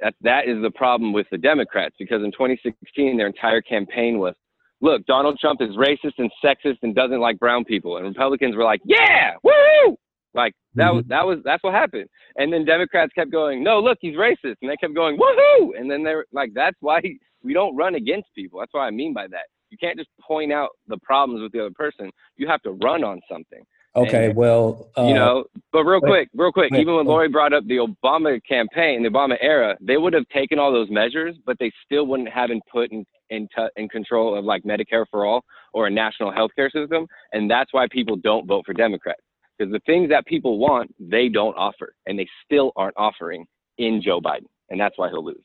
that 0.00 0.14
that 0.22 0.48
is 0.48 0.60
the 0.62 0.70
problem 0.70 1.12
with 1.12 1.26
the 1.30 1.38
Democrats 1.38 1.94
because 1.98 2.22
in 2.24 2.32
2016 2.32 3.16
their 3.16 3.26
entire 3.26 3.60
campaign 3.60 4.18
was 4.18 4.34
look, 4.80 5.06
Donald 5.06 5.38
Trump 5.38 5.60
is 5.62 5.70
racist 5.76 6.14
and 6.18 6.30
sexist 6.44 6.78
and 6.82 6.94
doesn't 6.94 7.20
like 7.20 7.38
brown 7.38 7.64
people. 7.64 7.96
And 7.98 8.06
Republicans 8.06 8.56
were 8.56 8.64
like, 8.64 8.80
yeah, 8.84 9.34
woo! 9.42 9.96
Like 10.34 10.54
that 10.74 10.86
Mm-hmm. 10.86 10.96
was 10.96 11.04
that 11.08 11.26
was 11.26 11.38
that's 11.44 11.62
what 11.62 11.74
happened. 11.74 12.08
And 12.36 12.52
then 12.52 12.64
Democrats 12.64 13.12
kept 13.14 13.30
going, 13.30 13.62
no, 13.62 13.78
look, 13.80 13.98
he's 14.00 14.16
racist, 14.16 14.56
and 14.62 14.70
they 14.70 14.76
kept 14.76 14.94
going, 14.94 15.18
woohoo! 15.18 15.78
And 15.78 15.90
then 15.90 16.02
they're 16.02 16.24
like, 16.32 16.50
that's 16.54 16.76
why 16.80 17.00
we 17.42 17.52
don't 17.52 17.76
run 17.76 17.94
against 17.94 18.28
people. 18.34 18.58
That's 18.60 18.72
what 18.72 18.80
I 18.80 18.90
mean 18.90 19.12
by 19.12 19.26
that. 19.28 19.46
You 19.70 19.78
can't 19.78 19.98
just 19.98 20.08
point 20.20 20.52
out 20.52 20.70
the 20.86 20.98
problems 21.02 21.42
with 21.42 21.52
the 21.52 21.60
other 21.60 21.74
person. 21.74 22.10
You 22.36 22.46
have 22.48 22.62
to 22.62 22.72
run 22.72 23.04
on 23.04 23.20
something. 23.30 23.62
Okay, 23.94 24.26
And- 24.26 24.36
well, 24.36 24.88
uh, 24.96 25.04
you 25.04 25.14
know, 25.14 25.44
but 25.70 25.84
real 25.84 26.00
wait, 26.00 26.08
quick, 26.08 26.28
real 26.34 26.52
quick, 26.52 26.72
wait, 26.72 26.80
even 26.80 26.94
when. 26.94 27.06
Lori 27.06 27.28
brought 27.28 27.52
up 27.52 27.64
the 27.66 27.76
Obama 27.76 28.40
campaign, 28.46 29.02
the 29.02 29.10
Obama 29.10 29.36
era, 29.40 29.76
they 29.80 29.98
would 29.98 30.14
have 30.14 30.26
taken 30.28 30.58
all 30.58 30.72
those 30.72 30.88
measures, 30.90 31.36
but 31.44 31.58
they 31.58 31.70
still 31.84 32.06
wouldn't 32.06 32.30
have 32.30 32.48
been 32.48 32.62
put 32.70 32.90
in 32.90 33.04
in, 33.30 33.48
t- 33.56 33.68
in 33.76 33.88
control 33.88 34.36
of 34.38 34.44
like 34.44 34.62
Medicare 34.62 35.06
for 35.10 35.24
all 35.24 35.42
or 35.72 35.86
a 35.86 35.90
national 35.90 36.30
health 36.30 36.50
care 36.54 36.70
system, 36.70 37.06
and 37.32 37.50
that's 37.50 37.72
why 37.72 37.86
people 37.90 38.16
don't 38.16 38.46
vote 38.46 38.64
for 38.66 38.74
Democrats 38.74 39.22
because 39.62 39.72
the 39.72 39.80
things 39.80 40.08
that 40.10 40.26
people 40.26 40.58
want 40.58 40.94
they 40.98 41.28
don't 41.28 41.56
offer, 41.56 41.94
and 42.06 42.18
they 42.18 42.28
still 42.44 42.72
aren't 42.76 42.96
offering 42.96 43.46
in 43.78 44.02
Joe 44.02 44.20
Biden, 44.20 44.46
and 44.70 44.80
that's 44.80 44.98
why 44.98 45.08
he'll 45.08 45.24
lose. 45.24 45.44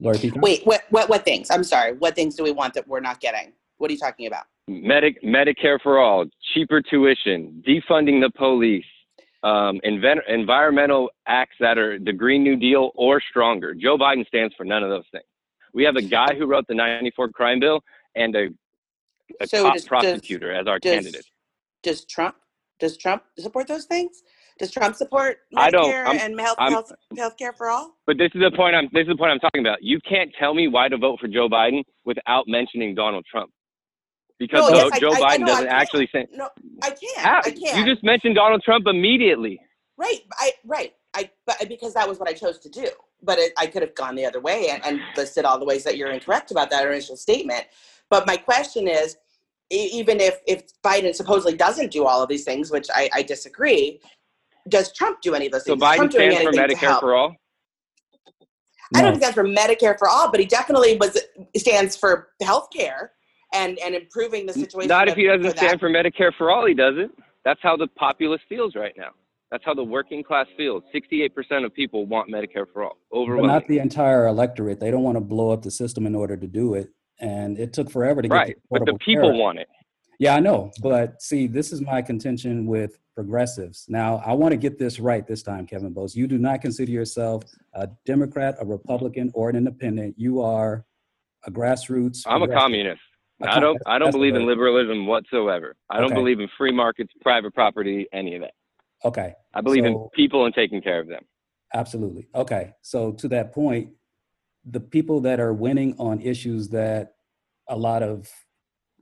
Lori 0.00 0.32
Wait, 0.36 0.64
what, 0.64 0.84
what, 0.90 1.08
what 1.08 1.24
things? 1.24 1.50
I'm 1.50 1.64
sorry. 1.64 1.92
What 1.92 2.14
things 2.14 2.34
do 2.34 2.42
we 2.42 2.52
want 2.52 2.72
that 2.74 2.88
we're 2.88 3.00
not 3.00 3.20
getting? 3.20 3.52
What 3.76 3.90
are 3.90 3.92
you 3.92 3.98
talking 3.98 4.26
about? 4.26 4.44
Medic 4.80 5.20
Medicare 5.24 5.80
for 5.82 5.98
all, 5.98 6.26
cheaper 6.54 6.80
tuition, 6.80 7.60
defunding 7.66 8.20
the 8.20 8.30
police, 8.36 8.84
um, 9.42 9.80
invent, 9.82 10.20
environmental 10.28 11.10
acts 11.26 11.56
that 11.58 11.76
are 11.76 11.98
the 11.98 12.12
Green 12.12 12.44
New 12.44 12.54
Deal 12.56 12.92
or 12.94 13.20
stronger. 13.20 13.74
Joe 13.74 13.98
Biden 13.98 14.24
stands 14.28 14.54
for 14.56 14.64
none 14.64 14.84
of 14.84 14.90
those 14.90 15.06
things. 15.10 15.24
We 15.74 15.82
have 15.84 15.96
a 15.96 16.02
guy 16.02 16.34
who 16.38 16.46
wrote 16.46 16.66
the 16.68 16.74
'94 16.74 17.30
crime 17.30 17.58
bill 17.58 17.80
and 18.14 18.34
a, 18.36 18.48
a 19.40 19.46
So 19.48 19.64
cop 19.64 19.72
does- 19.74 19.82
does- 19.82 19.88
prosecutor 19.88 20.52
as 20.52 20.66
our 20.68 20.78
does- 20.78 20.92
candidate. 20.92 21.26
Does 21.82 22.04
Trump, 22.04 22.36
does 22.78 22.96
Trump 22.96 23.24
support 23.38 23.66
those 23.66 23.86
things? 23.86 24.22
Does 24.58 24.70
Trump 24.70 24.94
support 24.94 25.38
Medicare 25.56 26.06
and 26.06 26.38
health, 26.38 26.56
I'm- 26.58 26.72
health, 26.72 26.92
health 27.16 27.36
care 27.38 27.54
for 27.54 27.70
all? 27.70 27.96
But 28.06 28.18
this 28.18 28.30
is 28.34 28.42
the 28.42 28.50
point 28.54 28.76
I'm 28.76 28.88
this 28.92 29.02
is 29.02 29.08
the 29.08 29.16
point 29.16 29.32
I'm 29.32 29.38
talking 29.40 29.62
about. 29.62 29.82
You 29.82 29.98
can't 30.08 30.30
tell 30.38 30.54
me 30.54 30.68
why 30.68 30.88
to 30.88 30.96
vote 30.98 31.18
for 31.18 31.26
Joe 31.28 31.48
Biden 31.48 31.82
without 32.04 32.46
mentioning 32.46 32.94
Donald 32.94 33.24
Trump. 33.28 33.50
Because 34.40 34.70
No, 34.70 34.78
Joe, 34.78 34.88
yes, 34.90 35.00
Joe 35.00 35.12
I- 35.12 35.20
Biden 35.20 35.42
I 35.42 35.46
doesn't 35.46 35.68
actually 35.68 36.08
say 36.12 36.26
No, 36.32 36.48
I 36.82 36.90
can't. 36.90 37.18
how. 37.18 37.40
I 37.44 37.50
can't. 37.50 37.78
You 37.78 37.84
just 37.84 38.02
mentioned 38.02 38.34
Donald 38.34 38.62
Trump 38.64 38.86
immediately. 38.88 39.60
Right, 39.98 40.20
I 40.38 40.52
right, 40.64 40.94
I 41.14 41.30
but 41.46 41.56
because 41.68 41.92
that 41.92 42.08
was 42.08 42.18
what 42.18 42.26
I 42.26 42.32
chose 42.32 42.58
to 42.60 42.70
do. 42.70 42.88
But 43.22 43.38
it, 43.38 43.52
I 43.58 43.66
could 43.66 43.82
have 43.82 43.94
gone 43.94 44.14
the 44.14 44.24
other 44.24 44.40
way 44.40 44.70
and, 44.70 44.82
and 44.86 44.98
listed 45.14 45.44
all 45.44 45.58
the 45.58 45.66
ways 45.66 45.84
that 45.84 45.98
you're 45.98 46.10
incorrect 46.10 46.50
about 46.50 46.70
that 46.70 46.86
initial 46.86 47.16
statement. 47.16 47.66
But 48.08 48.26
my 48.26 48.38
question 48.38 48.88
is, 48.88 49.18
even 49.68 50.20
if 50.20 50.40
if 50.46 50.62
Biden 50.82 51.14
supposedly 51.14 51.54
doesn't 51.54 51.90
do 51.92 52.06
all 52.06 52.22
of 52.22 52.30
these 52.30 52.44
things, 52.44 52.70
which 52.70 52.88
I, 52.94 53.10
I 53.12 53.22
disagree, 53.22 54.00
does 54.70 54.90
Trump 54.94 55.20
do 55.20 55.34
any 55.34 55.46
of 55.46 55.52
those 55.52 55.66
So 55.66 55.76
things? 55.76 55.82
So 55.82 55.86
Biden 55.86 56.12
stands 56.12 56.42
for 56.42 56.52
Medicare 56.52 56.98
for 56.98 57.14
all. 57.14 57.36
I 58.94 59.02
don't 59.02 59.12
think 59.12 59.22
that's 59.22 59.34
for 59.34 59.44
Medicare 59.44 59.98
for 59.98 60.08
all, 60.08 60.30
but 60.30 60.40
he 60.40 60.46
definitely 60.46 60.96
was 60.96 61.18
stands 61.56 61.94
for 61.94 62.28
health 62.42 62.68
care 62.74 63.12
and 63.52 63.78
and 63.78 63.94
improving 63.94 64.46
the 64.46 64.52
situation. 64.52 64.88
Not 64.88 65.08
if 65.08 65.16
he 65.16 65.26
doesn't 65.26 65.50
for 65.50 65.56
stand 65.56 65.80
for 65.80 65.90
Medicare 65.90 66.32
for 66.36 66.50
all, 66.50 66.66
he 66.66 66.74
doesn't. 66.74 67.12
That's 67.44 67.60
how 67.62 67.76
the 67.76 67.86
populace 67.88 68.40
feels 68.48 68.74
right 68.74 68.94
now. 68.96 69.10
That's 69.50 69.64
how 69.64 69.74
the 69.74 69.82
working 69.82 70.22
class 70.22 70.46
feels. 70.56 70.84
68% 70.94 71.64
of 71.64 71.74
people 71.74 72.06
want 72.06 72.30
Medicare 72.30 72.66
for 72.72 72.84
all. 72.84 72.98
but 73.10 73.16
Overwhelming. 73.16 73.48
not 73.48 73.66
the 73.66 73.80
entire 73.80 74.28
electorate. 74.28 74.78
They 74.78 74.92
don't 74.92 75.02
want 75.02 75.16
to 75.16 75.20
blow 75.20 75.50
up 75.50 75.62
the 75.62 75.72
system 75.72 76.06
in 76.06 76.14
order 76.14 76.36
to 76.36 76.46
do 76.46 76.74
it. 76.74 76.90
And 77.18 77.58
it 77.58 77.72
took 77.72 77.90
forever 77.90 78.22
to 78.22 78.28
get 78.28 78.34
right. 78.34 78.56
the 78.70 78.78
But 78.78 78.86
the 78.86 78.94
people 78.98 79.30
Care 79.30 79.40
want 79.40 79.58
it. 79.58 79.68
Yeah, 80.20 80.36
I 80.36 80.40
know. 80.40 80.70
But 80.82 81.20
see, 81.20 81.46
this 81.46 81.72
is 81.72 81.80
my 81.80 82.00
contention 82.00 82.66
with 82.66 82.98
progressives. 83.14 83.86
Now, 83.88 84.22
I 84.24 84.34
want 84.34 84.52
to 84.52 84.56
get 84.56 84.78
this 84.78 85.00
right 85.00 85.26
this 85.26 85.42
time, 85.42 85.66
Kevin 85.66 85.92
Boltz. 85.92 86.14
You 86.14 86.26
do 86.26 86.38
not 86.38 86.60
consider 86.60 86.92
yourself 86.92 87.44
a 87.74 87.88
Democrat, 88.06 88.56
a 88.60 88.64
Republican, 88.64 89.30
or 89.34 89.50
an 89.50 89.56
independent. 89.56 90.14
You 90.16 90.42
are 90.42 90.84
a 91.46 91.50
grassroots. 91.50 92.22
I'm 92.26 92.42
a 92.42 92.48
communist. 92.48 93.00
A 93.42 93.50
I 93.50 93.60
don't 93.60 93.78
I 93.86 93.98
don't 93.98 94.12
believe 94.12 94.34
in 94.34 94.46
liberalism 94.46 95.06
whatsoever. 95.06 95.76
I 95.88 95.96
don't 95.96 96.06
Okay. 96.06 96.14
believe 96.14 96.40
in 96.40 96.48
free 96.58 96.72
markets, 96.72 97.12
private 97.22 97.54
property, 97.54 98.06
any 98.12 98.34
of 98.36 98.42
that. 98.42 98.52
Okay, 99.04 99.32
I 99.54 99.60
believe 99.62 99.84
in 99.86 100.08
people 100.14 100.44
and 100.44 100.54
taking 100.54 100.82
care 100.82 101.00
of 101.00 101.08
them. 101.08 101.22
absolutely. 101.74 102.28
Okay, 102.34 102.72
so 102.82 103.12
to 103.12 103.28
that 103.28 103.52
point, 103.52 103.90
the 104.64 104.80
people 104.80 105.20
that 105.20 105.40
are 105.40 105.54
winning 105.54 105.94
on 105.98 106.20
issues 106.20 106.68
that 106.70 107.14
a 107.68 107.76
lot 107.76 108.02
of, 108.02 108.28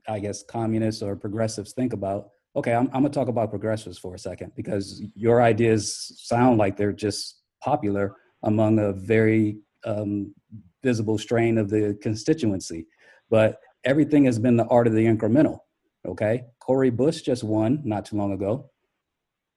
I 0.07 0.19
guess, 0.19 0.43
communists 0.43 1.01
or 1.01 1.15
progressives 1.15 1.73
think 1.73 1.91
about. 1.93 2.29
Okay, 2.55 2.73
I'm, 2.73 2.85
I'm 2.87 3.01
gonna 3.03 3.09
talk 3.09 3.27
about 3.27 3.49
progressives 3.49 3.97
for 3.97 4.15
a 4.15 4.19
second 4.19 4.53
because 4.55 5.01
your 5.15 5.41
ideas 5.41 6.13
sound 6.17 6.57
like 6.57 6.77
they're 6.77 6.93
just 6.93 7.41
popular 7.61 8.15
among 8.43 8.79
a 8.79 8.93
very 8.93 9.57
um, 9.85 10.33
visible 10.81 11.17
strain 11.17 11.57
of 11.57 11.69
the 11.69 11.97
constituency. 12.01 12.87
But 13.29 13.59
everything 13.83 14.25
has 14.25 14.39
been 14.39 14.57
the 14.57 14.65
art 14.65 14.87
of 14.87 14.93
the 14.93 15.05
incremental. 15.05 15.59
Okay, 16.07 16.43
Cori 16.59 16.89
Bush 16.89 17.21
just 17.21 17.43
won 17.43 17.81
not 17.83 18.05
too 18.05 18.15
long 18.15 18.31
ago. 18.31 18.69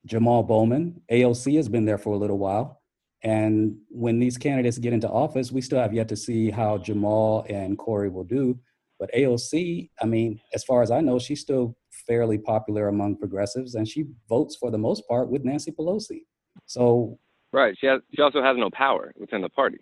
Jamal 0.06 0.42
Bowman, 0.42 1.00
AOC 1.10 1.56
has 1.56 1.68
been 1.68 1.84
there 1.84 1.98
for 1.98 2.14
a 2.14 2.18
little 2.18 2.38
while. 2.38 2.80
And 3.22 3.76
when 3.88 4.18
these 4.18 4.36
candidates 4.36 4.78
get 4.78 4.92
into 4.92 5.08
office, 5.08 5.52
we 5.52 5.60
still 5.60 5.78
have 5.78 5.94
yet 5.94 6.08
to 6.08 6.16
see 6.16 6.50
how 6.50 6.78
Jamal 6.78 7.46
and 7.48 7.78
Cori 7.78 8.08
will 8.08 8.24
do. 8.24 8.58
But 8.98 9.12
AOC, 9.14 9.90
I 10.00 10.06
mean, 10.06 10.40
as 10.54 10.64
far 10.64 10.82
as 10.82 10.90
I 10.90 11.00
know, 11.00 11.20
she's 11.20 11.40
still 11.40 11.76
fairly 12.06 12.38
popular 12.38 12.88
among 12.88 13.18
progressives, 13.18 13.76
and 13.76 13.86
she 13.86 14.06
votes 14.28 14.56
for 14.56 14.72
the 14.72 14.78
most 14.78 15.06
part 15.08 15.28
with 15.30 15.44
Nancy 15.44 15.70
Pelosi. 15.70 16.22
So, 16.66 17.18
Right. 17.52 17.76
She 17.78 17.86
has 17.86 18.00
she 18.14 18.22
also 18.22 18.42
has 18.42 18.56
no 18.56 18.70
power 18.70 19.12
within 19.16 19.42
the 19.42 19.48
party. 19.50 19.78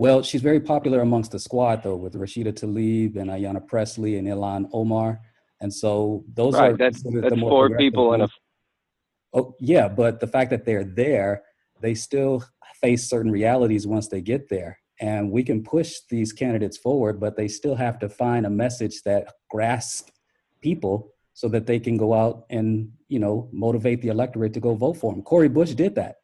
Well, 0.00 0.22
she's 0.22 0.40
very 0.40 0.60
popular 0.60 1.02
amongst 1.02 1.32
the 1.32 1.38
squad, 1.38 1.82
though, 1.82 1.94
with 1.94 2.14
Rashida 2.14 2.54
Tlaib 2.54 3.16
and 3.16 3.28
Ayanna 3.28 3.66
Presley 3.66 4.16
and 4.16 4.26
Ilhan 4.26 4.70
Omar. 4.72 5.20
And 5.60 5.70
so 5.70 6.24
those 6.32 6.54
right. 6.54 6.72
are 6.72 6.76
That's 6.78 7.02
that's 7.02 7.36
more 7.36 7.68
four 7.68 7.76
people 7.76 8.14
in 8.14 8.22
a. 8.22 8.28
Oh, 9.34 9.54
yeah, 9.60 9.88
but 9.88 10.18
the 10.18 10.26
fact 10.26 10.48
that 10.52 10.64
they're 10.64 10.84
there, 10.84 11.42
they 11.82 11.94
still 11.94 12.42
face 12.80 13.10
certain 13.10 13.30
realities 13.30 13.86
once 13.86 14.08
they 14.08 14.22
get 14.22 14.48
there. 14.48 14.78
And 15.00 15.30
we 15.30 15.42
can 15.42 15.62
push 15.62 15.98
these 16.08 16.32
candidates 16.32 16.78
forward, 16.78 17.20
but 17.20 17.36
they 17.36 17.46
still 17.46 17.74
have 17.74 17.98
to 17.98 18.08
find 18.08 18.46
a 18.46 18.50
message 18.50 19.02
that 19.02 19.30
grasps 19.50 20.10
people 20.62 21.12
so 21.34 21.46
that 21.48 21.66
they 21.66 21.78
can 21.78 21.98
go 21.98 22.14
out 22.14 22.46
and, 22.48 22.90
you 23.08 23.18
know, 23.18 23.50
motivate 23.52 24.00
the 24.00 24.08
electorate 24.08 24.54
to 24.54 24.60
go 24.60 24.74
vote 24.74 24.94
for 24.94 25.12
them. 25.12 25.20
Cori 25.20 25.50
Bush 25.50 25.72
did 25.72 25.94
that. 25.96 26.19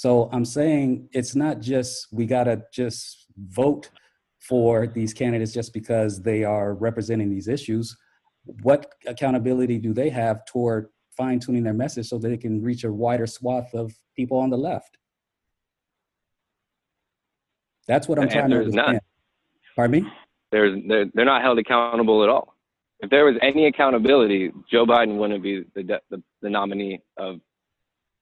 So 0.00 0.30
I'm 0.32 0.46
saying 0.46 1.10
it's 1.12 1.36
not 1.36 1.60
just 1.60 2.06
we 2.10 2.24
got 2.24 2.44
to 2.44 2.62
just 2.72 3.26
vote 3.36 3.90
for 4.38 4.86
these 4.86 5.12
candidates 5.12 5.52
just 5.52 5.74
because 5.74 6.22
they 6.22 6.42
are 6.42 6.72
representing 6.72 7.28
these 7.28 7.48
issues. 7.48 7.94
What 8.62 8.94
accountability 9.06 9.76
do 9.76 9.92
they 9.92 10.08
have 10.08 10.46
toward 10.46 10.86
fine 11.14 11.38
tuning 11.38 11.64
their 11.64 11.74
message 11.74 12.08
so 12.08 12.16
that 12.16 12.26
they 12.30 12.38
can 12.38 12.62
reach 12.62 12.84
a 12.84 12.90
wider 12.90 13.26
swath 13.26 13.74
of 13.74 13.92
people 14.16 14.38
on 14.38 14.48
the 14.48 14.56
left? 14.56 14.96
That's 17.86 18.08
what 18.08 18.18
I'm 18.18 18.28
The 18.28 18.32
trying 18.32 18.50
to 18.52 18.62
is 18.62 18.72
none. 18.72 19.00
Pardon 19.76 20.02
me? 20.02 20.10
there's 20.50 20.80
they're, 20.88 21.10
they're 21.12 21.26
not 21.26 21.42
held 21.42 21.58
accountable 21.58 22.22
at 22.22 22.30
all. 22.30 22.56
If 23.00 23.10
there 23.10 23.26
was 23.26 23.36
any 23.42 23.66
accountability, 23.66 24.50
Joe 24.72 24.86
Biden 24.86 25.18
wouldn't 25.18 25.42
be 25.42 25.64
the 25.74 25.82
de- 25.82 26.00
the, 26.08 26.22
the 26.40 26.48
nominee 26.48 27.02
of 27.18 27.38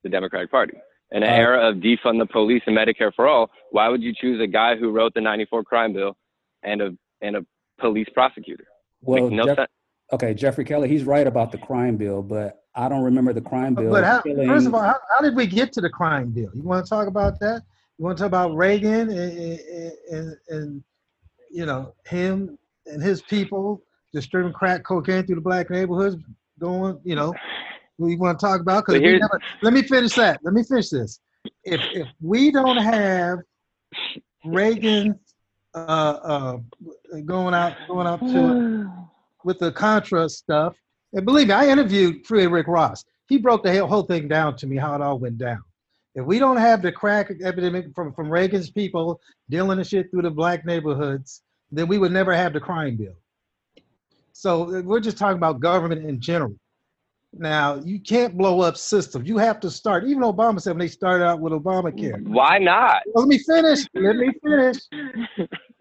the 0.02 0.08
Democratic 0.08 0.50
Party. 0.50 0.74
In 1.10 1.22
an 1.22 1.30
Uh, 1.30 1.36
era 1.36 1.68
of 1.68 1.76
defund 1.76 2.18
the 2.18 2.26
police 2.26 2.62
and 2.66 2.76
Medicare 2.76 3.12
for 3.14 3.26
all, 3.26 3.50
why 3.70 3.88
would 3.88 4.02
you 4.02 4.12
choose 4.14 4.40
a 4.42 4.46
guy 4.46 4.76
who 4.76 4.90
wrote 4.90 5.14
the 5.14 5.20
'94 5.20 5.64
crime 5.64 5.92
bill 5.92 6.16
and 6.62 6.82
a 6.82 6.94
and 7.22 7.36
a 7.36 7.46
police 7.78 8.08
prosecutor? 8.12 8.64
Well, 9.00 9.30
no 9.30 9.46
Jeff- 9.46 9.68
okay, 10.12 10.34
Jeffrey 10.34 10.64
Keller, 10.64 10.86
he's 10.86 11.04
right 11.04 11.26
about 11.26 11.50
the 11.50 11.58
crime 11.58 11.96
bill, 11.96 12.22
but 12.22 12.62
I 12.74 12.88
don't 12.88 13.02
remember 13.04 13.32
the 13.32 13.40
crime 13.40 13.74
bill. 13.74 13.90
But 13.90 14.04
how, 14.04 14.20
killing- 14.20 14.48
first 14.48 14.66
of 14.66 14.74
all, 14.74 14.82
how, 14.82 14.98
how 15.10 15.22
did 15.24 15.34
we 15.34 15.46
get 15.46 15.72
to 15.74 15.80
the 15.80 15.88
crime 15.90 16.30
bill? 16.30 16.50
You 16.54 16.62
want 16.62 16.84
to 16.84 16.90
talk 16.90 17.08
about 17.08 17.40
that? 17.40 17.62
You 17.98 18.04
want 18.04 18.18
to 18.18 18.22
talk 18.22 18.28
about 18.28 18.54
Reagan 18.54 19.08
and, 19.08 19.10
and, 19.10 19.92
and, 20.12 20.36
and 20.48 20.84
you 21.50 21.64
know 21.64 21.94
him 22.06 22.58
and 22.86 23.02
his 23.02 23.22
people 23.22 23.82
distributing 24.12 24.52
crack 24.54 24.84
cocaine 24.84 25.24
through 25.26 25.36
the 25.36 25.40
black 25.40 25.70
neighborhoods, 25.70 26.16
going, 26.58 27.00
you 27.04 27.14
know, 27.14 27.34
we 27.98 28.16
want 28.16 28.38
to 28.38 28.46
talk 28.46 28.60
about 28.60 28.86
because 28.86 29.02
let 29.62 29.72
me 29.72 29.82
finish 29.82 30.14
that. 30.14 30.40
Let 30.42 30.54
me 30.54 30.62
finish 30.62 30.88
this. 30.90 31.20
If 31.64 31.80
if 31.92 32.06
we 32.20 32.50
don't 32.50 32.76
have 32.78 33.40
Reagan 34.44 35.18
uh, 35.74 35.78
uh, 35.78 36.56
going 37.24 37.54
out 37.54 37.76
going 37.88 38.06
out 38.06 38.20
to 38.20 38.90
with 39.44 39.58
the 39.58 39.72
Contra 39.72 40.28
stuff, 40.28 40.74
and 41.12 41.24
believe 41.24 41.48
me, 41.48 41.54
I 41.54 41.68
interviewed 41.68 42.26
Frederick 42.26 42.66
Ross. 42.68 43.04
He 43.28 43.38
broke 43.38 43.62
the 43.62 43.72
whole- 43.78 43.86
whole 43.88 44.02
thing 44.02 44.26
down 44.28 44.56
to 44.56 44.66
me 44.66 44.76
how 44.76 44.94
it 44.94 45.02
all 45.02 45.18
went 45.18 45.38
down. 45.38 45.62
If 46.14 46.24
we 46.24 46.38
don't 46.38 46.56
have 46.56 46.82
the 46.82 46.90
crack 46.90 47.30
epidemic 47.42 47.94
from, 47.94 48.12
from 48.14 48.30
Reagan's 48.30 48.70
people 48.70 49.20
dealing 49.50 49.78
the 49.78 49.84
shit 49.84 50.10
through 50.10 50.22
the 50.22 50.30
black 50.30 50.64
neighborhoods, 50.64 51.42
then 51.70 51.86
we 51.86 51.98
would 51.98 52.10
never 52.10 52.34
have 52.34 52.52
the 52.52 52.60
crime 52.60 52.96
bill. 52.96 53.14
So 54.32 54.78
uh, 54.78 54.82
we're 54.82 55.00
just 55.00 55.18
talking 55.18 55.36
about 55.36 55.60
government 55.60 56.06
in 56.06 56.20
general. 56.20 56.56
Now 57.32 57.80
you 57.84 58.00
can't 58.00 58.36
blow 58.36 58.60
up 58.60 58.76
systems. 58.76 59.28
You 59.28 59.38
have 59.38 59.60
to 59.60 59.70
start. 59.70 60.04
Even 60.04 60.22
Obama 60.22 60.60
said 60.60 60.72
when 60.72 60.80
they 60.80 60.88
started 60.88 61.24
out 61.24 61.40
with 61.40 61.52
Obamacare. 61.52 62.22
Why 62.26 62.58
not? 62.58 63.02
Well, 63.06 63.24
let 63.24 63.28
me 63.28 63.38
finish. 63.38 63.86
Let 63.94 64.16
me 64.16 64.32
finish. 64.42 64.78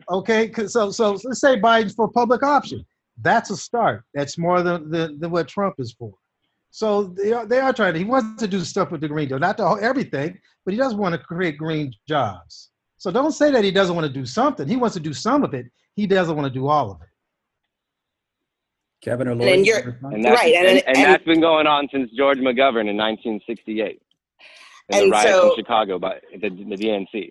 Okay, 0.10 0.52
so 0.68 0.92
so 0.92 1.12
let's 1.24 1.42
say 1.42 1.60
Biden's 1.60 1.94
for 1.94 2.10
public 2.10 2.44
option. 2.44 2.86
That's 3.22 3.50
a 3.50 3.58
start. 3.58 4.04
That's 4.14 4.38
more 4.38 4.62
than, 4.62 4.92
than, 4.92 5.20
than 5.20 5.32
what 5.32 5.48
Trump 5.48 5.76
is 5.80 5.94
for. 5.98 6.14
So 6.70 7.06
they 7.06 7.34
are, 7.34 7.46
they 7.46 7.60
are 7.60 7.74
trying 7.74 7.94
to. 7.94 8.00
He 8.00 8.06
wants 8.06 8.40
to 8.42 8.48
do 8.48 8.62
stuff 8.62 8.92
with 8.92 9.02
the 9.02 9.08
Green 9.08 9.28
Deal, 9.28 9.40
not 9.40 9.58
the 9.58 9.68
whole, 9.68 9.80
everything, 9.82 10.38
but 10.64 10.74
he 10.74 10.78
does 10.78 10.94
want 10.94 11.14
to 11.14 11.18
create 11.18 11.58
green 11.58 11.92
jobs. 12.08 12.70
So 12.98 13.10
don't 13.12 13.32
say 13.32 13.52
that 13.52 13.64
he 13.64 13.72
doesn't 13.72 13.96
want 13.96 14.06
to 14.06 14.14
do 14.14 14.26
something. 14.26 14.68
He 14.68 14.76
wants 14.76 14.96
to 14.96 15.00
do 15.00 15.14
some 15.14 15.44
of 15.44 15.54
it. 15.54 15.66
He 15.96 16.06
doesn't 16.06 16.36
want 16.36 16.52
to 16.52 16.60
do 16.60 16.68
all 16.68 16.92
of 16.92 17.02
it. 17.02 17.08
Kevin 19.02 19.28
or 19.28 19.32
And 19.32 19.40
Lloyd? 19.42 19.50
then 19.50 19.66
you 19.66 19.74
you're- 19.74 19.94
And 20.04 20.26
that's, 20.26 20.42
Right, 20.42 20.54
and- 20.56 20.68
and, 20.68 20.78
and 20.88 20.98
and- 20.98 21.06
that's 21.06 21.24
been 21.26 21.42
going 21.42 21.68
on 21.68 21.88
since 21.92 22.10
George 22.12 22.40
McGovern 22.40 22.90
in 22.90 22.98
1968. 22.98 24.02
And, 24.90 25.02
And 25.02 25.08
the 25.08 25.12
riots 25.12 25.32
so- 25.32 25.50
in 25.52 25.56
Chicago 25.58 26.00
by 26.00 26.20
the, 26.34 26.50
the 26.50 26.76
DNC. 26.76 27.30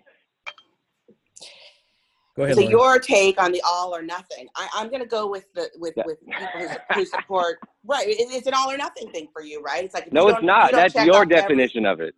Go 2.35 2.43
ahead, 2.43 2.55
So 2.55 2.61
Lloyd. 2.61 2.69
your 2.71 2.99
take 2.99 3.41
on 3.41 3.51
the 3.51 3.61
all 3.67 3.95
or 3.95 4.03
nothing? 4.03 4.47
I, 4.55 4.69
I'm 4.75 4.89
going 4.89 5.01
to 5.01 5.07
go 5.07 5.27
with 5.27 5.45
the 5.55 5.71
with 5.77 5.95
Yeah. 5.97 6.03
with 6.05 6.19
people 6.23 6.37
who, 6.59 6.67
who 6.99 7.05
support. 7.05 7.57
Right, 7.83 8.07
it, 8.07 8.15
it's 8.19 8.45
an 8.45 8.53
all 8.53 8.69
or 8.71 8.77
nothing 8.77 9.09
thing 9.11 9.27
for 9.33 9.41
you, 9.41 9.59
right? 9.63 9.83
It's 9.83 9.95
like 9.95 10.13
No, 10.13 10.27
it's 10.27 10.35
don't- 10.35 10.43
you 10.43 10.71
That's 10.77 10.93
your 10.93 11.15
off 11.15 11.21
every- 11.23 11.35
definition 11.35 11.85
of 11.87 11.99
it. 11.99 12.13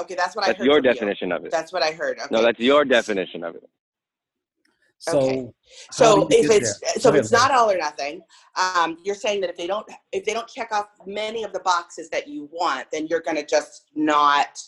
okay, 0.00 0.14
that's 0.14 0.36
what 0.36 0.44
I 0.44 0.48
That's 0.48 0.58
heard. 0.60 0.64
your 0.66 0.76
from 0.76 0.84
you. 0.86 0.92
definition 0.92 1.32
of 1.32 1.44
it. 1.44 1.50
That's 1.50 1.72
what 1.72 1.82
I 1.82 1.90
heard. 1.90 2.18
Okay. 2.20 2.28
No, 2.30 2.40
that's 2.42 2.60
your 2.60 2.84
definition 2.84 3.42
of 3.42 3.56
it. 3.56 3.68
So, 4.98 5.18
Okay. 5.18 5.46
So 5.90 6.28
if 6.30 6.50
it's 6.50 6.80
there? 6.80 6.92
so 6.98 7.10
if 7.10 7.16
it's 7.16 7.32
not 7.32 7.50
all 7.50 7.70
or 7.70 7.76
nothing, 7.76 8.22
um, 8.56 8.96
you're 9.04 9.14
saying 9.14 9.40
that 9.42 9.50
if 9.50 9.56
they 9.56 9.66
don't 9.66 9.86
if 10.12 10.24
they 10.24 10.32
don't 10.32 10.48
check 10.48 10.72
off 10.72 10.86
many 11.06 11.42
of 11.42 11.52
the 11.52 11.60
boxes 11.60 12.08
that 12.10 12.28
you 12.28 12.48
want, 12.52 12.86
then 12.92 13.06
you're 13.08 13.20
going 13.20 13.36
to 13.36 13.44
just 13.44 13.90
not 13.94 14.58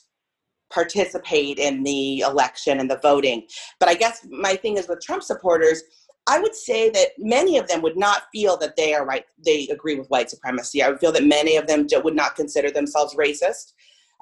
participate 0.71 1.59
in 1.59 1.83
the 1.83 2.21
election 2.21 2.81
and 2.81 2.91
the 2.91 2.99
voting. 2.99 3.47
But 3.79 3.89
I 3.89 3.95
guess 3.95 4.27
my 4.31 4.57
thing 4.57 4.77
is 4.77 4.89
with 4.89 5.01
Trump 5.01 5.23
supporters, 5.23 5.83
I 6.29 6.41
would 6.41 6.55
say 6.55 6.91
that 6.91 7.11
many 7.19 7.57
of 7.57 7.69
them 7.69 7.83
would 7.83 7.97
not 7.97 8.25
feel 8.33 8.57
that 8.59 8.77
they 8.77 8.95
are 8.95 9.05
right. 9.05 9.25
They 9.45 9.69
agree 9.69 9.95
with 9.95 10.09
white 10.09 10.29
supremacy. 10.29 10.83
I 10.83 10.89
would 10.89 10.99
feel 10.99 11.13
that 11.13 11.25
many 11.25 11.57
of 11.57 11.67
them 11.67 11.87
would 12.03 12.17
not 12.17 12.35
consider 12.35 12.71
themselves 12.71 13.15
racist, 13.15 13.73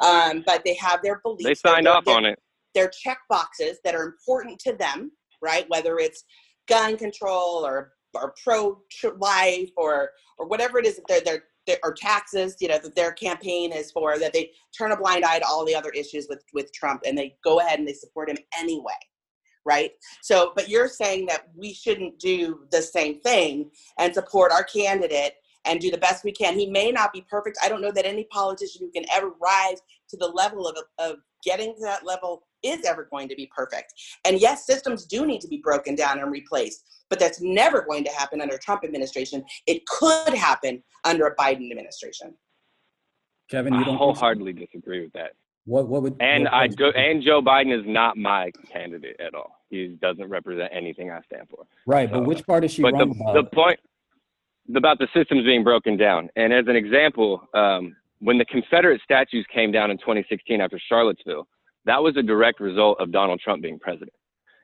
um, 0.04 0.42
but 0.46 0.62
they 0.64 0.74
have 0.74 1.00
their 1.02 1.20
beliefs. 1.24 1.44
They 1.44 1.54
signed 1.54 1.88
up 1.88 2.06
on 2.06 2.26
it. 2.26 2.38
they're 2.74 2.90
check 2.90 3.18
boxes 3.30 3.78
that 3.84 3.94
are 3.94 4.04
important 4.04 4.58
to 4.60 4.74
them, 4.74 5.12
right? 5.44 5.68
Whether 5.68 5.98
it's 5.98 6.24
gun 6.68 6.96
control 6.96 7.64
or 7.64 7.92
or 8.14 8.34
pro 8.42 8.80
life 9.18 9.70
or 9.76 10.10
or 10.38 10.46
whatever 10.46 10.78
it 10.78 10.86
is 10.86 11.00
that 11.08 11.24
they're, 11.24 11.44
they're, 11.66 11.78
or 11.82 11.92
taxes, 11.94 12.56
you 12.60 12.68
know, 12.68 12.78
that 12.78 12.94
their 12.94 13.12
campaign 13.12 13.72
is 13.72 13.90
for. 13.92 14.18
That 14.18 14.32
they 14.32 14.50
turn 14.76 14.92
a 14.92 14.96
blind 14.96 15.24
eye 15.24 15.38
to 15.38 15.46
all 15.46 15.64
the 15.64 15.74
other 15.74 15.90
issues 15.90 16.26
with 16.28 16.42
with 16.52 16.72
Trump 16.72 17.02
and 17.06 17.16
they 17.16 17.36
go 17.44 17.60
ahead 17.60 17.78
and 17.78 17.86
they 17.86 17.92
support 17.92 18.30
him 18.30 18.38
anyway, 18.58 18.92
right? 19.64 19.92
So, 20.22 20.52
but 20.56 20.68
you're 20.68 20.88
saying 20.88 21.26
that 21.26 21.48
we 21.54 21.72
shouldn't 21.72 22.18
do 22.18 22.60
the 22.70 22.82
same 22.82 23.20
thing 23.20 23.70
and 23.98 24.14
support 24.14 24.52
our 24.52 24.64
candidate 24.64 25.34
and 25.66 25.80
do 25.80 25.90
the 25.90 25.98
best 25.98 26.24
we 26.24 26.32
can. 26.32 26.58
He 26.58 26.66
may 26.66 26.90
not 26.90 27.12
be 27.12 27.24
perfect. 27.28 27.58
I 27.62 27.68
don't 27.68 27.80
know 27.80 27.92
that 27.92 28.06
any 28.06 28.24
politician 28.24 28.82
who 28.82 28.90
can 28.90 29.08
ever 29.10 29.30
rise 29.42 29.80
to 30.10 30.16
the 30.16 30.26
level 30.26 30.68
of, 30.68 30.76
of 30.98 31.16
getting 31.44 31.74
to 31.74 31.80
that 31.82 32.04
level 32.04 32.42
is 32.62 32.84
ever 32.84 33.06
going 33.10 33.28
to 33.28 33.34
be 33.36 33.50
perfect. 33.54 33.92
And 34.24 34.40
yes, 34.40 34.66
systems 34.66 35.04
do 35.04 35.26
need 35.26 35.40
to 35.42 35.48
be 35.48 35.58
broken 35.62 35.94
down 35.94 36.18
and 36.18 36.30
replaced, 36.32 36.84
but 37.10 37.18
that's 37.18 37.40
never 37.40 37.82
going 37.82 38.04
to 38.04 38.10
happen 38.10 38.40
under 38.40 38.54
a 38.54 38.58
Trump 38.58 38.84
administration. 38.84 39.44
It 39.66 39.86
could 39.86 40.32
happen 40.34 40.82
under 41.04 41.26
a 41.26 41.36
Biden 41.36 41.70
administration. 41.70 42.34
Kevin, 43.50 43.74
you 43.74 43.80
don't 43.80 43.88
think 43.88 43.98
so? 43.98 44.04
wholeheartedly 44.04 44.54
disagree 44.54 45.02
with 45.02 45.12
that. 45.12 45.32
What 45.66 45.88
what 45.88 46.02
would 46.02 46.16
And 46.20 46.44
what 46.44 46.52
I 46.54 46.62
would- 46.62 46.76
go, 46.76 46.90
and 46.90 47.22
Joe 47.22 47.40
Biden 47.42 47.78
is 47.78 47.84
not 47.86 48.16
my 48.16 48.50
candidate 48.72 49.16
at 49.20 49.34
all. 49.34 49.56
He 49.70 49.88
doesn't 50.00 50.28
represent 50.28 50.70
anything 50.74 51.10
I 51.10 51.20
stand 51.22 51.48
for. 51.50 51.64
right, 51.86 52.10
but 52.10 52.20
uh, 52.20 52.22
which 52.22 52.46
part 52.46 52.64
is 52.64 52.70
she 52.72 52.82
but 52.82 52.92
the, 52.92 53.06
wrong 53.06 53.32
the 53.34 53.40
about? 53.40 53.52
point 53.52 53.80
about 54.76 54.98
the 54.98 55.08
systems 55.14 55.44
being 55.44 55.62
broken 55.64 55.96
down, 55.96 56.30
and 56.36 56.52
as 56.52 56.66
an 56.68 56.76
example, 56.76 57.42
um, 57.54 57.94
when 58.24 58.38
the 58.38 58.44
Confederate 58.46 59.02
statues 59.04 59.44
came 59.52 59.70
down 59.70 59.90
in 59.90 59.98
2016 59.98 60.58
after 60.58 60.80
Charlottesville, 60.88 61.46
that 61.84 62.02
was 62.02 62.16
a 62.16 62.22
direct 62.22 62.58
result 62.58 62.98
of 62.98 63.12
Donald 63.12 63.38
Trump 63.38 63.60
being 63.60 63.78
president. 63.78 64.14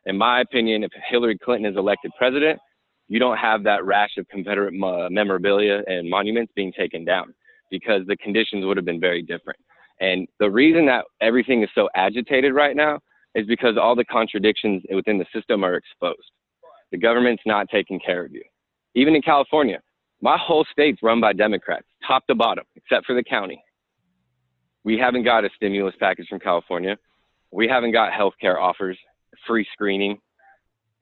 In 0.07 0.17
my 0.17 0.41
opinion, 0.41 0.83
if 0.83 0.91
Hillary 1.11 1.37
Clinton 1.37 1.71
is 1.71 1.77
elected 1.77 2.11
president, 2.17 2.59
you 3.09 3.19
don't 3.19 3.37
have 3.37 3.63
that 3.65 3.85
rash 3.85 4.17
of 4.17 4.27
Confederate 4.29 4.73
memorabilia 4.73 5.83
and 5.87 6.09
monuments 6.09 6.53
being 6.57 6.73
taken 6.73 7.05
down 7.05 7.35
because 7.71 8.01
the 8.07 8.17
conditions 8.17 8.65
would 8.65 8.79
have 8.79 8.87
been 8.87 8.99
very 8.99 9.21
different. 9.21 9.59
And 10.01 10.27
the 10.39 10.51
reason 10.51 10.87
that 10.87 11.05
everything 11.21 11.63
is 11.63 11.69
so 11.75 11.91
agitated 11.95 12.55
right 12.55 12.75
now 12.75 12.99
is 13.35 13.47
because 13.47 13.77
all 13.77 13.95
the 13.95 14.07
contradictions 14.07 14.83
within 14.91 15.19
the 15.19 15.27
system 15.35 15.65
are 15.65 15.75
exposed. 15.75 16.31
The 16.93 16.99
government's 16.99 17.43
not 17.45 17.69
taking 17.71 18.01
care 18.01 18.25
of 18.25 18.33
you. 18.33 18.43
Even 18.95 19.15
in 19.15 19.21
California, 19.21 19.83
my 20.21 20.37
whole 20.39 20.65
state's 20.71 21.03
run 21.03 21.21
by 21.21 21.33
Democrats, 21.33 21.87
top 22.07 22.27
to 22.27 22.35
bottom, 22.35 22.65
except 22.77 23.07
for 23.07 23.15
the 23.15 23.25
county. 23.25 23.63
We 24.85 24.97
haven't 24.99 25.25
got 25.25 25.45
a 25.45 25.51
stimulus 25.57 25.95
package 25.99 26.29
from 26.29 26.41
California. 26.41 26.97
We 27.51 27.69
haven't 27.69 27.93
got 27.93 28.13
health 28.13 28.35
care 28.41 28.61
offers, 28.61 28.99
free 29.47 29.67
screening, 29.73 30.19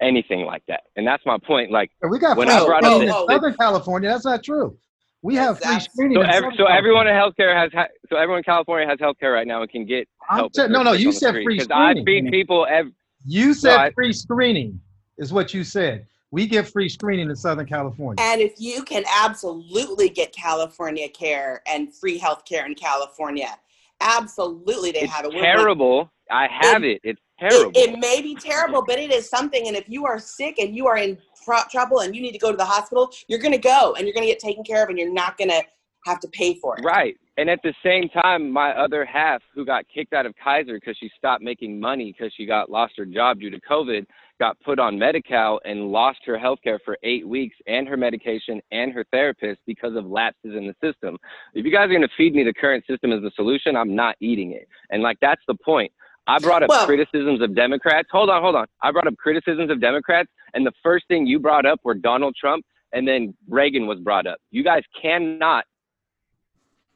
anything 0.00 0.44
like 0.44 0.62
that. 0.68 0.82
And 0.96 1.06
that's 1.06 1.24
my 1.26 1.38
point. 1.38 1.70
Like, 1.70 1.90
We 2.08 2.18
got 2.18 2.36
When 2.36 2.48
free 2.48 2.56
I 2.56 2.64
brought 2.66 2.84
up 2.84 2.92
screening 2.92 3.00
in 3.02 3.06
this- 3.08 3.26
Southern 3.28 3.54
California. 3.54 4.08
That's 4.10 4.24
not 4.24 4.42
true. 4.42 4.76
We 5.22 5.34
have 5.34 5.58
free 5.58 5.80
screening. 5.80 6.16
so, 6.16 6.20
in 6.22 6.30
ev- 6.30 6.44
so 6.56 6.66
everyone 6.66 7.08
in 7.08 7.14
California. 7.14 7.54
healthcare 7.54 7.60
has, 7.60 7.72
ha- 7.72 7.92
so 8.08 8.16
everyone 8.16 8.38
in 8.38 8.44
California 8.44 8.86
has 8.88 9.00
health 9.00 9.18
care 9.18 9.32
right 9.32 9.46
now 9.48 9.62
and 9.62 9.70
can 9.70 9.84
get 9.84 10.08
help. 10.28 10.52
te- 10.52 10.62
if 10.62 10.70
no, 10.70 10.82
no, 10.84 10.92
you 10.92 11.10
said 11.12 11.32
free 11.32 11.58
screening. 11.58 11.72
I 11.72 11.92
screening. 11.92 12.24
feed 12.26 12.30
people 12.30 12.66
every, 12.70 12.92
You 13.26 13.52
said 13.52 13.76
I- 13.78 13.90
free 13.90 14.12
screening 14.12 14.80
is 15.18 15.32
what 15.32 15.52
you 15.52 15.64
said. 15.64 16.06
We 16.30 16.46
get 16.46 16.68
free 16.68 16.88
screening 16.88 17.30
in 17.30 17.36
Southern 17.36 17.66
California. 17.66 18.16
And 18.22 18.40
if 18.40 18.54
you 18.58 18.82
can 18.84 19.04
absolutely 19.22 20.08
get 20.10 20.32
California 20.32 21.08
care 21.08 21.62
and 21.66 21.92
free 21.94 22.18
health 22.18 22.44
care 22.44 22.66
in 22.66 22.74
California, 22.74 23.56
absolutely 24.00 24.92
they 24.92 25.00
it's 25.00 25.12
have 25.12 25.24
it. 25.24 25.30
We're- 25.32 25.40
terrible. 25.42 26.10
I 26.30 26.46
have 26.60 26.84
it. 26.84 27.00
It's 27.04 27.18
It, 27.40 27.48
terrible. 27.50 27.72
it 27.74 27.98
may 27.98 28.20
be 28.20 28.34
terrible, 28.34 28.84
but 28.86 28.98
it 28.98 29.10
is 29.10 29.28
something. 29.30 29.66
And 29.66 29.74
if 29.74 29.88
you 29.88 30.04
are 30.04 30.18
sick 30.18 30.58
and 30.58 30.76
you 30.76 30.86
are 30.86 30.98
in 30.98 31.16
tr- 31.42 31.66
trouble 31.70 32.00
and 32.00 32.14
you 32.14 32.20
need 32.20 32.32
to 32.32 32.38
go 32.38 32.50
to 32.50 32.56
the 32.56 32.64
hospital, 32.66 33.10
you're 33.28 33.38
going 33.38 33.52
to 33.52 33.58
go 33.58 33.94
and 33.96 34.06
you're 34.06 34.12
going 34.12 34.26
to 34.26 34.30
get 34.30 34.38
taken 34.38 34.62
care 34.62 34.82
of 34.82 34.90
and 34.90 34.98
you're 34.98 35.10
not 35.12 35.38
going 35.38 35.48
to 35.48 35.62
have 36.04 36.20
to 36.20 36.28
pay 36.28 36.54
for 36.60 36.78
it. 36.78 36.84
Right. 36.84 37.16
And 37.38 37.48
at 37.48 37.60
the 37.62 37.72
same 37.82 38.08
time, 38.10 38.50
my 38.50 38.72
other 38.72 39.04
half, 39.06 39.40
who 39.54 39.64
got 39.64 39.84
kicked 39.88 40.12
out 40.12 40.26
of 40.26 40.34
Kaiser 40.42 40.74
because 40.74 40.96
she 40.98 41.10
stopped 41.16 41.42
making 41.42 41.80
money 41.80 42.12
because 42.12 42.32
she 42.36 42.44
got 42.44 42.70
lost 42.70 42.94
her 42.98 43.06
job 43.06 43.40
due 43.40 43.48
to 43.50 43.60
COVID, 43.60 44.04
got 44.38 44.58
put 44.60 44.78
on 44.78 44.98
Medi-Cal 44.98 45.60
and 45.64 45.90
lost 45.90 46.20
her 46.26 46.38
health 46.38 46.60
care 46.62 46.78
for 46.84 46.96
eight 47.02 47.26
weeks 47.26 47.56
and 47.66 47.88
her 47.88 47.96
medication 47.96 48.60
and 48.70 48.92
her 48.92 49.04
therapist 49.10 49.60
because 49.66 49.96
of 49.96 50.06
lapses 50.06 50.54
in 50.54 50.66
the 50.66 50.74
system. 50.82 51.16
If 51.54 51.64
you 51.64 51.72
guys 51.72 51.86
are 51.86 51.88
going 51.88 52.02
to 52.02 52.08
feed 52.16 52.34
me 52.34 52.44
the 52.44 52.54
current 52.54 52.84
system 52.86 53.12
as 53.12 53.22
the 53.22 53.32
solution, 53.34 53.76
I'm 53.76 53.94
not 53.94 54.16
eating 54.20 54.52
it. 54.52 54.68
And 54.90 55.02
like, 55.02 55.18
that's 55.20 55.42
the 55.48 55.56
point. 55.64 55.92
I 56.26 56.38
brought 56.38 56.62
up 56.62 56.68
Well- 56.68 56.86
criticisms 56.86 57.40
of 57.40 57.54
Democrats. 57.54 58.08
Hold 58.12 58.30
on, 58.30 58.42
hold 58.42 58.54
on. 58.54 58.66
I 58.82 58.92
brought 58.92 59.06
up 59.06 59.16
criticisms 59.16 59.70
of 59.70 59.80
Democrats, 59.80 60.28
and 60.54 60.66
the 60.66 60.72
first 60.82 61.08
thing 61.08 61.26
you 61.26 61.38
brought 61.38 61.66
up 61.66 61.80
were 61.84 61.94
Donald 61.94 62.36
Trump, 62.38 62.64
and 62.92 63.08
then 63.08 63.34
Reagan 63.48 63.86
was 63.86 63.98
brought 63.98 64.26
up. 64.26 64.38
You 64.50 64.62
guys 64.62 64.82
cannot 65.00 65.64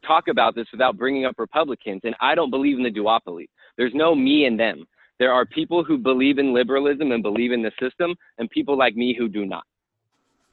talk 0.07 0.28
about 0.28 0.55
this 0.55 0.66
without 0.72 0.99
bringing 0.99 1.24
up 1.24 1.36
Republicans, 1.38 2.03
and 2.05 2.14
I 2.20 2.34
don't 2.34 2.51
believe 2.51 2.76
in 2.76 2.82
the 2.82 2.90
duopoly. 2.90 3.47
There's 3.76 3.95
no 3.95 4.14
me 4.14 4.45
and 4.45 4.59
them. 4.61 4.84
There 5.22 5.32
are 5.32 5.46
people 5.46 5.84
who 5.84 5.98
believe 5.98 6.40
in 6.40 6.52
liberalism 6.52 7.12
and 7.12 7.22
believe 7.22 7.52
in 7.52 7.62
the 7.62 7.70
system, 7.80 8.16
and 8.38 8.50
people 8.50 8.76
like 8.76 8.96
me 8.96 9.14
who 9.16 9.28
do 9.28 9.46
not. 9.46 9.62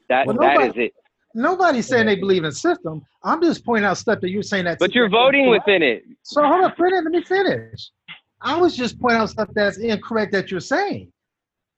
That 0.08 0.28
Well, 0.28 0.36
that 0.38 0.60
is 0.60 0.74
it. 0.76 0.92
Nobody's 1.34 1.88
saying 1.88 2.06
they 2.06 2.14
believe 2.14 2.44
in 2.44 2.50
the 2.50 2.54
system. 2.54 3.04
I'm 3.24 3.42
just 3.42 3.64
pointing 3.64 3.86
out 3.86 3.98
stuff 3.98 4.20
that 4.20 4.30
you're 4.30 4.44
saying 4.44 4.66
that. 4.66 4.78
But 4.78 4.94
you're 4.94 5.08
voting 5.08 5.50
within 5.50 5.82
it. 5.82 6.04
So 6.22 6.46
hold 6.46 6.62
on, 6.62 6.72
finish. 6.76 7.02
Let 7.02 7.10
me 7.10 7.20
finish. 7.24 7.90
I 8.42 8.56
was 8.60 8.76
just 8.76 9.00
pointing 9.00 9.20
out 9.20 9.30
stuff 9.30 9.48
that's 9.56 9.78
incorrect 9.78 10.30
that 10.34 10.52
you're 10.52 10.60
saying. 10.60 11.10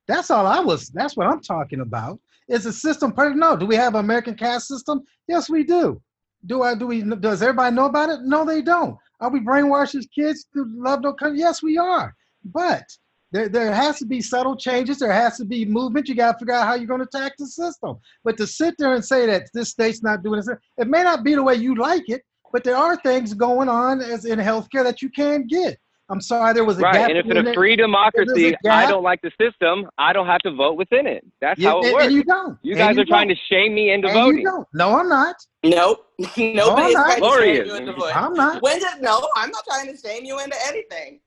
That's 0.07 0.31
all 0.31 0.47
I 0.47 0.61
was. 0.61 0.89
That's 0.89 1.17
what 1.17 1.29
I'm 1.29 1.41
talking 1.41 1.81
about. 1.81 2.21
Is 2.49 2.65
the 2.65 2.75
system 2.75 3.11
perfect? 3.11 3.39
No. 3.39 3.57
Do 3.57 3.65
we 3.65 3.75
have 3.77 3.95
an 3.95 4.01
American 4.01 4.35
caste 4.35 4.69
system? 4.69 5.01
Yes, 5.29 5.49
we 5.49 5.65
do. 5.65 5.99
Do 6.45 6.61
I? 6.61 6.75
Do 6.75 6.89
we? 6.89 7.01
Does 7.01 7.41
everybody 7.41 7.75
know 7.75 7.87
about 7.87 8.11
it? 8.11 8.21
No, 8.21 8.45
they 8.45 8.61
don't. 8.61 8.99
Are 9.21 9.31
we 9.31 9.41
brainwashing 9.41 10.05
kids 10.15 10.45
to 10.53 10.67
love 10.77 11.01
no 11.01 11.15
country? 11.15 11.39
Yes, 11.39 11.63
we 11.63 11.79
are. 11.79 12.15
But 12.45 12.85
there, 13.33 13.49
there 13.49 13.73
has 13.73 13.99
to 14.01 14.05
be 14.07 14.21
subtle 14.21 14.57
changes. 14.57 14.99
There 14.99 15.13
has 15.13 15.37
to 15.39 15.45
be 15.45 15.65
movement. 15.65 16.09
You 16.09 16.15
got 16.15 16.33
to 16.33 16.39
figure 16.39 16.55
out 16.55 16.67
how 16.67 16.75
you're 16.75 16.87
going 16.87 17.01
to 17.01 17.07
attack 17.07 17.33
the 17.39 17.47
system. 17.47 17.97
But 18.25 18.37
to 18.39 18.47
sit 18.47 18.75
there 18.79 18.95
and 18.95 19.05
say 19.05 19.27
that 19.27 19.49
this 19.55 19.71
state's 19.71 20.03
not 20.03 20.23
doing 20.23 20.37
this, 20.41 20.49
it 20.79 20.89
may 20.89 21.03
not 21.03 21.25
be 21.25 21.35
the 21.35 21.43
way 21.43 21.55
you 21.55 21.75
like 21.75 22.09
it, 22.09 22.23
but 22.53 22.63
there 22.65 22.77
are 22.77 22.97
things 22.97 23.33
going 23.35 23.69
on 23.69 24.01
as 24.01 24.25
in 24.27 24.39
healthcare 24.39 24.85
that 24.85 25.01
you 25.03 25.09
can't 25.11 25.49
get. 25.49 25.79
I'm 26.11 26.21
sorry, 26.21 26.53
there 26.53 26.65
was 26.65 26.77
a 26.77 26.83
Right, 26.83 26.93
gap. 26.95 27.09
and 27.09 27.17
if 27.19 27.25
in 27.25 27.39
in 27.39 27.47
a 27.47 27.51
it. 27.51 27.55
free 27.55 27.75
democracy, 27.75 28.51
There's 28.51 28.55
a 28.67 28.71
I 28.71 28.87
don't 28.87 29.03
like 29.05 29.23
the 29.23 29.31
system, 29.41 29.89
I 29.97 30.13
don't 30.13 30.27
have 30.27 30.41
to 30.41 30.51
vote 30.51 30.75
within 30.77 31.07
it. 31.07 31.25
That's 31.41 31.59
You- 31.59 31.69
how 31.69 31.81
it 31.81 31.85
and- 31.87 31.93
works. 31.95 32.05
and 32.07 32.15
you 32.15 32.25
don't. 32.25 32.59
You 32.61 32.75
guys 32.75 32.97
you 32.97 33.03
are 33.03 33.05
trying 33.07 33.29
don't. 33.29 33.37
to 33.39 33.43
shame 33.55 33.75
me 33.75 33.93
into 33.93 34.09
And 34.09 34.15
voting. 34.17 34.41
you 34.41 34.45
don't. 34.45 34.69
No, 34.75 34.99
I'm 34.99 35.09
not. 35.09 35.37
Nope. 35.65 36.05
Nobody's 36.37 36.95
not. 36.95 37.17
trying 37.17 37.23
to 37.23 37.39
shame 37.41 37.65
you 37.67 37.75
into 37.77 37.93
voting. 37.95 38.15
I'm 38.15 38.35
not. 38.35 38.61
When 38.63 38.79
did 38.79 39.01
no? 39.01 39.27
I'm 39.37 39.51
not 39.51 39.65
trying 39.67 39.87
to 39.87 39.97
shame 39.97 40.25
you 40.27 40.39
into 40.41 40.57
anything. 40.67 41.21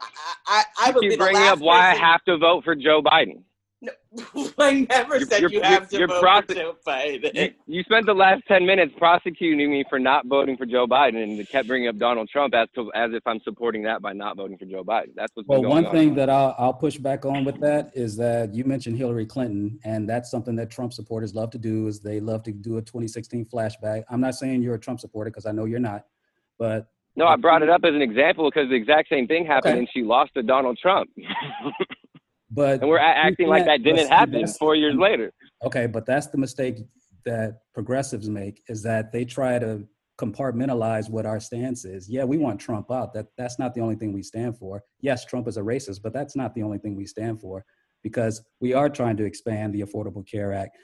I 0.00 0.64
I, 0.78 0.88
I 0.88 0.90
would 0.92 1.02
You 1.04 1.10
be 1.10 1.14
keep 1.14 1.18
the 1.18 1.24
bringing 1.24 1.42
last 1.42 1.52
up 1.54 1.58
why 1.60 1.90
I 1.92 1.94
have 1.96 2.22
to 2.24 2.36
vote 2.38 2.64
for 2.64 2.74
Joe 2.74 3.02
Biden. 3.02 3.42
I 4.58 4.86
never 4.88 5.16
You're- 5.16 5.26
said 5.26 5.40
you're- 5.42 5.54
you 5.54 5.60
have 5.60 5.88
to 5.90 5.98
you're 5.98 6.08
vote 6.08 6.22
proce- 6.24 6.46
for 6.48 6.54
Joe 6.54 6.74
Biden. 6.86 7.34
You, 7.34 7.50
you 7.66 7.82
spent 7.82 8.06
the 8.06 8.14
last 8.14 8.42
ten 8.48 8.64
minutes 8.64 8.94
prosecuting 8.96 9.70
me 9.70 9.84
for 9.88 9.98
not 9.98 10.26
voting 10.26 10.56
for 10.56 10.64
Joe 10.64 10.86
Biden, 10.86 11.22
and 11.22 11.48
kept 11.50 11.68
bringing 11.68 11.86
up 11.88 11.98
Donald 11.98 12.28
Trump 12.30 12.54
as 12.54 12.68
to 12.74 12.90
as 12.94 13.10
if 13.12 13.22
I'm 13.26 13.38
supporting 13.44 13.82
that 13.82 14.00
by 14.00 14.14
not 14.14 14.38
voting 14.38 14.56
for 14.56 14.64
Joe 14.64 14.82
Biden. 14.82 15.10
That's 15.14 15.30
what's 15.34 15.46
Well, 15.46 15.60
been 15.60 15.68
going 15.70 15.84
one 15.84 15.86
on. 15.86 15.92
thing 15.92 16.14
that 16.14 16.30
I'll, 16.30 16.54
I'll 16.58 16.72
push 16.72 16.96
back 16.96 17.26
on 17.26 17.44
with 17.44 17.60
that 17.60 17.92
is 17.94 18.16
that 18.16 18.54
you 18.54 18.64
mentioned 18.64 18.96
Hillary 18.96 19.26
Clinton, 19.26 19.78
and 19.84 20.08
that's 20.08 20.30
something 20.30 20.56
that 20.56 20.70
Trump 20.70 20.94
supporters 20.94 21.34
love 21.34 21.50
to 21.50 21.58
do. 21.58 21.86
Is 21.86 22.00
they 22.00 22.18
love 22.18 22.42
to 22.44 22.52
do 22.52 22.78
a 22.78 22.82
2016 22.82 23.44
flashback. 23.44 24.04
I'm 24.08 24.22
not 24.22 24.34
saying 24.36 24.62
you're 24.62 24.74
a 24.76 24.80
Trump 24.80 25.00
supporter 25.00 25.30
because 25.30 25.44
I 25.44 25.52
know 25.52 25.66
you're 25.66 25.80
not, 25.80 26.06
but 26.58 26.86
No, 27.16 27.26
I 27.26 27.36
brought 27.36 27.62
it 27.62 27.70
up 27.70 27.80
as 27.84 27.94
an 27.94 28.02
example 28.02 28.50
because 28.50 28.68
the 28.68 28.74
exact 28.74 29.08
same 29.08 29.26
thing 29.26 29.46
happened, 29.46 29.72
Okay. 29.72 29.78
and 29.80 29.88
she 29.92 30.02
lost 30.02 30.34
to 30.34 30.42
Donald 30.42 30.78
Trump, 30.80 31.08
but 32.50 32.80
and 32.80 32.88
we're 32.90 32.98
acting 32.98 33.48
like 33.48 33.64
that 33.64 33.82
didn't 33.82 34.08
happen 34.08 34.46
four 34.46 34.76
years 34.76 34.94
later. 34.96 35.32
Okay, 35.64 35.86
but 35.86 36.04
that's 36.04 36.26
the 36.26 36.36
mistake 36.38 36.78
that 37.24 37.60
progressives 37.74 38.28
make 38.28 38.62
is 38.68 38.82
that 38.82 39.12
they 39.12 39.24
try 39.24 39.58
to 39.58 39.86
compartmentalize 40.20 41.10
what 41.10 41.26
our 41.26 41.40
stance 41.40 41.84
is. 41.84 42.08
Yeah, 42.08 42.24
we 42.24 42.36
want 42.38 42.60
Trump 42.60 42.90
out. 42.90 43.14
That 43.14 43.26
that's 43.38 43.58
not 43.58 43.74
the 43.74 43.80
only 43.80 43.96
thing 43.96 44.12
we 44.12 44.22
stand 44.22 44.58
for. 44.58 44.82
Yes, 45.00 45.24
Trump 45.24 45.48
is 45.48 45.56
a 45.56 45.62
racist, 45.62 46.02
but 46.02 46.12
that's 46.12 46.36
not 46.36 46.54
the 46.54 46.62
only 46.62 46.78
thing 46.78 46.94
we 46.96 47.06
stand 47.06 47.40
for 47.40 47.64
because 48.02 48.42
we 48.60 48.74
are 48.74 48.90
trying 48.90 49.16
to 49.16 49.24
expand 49.24 49.72
the 49.74 49.80
Affordable 49.80 50.26
Care 50.30 50.52
Act. 50.52 50.76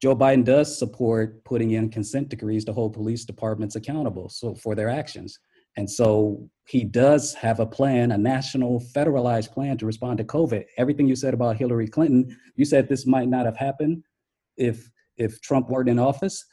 Joe 0.00 0.16
Biden 0.16 0.44
does 0.44 0.78
support 0.78 1.44
putting 1.44 1.72
in 1.72 1.90
consent 1.90 2.28
decrees 2.28 2.64
to 2.64 2.72
hold 2.72 2.94
police 2.94 3.24
departments 3.24 3.76
accountable 3.76 4.28
so 4.28 4.54
for 4.54 4.74
their 4.74 4.88
actions. 4.88 5.38
And 5.78 5.88
so 5.88 6.50
he 6.66 6.82
does 6.82 7.34
have 7.34 7.60
a 7.60 7.66
plan, 7.66 8.10
a 8.10 8.18
national 8.18 8.80
federalized 8.80 9.52
plan 9.52 9.78
to 9.78 9.86
respond 9.86 10.18
to 10.18 10.24
COVID. 10.24 10.64
Everything 10.76 11.06
you 11.06 11.14
said 11.14 11.34
about 11.34 11.56
Hillary 11.56 11.86
Clinton, 11.86 12.36
you 12.56 12.64
said 12.64 12.88
this 12.88 13.06
might 13.06 13.28
not 13.28 13.46
have 13.46 13.56
happened 13.56 14.02
if 14.56 14.90
if 15.16 15.40
Trump 15.40 15.70
weren't 15.70 15.88
in 15.88 16.00
office. 16.00 16.44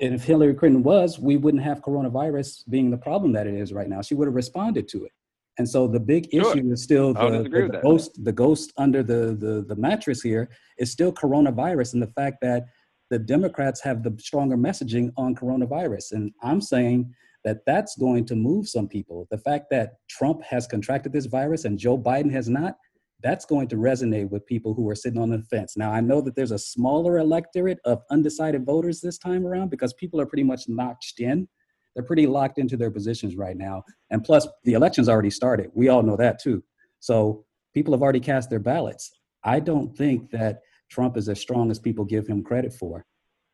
And 0.00 0.12
if 0.12 0.24
Hillary 0.24 0.54
Clinton 0.54 0.82
was, 0.82 1.20
we 1.20 1.36
wouldn't 1.36 1.62
have 1.62 1.82
coronavirus 1.82 2.68
being 2.68 2.90
the 2.90 2.96
problem 2.96 3.30
that 3.32 3.46
it 3.46 3.54
is 3.54 3.72
right 3.72 3.88
now. 3.88 4.02
She 4.02 4.14
would 4.16 4.26
have 4.26 4.34
responded 4.34 4.88
to 4.88 5.04
it. 5.04 5.12
And 5.58 5.68
so 5.68 5.86
the 5.86 6.00
big 6.00 6.28
Sure. 6.32 6.40
issue 6.50 6.72
is 6.72 6.82
still 6.82 7.14
the, 7.14 7.44
the, 7.44 7.68
the 7.74 7.80
ghost, 7.80 8.24
the 8.24 8.32
ghost 8.32 8.72
under 8.76 9.04
the, 9.04 9.36
the 9.44 9.64
the 9.68 9.76
mattress 9.76 10.20
here 10.20 10.48
is 10.78 10.90
still 10.90 11.12
coronavirus 11.12 11.92
and 11.94 12.02
the 12.02 12.12
fact 12.20 12.38
that 12.42 12.64
the 13.10 13.20
Democrats 13.20 13.80
have 13.82 14.02
the 14.02 14.12
stronger 14.18 14.56
messaging 14.56 15.12
on 15.16 15.36
coronavirus. 15.36 16.06
And 16.10 16.32
I'm 16.42 16.60
saying 16.60 17.14
that 17.44 17.58
that's 17.66 17.96
going 17.96 18.24
to 18.26 18.34
move 18.34 18.68
some 18.68 18.88
people. 18.88 19.26
The 19.30 19.38
fact 19.38 19.66
that 19.70 19.94
Trump 20.08 20.42
has 20.42 20.66
contracted 20.66 21.12
this 21.12 21.26
virus 21.26 21.64
and 21.64 21.78
Joe 21.78 21.98
Biden 21.98 22.32
has 22.32 22.48
not, 22.48 22.76
that's 23.22 23.44
going 23.44 23.68
to 23.68 23.76
resonate 23.76 24.30
with 24.30 24.46
people 24.46 24.74
who 24.74 24.88
are 24.88 24.94
sitting 24.94 25.20
on 25.20 25.30
the 25.30 25.42
fence. 25.42 25.76
Now, 25.76 25.92
I 25.92 26.00
know 26.00 26.20
that 26.20 26.36
there's 26.36 26.50
a 26.50 26.58
smaller 26.58 27.18
electorate 27.18 27.78
of 27.84 28.02
undecided 28.10 28.66
voters 28.66 29.00
this 29.00 29.18
time 29.18 29.46
around 29.46 29.70
because 29.70 29.92
people 29.94 30.20
are 30.20 30.26
pretty 30.26 30.42
much 30.42 30.68
notched 30.68 31.20
in. 31.20 31.48
They're 31.94 32.04
pretty 32.04 32.26
locked 32.26 32.58
into 32.58 32.76
their 32.76 32.90
positions 32.90 33.36
right 33.36 33.56
now. 33.56 33.84
And 34.10 34.24
plus, 34.24 34.48
the 34.64 34.72
election's 34.72 35.08
already 35.08 35.30
started. 35.30 35.70
We 35.74 35.88
all 35.88 36.02
know 36.02 36.16
that 36.16 36.40
too. 36.40 36.62
So 37.00 37.44
people 37.72 37.94
have 37.94 38.02
already 38.02 38.20
cast 38.20 38.50
their 38.50 38.58
ballots. 38.58 39.10
I 39.44 39.60
don't 39.60 39.96
think 39.96 40.30
that 40.30 40.60
Trump 40.90 41.16
is 41.16 41.28
as 41.28 41.40
strong 41.40 41.70
as 41.70 41.78
people 41.78 42.04
give 42.04 42.26
him 42.26 42.42
credit 42.42 42.72
for. 42.72 43.04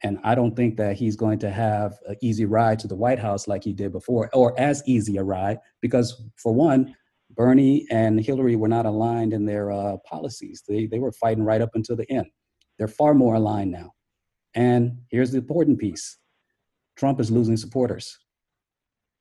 And 0.03 0.19
I 0.25 0.35
don't 0.35 0.57
think 0.57 0.77
that 0.79 0.97
he's 0.97 1.17
going 1.17 1.39
to 1.41 1.51
have 1.51 1.99
an 2.07 2.17
easy 2.23 2.47
ride 2.47 2.79
to 2.81 2.89
the 2.89 2.97
White 2.97 3.19
House 3.19 3.47
like 3.47 3.63
he 3.63 3.73
did 3.73 3.93
before, 3.93 4.31
or 4.33 4.59
as 4.59 4.83
easy 4.87 5.19
a 5.19 5.23
ride, 5.23 5.59
because 5.81 6.23
for 6.37 6.55
one, 6.55 6.95
Bernie 7.31 7.87
and 7.91 8.21
Hillary 8.21 8.57
were 8.57 8.69
not 8.69 8.87
aligned 8.87 9.33
in 9.33 9.45
their 9.45 9.71
uh, 9.71 9.99
policies. 9.99 10.63
They, 10.67 10.87
they 10.87 10.99
were 10.99 11.13
fighting 11.13 11.45
right 11.45 11.61
up 11.61 11.71
until 11.75 11.97
the 11.97 12.11
end. 12.11 12.27
They're 12.79 12.89
far 12.89 13.15
more 13.15 13.35
aligned 13.35 13.71
now. 13.71 13.93
And 14.55 14.99
here's 15.11 15.31
the 15.31 15.39
important 15.39 15.79
piece 15.79 16.19
Trump 16.97 17.21
is 17.21 17.31
losing 17.31 17.57
supporters. 17.57 18.19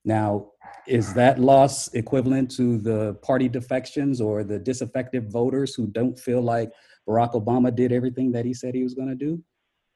Now, 0.06 0.52
is 0.88 1.14
that 1.14 1.40
loss 1.40 1.94
equivalent 1.94 2.50
to 2.52 2.78
the 2.78 3.16
party 3.16 3.50
defections 3.50 4.22
or 4.22 4.44
the 4.44 4.58
disaffected 4.58 5.32
voters 5.32 5.76
who 5.76 5.88
don't 5.88 6.18
feel 6.18 6.42
like 6.42 6.72
Barack 7.08 7.34
Obama 7.34 7.76
did 7.76 7.92
everything 7.92 8.32
that 8.32 8.46
he 8.46 8.54
said 8.54 8.74
he 8.74 8.84
was 8.84 8.94
going 8.94 9.10
to 9.10 9.16
do? 9.16 9.44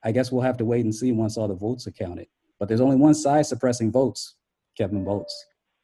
I 0.03 0.11
guess 0.11 0.31
we'll 0.31 0.41
have 0.41 0.57
to 0.57 0.65
wait 0.65 0.83
and 0.85 0.93
see 0.93 1.11
once 1.11 1.37
all 1.37 1.47
the 1.47 1.53
votes 1.55 1.87
are 1.87 1.91
counted. 1.91 2.27
But 2.59 2.67
there's 2.67 2.81
only 2.81 2.95
one 2.97 3.13
side 3.13 3.45
suppressing 3.45 3.91
votes, 3.91 4.35
Kevin 4.77 5.03
Boltz. 5.05 5.31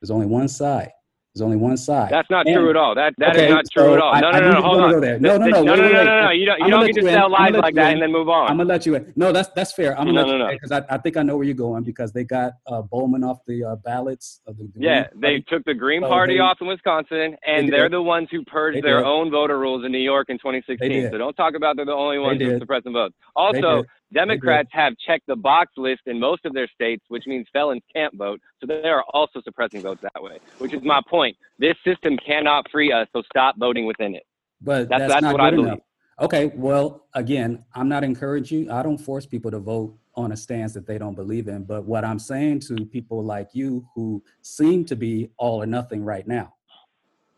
There's 0.01 0.11
only 0.11 0.25
one 0.27 0.47
side. 0.47 0.91
There's 1.35 1.43
only 1.43 1.57
one 1.57 1.77
side. 1.77 2.09
That's 2.09 2.29
not 2.31 2.47
And- 2.47 2.55
true 2.55 2.71
at 2.71 2.75
all. 2.75 2.95
That 2.95 3.13
that 3.19 3.35
is 3.35 3.41
Okay, 3.43 3.51
not 3.53 3.65
true 3.71 3.83
so 3.83 3.93
at 3.93 4.01
all. 4.01 4.19
No, 4.19 4.27
I 4.29 4.39
no, 4.39 4.47
knew 4.47 4.53
no, 4.55 4.61
hold 4.61 4.81
on. 4.81 4.99
there. 5.01 5.19
No, 5.19 5.37
no, 5.37 5.45
no, 5.45 5.61
no, 5.61 5.61
wait, 5.61 5.65
no, 5.65 5.71
wait, 5.73 5.77
no, 5.79 5.97
wait. 5.99 6.05
no, 6.05 6.21
no. 6.23 6.29
You 6.31 6.45
don't, 6.47 6.59
you 6.59 6.67
don't 6.69 6.85
get 6.87 6.95
to 6.95 7.01
tell 7.03 7.29
lies 7.29 7.53
like 7.53 7.75
that 7.75 7.87
in. 7.89 7.93
and 7.93 8.01
then 8.01 8.11
move 8.11 8.29
on. 8.29 8.49
I'm 8.49 8.57
gonna 8.57 8.67
let 8.67 8.85
you 8.87 8.95
in. 8.95 9.13
No, 9.15 9.31
that's 9.31 9.47
that's 9.49 9.71
fair. 9.71 9.97
I'm 9.97 10.07
gonna 10.07 10.21
let 10.21 10.27
no, 10.27 10.33
you 10.33 10.39
no. 10.39 10.49
because 10.49 10.71
I, 10.71 10.83
I 10.89 10.97
think 10.97 11.17
I 11.17 11.21
know 11.23 11.37
where 11.37 11.45
you're 11.45 11.53
going 11.53 11.83
because 11.83 12.11
they 12.11 12.23
got 12.23 12.53
uh, 12.65 12.81
Bowman 12.81 13.23
off 13.23 13.45
the 13.45 13.63
uh, 13.63 13.75
ballots. 13.75 14.41
Of 14.47 14.57
the, 14.57 14.69
Yeah, 14.75 15.07
they 15.15 15.41
took 15.47 15.63
the 15.65 15.75
Green 15.75 16.01
So 16.01 16.07
Party 16.07 16.35
they- 16.35 16.39
off 16.39 16.57
in 16.61 16.67
Wisconsin, 16.67 17.37
and 17.45 17.71
they 17.71 17.77
are 17.77 17.89
the 17.89 18.01
ones 18.01 18.29
who 18.31 18.43
purged 18.45 18.83
their 18.83 19.05
own 19.05 19.29
voter 19.29 19.59
rules 19.59 19.85
in 19.85 19.91
New 19.91 19.99
York 19.99 20.29
in 20.29 20.37
2016. 20.39 21.11
So 21.11 21.17
don't 21.19 21.35
talk 21.35 21.53
about 21.55 21.75
they're 21.75 21.85
the 21.85 21.91
only 21.93 22.17
ones 22.17 22.41
who 22.41 22.55
are 22.55 22.59
suppressing 22.59 22.91
votes. 22.93 23.13
Also. 23.35 23.83
Democrats 24.13 24.69
have 24.71 24.93
checked 25.05 25.27
the 25.27 25.35
box 25.35 25.71
list 25.77 26.01
in 26.07 26.19
most 26.19 26.45
of 26.45 26.53
their 26.53 26.67
states, 26.73 27.03
which 27.09 27.25
means 27.27 27.45
felons 27.53 27.83
can't 27.93 28.13
vote. 28.15 28.41
So 28.59 28.67
they 28.67 28.87
are 28.89 29.03
also 29.13 29.41
suppressing 29.43 29.81
votes 29.81 30.01
that 30.01 30.21
way, 30.21 30.39
which 30.57 30.73
is 30.73 30.81
my 30.83 31.01
point. 31.07 31.37
This 31.59 31.75
system 31.85 32.17
cannot 32.25 32.69
free 32.71 32.91
us, 32.91 33.07
so 33.13 33.21
stop 33.23 33.55
voting 33.57 33.85
within 33.85 34.15
it. 34.15 34.23
But 34.61 34.89
That's- 34.89 35.01
that's, 35.09 35.13
that's 35.13 35.21
not 35.23 35.31
what 35.33 35.41
I 35.41 35.49
good 35.51 35.55
believe. 35.57 35.67
enough. 35.73 35.79
Okay, 36.21 36.47
well, 36.55 37.05
again, 37.13 37.63
I'm 37.73 37.87
not 37.87 38.03
encouraging. 38.03 38.69
I 38.69 38.83
don't 38.83 38.97
force 38.97 39.25
people 39.25 39.51
to 39.51 39.59
vote 39.59 39.97
on 40.15 40.33
a 40.33 40.37
stance 40.37 40.73
that 40.73 40.85
they 40.85 40.97
don't 40.97 41.15
believe 41.15 41.47
in. 41.47 41.63
But 41.63 41.85
what 41.85 42.03
I'm 42.03 42.19
saying 42.19 42.59
to 42.61 42.85
people 42.85 43.23
like 43.23 43.49
you 43.53 43.87
who 43.95 44.21
seem 44.41 44.83
to 44.85 44.97
be 44.97 45.29
all 45.37 45.61
or 45.61 45.65
nothing 45.65 46.03
right 46.03 46.27
now, 46.27 46.55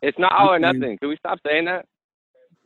It's 0.00 0.18
not 0.18 0.32
all 0.32 0.52
or 0.54 0.58
nothing. 0.58 0.98
Can 0.98 1.08
we 1.10 1.16
stop 1.16 1.38
saying 1.46 1.66
that? 1.66 1.86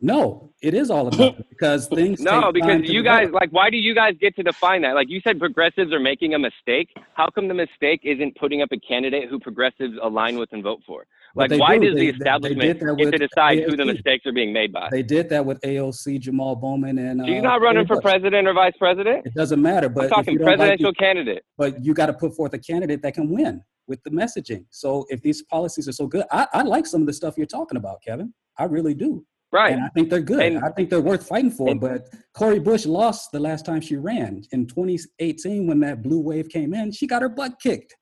No, 0.01 0.53
it 0.63 0.75
is 0.75 0.91
all 0.91 1.07
about 1.09 1.19
nothing 1.19 1.45
because 1.49 1.87
things. 1.99 2.21
No, 2.21 2.53
because 2.53 2.83
you 2.85 3.03
guys 3.03 3.31
like 3.31 3.51
why 3.51 3.71
do 3.71 3.77
you 3.77 3.95
guys 3.95 4.15
get 4.21 4.37
to 4.37 4.43
define 4.43 4.83
that? 4.83 4.95
Like 4.95 5.09
you 5.09 5.21
said 5.21 5.39
progressives 5.39 5.93
are 5.93 6.01
making 6.01 6.35
a 6.35 6.39
mistake. 6.39 6.89
How 7.15 7.31
come 7.31 7.49
the 7.49 7.55
mistake 7.55 8.01
isn't 8.05 8.37
putting 8.37 8.63
up 8.63 8.69
a 8.73 8.79
candidate 8.79 9.29
who 9.31 9.39
progressives 9.41 9.95
align 10.03 10.39
with 10.39 10.51
and 10.53 10.63
vote 10.63 10.81
for? 10.87 11.07
Like 11.35 11.51
why 11.53 11.79
do. 11.79 11.87
does 11.91 11.95
They- 11.95 12.07
the 12.07 12.07
they- 12.07 12.11
they 12.11 12.17
establishment 12.17 12.99
get 12.99 13.11
to 13.13 13.19
decide 13.19 13.63
who 13.65 13.77
the 13.77 13.85
mistakes 13.85 14.25
are 14.27 14.33
being 14.33 14.53
made 14.53 14.73
by? 14.73 14.89
They 14.91 15.03
did 15.03 15.29
that 15.31 15.45
with 15.45 15.61
AOC, 15.63 16.19
Jamal 16.21 16.57
Bowman, 16.57 16.99
and. 16.99 17.23
She's 17.27 17.39
uh, 17.39 17.43
not 17.43 17.61
running 17.61 17.87
for 17.87 18.01
president 18.01 18.49
or 18.49 18.55
vice 18.55 18.73
president. 18.79 19.27
It 19.27 19.35
doesn't 19.35 19.61
matter, 19.61 19.89
but 19.89 20.05
I'm 20.05 20.11
talking 20.11 20.33
you 20.35 20.39
don't 20.39 20.49
like 20.49 20.57
presidential 20.59 20.93
candidate. 20.95 21.43
but 21.59 21.85
you 21.85 21.93
got 21.95 22.07
to 22.07 22.15
put 22.15 22.35
forth 22.35 22.55
a 22.55 22.59
candidate 22.59 23.03
that 23.03 23.15
can 23.15 23.31
win. 23.31 23.63
with 23.87 24.03
the 24.03 24.11
messaging. 24.11 24.65
So 24.71 25.07
if 25.11 25.21
these 25.23 25.43
policies 25.43 25.87
are 25.89 25.93
so 25.93 26.07
good, 26.07 26.25
I, 26.33 26.47
I 26.53 26.63
like 26.63 26.87
some 26.87 27.03
of 27.03 27.07
the 27.07 27.13
stuff 27.13 27.35
you're 27.37 27.47
talking 27.47 27.77
about, 27.77 28.03
Kevin. 28.03 28.33
I 28.59 28.65
really 28.65 28.95
do. 28.95 29.25
Right. 29.57 29.73
And 29.73 29.83
I 29.83 29.89
think 29.95 30.11
they're 30.11 30.21
good. 30.21 30.41
And- 30.41 30.59
I 30.65 30.71
think 30.71 30.91
they're 30.91 31.01
worth 31.01 31.27
fighting 31.27 31.51
for. 31.51 31.71
and- 31.71 31.81
but 31.81 32.09
Cori 32.35 32.59
Bush 32.59 32.85
lost 32.85 33.33
the 33.33 33.41
last 33.41 33.65
time 33.65 33.81
she 33.81 33.97
ran 33.97 34.43
in 34.53 34.67
2018 34.67 35.67
when 35.67 35.81
that 35.81 36.03
blue 36.03 36.21
wave 36.21 36.49
came 36.49 36.75
in. 36.75 36.93
She 36.93 37.07
got 37.07 37.23
her 37.23 37.29
butt 37.31 37.55
kicked 37.63 37.97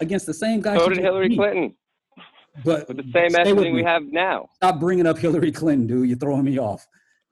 against 0.00 0.26
the 0.26 0.34
same 0.34 0.60
guy. 0.60 0.76
So 0.76 0.88
did 0.90 0.98
Hillary 0.98 1.28
beat. 1.28 1.38
Clinton 1.38 1.74
But 2.64 2.86
with 2.88 2.98
the 2.98 3.10
same 3.14 3.30
messaging 3.30 3.72
we 3.72 3.82
have 3.82 4.02
now. 4.04 4.48
Stop 4.56 4.78
bringing 4.80 5.06
up 5.06 5.16
Hillary 5.18 5.50
Clinton, 5.52 5.86
dude. 5.86 6.08
You're 6.08 6.18
throwing 6.18 6.44
me 6.44 6.58
off. 6.58 6.86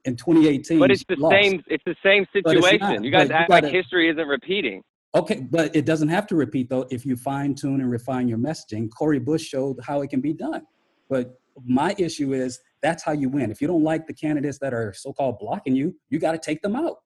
In 0.06 0.16
2018, 0.16 0.78
But 0.78 0.90
it's 0.90 1.04
the 1.06 1.16
lost. 1.16 1.34
same. 1.34 1.62
It's 1.66 1.84
the 1.84 1.94
same 2.02 2.24
situation. 2.32 2.78
not. 2.80 3.04
You 3.04 3.10
guys 3.10 3.28
you 3.28 3.34
act 3.34 3.50
like 3.50 3.64
gotta- 3.64 3.76
history 3.76 4.08
isn't 4.08 4.26
repeating. 4.26 4.82
Okay, 5.14 5.40
but 5.50 5.76
it 5.76 5.84
doesn't 5.84 6.08
have 6.08 6.26
to 6.28 6.36
repeat 6.36 6.70
though. 6.70 6.86
If 6.90 7.04
you 7.04 7.16
fine 7.16 7.54
tune 7.54 7.80
and 7.82 7.90
refine 7.90 8.26
your 8.28 8.38
messaging, 8.38 8.88
Cori 8.96 9.18
Bush 9.18 9.42
showed 9.42 9.76
how 9.82 10.00
it 10.00 10.08
can 10.08 10.22
be 10.22 10.32
done. 10.32 10.62
But 11.10 11.38
my 11.66 11.94
issue 11.98 12.32
is 12.32 12.58
that's 12.82 13.02
how 13.02 13.12
you 13.12 13.28
win. 13.28 13.50
If 13.50 13.60
you 13.60 13.66
don't 13.68 13.82
like 13.84 14.06
the 14.06 14.14
candidates 14.14 14.58
that 14.58 14.72
are 14.72 14.92
so-called 14.92 15.38
blocking 15.38 15.76
you, 15.76 15.94
you 16.08 16.18
got 16.18 16.32
to 16.32 16.38
take 16.38 16.62
them 16.62 16.76
out. 16.76 16.96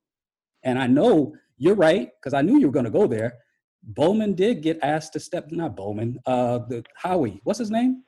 And 0.62 0.78
I 0.78 0.86
know 0.86 1.34
you're 1.58 1.74
right 1.74 2.10
because 2.20 2.34
I 2.34 2.42
knew 2.42 2.58
you 2.58 2.66
were 2.66 2.72
going 2.72 2.84
to 2.86 2.90
go 2.90 3.06
there. 3.06 3.34
Bowman 3.82 4.34
did 4.34 4.62
get 4.62 4.78
asked 4.82 5.12
to 5.12 5.20
step. 5.20 5.50
Not 5.50 5.76
Bowman. 5.76 6.18
Uh, 6.26 6.60
the 6.68 6.84
Howie. 6.96 7.40
What's 7.44 7.58
his 7.58 7.70
name? 7.70 8.02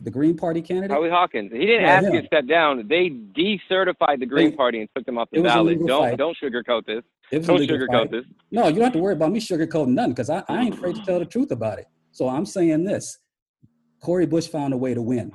The 0.00 0.10
Green 0.10 0.36
Party 0.36 0.60
candidate. 0.60 0.90
Howie 0.90 1.08
Hawkins. 1.08 1.52
He 1.52 1.60
didn't 1.60 1.82
Yeah, 1.82 1.88
ask 1.88 2.04
him. 2.04 2.14
you 2.14 2.20
to 2.22 2.26
step 2.26 2.46
down. 2.48 2.86
They 2.88 3.08
decertified 3.08 4.18
the 4.18 4.26
Green 4.26 4.48
It- 4.48 4.56
Party 4.56 4.80
and 4.80 4.88
took 4.94 5.06
them 5.06 5.16
off 5.16 5.28
the 5.32 5.40
ballot. 5.42 5.78
Don't 5.86 6.10
fight. 6.10 6.18
don't 6.18 6.36
sugarcoat 6.42 6.86
this. 6.86 7.02
It 7.30 7.38
was 7.38 7.48
a 7.48 7.52
Don't 7.52 7.60
sugarcoat 7.68 7.86
fight. 7.88 8.10
this. 8.10 8.24
No, 8.50 8.66
you 8.68 8.74
don't 8.74 8.84
have 8.84 8.92
to 8.94 8.98
worry 8.98 9.14
about 9.14 9.32
me 9.32 9.40
sugarcoating 9.40 9.88
nothing 9.94 10.12
because 10.12 10.28
I, 10.28 10.42
I 10.48 10.62
ain't 10.64 10.74
afraid 10.74 10.96
to 10.96 11.02
tell 11.02 11.18
the 11.18 11.24
truth 11.24 11.50
about 11.52 11.78
it. 11.78 11.86
So 12.10 12.28
I'm 12.28 12.44
saying 12.44 12.84
this 12.84 13.18
Cori 14.02 14.26
Bush 14.26 14.48
found 14.48 14.74
a 14.74 14.76
way 14.76 14.92
to 14.92 15.00
win. 15.00 15.32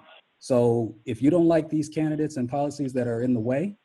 So 0.48 0.96
if 1.06 1.22
you 1.22 1.30
don't 1.30 1.46
like 1.50 1.68
these 1.68 1.90
candidates 1.90 2.38
and 2.38 2.48
policies 2.48 2.94
that 2.94 3.06
are 3.06 3.22
in 3.22 3.34
the 3.34 3.40
way, 3.40 3.76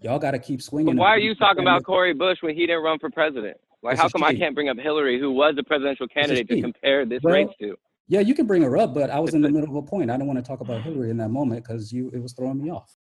y'all 0.00 0.18
got 0.18 0.32
to 0.32 0.38
keep 0.40 0.60
swinging. 0.60 0.96
But 0.96 1.00
why 1.00 1.10
are 1.10 1.18
you 1.20 1.36
talking 1.36 1.62
about 1.62 1.84
Cori 1.84 2.12
Bush 2.12 2.38
when 2.40 2.56
he 2.56 2.66
didn't 2.66 2.82
run 2.82 2.98
for 2.98 3.08
president? 3.08 3.56
Like, 3.84 3.92
This 3.92 4.00
how 4.00 4.06
is 4.06 4.12
come 4.12 4.24
I 4.24 4.34
can't 4.34 4.52
bring 4.52 4.68
up 4.68 4.78
Hillary, 4.78 5.20
who 5.20 5.30
was 5.30 5.54
a 5.60 5.62
presidential 5.62 6.08
candidate, 6.08 6.48
to 6.48 6.60
compare 6.60 7.06
this 7.06 7.20
Well, 7.22 7.34
race 7.34 7.48
to? 7.60 7.76
Yeah, 8.08 8.18
you 8.18 8.34
can 8.34 8.48
bring 8.48 8.62
her 8.62 8.76
up, 8.76 8.94
but 8.94 9.10
I 9.10 9.20
was 9.20 9.34
in 9.34 9.42
the 9.42 9.48
middle 9.56 9.68
of 9.68 9.76
a 9.76 9.82
point. 9.82 10.10
I 10.10 10.16
don't 10.16 10.26
want 10.26 10.40
to 10.40 10.44
talk 10.44 10.58
about 10.60 10.82
Hillary 10.82 11.10
in 11.10 11.18
that 11.18 11.28
moment 11.28 11.62
because 11.64 11.92
you 11.92 12.10
it 12.12 12.18
was 12.20 12.32
throwing 12.32 12.60
me 12.60 12.68
off. 12.70 12.96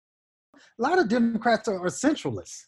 A 0.53 0.81
lot 0.81 0.99
of 0.99 1.07
Democrats 1.07 1.69
are, 1.69 1.79
are 1.79 1.87
centralists. 1.87 2.63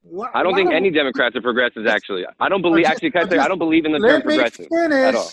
Why- 0.00 0.30
I 0.32 0.42
don't 0.42 0.52
why 0.52 0.58
think 0.60 0.72
any 0.72 0.90
Democrats 0.90 1.36
are 1.36 1.42
progressives. 1.42 1.86
Actually, 1.86 2.24
I 2.38 2.48
don't 2.48 2.62
believe. 2.62 2.84
just- 2.84 2.94
Actually, 2.94 3.10
can 3.10 3.30
I 3.30 3.36
or 3.36 3.40
I 3.42 3.48
don't 3.48 3.58
believe 3.58 3.84
in 3.84 3.92
the 3.92 3.98
term 3.98 4.08
Let 4.08 4.24
me 4.24 4.34
progressive 4.36 4.68
finish. 4.70 4.94
at 4.94 5.14
all. 5.14 5.30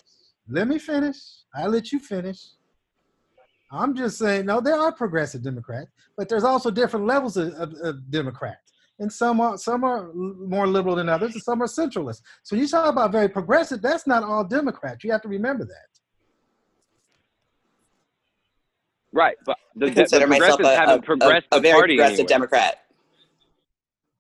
Let 0.49 0.67
me 0.67 0.80
finish. 0.80 1.15
I'll 1.55 1.69
let 1.69 1.93
you 1.93 1.99
finish. 1.99 2.39
I'm 3.72 3.95
just 3.95 4.18
saying, 4.18 4.45
no, 4.45 4.61
there 4.61 4.78
are 4.78 4.91
progressive 4.91 5.43
Democrats, 5.43 5.91
but 6.15 6.30
there's 6.30 6.43
also 6.43 6.72
different 6.72 7.05
levels 7.05 7.36
of, 7.36 7.53
of, 7.53 7.74
of 7.84 8.09
Democrats. 8.11 8.72
And 8.99 9.11
some 9.11 9.39
are 9.41 9.57
some 9.57 9.84
are 9.84 10.11
more 10.13 10.65
liberal 10.65 10.95
than 10.95 11.07
others, 11.07 11.34
and 11.34 11.43
some 11.43 11.61
are 11.61 11.68
centralist. 11.68 12.22
So 12.41 12.55
you 12.55 12.68
talk 12.68 12.89
about 12.89 13.11
very 13.11 13.30
progressive. 13.30 13.80
That's 13.80 14.07
not 14.07 14.24
all 14.24 14.43
Democrats. 14.43 15.03
You 15.03 15.11
have 15.11 15.22
to 15.22 15.28
remember 15.28 15.65
that. 15.65 15.88
Right, 19.13 19.36
but 19.45 19.57
the, 19.76 19.86
I 19.86 19.89
the, 19.89 19.95
consider 19.95 20.26
the 20.26 20.30
myself 20.30 20.57
progressives 20.57 20.78
a, 20.78 20.80
haven't 20.80 21.03
a, 21.03 21.05
progressed 21.05 21.47
a, 21.51 21.55
a 21.55 21.59
the 21.59 21.61
very 21.61 21.74
party 21.74 21.95
progressive 21.95 22.20
anywhere. 22.20 22.28
Democrat. 22.28 22.76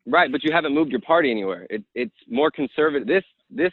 Right, 0.05 0.31
but 0.31 0.43
you 0.43 0.51
haven't 0.51 0.73
moved 0.73 0.91
your 0.91 1.01
party 1.01 1.31
anywhere. 1.31 1.65
It, 1.69 1.83
it's 1.95 2.15
more 2.29 2.51
conservative. 2.51 3.07
This 3.07 3.23
this 3.49 3.71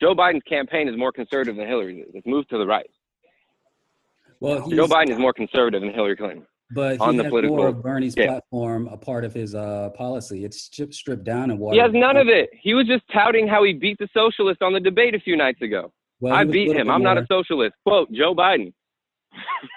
Joe 0.00 0.14
Biden's 0.14 0.42
campaign 0.48 0.88
is 0.88 0.96
more 0.96 1.12
conservative 1.12 1.56
than 1.56 1.66
Hillary's. 1.68 2.06
It's 2.14 2.26
moved 2.26 2.48
to 2.50 2.58
the 2.58 2.66
right. 2.66 2.88
Well, 4.40 4.68
Joe 4.68 4.86
Biden 4.86 5.10
is 5.10 5.18
more 5.18 5.32
conservative 5.32 5.80
than 5.80 5.92
Hillary 5.92 6.16
Clinton. 6.16 6.46
but 6.72 7.00
on 7.00 7.14
he 7.14 7.22
the 7.22 7.28
political 7.28 7.56
more 7.56 7.68
of 7.68 7.82
Bernie's 7.82 8.14
platform 8.14 8.88
a 8.88 8.96
part 8.96 9.24
of 9.24 9.32
his 9.32 9.54
uh, 9.54 9.90
policy. 9.90 10.44
It's 10.44 10.62
stripped, 10.62 10.94
stripped 10.94 11.24
down 11.24 11.50
and 11.50 11.58
watered. 11.58 11.74
He 11.76 11.80
has 11.80 11.92
none 11.92 12.16
of 12.16 12.28
it. 12.28 12.50
He 12.60 12.74
was 12.74 12.86
just 12.86 13.04
touting 13.12 13.46
how 13.46 13.62
he 13.64 13.72
beat 13.72 13.98
the 13.98 14.08
socialists 14.12 14.62
on 14.62 14.72
the 14.72 14.80
debate 14.80 15.14
a 15.14 15.20
few 15.20 15.36
nights 15.36 15.62
ago. 15.62 15.92
Well, 16.20 16.34
I 16.34 16.44
beat 16.44 16.74
him. 16.74 16.90
I'm 16.90 17.02
not 17.02 17.18
a 17.18 17.26
socialist. 17.30 17.74
Quote 17.84 18.10
Joe 18.12 18.34
Biden. 18.34 18.72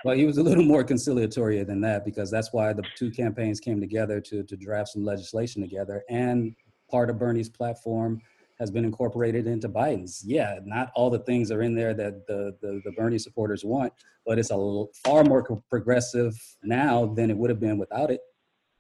Well, 0.06 0.16
he 0.16 0.26
was 0.26 0.38
a 0.38 0.44
little 0.44 0.64
more 0.64 0.86
conciliatory 0.86 1.62
than 1.66 1.82
that 1.82 2.06
because 2.06 2.32
that's 2.32 2.54
why 2.54 2.72
the 2.72 2.84
two 2.96 3.12
campaigns 3.12 3.60
came 3.60 3.80
together 3.82 4.22
to 4.22 4.44
to 4.44 4.56
draft 4.56 4.90
some 4.90 5.04
legislation 5.04 5.62
together, 5.62 6.04
and 6.10 6.56
part 6.90 7.10
of 7.10 7.20
Bernie's 7.20 7.50
platform 7.50 8.22
has 8.60 8.70
been 8.70 8.84
incorporated 8.84 9.48
into 9.48 9.70
Biden's. 9.70 10.24
Yeah, 10.26 10.60
not 10.66 10.92
all 10.96 11.10
the 11.10 11.20
things 11.20 11.52
are 11.52 11.62
in 11.62 11.76
there 11.76 11.94
that 11.94 12.28
the 12.28 12.58
the, 12.62 12.82
the 12.84 12.92
Bernie 12.92 13.20
supporters 13.20 13.64
want, 13.64 13.94
but 14.26 14.38
it's 14.38 14.52
a 14.52 14.86
far 15.04 15.24
more 15.24 15.44
progressive 15.70 16.36
now 16.64 17.06
than 17.06 17.30
it 17.30 17.38
would 17.38 17.50
have 17.50 17.60
been 17.60 17.78
without 17.78 18.12
it. 18.12 18.22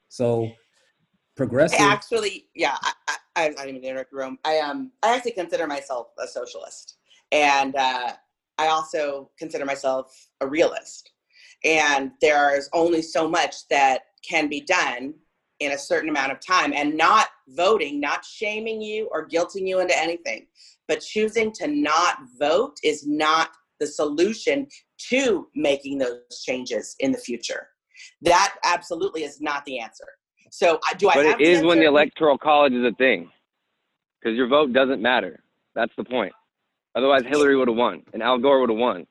So, 0.09 0.49
progressive. 1.36 1.80
I 1.80 1.91
actually, 1.91 2.47
yeah, 2.55 2.77
I, 2.82 2.93
I, 3.07 3.45
I'm 3.45 3.53
not 3.53 3.67
even 3.69 3.84
interrupt 3.84 4.11
the 4.11 4.17
room. 4.17 4.38
I 4.43 4.59
um, 4.59 4.91
I 5.01 5.15
actually 5.15 5.32
consider 5.32 5.67
myself 5.67 6.07
a 6.21 6.27
socialist, 6.27 6.97
and 7.32 7.75
uh, 7.75 8.13
I 8.57 8.67
also 8.67 9.32
consider 9.39 9.65
myself 9.65 10.27
a 10.41 10.47
realist. 10.47 11.11
And 11.63 12.11
there's 12.21 12.69
only 12.73 13.01
so 13.01 13.27
much 13.27 13.67
that 13.69 14.01
can 14.23 14.47
be 14.47 14.61
done 14.61 15.13
in 15.60 15.74
a 15.74 15.78
certain 15.78 16.10
amount 16.10 16.32
of 16.32 16.39
time, 16.39 16.74
and 16.74 16.95
not 16.95 17.28
voting, 17.49 17.99
not 17.99 18.24
shaming 18.24 18.82
you 18.82 19.10
or 19.12 19.28
guilting 19.28 19.68
you 19.68 19.80
into 19.80 19.97
anything, 19.97 20.47
but 20.88 21.01
choosing 21.01 21.51
to 21.51 21.68
not 21.68 22.18
vote 22.39 22.78
is 22.84 23.05
not 23.05 23.49
the 23.80 23.88
solution 23.88 24.68
to 25.10 25.47
making 25.55 25.97
those 25.97 26.43
changes 26.45 26.95
in 26.99 27.12
the 27.12 27.18
future. 27.18 27.68
That 28.22 28.55
absolutely 28.64 29.24
is 29.24 29.41
not 29.41 29.66
the 29.66 29.80
answer. 29.80 30.07
So 30.51 30.80
I 30.88 30.93
do 30.93 31.10
I 31.10 31.16
But 31.16 31.26
it 31.26 31.41
is 31.41 31.64
when 31.64 31.80
the 31.80 31.86
electoral 31.86 32.38
college 32.38 32.74
is 32.74 32.84
a 32.84 32.95
thing, 32.95 33.30
because 34.20 34.36
your 34.36 34.47
vote 34.47 34.74
doesn't 34.74 35.01
matter. 35.01 35.43
That's 35.76 35.93
the 35.97 36.03
point. 36.03 36.34
Otherwise, 36.95 37.24
Hillary 37.28 37.55
would 37.55 37.68
have 37.68 37.78
won, 37.78 38.03
and 38.14 38.24
Al 38.24 38.39
Gore 38.39 38.62
would 38.62 38.70
have 38.70 38.80
won. 38.80 39.05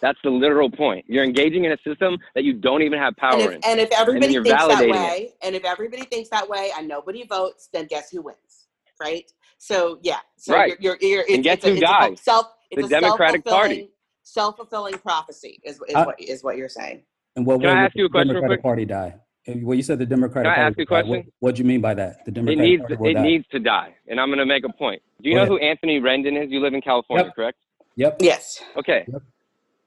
That's 0.00 0.18
the 0.24 0.30
literal 0.30 0.70
point. 0.70 1.04
You're 1.08 1.24
engaging 1.24 1.64
in 1.64 1.72
a 1.72 1.76
system 1.86 2.16
that 2.34 2.44
you 2.44 2.54
don't 2.54 2.82
even 2.82 2.98
have 2.98 3.14
power 3.16 3.34
and 3.40 3.52
in. 3.54 3.60
and 3.64 3.80
if 3.80 3.90
everybody 3.92 4.32
you're 4.32 4.42
thinks 4.44 4.66
that 4.66 4.78
validating 4.78 4.88
it. 4.88 4.92
way, 4.92 5.34
and 5.42 5.54
if 5.54 5.64
everybody 5.64 6.02
thinks 6.04 6.30
that 6.30 6.48
way, 6.48 6.70
and 6.76 6.88
nobody 6.88 7.24
votes, 7.26 7.68
then 7.72 7.86
guess 7.86 8.10
who 8.10 8.22
wins, 8.22 8.66
right? 9.00 9.30
So 9.58 9.98
yeah, 10.02 10.18
so 10.36 10.54
Right. 10.54 10.76
you're, 10.80 10.96
you're, 11.00 11.08
you're 11.10 11.20
it's, 11.22 11.34
And 11.34 11.44
guess 11.44 11.54
it's 11.58 11.64
a, 11.64 11.68
who 11.68 11.72
it's 11.74 11.82
a 11.82 11.86
dies? 11.86 12.20
self, 12.22 12.46
it's 12.70 12.80
The 12.80 12.96
a 12.96 13.00
Democratic 13.00 13.44
Party. 13.44 13.68
self-fulfilling- 13.74 13.88
Self-fulfilling 14.22 14.94
prophecy 14.98 15.60
is, 15.64 15.80
is 15.88 15.94
I- 15.96 16.04
what 16.04 16.20
is 16.20 16.44
what 16.44 16.56
you're 16.56 16.68
saying. 16.68 17.02
and 17.36 17.44
what 17.44 17.60
Can 17.60 17.68
I 17.70 17.72
would 17.82 17.86
ask 17.86 17.96
you 17.96 18.04
a 18.04 18.08
the 18.08 18.12
question 18.12 18.28
Democratic? 18.34 18.62
Party 18.62 18.84
die? 18.84 19.14
Uh, 19.48 19.52
Well, 19.62 19.74
you 19.76 19.82
said 19.82 19.98
the 19.98 20.06
Democratic 20.06 20.52
Can 20.52 20.52
I 20.52 20.56
Party. 20.62 20.68
ask 20.68 20.78
you 20.78 20.82
a 20.82 20.86
die. 20.86 20.88
question? 21.02 21.10
What, 21.16 21.24
what 21.40 21.54
do 21.56 21.62
you 21.62 21.68
mean 21.68 21.80
by 21.80 21.94
that? 21.94 22.24
The 22.24 22.30
It 22.30 22.34
Democratic 22.34 22.62
needs 22.64 22.80
Party 22.82 22.94
to, 22.94 23.00
will 23.02 23.10
it 23.10 23.14
die. 23.14 23.22
needs 23.22 23.44
to 23.50 23.58
die, 23.58 23.94
and 24.08 24.20
I'm 24.20 24.28
going 24.28 24.38
to 24.38 24.46
make 24.46 24.64
a 24.64 24.72
point. 24.72 25.02
Do 25.22 25.28
you 25.28 25.34
Go 25.34 25.44
know 25.44 25.46
ahead. 25.54 25.62
who 25.62 25.66
Anthony 25.66 26.00
Rendon 26.00 26.42
is? 26.44 26.50
You 26.50 26.60
live 26.60 26.74
in 26.74 26.80
California, 26.80 27.26
Yep. 27.26 27.34
correct? 27.34 27.58
Yep. 27.96 28.16
Yes. 28.20 28.62
Okay. 28.76 29.04
Yep. 29.08 29.22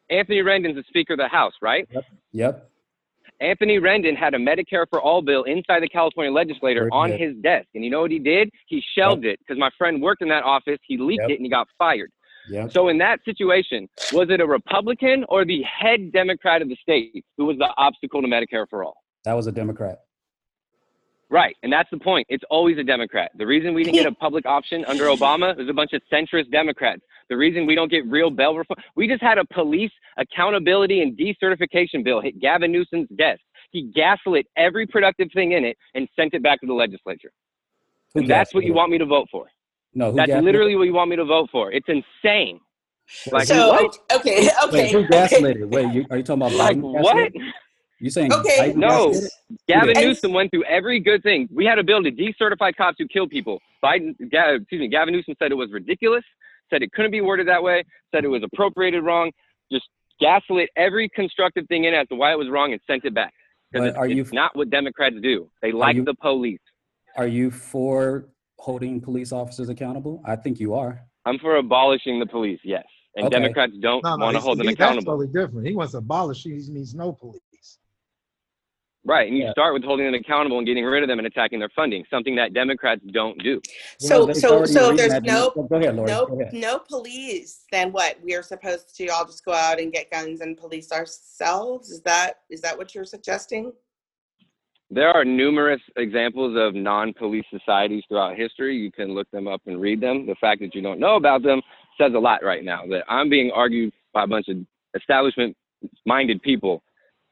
Anthony 0.10 0.38
Rendon's 0.38 0.76
the 0.76 0.84
Speaker 0.88 1.14
of 1.14 1.20
the 1.20 1.28
House, 1.28 1.54
right? 1.62 1.88
Yep. 1.92 2.04
yep. 2.32 2.70
Anthony 3.40 3.80
Rendon 3.80 4.16
had 4.16 4.34
a 4.34 4.38
Medicare 4.38 4.86
for 4.90 5.02
All 5.02 5.22
bill 5.22 5.44
inside 5.44 5.82
the 5.82 5.90
California 5.90 6.32
legislature 6.32 6.88
on 6.92 7.10
good. 7.10 7.20
his 7.20 7.36
desk. 7.38 7.68
And 7.74 7.84
you 7.84 7.90
know 7.90 8.02
what 8.02 8.12
he 8.12 8.20
did? 8.20 8.50
He 8.68 8.82
shelved 8.96 9.26
it 9.26 9.40
because 9.40 9.60
my 9.60 9.70
friend 9.78 10.02
worked 10.02 10.22
in 10.22 10.30
that 10.30 10.44
office. 10.44 10.80
He 10.88 10.98
leaked 10.98 11.22
Yep. 11.24 11.30
it 11.32 11.36
and 11.36 11.46
he 11.46 11.50
got 11.50 11.68
fired. 11.78 12.12
Yep. 12.50 12.72
So 12.72 12.90
in 12.90 12.98
that 13.00 13.20
situation, 13.26 13.88
was 14.12 14.30
it 14.30 14.40
a 14.40 14.46
Republican 14.46 15.26
or 15.30 15.46
the 15.46 15.62
head 15.64 16.12
Democrat 16.12 16.62
of 16.62 16.70
the 16.70 16.78
state 16.82 17.26
who 17.38 17.46
was 17.46 17.58
the 17.58 17.70
obstacle 17.78 18.22
to 18.22 18.28
Medicare 18.28 18.68
for 18.70 18.84
all? 18.84 18.98
That 19.26 19.34
was 19.34 19.48
a 19.48 19.52
Democrat. 19.52 20.02
Right, 21.34 21.58
and 21.64 21.74
that's 21.74 21.90
the 21.90 21.98
point. 21.98 22.28
It's 22.30 22.44
always 22.52 22.78
a 22.78 22.84
Democrat. 22.84 23.32
The 23.40 23.48
reason 23.48 23.74
we 23.74 23.84
didn't 23.84 23.96
get 23.96 24.06
a 24.12 24.12
public 24.12 24.46
option 24.46 24.86
under 24.86 25.06
Obama 25.06 25.58
was 25.58 25.68
a 25.68 25.74
bunch 25.74 25.92
of 25.94 26.04
centrist 26.14 26.52
Democrats. 26.52 27.02
The 27.28 27.36
reason 27.36 27.66
we 27.66 27.74
don't 27.74 27.90
get 27.90 28.06
real 28.06 28.30
bail 28.30 28.56
reform, 28.56 28.78
we 28.96 29.08
just 29.08 29.24
had 29.24 29.40
a 29.40 29.46
police 29.46 29.90
accountability 30.18 31.02
and 31.02 31.18
decertification 31.18 32.04
bill 32.04 32.22
hit 32.22 32.40
Gavin 32.40 32.72
Newsom's 32.72 33.08
desk. 33.18 33.42
He 33.72 33.92
gaslit 33.96 34.46
every 34.56 34.86
productive 34.86 35.30
thing 35.34 35.54
in 35.54 35.66
it 35.66 35.76
and 35.96 36.08
sent 36.16 36.36
it 36.36 36.44
back 36.44 36.62
to 36.62 36.68
the 36.68 36.74
legislature. 36.74 37.32
Who 38.14 38.20
And 38.20 38.30
that's 38.30 38.54
what 38.54 38.64
you 38.64 38.76
want 38.76 38.92
me 38.92 39.00
to 39.00 39.06
vote 39.08 39.28
for. 39.32 39.48
No, 39.96 40.12
who 40.12 40.18
That's 40.18 40.28
gaslit 40.28 40.44
literally 40.44 40.76
what 40.76 40.84
you 40.84 40.94
want 40.94 41.10
me 41.10 41.16
to 41.16 41.26
vote 41.26 41.50
for. 41.52 41.72
It's 41.72 41.90
insane. 41.90 42.60
Like 43.32 43.48
so 43.48 43.70
what? 43.70 43.98
okay, 44.14 44.50
okay, 44.66 44.84
Wait, 44.84 44.92
who 44.92 45.00
okay. 45.00 45.08
gaslit 45.10 45.58
it? 45.58 45.68
Wait, 45.68 45.92
you, 45.96 46.06
are 46.12 46.18
you 46.18 46.24
talking 46.24 46.44
about 46.44 46.54
Like 46.54 46.78
what? 46.78 47.32
Gaslit 48.12 48.32
it? 48.32 48.32
You 48.32 48.40
saying 48.40 48.64
Okay, 48.64 48.72
Biden 48.74 48.76
no. 48.78 49.14
Gavin 49.68 49.94
Newsom 49.96 50.34
went 50.34 50.52
through 50.52 50.64
every 50.66 51.00
good 51.00 51.24
thing. 51.24 51.48
We 51.52 51.66
had 51.66 51.80
a 51.80 51.84
bill 51.84 52.04
to 52.04 52.12
decertify 52.12 52.76
cops 52.76 52.96
who 53.00 53.08
kill 53.08 53.28
people. 53.28 53.60
Biden, 53.84 54.16
Ga- 54.32 54.56
excuse 54.56 54.80
me, 54.82 54.88
Gavin 54.88 55.14
Newsom 55.14 55.36
said 55.40 55.52
it 55.52 55.56
was 55.56 55.72
ridiculous, 55.72 56.24
said 56.70 56.82
it 56.82 56.92
couldn't 56.94 57.12
be 57.12 57.22
worded 57.22 57.48
that 57.48 57.62
way, 57.62 57.84
said 58.14 58.24
it 58.24 58.30
was 58.30 58.44
appropriated 58.44 59.04
wrong, 59.04 59.32
just 59.72 59.86
gaslit 60.20 60.70
every 60.76 61.10
constructive 61.10 61.66
thing 61.68 61.84
in 61.86 61.94
it 61.94 61.98
as 61.98 62.08
to 62.10 62.16
why 62.16 62.32
it 62.32 62.38
was 62.38 62.50
wrong 62.50 62.72
and 62.72 62.82
sent 62.88 63.04
it 63.06 63.14
back. 63.14 63.34
Because 63.72 63.86
But 63.86 63.90
it's, 63.90 63.98
are 63.98 64.08
you- 64.08 64.22
it's 64.22 64.34
not 64.34 64.56
what 64.56 64.70
Democrats 64.70 65.16
do. 65.22 65.50
They 65.62 65.72
like 65.72 65.96
you- 65.96 66.04
the 66.06 66.14
police. 66.16 66.60
Are 67.16 67.28
you 67.28 67.52
for 67.52 68.30
holding 68.58 69.00
police 69.02 69.32
officers 69.32 69.70
accountable? 69.70 70.22
I 70.26 70.36
think 70.36 70.60
you 70.60 70.74
are. 70.74 71.02
I'm 71.26 71.38
for 71.40 71.58
abolishing 71.58 72.20
the 72.20 72.26
police, 72.26 72.60
yes. 72.64 72.84
and 73.16 73.28
Okay. 73.28 73.36
Democrats 73.40 73.74
don't 73.82 74.04
No, 74.04 74.16
no, 74.16 74.26
want 74.26 74.36
to 74.36 74.42
hold 74.42 74.58
them 74.58 74.68
he- 74.68 74.74
that's 74.74 74.82
accountable. 74.82 75.14
totally 75.18 75.28
different. 75.28 75.68
He 75.68 75.76
wants 75.76 75.92
to 75.92 76.00
abolish. 76.00 76.44
He 76.44 76.50
needs 76.70 76.96
no 76.96 77.12
police. 77.14 77.42
Right, 79.06 79.28
and 79.28 79.38
you 79.38 79.44
Yeah. 79.44 79.52
start 79.52 79.74
with 79.74 79.84
holding 79.84 80.06
them 80.06 80.14
accountable 80.16 80.58
and 80.60 80.66
getting 80.66 80.86
rid 80.86 81.04
of 81.04 81.10
them 81.10 81.20
and 81.20 81.28
attacking 81.28 81.60
their 81.60 81.70
funding, 81.70 82.06
something 82.10 82.36
that 82.36 82.54
Democrats 82.54 83.02
don't 83.12 83.38
do. 83.44 83.62
So 84.00 84.26
Well, 84.26 84.34
so 84.36 84.66
so 84.66 84.92
if 84.92 84.98
there's 84.98 85.22
no 85.24 85.50
Go 85.52 85.76
ahead, 85.76 85.96
Lori. 85.96 86.08
no 86.10 86.26
Go 86.26 86.40
ahead. 86.40 86.54
no 86.54 86.80
police, 86.80 87.66
then 87.70 87.92
what? 87.92 88.16
We 88.24 88.34
are 88.36 88.42
supposed 88.44 88.96
to 88.96 89.08
all 89.08 89.26
just 89.26 89.44
go 89.44 89.52
out 89.52 89.80
and 89.80 89.92
get 89.92 90.10
guns 90.10 90.40
and 90.40 90.58
police 90.58 90.92
ourselves? 90.94 91.92
Is 91.92 92.02
that 92.04 92.40
is 92.50 92.62
that 92.62 92.78
what 92.78 92.96
you're 92.96 93.04
suggesting? 93.04 93.74
There 94.90 95.10
are 95.10 95.26
numerous 95.26 95.82
examples 95.98 96.56
of 96.56 96.76
non-police 96.76 97.46
societies 97.50 98.04
throughout 98.08 98.38
history. 98.38 98.78
You 98.78 98.92
can 98.92 99.14
look 99.14 99.30
them 99.32 99.48
up 99.48 99.62
and 99.66 99.82
read 99.82 100.00
them. 100.00 100.26
The 100.28 100.36
fact 100.36 100.62
that 100.62 100.76
you 100.76 100.82
don't 100.82 101.00
know 101.00 101.16
about 101.16 101.42
them 101.44 101.62
says 102.00 102.14
a 102.14 102.20
lot 102.20 102.44
right 102.44 102.64
now. 102.64 102.86
That 102.88 103.04
I'm 103.10 103.28
being 103.30 103.52
argued 103.52 103.92
by 104.14 104.24
a 104.24 104.28
bunch 104.28 104.48
of 104.50 104.58
establishment-minded 104.96 106.42
people, 106.44 106.84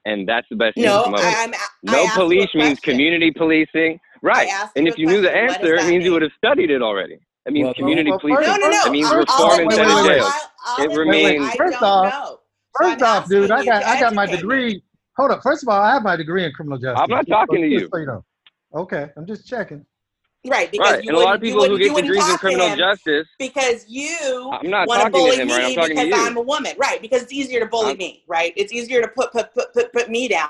and 0.06 0.28
that's 0.28 0.48
the 0.50 0.56
best 0.56 0.76
thing 0.76 0.84
to 0.86 0.90
No, 0.90 1.04
come. 1.04 1.16
I, 1.16 1.20
I'm. 1.20 1.54
I 1.54 1.58
No 1.84 2.04
asked 2.06 2.16
police 2.16 2.50
means 2.56 2.80
community 2.80 3.32
policing. 3.32 4.00
Right. 4.24 4.50
And 4.76 4.88
if 4.88 4.98
a 4.98 5.00
you 5.02 5.08
knew 5.08 5.22
the 5.22 5.30
question. 5.30 5.46
What 5.48 5.48
does 5.48 5.58
answer, 5.62 5.74
it 5.76 5.82
that 5.82 5.90
means 5.90 6.06
you 6.06 6.12
would 6.14 6.22
have 6.22 6.32
studied 6.38 6.70
it 6.70 6.82
already. 6.82 7.18
It 7.48 7.54
means 7.54 7.66
Well, 7.66 7.74
community 7.74 8.12
well, 8.12 8.20
policing. 8.20 8.44
No, 8.46 8.56
no, 8.58 8.70
no. 8.70 8.82
It 8.86 8.92
means 8.92 9.08
I'll- 9.08 9.18
reform 9.18 9.50
I'll 9.52 9.60
instead 9.62 9.82
admit- 9.88 9.92
of 9.92 9.98
I'll- 9.98 10.06
jail. 10.08 10.24
I'll- 10.26 10.76
I'll 10.78 10.92
It 10.92 10.98
remains- 10.98 11.56
First 11.56 11.82
off- 11.82 12.38
First 12.80 13.02
off, 13.02 13.28
dude, 13.28 13.52
I 13.52 13.66
got 13.66 13.84
I 13.84 14.00
got 14.00 14.14
my 14.14 14.26
degree. 14.26 14.82
Hold 15.18 15.32
up. 15.32 15.42
First 15.44 15.64
of 15.64 15.70
all, 15.70 15.82
I 15.82 15.92
have 15.94 16.04
my 16.04 16.16
degree 16.16 16.46
in 16.46 16.52
criminal 16.54 16.78
justice. 16.78 17.02
I'm 17.04 17.10
not 17.10 17.28
talking 17.28 17.62
to 17.62 17.68
you. 17.68 17.90
so 17.92 17.98
you 18.00 18.06
know. 18.06 18.24
Okay, 18.74 19.10
I'm 19.18 19.26
just 19.28 19.46
checking. 19.48 19.86
Right, 20.44 20.72
because 20.72 20.92
Right. 20.94 21.04
you 21.04 21.10
And 21.10 21.18
a 21.18 21.22
lot 21.22 21.36
of 21.36 21.42
people 21.42 21.66
who 21.66 21.78
get 21.78 21.96
degrees 21.96 22.28
in 22.28 22.38
criminal 22.38 22.76
justice, 22.76 23.28
because 23.38 23.86
you 23.88 24.50
I'm 24.52 24.72
not 24.72 24.88
want 24.88 25.02
to 25.02 25.10
talking 25.12 25.12
to 25.12 25.20
bully 25.20 25.36
him, 25.38 25.48
me 25.48 25.54
right? 25.54 25.64
I'm 25.66 25.76
talking 25.76 25.96
to 25.98 26.04
because 26.06 26.20
you. 26.20 26.26
I'm 26.28 26.38
a 26.38 26.42
woman, 26.42 26.74
right? 26.80 27.00
Because 27.00 27.22
it's 27.22 27.32
easier 27.34 27.60
to 27.60 27.68
bully 27.68 27.90
I'm- 27.90 27.98
me, 27.98 28.24
right? 28.28 28.52
It's 28.56 28.74
easier 28.74 29.02
to 29.04 29.08
put 29.08 29.32
put 29.32 29.54
put 29.54 29.72
put, 29.74 29.94
put 29.94 30.10
me 30.10 30.28
down 30.28 30.50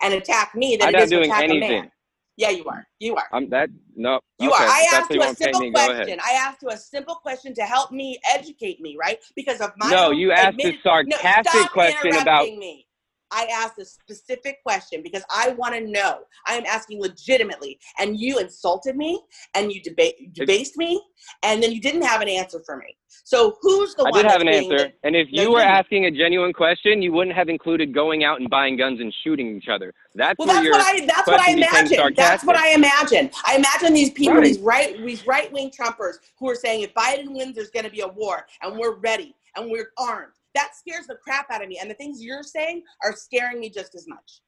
and 0.00 0.14
attack 0.14 0.54
me 0.54 0.76
than 0.76 0.88
I'm 0.88 0.94
it 0.94 0.98
not 0.98 1.02
is 1.02 1.10
to 1.10 1.16
doing 1.16 1.30
attack 1.30 1.50
a 1.50 1.58
man. 1.58 1.90
Yeah, 2.36 2.50
you 2.50 2.64
are. 2.66 2.86
You 3.00 3.16
are. 3.16 3.26
I'm 3.32 3.48
that 3.50 3.68
no. 3.96 4.20
You 4.38 4.50
okay. 4.52 4.62
are. 4.64 4.66
I 4.68 4.86
that's 4.90 4.94
asked 5.02 5.10
you 5.10 5.20
a 5.20 5.24
want 5.26 5.38
to 5.38 5.44
pay 5.44 5.52
simple 5.52 5.60
me, 5.60 5.72
question. 5.72 6.18
I 6.24 6.32
asked 6.32 6.62
you 6.62 6.70
a 6.70 6.76
simple 6.76 7.14
question 7.16 7.52
to 7.54 7.62
help 7.62 7.90
me 7.90 8.18
educate 8.32 8.80
me, 8.80 8.96
right? 8.98 9.18
Because 9.34 9.60
of 9.60 9.72
my 9.76 9.90
No, 9.90 10.12
you 10.12 10.30
asked 10.32 10.56
a 10.60 10.78
sarcastic 10.84 11.52
no, 11.54 11.66
question 11.68 12.16
about- 12.16 12.46
me. 12.46 12.86
I 13.32 13.46
asked 13.52 13.78
a 13.78 13.84
specific 13.84 14.62
question 14.62 15.02
because 15.02 15.24
I 15.30 15.50
want 15.50 15.74
to 15.74 15.80
know. 15.80 16.20
I 16.46 16.56
am 16.56 16.64
asking 16.66 17.00
legitimately, 17.00 17.78
and 17.98 18.18
you 18.18 18.38
insulted 18.38 18.96
me 18.96 19.20
and 19.54 19.72
you 19.72 19.82
debate 19.82 20.34
debased 20.34 20.76
me, 20.76 21.02
and 21.42 21.62
then 21.62 21.72
you 21.72 21.80
didn't 21.80 22.02
have 22.02 22.20
an 22.20 22.28
answer 22.28 22.60
for 22.64 22.76
me. 22.76 22.96
So 23.24 23.56
who's 23.62 23.94
the 23.94 24.04
I 24.04 24.10
one? 24.10 24.22
did 24.22 24.30
have 24.30 24.40
an 24.40 24.48
answer, 24.48 24.76
the- 24.78 24.92
and 25.04 25.16
if 25.16 25.28
you 25.30 25.50
were 25.50 25.60
asking 25.60 26.06
a 26.06 26.10
genuine 26.10 26.52
question, 26.52 27.02
you 27.02 27.12
wouldn't 27.12 27.36
have 27.36 27.48
included 27.48 27.94
going 27.94 28.24
out 28.24 28.40
and 28.40 28.50
buying 28.50 28.76
guns 28.76 29.00
and 29.00 29.14
shooting 29.24 29.56
each 29.56 29.68
other. 29.68 29.94
That's 30.14 30.38
Well, 30.38 30.48
that's 30.48 30.68
what 30.68 30.80
I. 30.80 31.06
That's 31.06 31.26
what 31.26 31.40
I 31.40 31.52
imagine. 31.52 32.14
That's 32.14 32.44
what 32.44 32.56
I 32.56 32.74
imagine. 32.74 33.30
I 33.44 33.56
imagine 33.56 33.94
these 33.94 34.10
people, 34.10 34.34
Right. 34.34 34.44
these 34.44 34.58
right, 34.58 35.04
these 35.04 35.26
right 35.26 35.50
wing 35.52 35.70
Trumpers, 35.70 36.16
who 36.38 36.50
are 36.50 36.54
saying 36.54 36.82
if 36.82 36.92
Biden 36.94 37.30
wins, 37.30 37.54
there's 37.54 37.70
going 37.70 37.84
to 37.84 37.90
be 37.90 38.00
a 38.00 38.08
war, 38.08 38.46
and 38.62 38.78
we're 38.78 38.96
ready, 38.96 39.34
and 39.56 39.70
we're 39.70 39.90
armed. 39.98 40.32
That 40.54 40.70
scares 40.74 41.06
the 41.06 41.16
crap 41.16 41.46
out 41.50 41.62
of 41.62 41.68
me, 41.68 41.78
and 41.80 41.90
the 41.90 41.94
things 41.94 42.22
you're 42.22 42.42
saying 42.42 42.82
are 43.04 43.14
scaring 43.14 43.60
me 43.60 43.70
just 43.70 43.94
as 43.94 44.06
much. 44.08 44.40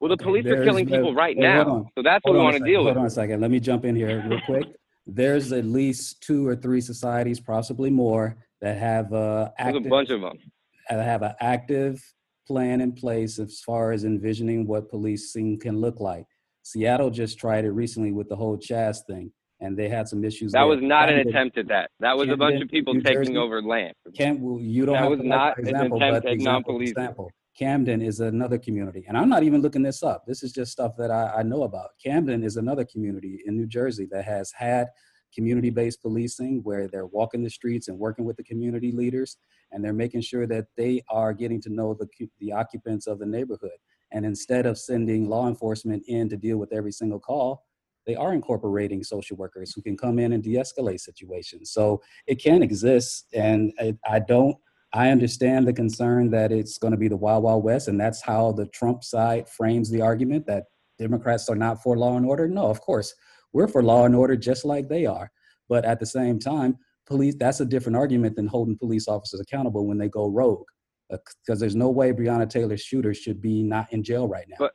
Well, 0.00 0.08
the 0.08 0.14
Okay, 0.14 0.24
police 0.24 0.46
are 0.46 0.64
killing 0.64 0.84
the- 0.86 0.96
people 0.96 1.14
right 1.14 1.36
wait, 1.36 1.42
now, 1.42 1.68
on. 1.68 1.88
so 1.96 2.02
that's 2.02 2.24
what 2.24 2.32
we 2.34 2.38
want 2.40 2.54
to 2.54 2.58
second, 2.58 2.66
deal 2.72 2.80
with. 2.84 2.94
Hold 2.94 3.02
on 3.02 3.06
a 3.06 3.10
second. 3.10 3.40
Let 3.40 3.50
me 3.52 3.60
jump 3.60 3.84
in 3.84 3.94
here 3.94 4.24
real 4.28 4.40
quick. 4.46 4.66
There's 5.06 5.52
at 5.52 5.64
least 5.64 6.22
two 6.22 6.46
or 6.46 6.56
three 6.56 6.80
societies, 6.80 7.40
possibly 7.40 7.90
more, 7.90 8.36
that 8.60 8.78
have 8.78 9.12
uh, 9.12 9.50
There's 9.58 9.76
a 9.76 9.80
bunch 9.80 10.10
of 10.10 10.20
them. 10.20 10.38
uh, 10.90 10.94
have 11.02 11.22
an 11.22 11.34
active 11.40 12.02
plan 12.46 12.80
in 12.80 12.92
place 12.92 13.38
as 13.38 13.60
far 13.60 13.92
as 13.92 14.04
envisioning 14.04 14.66
what 14.66 14.88
policing 14.90 15.58
can 15.60 15.80
look 15.80 16.00
like. 16.00 16.26
Seattle 16.64 17.10
just 17.10 17.38
tried 17.38 17.64
it 17.64 17.70
recently 17.70 18.12
with 18.12 18.28
the 18.28 18.36
whole 18.36 18.56
Chaz 18.56 18.98
thing, 19.06 19.32
and 19.62 19.76
they 19.76 19.88
had 19.88 20.08
some 20.08 20.24
issues. 20.24 20.52
That 20.52 20.60
there. 20.60 20.66
was 20.66 20.80
not 20.82 21.08
an 21.08 21.20
attempt 21.20 21.56
at 21.56 21.68
that. 21.68 21.90
That 22.00 22.16
was 22.16 22.28
a 22.28 22.36
bunch 22.36 22.60
of 22.60 22.68
people 22.68 22.94
New 22.94 23.00
taking 23.02 23.18
Jersey. 23.24 23.36
over 23.36 23.62
land. 23.62 23.94
Well, 24.18 24.60
you 24.60 24.84
don't 24.84 24.94
That 24.94 25.02
have 25.02 25.10
was 25.10 25.20
not 25.22 25.58
an 25.58 25.68
example, 25.68 25.96
attempt 25.98 26.24
but 26.24 26.30
at 26.32 26.38
non-policing. 26.38 26.88
example. 26.88 27.30
Camden 27.56 28.00
is 28.02 28.20
another 28.20 28.58
community, 28.58 29.04
and 29.06 29.16
I'm 29.16 29.28
not 29.28 29.42
even 29.42 29.60
looking 29.60 29.82
this 29.82 30.02
up. 30.02 30.24
This 30.26 30.42
is 30.42 30.52
just 30.52 30.72
stuff 30.72 30.92
that 30.96 31.10
I, 31.10 31.34
I 31.38 31.42
know 31.42 31.62
about. 31.64 31.90
Camden 32.02 32.42
is 32.42 32.56
another 32.56 32.84
community 32.84 33.40
in 33.46 33.56
New 33.56 33.66
Jersey 33.66 34.06
that 34.10 34.24
has 34.24 34.50
had 34.52 34.88
community-based 35.34 36.02
policing, 36.02 36.60
where 36.64 36.88
they're 36.88 37.06
walking 37.06 37.42
the 37.42 37.50
streets 37.50 37.88
and 37.88 37.98
working 37.98 38.24
with 38.24 38.36
the 38.36 38.42
community 38.44 38.90
leaders, 38.90 39.36
and 39.70 39.84
they're 39.84 39.92
making 39.92 40.22
sure 40.22 40.46
that 40.46 40.66
they 40.76 41.02
are 41.10 41.32
getting 41.32 41.60
to 41.62 41.70
know 41.70 41.94
the 41.94 42.08
the 42.40 42.52
occupants 42.52 43.06
of 43.06 43.18
the 43.18 43.26
neighborhood. 43.26 43.78
And 44.12 44.26
instead 44.26 44.66
of 44.66 44.76
sending 44.78 45.28
law 45.28 45.46
enforcement 45.48 46.02
in 46.06 46.28
to 46.30 46.36
deal 46.36 46.58
with 46.58 46.72
every 46.72 46.92
single 46.92 47.20
call, 47.20 47.64
they 48.06 48.14
are 48.14 48.32
incorporating 48.32 49.02
social 49.02 49.36
workers 49.36 49.72
who 49.74 49.82
can 49.82 49.96
come 49.96 50.18
in 50.18 50.32
and 50.32 50.42
de-escalate 50.42 51.00
situations. 51.00 51.72
So 51.72 52.02
it 52.26 52.42
can 52.42 52.62
exist, 52.62 53.26
and 53.32 53.72
I, 53.78 53.96
I 54.08 54.18
don't. 54.18 54.56
I 54.94 55.08
understand 55.08 55.66
the 55.66 55.72
concern 55.72 56.30
that 56.32 56.52
it's 56.52 56.76
going 56.76 56.90
to 56.90 56.98
be 56.98 57.08
the 57.08 57.16
Wild 57.16 57.44
Wild 57.44 57.64
West, 57.64 57.88
and 57.88 57.98
that's 57.98 58.20
how 58.20 58.52
the 58.52 58.66
Trump 58.66 59.02
side 59.04 59.48
frames 59.48 59.90
the 59.90 60.02
argument 60.02 60.46
that 60.46 60.64
Democrats 60.98 61.48
are 61.48 61.56
not 61.56 61.82
for 61.82 61.96
law 61.96 62.16
and 62.16 62.26
order. 62.26 62.46
No, 62.46 62.66
of 62.66 62.80
course, 62.80 63.14
we're 63.52 63.68
for 63.68 63.82
law 63.82 64.04
and 64.04 64.14
order 64.14 64.36
just 64.36 64.64
like 64.64 64.88
they 64.88 65.06
are. 65.06 65.30
But 65.68 65.84
at 65.86 65.98
the 65.98 66.06
same 66.06 66.38
time, 66.38 66.76
police 67.06 67.34
that's 67.38 67.60
a 67.60 67.64
different 67.64 67.96
argument 67.96 68.36
than 68.36 68.46
holding 68.46 68.76
police 68.76 69.08
officers 69.08 69.40
accountable 69.40 69.86
when 69.86 69.98
they 69.98 70.08
go 70.08 70.28
rogue. 70.28 70.66
Uh, 71.12 71.16
because 71.44 71.60
there's 71.60 71.76
no 71.76 71.90
way 71.90 72.12
Breonna 72.12 72.48
Taylor's 72.48 72.82
shooter 72.82 73.14
should 73.14 73.40
be 73.40 73.62
not 73.62 73.92
in 73.92 74.02
jail 74.02 74.28
right 74.28 74.46
now. 74.48 74.56
But 74.58 74.72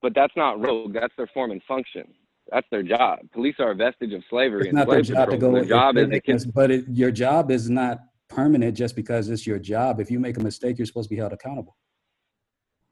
but 0.00 0.14
that's 0.14 0.34
not 0.36 0.64
rogue. 0.64 0.94
That's 0.94 1.12
their 1.16 1.28
form 1.28 1.50
and 1.50 1.62
function. 1.64 2.04
That's 2.50 2.66
their 2.70 2.82
job. 2.82 3.18
Police 3.32 3.56
are 3.58 3.70
a 3.72 3.74
vestige 3.74 4.12
of 4.12 4.22
slavery 4.30 4.60
it's 4.60 4.68
and 4.68 4.76
not 4.76 4.88
their 4.88 5.02
job 5.02 5.30
to 5.30 5.36
patrol. 5.36 5.52
go. 5.52 5.56
Their 5.58 5.64
job 5.66 5.96
is 5.96 6.08
to 6.10 6.20
keep 6.20 6.36
a- 6.36 6.52
but 6.52 6.70
it, 6.70 6.84
your 6.88 7.10
job 7.10 7.50
is 7.50 7.68
not 7.68 7.98
permanent 8.28 8.76
just 8.76 8.96
because 8.96 9.28
it's 9.28 9.46
your 9.46 9.58
job. 9.58 10.00
If 10.00 10.10
you 10.10 10.18
make 10.20 10.36
a 10.36 10.40
mistake, 10.42 10.78
you're 10.78 10.86
supposed 10.86 11.08
to 11.08 11.14
be 11.14 11.18
held 11.18 11.32
accountable. 11.32 11.76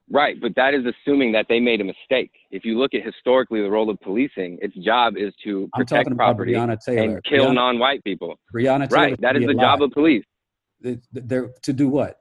Right, 0.08 0.36
but 0.40 0.54
that 0.54 0.72
is 0.72 0.84
assuming 0.86 1.32
that 1.32 1.46
they 1.48 1.58
made 1.58 1.80
a 1.80 1.84
mistake. 1.84 2.30
If 2.52 2.64
you 2.64 2.78
look 2.78 2.94
at 2.94 3.02
historically 3.04 3.60
the 3.60 3.70
role 3.70 3.90
of 3.90 3.98
policing, 4.00 4.58
its 4.62 4.74
job 4.76 5.16
is 5.16 5.34
to 5.42 5.68
protect 5.74 6.14
property 6.16 6.54
and 6.54 6.70
kill 7.24 7.46
Breonna- 7.46 7.54
non-white 7.54 8.04
people. 8.04 8.38
Breonna 8.54 8.88
Taylor. 8.88 9.02
Right, 9.02 9.20
that 9.20 9.36
is 9.36 9.46
the 9.46 9.54
job 9.54 9.82
of 9.82 9.90
police 9.90 10.24
They- 10.80 10.98
They're 11.12 11.50
to 11.62 11.72
do 11.72 11.88
what? 11.88 12.18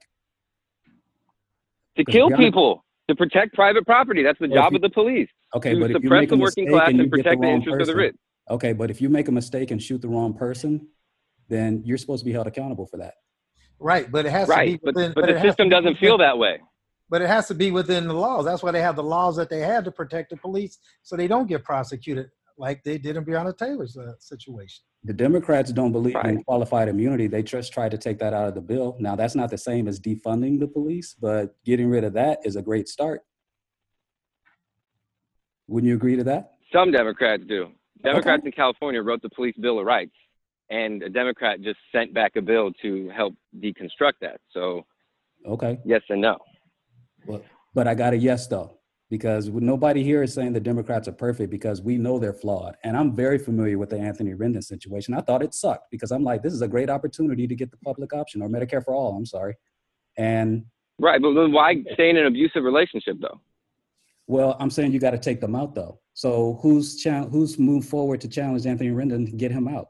To 1.98 2.06
kill 2.06 2.30
Breonna- 2.30 2.38
people, 2.38 2.85
to 3.08 3.16
protect 3.16 3.54
private 3.54 3.86
property. 3.86 4.24
That's 4.24 4.40
the 4.40 4.48
Well, 4.48 4.64
job 4.64 4.74
you- 4.74 4.78
of 4.78 4.82
the 4.82 4.90
police. 4.90 5.30
Okay, 5.56 5.74
to 5.74 5.80
but 5.80 5.92
if 5.92 5.96
you 5.96 6.02
suppress 6.04 6.22
make 6.22 6.32
a 6.32 6.36
the 6.36 6.42
working 6.42 6.66
mistake 6.66 6.74
class 6.74 6.90
and 6.90 6.98
you 6.98 7.04
and 7.04 7.12
get 7.14 7.24
the 7.24 7.30
the 7.30 7.38
wrong 7.38 7.54
interests 7.56 7.82
of 7.82 7.88
the 7.88 7.94
person, 7.94 7.98
rich. 8.06 8.16
okay, 8.50 8.74
but 8.74 8.90
if 8.90 9.02
you 9.02 9.10
make 9.10 9.28
a 9.28 9.32
mistake 9.32 9.72
and 9.72 9.82
shoot 9.82 10.02
the 10.02 10.08
wrong 10.10 10.34
person, 10.34 10.88
then 11.48 11.82
you're 11.86 11.98
supposed 11.98 12.22
to 12.22 12.26
be 12.26 12.32
held 12.34 12.48
accountable 12.48 12.88
for 12.88 12.98
that. 12.98 13.14
Right, 13.80 14.12
but 14.12 14.26
it 14.26 14.32
has 14.32 14.48
Right, 14.48 14.66
to 14.66 14.72
be 14.72 14.78
but 14.84 14.96
within. 14.96 15.14
but 15.14 15.26
the 15.28 15.42
system 15.42 15.70
doesn't 15.70 15.86
within- 15.94 16.00
feel 16.00 16.18
that 16.18 16.38
way. 16.38 16.60
But 17.08 17.22
it 17.22 17.28
has 17.28 17.48
to 17.50 17.54
be 17.54 17.70
within 17.70 18.08
the 18.08 18.16
laws. 18.16 18.46
That's 18.46 18.64
why 18.64 18.72
they 18.72 18.82
have 18.82 18.96
the 18.96 19.04
laws 19.04 19.36
that 19.36 19.48
they 19.50 19.60
have 19.60 19.84
to 19.84 19.92
protect 19.92 20.32
the 20.32 20.38
police, 20.38 20.80
so 21.04 21.16
they 21.16 21.28
don't 21.28 21.48
get 21.48 21.64
prosecuted 21.64 22.32
like 22.58 22.84
they 22.84 22.98
did 22.98 23.18
in 23.18 23.26
Breonna 23.26 23.58
Taylor's 23.58 23.98
uh, 23.98 24.14
situation. 24.20 24.84
The 25.04 25.14
Democrats 25.14 25.72
don't 25.72 25.92
believe 25.92 26.16
in 26.24 26.44
qualified 26.44 26.88
immunity. 26.88 27.28
They 27.28 27.44
just 27.44 27.72
try 27.74 27.90
to 27.90 27.98
take 27.98 28.18
that 28.20 28.34
out 28.34 28.48
of 28.48 28.56
the 28.56 28.62
bill. 28.62 28.96
Now, 29.00 29.16
that's 29.16 29.36
not 29.36 29.50
the 29.50 29.58
same 29.58 29.88
as 29.88 30.00
defunding 30.00 30.60
the 30.60 30.68
police, 30.68 31.14
but 31.20 31.56
getting 31.66 31.90
rid 31.90 32.04
of 32.04 32.14
that 32.14 32.40
is 32.44 32.56
a 32.56 32.62
great 32.62 32.88
start. 32.88 33.22
Wouldn't 35.68 35.88
you 35.90 35.96
agree 35.96 36.16
to 36.16 36.24
that? 36.26 36.54
Some 36.74 36.92
Democrats 36.92 37.44
do. 37.48 37.70
Democrats 38.04 38.44
in 38.46 38.52
California 38.52 39.02
wrote 39.02 39.22
the 39.22 39.30
Police 39.30 39.56
Bill 39.60 39.80
of 39.80 39.86
Rights, 39.86 40.14
and 40.70 41.02
a 41.04 41.10
Democrat 41.10 41.62
just 41.62 41.80
sent 41.92 42.14
back 42.14 42.36
a 42.36 42.42
bill 42.42 42.72
to 42.82 43.10
help 43.16 43.36
deconstruct 43.60 44.14
that. 44.22 44.40
So 44.52 44.86
Okay. 45.48 45.80
yes 45.86 46.02
and 46.10 46.22
no. 46.22 46.38
But, 47.28 47.44
but 47.74 47.88
I 47.88 47.96
got 47.96 48.14
a 48.14 48.18
yes 48.18 48.48
though, 48.48 48.78
because 49.10 49.50
nobody 49.50 50.04
here 50.04 50.24
is 50.24 50.34
saying 50.34 50.54
the 50.54 50.60
Democrats 50.60 51.08
are 51.08 51.12
perfect 51.14 51.52
because 51.52 51.82
we 51.82 51.98
know 51.98 52.18
they're 52.18 52.34
flawed. 52.34 52.76
And 52.84 52.98
I'm 52.98 53.16
very 53.16 53.38
familiar 53.38 53.78
with 53.78 53.90
the 53.92 54.00
Anthony 54.00 54.34
Rendon 54.34 54.64
situation. 54.64 55.14
I 55.14 55.22
thought 55.22 55.44
it 55.44 55.54
sucked 55.54 55.92
because 55.92 56.12
I'm 56.12 56.24
like, 56.24 56.42
this 56.42 56.54
is 56.54 56.62
a 56.62 56.68
great 56.68 56.90
opportunity 56.90 57.48
to 57.48 57.56
get 57.56 57.70
the 57.72 57.78
public 57.78 58.14
option 58.14 58.42
or 58.42 58.50
Medicare 58.50 58.84
for 58.84 58.96
all. 58.96 59.16
I'm 59.16 59.26
sorry. 59.26 59.56
And 60.18 60.66
Right, 60.98 61.22
but 61.22 61.34
then 61.34 61.52
why 61.52 61.76
stay 61.94 62.10
in 62.10 62.18
an 62.18 62.26
abusive 62.26 62.64
relationship 62.64 63.18
though? 63.22 63.42
well, 64.28 64.56
I'm 64.60 64.72
saying 64.72 64.92
you 64.92 65.00
got 65.00 65.12
to 65.12 65.20
take 65.20 65.40
them 65.42 65.56
out 65.56 65.76
though. 65.76 66.00
So 66.14 66.58
who's 66.62 66.96
cha- 67.04 67.26
who's 67.26 67.60
moved 67.60 67.88
forward 67.90 68.22
to 68.22 68.28
challenge 68.30 68.66
Anthony 68.66 68.90
Rendon 68.92 69.26
to 69.26 69.32
get 69.36 69.52
him 69.52 69.68
out? 69.68 69.90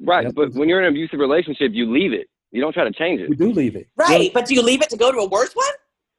Right, 0.00 0.24
Yes, 0.24 0.32
but 0.34 0.52
but- 0.52 0.58
when 0.58 0.68
you're 0.68 0.80
in 0.80 0.86
an 0.86 0.92
abusive 0.92 1.20
relationship, 1.20 1.72
you 1.72 1.90
leave 1.92 2.12
it. 2.12 2.26
You 2.52 2.60
don't 2.62 2.72
try 2.72 2.84
to 2.84 2.90
change 2.92 3.20
it. 3.20 3.28
We 3.28 3.36
do 3.36 3.52
leave 3.52 3.76
it. 3.76 3.88
Right, 3.96 4.32
but 4.32 4.46
do 4.46 4.54
you 4.54 4.62
leave 4.62 4.80
it 4.82 4.88
to 4.90 4.96
go 4.96 5.12
to 5.12 5.18
a 5.18 5.28
worse 5.28 5.52
one? 5.54 5.66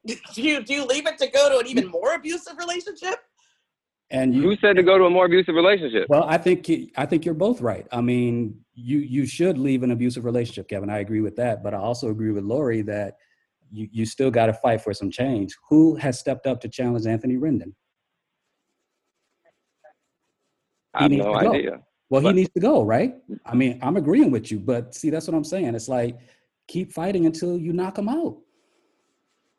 Do 0.33 0.41
you 0.41 0.63
do 0.63 0.73
you 0.73 0.85
leave 0.85 1.05
it 1.05 1.17
to 1.17 1.27
go 1.27 1.49
to 1.49 1.59
an 1.59 1.67
even 1.67 1.87
more 1.87 2.13
abusive 2.13 2.57
relationship? 2.57 3.15
And 4.09 4.33
you, 4.33 4.41
Who 4.41 4.55
said 4.57 4.77
to 4.77 4.83
go 4.83 4.97
to 4.97 5.03
a 5.03 5.09
more 5.09 5.25
abusive 5.25 5.53
relationship? 5.53 6.07
Well, 6.07 6.23
I 6.23 6.37
think 6.37 6.69
I 6.95 7.05
think 7.05 7.25
you're 7.25 7.33
both 7.33 7.59
right. 7.59 7.85
I 7.91 7.99
mean, 7.99 8.57
you 8.73 8.99
you 8.99 9.25
should 9.25 9.57
leave 9.57 9.83
an 9.83 9.91
abusive 9.91 10.23
relationship, 10.23 10.69
Kevin. 10.69 10.89
I 10.89 10.99
agree 10.99 11.19
with 11.19 11.35
that, 11.35 11.61
but 11.61 11.73
I 11.73 11.77
also 11.77 12.09
agree 12.09 12.31
with 12.31 12.45
Lori 12.45 12.81
that 12.83 13.17
you 13.69 13.89
you 13.91 14.05
still 14.05 14.31
got 14.31 14.45
to 14.45 14.53
fight 14.53 14.81
for 14.81 14.93
some 14.93 15.11
change. 15.11 15.53
Who 15.69 15.95
has 15.95 16.17
stepped 16.17 16.47
up 16.47 16.61
to 16.61 16.69
challenge 16.69 17.05
Anthony 17.05 17.35
Rendon? 17.35 17.73
I 20.93 21.03
have 21.03 21.11
no 21.11 21.35
idea. 21.35 21.81
Well, 22.09 22.21
he 22.21 22.31
needs 22.31 22.51
to 22.53 22.61
go, 22.61 22.83
right? 22.83 23.15
I 23.45 23.55
mean, 23.55 23.79
I'm 23.81 23.97
agreeing 23.97 24.31
with 24.31 24.49
you, 24.49 24.59
but 24.59 24.95
see, 24.95 25.09
that's 25.09 25.27
what 25.27 25.35
I'm 25.35 25.43
saying. 25.43 25.75
It's 25.75 25.89
like 25.89 26.17
keep 26.69 26.93
fighting 26.93 27.25
until 27.25 27.57
you 27.57 27.73
knock 27.73 27.97
him 27.97 28.07
out. 28.07 28.37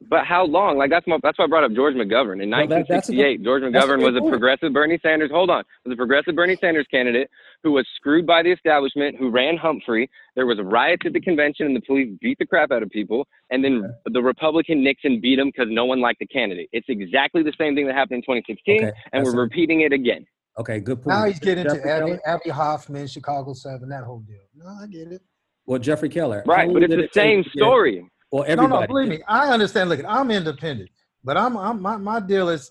But 0.09 0.25
how 0.27 0.45
long? 0.47 0.79
Like 0.79 0.91
that's 0.91 1.07
my 1.09 1.19
that's 1.25 1.39
why 1.39 1.47
I 1.47 1.49
brought 1.49 1.65
up 1.65 1.73
George 1.73 1.95
McGovern 1.95 2.41
in 2.41 2.51
Well, 2.51 2.67
that- 2.69 2.87
that's 2.89 3.09
a 3.09 3.13
good- 3.13 3.19
1968. 3.19 3.43
George 3.43 3.63
that's 3.63 3.85
a 3.85 3.89
McGovern 3.89 4.05
was 4.05 4.15
a 4.17 4.21
point. 4.21 4.31
progressive 4.31 4.73
Bernie 4.73 4.99
Sanders. 5.03 5.31
Hold 5.33 5.51
on, 5.51 5.65
was 5.85 5.93
a 5.93 5.97
progressive 5.97 6.37
Bernie 6.37 6.55
Sanders 6.57 6.87
candidate 6.89 7.29
who 7.65 7.73
was 7.73 7.85
screwed 7.97 8.25
by 8.25 8.43
the 8.45 8.53
establishment, 8.53 9.17
who 9.19 9.29
ran 9.31 9.57
Humphrey. 9.57 10.09
There 10.37 10.47
was 10.47 10.61
riots 10.63 11.03
at 11.05 11.15
the 11.15 11.21
convention, 11.21 11.67
and 11.67 11.75
the 11.75 11.81
police 11.81 12.17
beat 12.21 12.39
the 12.39 12.47
crap 12.47 12.71
out 12.71 12.85
of 12.85 12.91
people. 12.91 13.27
And 13.51 13.65
then 13.65 13.93
the 14.05 14.23
Republican 14.23 14.85
Nixon 14.85 15.21
beat 15.21 15.41
him 15.41 15.49
because 15.49 15.67
no 15.69 15.85
one 15.85 16.01
liked 16.01 16.21
the 16.21 16.27
candidate. 16.27 16.69
It's 16.73 16.87
exactly 16.89 17.43
the 17.43 17.53
same 17.59 17.75
thing 17.75 17.87
that 17.89 17.97
happened 17.97 18.19
in 18.19 18.23
2016, 18.23 18.85
Okay, 18.85 18.93
and 19.13 19.25
we're 19.25 19.33
a- 19.33 19.37
repeating 19.37 19.81
it 19.81 19.93
again. 19.93 20.25
Okay, 20.61 20.79
good 20.79 21.03
point. 21.03 21.09
Now 21.09 21.25
he's 21.25 21.41
getting 21.41 21.65
into 21.65 21.75
Jeffrey 21.77 21.91
Abby, 21.91 22.19
Abbie 22.25 22.51
Hoffman, 22.51 23.07
Chicago 23.09 23.53
Seven, 23.53 23.89
that 23.89 24.05
whole 24.05 24.21
deal. 24.21 24.39
No, 24.57 24.67
I 24.81 24.87
get 24.87 25.09
it. 25.13 25.23
Well, 25.67 25.81
Jeffrey 25.81 26.09
Keller. 26.09 26.45
Right, 26.47 26.73
but 26.73 26.85
it's 26.85 26.93
the 26.95 26.99
it 27.01 27.13
take 27.13 27.13
same 27.13 27.43
to 27.43 27.51
get- 27.51 27.59
story. 27.59 28.09
Well, 28.31 28.45
No, 28.45 28.49
everybody. 28.53 28.81
no, 28.83 28.87
believe 28.87 29.09
me, 29.09 29.22
I 29.26 29.49
understand. 29.53 29.89
Look, 29.89 30.01
I'm 30.07 30.31
independent, 30.31 30.91
but 31.24 31.37
I'm, 31.37 31.57
I'm 31.57 31.81
my, 31.81 31.97
my 31.97 32.20
deal 32.20 32.49
is 32.49 32.70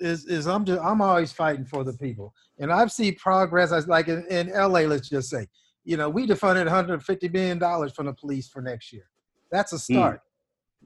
is 0.00 0.26
is 0.26 0.46
I'm 0.46 0.64
just 0.64 0.80
I'm 0.82 1.00
always 1.00 1.32
fighting 1.32 1.64
for 1.64 1.84
the 1.84 1.92
people, 1.94 2.34
and 2.58 2.72
I've 2.72 2.92
seen 2.92 3.14
progress. 3.16 3.72
As 3.72 3.86
like 3.86 4.08
in, 4.08 4.26
in 4.28 4.50
L.A., 4.50 4.86
let's 4.86 5.08
just 5.08 5.30
say, 5.30 5.46
you 5.84 5.96
know, 5.96 6.08
we 6.08 6.26
defunded 6.26 6.64
150 6.64 7.28
million 7.28 7.58
dollars 7.58 7.92
from 7.92 8.06
the 8.06 8.12
police 8.12 8.48
for 8.48 8.60
next 8.60 8.92
year. 8.92 9.08
That's 9.50 9.72
a 9.72 9.76
hmm. 9.76 9.94
start. 9.94 10.20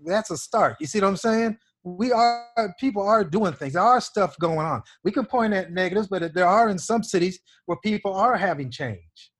That's 0.04 0.30
a 0.30 0.36
start. 0.36 0.76
You 0.80 0.86
see 0.86 1.00
what 1.00 1.08
I'm 1.08 1.16
saying? 1.16 1.58
We 1.82 2.12
are 2.12 2.46
people 2.78 3.02
are 3.02 3.24
doing 3.24 3.54
things. 3.54 3.72
There 3.72 3.82
are 3.82 4.02
stuff 4.02 4.36
going 4.38 4.58
on. 4.58 4.82
We 5.02 5.12
can 5.12 5.24
point 5.24 5.54
at 5.54 5.72
negatives, 5.72 6.08
but 6.08 6.34
there 6.34 6.46
are 6.46 6.68
in 6.68 6.78
some 6.78 7.02
cities 7.02 7.40
where 7.64 7.78
people 7.82 8.12
are 8.12 8.36
having 8.36 8.70
change. 8.70 9.32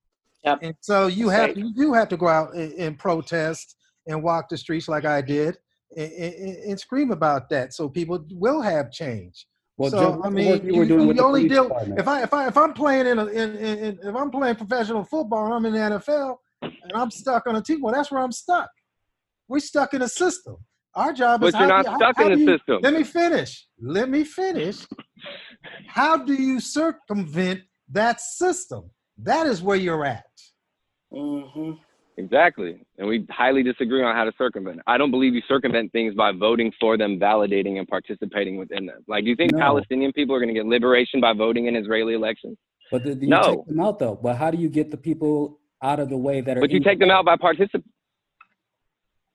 Yep. 0.43 0.59
And 0.63 0.75
so 0.81 1.05
you 1.05 1.29
have 1.29 1.49
Right. 1.49 1.57
you 1.57 1.71
do 1.75 1.93
have 1.93 2.09
to 2.09 2.17
go 2.17 2.27
out 2.27 2.55
and, 2.55 2.73
and 2.73 2.97
protest 2.97 3.75
and 4.07 4.21
walk 4.23 4.49
the 4.49 4.57
streets 4.57 4.87
like 4.87 5.05
I 5.05 5.21
did 5.21 5.57
and, 5.95 6.11
and, 6.11 6.55
and 6.57 6.79
scream 6.79 7.11
about 7.11 7.49
that 7.49 7.73
so 7.73 7.87
people 7.89 8.25
will 8.31 8.61
have 8.61 8.91
change. 8.91 9.45
Well, 9.77 9.89
so 9.91 10.11
Jeff, 10.15 10.19
I 10.25 10.29
mean, 10.29 10.47
work 10.49 10.63
you 10.63 10.75
were 10.75 10.85
doing 10.85 11.07
with 11.07 11.17
the 11.17 11.23
only 11.23 11.47
deal 11.47 11.63
department? 11.63 11.99
if 11.99 12.07
I 12.07 12.21
if 12.23 12.33
I 12.33 12.47
if 12.47 12.57
I'm 12.57 12.73
playing 12.73 13.07
in, 13.07 13.17
a, 13.19 13.25
in, 13.25 13.55
in, 13.55 13.77
in 13.79 13.99
if 14.03 14.15
I'm 14.15 14.29
playing 14.29 14.55
professional 14.55 15.03
football 15.03 15.45
and 15.45 15.53
I'm 15.53 15.65
in 15.65 15.73
the 15.73 15.79
NFL 15.97 16.37
and 16.61 16.91
I'm 16.93 17.09
stuck 17.09 17.47
on 17.47 17.55
a 17.55 17.61
team, 17.61 17.81
well, 17.81 17.93
that's 17.93 18.11
where 18.11 18.21
I'm 18.21 18.31
stuck. 18.31 18.69
We're 19.47 19.59
stuck 19.59 19.93
in 19.93 20.01
a 20.01 20.07
system. 20.09 20.57
Our 20.93 21.13
job 21.13 21.43
is 21.43 21.51
But 21.53 21.59
you're 21.61 21.69
how 21.69 21.81
not 21.81 21.85
do 21.85 21.91
you- 21.91 21.95
stuck 21.97 22.15
how- 22.17 22.25
in 22.25 22.29
how 22.31 22.35
the 22.35 22.41
you- 22.41 22.57
system. 22.57 22.79
Let 22.83 22.93
me 22.93 23.03
finish. 23.03 23.67
Let 23.79 24.09
me 24.09 24.23
finish. 24.23 24.85
How 25.87 26.17
do 26.17 26.33
you 26.33 26.59
circumvent 26.59 27.61
that 27.91 28.21
system? 28.21 28.91
That 29.17 29.47
is 29.47 29.61
where 29.61 29.77
you're 29.77 30.05
at. 30.05 30.25
hmm 31.11 31.71
Exactly. 32.17 32.85
And 32.97 33.07
we 33.07 33.25
highly 33.29 33.63
disagree 33.63 34.03
on 34.03 34.15
how 34.15 34.25
to 34.25 34.31
circumvent. 34.37 34.77
it. 34.77 34.83
I 34.87 34.97
don't 34.97 35.11
believe 35.11 35.33
you 35.33 35.41
circumvent 35.47 35.91
things 35.91 36.13
by 36.13 36.31
voting 36.31 36.71
for 36.79 36.97
them, 36.97 37.19
validating 37.19 37.77
and 37.79 37.87
participating 37.87 38.57
within 38.57 38.85
them. 38.85 39.03
Like, 39.07 39.23
do 39.23 39.29
you 39.29 39.35
think 39.35 39.53
No. 39.53 39.59
Palestinian 39.59 40.11
people 40.13 40.35
are 40.35 40.39
going 40.39 40.53
to 40.53 40.53
get 40.53 40.65
liberation 40.65 41.21
by 41.21 41.33
voting 41.33 41.65
in 41.67 41.75
Israeli 41.75 42.13
elections? 42.13 42.57
But 42.91 43.03
the, 43.03 43.15
you 43.15 43.27
No. 43.27 43.41
take 43.57 43.65
them 43.67 43.79
out 43.79 43.97
though. 43.99 44.15
But 44.21 44.35
how 44.35 44.51
do 44.51 44.57
you 44.57 44.69
get 44.69 44.91
the 44.91 44.97
people 44.97 45.59
out 45.81 45.99
of 45.99 46.09
the 46.09 46.17
way 46.17 46.41
that 46.41 46.57
are? 46.57 46.59
But 46.59 46.71
you 46.71 46.81
take 46.81 46.99
them 46.99 47.09
out 47.11 47.25
by 47.25 47.37
participating. 47.37 47.89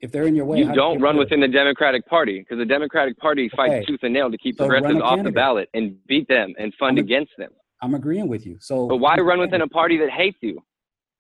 if 0.01 0.13
they're 0.13 0.27
in 0.27 0.37
your 0.37 0.45
way. 0.45 0.59
You 0.59 0.67
do 0.67 0.75
don't 0.75 1.01
run 1.01 1.17
within 1.17 1.41
the 1.41 1.49
Democratic 1.49 2.07
Party 2.07 2.41
because 2.41 2.59
the 2.59 2.67
Democratic 2.67 3.17
Party 3.19 3.49
fights 3.57 3.87
tooth 3.87 4.01
and 4.03 4.13
nail 4.13 4.31
to 4.31 4.37
keep 4.37 4.57
So 4.57 4.67
progressives 4.67 5.01
off 5.03 5.23
the 5.25 5.31
ballot 5.31 5.71
and 5.73 5.97
beat 6.07 6.29
them 6.29 6.55
and 6.59 6.73
fund 6.79 6.99
I'm 6.99 7.05
against 7.05 7.33
them. 7.39 7.49
them? 7.51 7.59
I'm 7.83 7.95
agreeing 7.95 8.29
with 8.29 8.45
you. 8.47 8.59
So, 8.61 8.87
But 8.87 8.99
why 8.99 9.17
run 9.17 9.39
within 9.41 9.63
a 9.63 9.69
party 9.69 9.97
that 9.99 10.11
hates 10.11 10.37
you? 10.43 10.59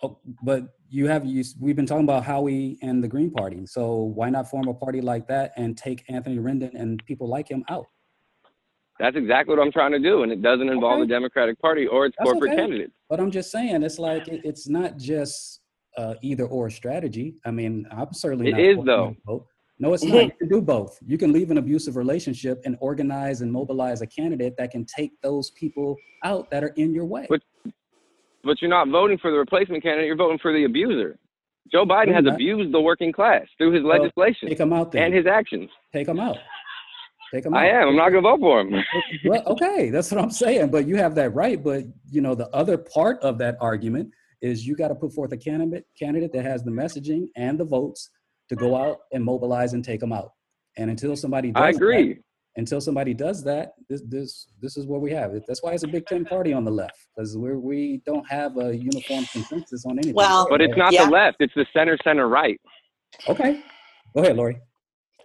Oh, 0.02 0.18
but 0.42 0.74
you 0.90 1.06
have 1.06 1.24
you. 1.24 1.42
We've 1.58 1.74
been 1.76 1.86
talking 1.86 2.04
about 2.04 2.24
Howie 2.24 2.78
and 2.82 3.02
the 3.02 3.08
Green 3.08 3.30
Party. 3.30 3.64
So 3.66 3.94
why 3.94 4.28
not 4.28 4.48
form 4.50 4.68
a 4.68 4.74
party 4.74 5.00
like 5.00 5.26
that 5.28 5.52
and 5.56 5.76
take 5.76 6.04
Anthony 6.08 6.38
Rendon 6.38 6.74
and 6.74 7.04
people 7.06 7.28
like 7.28 7.48
him 7.48 7.64
out? 7.70 7.86
That's 8.98 9.16
exactly 9.16 9.54
what 9.56 9.62
I'm 9.64 9.72
trying 9.72 9.92
to 9.92 9.98
do, 9.98 10.22
and 10.22 10.32
it 10.32 10.40
doesn't 10.42 10.68
involve 10.68 10.94
Okay. 10.94 11.02
the 11.02 11.06
Democratic 11.08 11.58
Party 11.60 11.86
or 11.86 12.06
its 12.06 12.16
That's 12.18 12.30
corporate 12.30 12.52
okay. 12.52 12.60
candidates. 12.62 12.92
But 13.10 13.20
I'm 13.20 13.30
just 13.30 13.50
saying, 13.50 13.82
it's 13.82 13.98
like 13.98 14.26
it, 14.28 14.40
it's 14.44 14.68
not 14.68 14.96
just 14.96 15.60
uh, 15.98 16.14
either 16.22 16.44
or 16.46 16.70
strategy. 16.70 17.36
I 17.44 17.50
mean, 17.50 17.86
I'm 17.90 18.12
certainly 18.12 18.48
It 18.48 18.52
not. 18.52 18.60
is, 18.60 18.76
though. 18.84 19.16
vote. 19.26 19.46
No, 19.78 19.92
it's 19.92 20.02
not. 20.04 20.14
You 20.24 20.30
can 20.38 20.48
do 20.48 20.62
both. 20.62 20.98
You 21.06 21.18
can 21.18 21.30
leave 21.32 21.50
an 21.50 21.58
abusive 21.58 21.96
relationship 21.96 22.60
and 22.64 22.76
organize 22.80 23.42
and 23.42 23.52
mobilize 23.52 24.00
a 24.00 24.06
candidate 24.06 24.56
that 24.56 24.70
can 24.70 24.86
take 24.86 25.12
those 25.22 25.50
people 25.50 25.96
out 26.24 26.50
that 26.50 26.64
are 26.64 26.72
in 26.76 26.94
your 26.94 27.04
way. 27.06 27.26
But- 27.28 27.42
But 28.46 28.62
you're 28.62 28.70
not 28.70 28.88
voting 28.88 29.18
for 29.18 29.30
the 29.30 29.36
replacement 29.38 29.82
candidate. 29.82 30.06
You're 30.06 30.16
voting 30.16 30.38
for 30.38 30.52
the 30.52 30.64
abuser. 30.64 31.18
Joe 31.70 31.84
Biden 31.84 32.14
has 32.14 32.24
abused 32.32 32.72
the 32.72 32.80
working 32.80 33.12
class 33.12 33.42
through 33.58 33.72
his 33.72 33.82
Well, 33.82 33.98
legislation 34.00 34.48
Take 34.48 34.58
them 34.58 34.72
out 34.72 34.94
and 34.94 35.12
his 35.12 35.26
actions. 35.26 35.68
Take 35.92 36.06
them 36.06 36.20
out. 36.20 36.38
Take 37.34 37.42
them 37.42 37.54
out. 37.54 37.64
I 37.64 37.68
am. 37.70 37.88
I'm 37.88 37.96
not 37.96 38.10
going 38.10 38.22
to 38.22 38.30
vote 38.30 38.38
for 38.40 38.60
him. 38.60 38.84
well, 39.24 39.42
okay, 39.48 39.90
that's 39.90 40.12
what 40.12 40.22
I'm 40.22 40.30
saying. 40.30 40.70
But 40.70 40.86
you 40.86 40.94
have 40.96 41.16
that 41.16 41.34
right. 41.34 41.62
But 41.62 41.82
you 42.08 42.20
know, 42.20 42.36
the 42.36 42.48
other 42.50 42.78
part 42.78 43.18
of 43.20 43.36
that 43.38 43.56
argument 43.60 44.10
is 44.40 44.64
you 44.64 44.76
got 44.76 44.88
to 44.88 44.94
put 44.94 45.12
forth 45.12 45.32
a 45.32 45.36
candidate 45.36 45.86
candidate 45.98 46.32
that 46.34 46.44
has 46.44 46.62
the 46.62 46.70
messaging 46.70 47.26
and 47.34 47.58
the 47.58 47.64
votes 47.64 48.10
to 48.48 48.54
go 48.54 48.76
out 48.76 48.98
and 49.12 49.24
mobilize 49.24 49.72
and 49.72 49.84
take 49.84 49.98
them 49.98 50.12
out. 50.12 50.30
And 50.76 50.88
until 50.88 51.16
somebody 51.16 51.50
does 51.50 51.60
I 51.60 51.72
that- 51.72 51.76
agree. 51.76 52.18
Until 52.58 52.80
somebody 52.80 53.12
does 53.12 53.44
that, 53.44 53.74
this 53.88 54.02
this 54.08 54.46
this 54.62 54.76
is 54.78 54.86
what 54.86 55.02
we 55.02 55.12
have. 55.12 55.32
That's 55.46 55.62
why 55.62 55.72
it's 55.72 55.82
a 55.84 55.88
big 55.88 56.06
tent 56.06 56.28
party 56.28 56.54
on 56.54 56.64
the 56.64 56.70
left 56.70 56.98
because 57.14 57.36
we 57.36 57.54
we 57.54 58.02
don't 58.06 58.26
have 58.28 58.56
a 58.56 58.74
uniform 58.74 59.26
consensus 59.30 59.84
on 59.84 59.92
anything. 59.98 60.14
Well- 60.14 60.46
But 60.48 60.62
it's 60.62 60.76
not 60.76 60.92
Yeah. 60.92 61.04
the 61.04 61.10
left. 61.10 61.36
It's 61.40 61.52
the 61.54 61.66
center, 61.74 61.98
center 62.02 62.28
right. 62.28 62.58
okay. 63.28 63.62
Go 64.14 64.22
ahead, 64.22 64.36
Lori. 64.36 64.58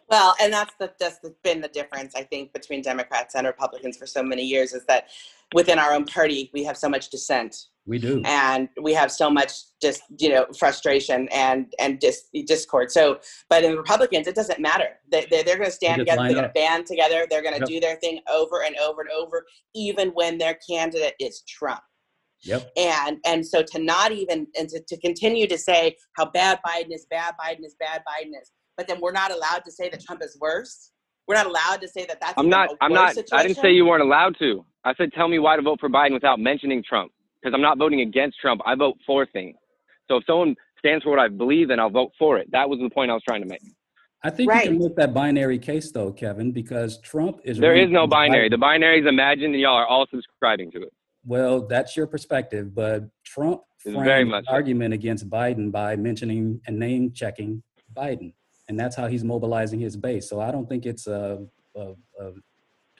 Well, 0.09 0.35
and 0.41 0.51
that's 0.51 0.73
the 0.77 0.91
that's 0.99 1.19
the, 1.19 1.33
been 1.41 1.61
the 1.61 1.69
difference 1.69 2.15
I 2.15 2.23
think 2.23 2.51
between 2.51 2.81
Democrats 2.81 3.33
and 3.35 3.47
Republicans 3.47 3.95
for 3.95 4.05
so 4.05 4.21
many 4.21 4.43
years 4.43 4.73
is 4.73 4.83
that 4.87 5.07
within 5.53 5.79
our 5.79 5.93
own 5.93 6.03
party 6.05 6.49
we 6.53 6.65
have 6.65 6.75
so 6.77 6.89
much 6.89 7.09
dissent 7.09 7.67
We 7.87 7.97
do. 7.97 8.21
and 8.25 8.69
we 8.81 8.93
have 8.93 9.11
so 9.11 9.29
much 9.29 9.53
just 9.81 10.03
you 10.19 10.29
know 10.29 10.45
frustration 10.57 11.27
and 11.31 11.73
and 11.79 11.99
dis- 11.99 12.29
discord. 12.45 12.91
So, 12.91 13.19
but 13.49 13.63
in 13.63 13.75
Republicans 13.75 14.27
it 14.27 14.35
doesn't 14.35 14.59
matter. 14.59 14.89
They 15.11 15.25
they 15.31 15.41
they're 15.43 15.57
going 15.57 15.69
to 15.69 15.75
stand 15.75 15.99
together. 15.99 16.23
They're 16.23 16.33
going 16.33 16.43
to 16.47 16.53
band 16.53 16.85
together. 16.85 17.25
They're 17.29 17.41
going 17.41 17.55
to 17.55 17.59
Yep. 17.61 17.67
do 17.69 17.79
their 17.79 17.95
thing 17.97 18.19
over 18.31 18.63
and 18.63 18.75
over 18.77 19.01
and 19.01 19.09
over, 19.11 19.45
even 19.73 20.09
when 20.09 20.37
their 20.37 20.57
candidate 20.69 21.15
is 21.19 21.41
Trump. 21.47 21.81
Yep. 22.43 22.71
and 22.75 23.17
and 23.25 23.45
so 23.45 23.61
to 23.61 23.77
not 23.79 24.11
even 24.11 24.47
and 24.57 24.67
to, 24.69 24.81
to 24.87 24.97
continue 24.99 25.45
to 25.47 25.57
say 25.59 25.95
how 26.17 26.25
bad 26.25 26.59
biden 26.67 26.91
is 26.91 27.05
bad 27.11 27.35
biden 27.39 27.63
is 27.63 27.75
bad 27.79 28.01
biden 28.01 28.31
is 28.41 28.51
but 28.77 28.87
then 28.87 28.99
we're 28.99 29.11
not 29.11 29.31
allowed 29.31 29.63
to 29.63 29.71
say 29.71 29.89
that 29.89 30.01
trump 30.01 30.23
is 30.23 30.35
worse 30.41 30.89
we're 31.27 31.35
not 31.35 31.45
allowed 31.45 31.81
to 31.81 31.87
say 31.87 32.05
that 32.07 32.19
that's 32.19 32.33
I'm 32.37 32.49
not. 32.49 32.71
a 32.71 32.75
I'm 32.81 32.91
worse 32.91 33.15
not. 33.15 33.25
I 33.31 33.43
didn't 33.43 33.61
say 33.61 33.71
you 33.71 33.85
weren't 33.85 34.01
allowed 34.01 34.35
to. 34.39 34.65
I 34.83 34.93
said 34.95 35.13
tell 35.13 35.27
me 35.27 35.37
why 35.39 35.55
to 35.55 35.61
vote 35.61 35.79
for 35.79 35.87
Biden 35.87 36.13
without 36.13 36.39
mentioning 36.39 36.83
Trump 36.83 37.11
because 37.41 37.53
I'm 37.53 37.61
not 37.61 37.77
voting 37.77 38.01
against 38.01 38.39
Trump. 38.39 38.61
I 38.65 38.75
vote 38.75 38.97
for 39.05 39.25
things. 39.25 39.57
So 40.09 40.17
if 40.17 40.25
someone 40.25 40.55
stands 40.79 41.03
for 41.03 41.11
what 41.11 41.19
I 41.19 41.27
believe, 41.27 41.69
then 41.69 41.79
I'll 41.79 41.89
vote 41.89 42.11
for 42.17 42.37
it. 42.37 42.49
That 42.51 42.69
was 42.69 42.79
the 42.79 42.89
point 42.89 43.11
I 43.11 43.13
was 43.13 43.23
trying 43.27 43.41
to 43.41 43.47
make. 43.47 43.61
I 44.23 44.29
think 44.29 44.51
Right. 44.51 44.65
you 44.65 44.71
can 44.71 44.79
make 44.79 44.95
that 44.97 45.13
binary 45.13 45.57
case 45.57 45.91
though, 45.91 46.11
Kevin, 46.11 46.51
because 46.51 46.99
Trump 47.01 47.39
is. 47.43 47.57
There 47.57 47.71
running 47.71 47.87
is 47.87 47.93
no 47.93 48.05
binary. 48.05 48.49
The 48.49 48.57
binary 48.57 48.99
is 48.99 49.07
imagined, 49.07 49.53
and 49.53 49.61
y'all 49.61 49.75
are 49.75 49.87
all 49.87 50.05
subscribing 50.11 50.71
to 50.71 50.83
it. 50.83 50.93
Well, 51.25 51.67
that's 51.67 51.95
your 51.97 52.07
perspective, 52.07 52.73
but 52.75 53.03
Trump 53.23 53.61
It's 53.77 53.83
framed 53.83 54.05
very 54.05 54.23
much 54.23 54.45
argument 54.47 54.93
against 54.93 55.29
Biden 55.29 55.71
by 55.71 55.95
mentioning 55.95 56.61
and 56.67 56.77
name 56.77 57.11
checking 57.13 57.63
Biden, 57.95 58.33
and 58.67 58.79
that's 58.79 58.95
how 58.95 59.07
he's 59.07 59.23
mobilizing 59.23 59.79
his 59.79 59.95
base. 59.97 60.29
So 60.29 60.39
I 60.39 60.51
don't 60.51 60.67
think 60.69 60.85
it's 60.85 61.07
a 61.07 61.45
a, 61.75 61.93
a, 62.19 62.31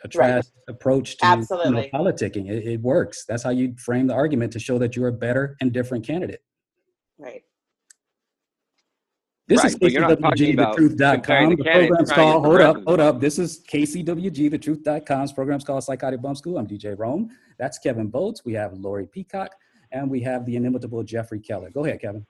a 0.03 0.07
trash 0.07 0.45
approach 0.68 1.18
to 1.18 1.28
you 1.28 1.72
know, 1.72 1.84
politicking. 1.94 2.49
It, 2.49 2.65
it 2.65 2.82
works. 2.82 3.26
That's 3.26 3.44
how 3.44 3.52
you 3.52 3.76
frame 3.78 4.07
the 4.07 4.14
argument 4.14 4.52
to 4.53 4.60
show 4.60 4.78
that 4.80 4.95
you're 4.95 5.07
a 5.07 5.14
better 5.14 5.56
and 5.61 5.72
different 5.72 6.06
candidate. 6.06 6.41
right 7.18 7.44
This 9.48 9.64
Right, 9.64 9.76
but 9.80 9.91
you're 9.91 10.02
not 10.02 10.19
talking 10.19 10.53
about 10.53 10.76
comparing 10.76 11.52
KCWG, 11.52 11.57
the 11.57 11.64
the 11.64 11.64
program's 11.64 12.11
called, 12.11 12.44
get 12.44 12.49
hold 12.49 12.61
up, 12.61 12.84
hold 12.88 12.99
up. 12.99 13.19
This 13.19 13.38
is 13.38 13.61
KCWG, 13.72 14.49
the 14.52 14.57
truth.com's 14.57 15.34
program's 15.34 15.64
called 15.64 15.84
Psychotic 15.84 16.22
Bump 16.22 16.38
School. 16.38 16.57
I'm 16.57 16.68
DJ 16.68 16.98
Rome. 16.98 17.30
That's 17.60 17.78
Kevin 17.78 18.11
Boltz. 18.11 18.44
We 18.45 18.53
have 18.53 18.73
Lori 18.73 19.06
Peacock, 19.06 19.52
and 19.91 20.10
we 20.10 20.22
have 20.22 20.45
the 20.45 20.56
inimitable 20.56 21.03
Jeffrey 21.03 21.40
Keller. 21.40 21.69
Go 21.69 21.86
ahead, 21.86 22.02
Kevin. 22.02 22.26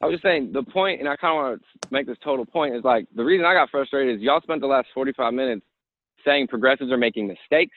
I 0.00 0.06
was 0.06 0.14
just 0.14 0.22
saying 0.22 0.52
the 0.52 0.62
point, 0.62 1.00
and 1.00 1.08
I 1.08 1.16
kind 1.16 1.38
of 1.38 1.44
want 1.44 1.62
to 1.62 1.88
make 1.90 2.06
this 2.06 2.18
total 2.22 2.44
point 2.44 2.74
is 2.74 2.84
like 2.84 3.06
the 3.14 3.24
reason 3.24 3.46
I 3.46 3.54
got 3.54 3.70
frustrated 3.70 4.16
is 4.16 4.22
y'all 4.22 4.40
spent 4.42 4.60
the 4.60 4.66
last 4.66 4.88
45 4.92 5.32
minutes 5.32 5.64
saying 6.24 6.48
progressives 6.48 6.90
are 6.92 6.96
making 6.96 7.26
mistakes, 7.26 7.76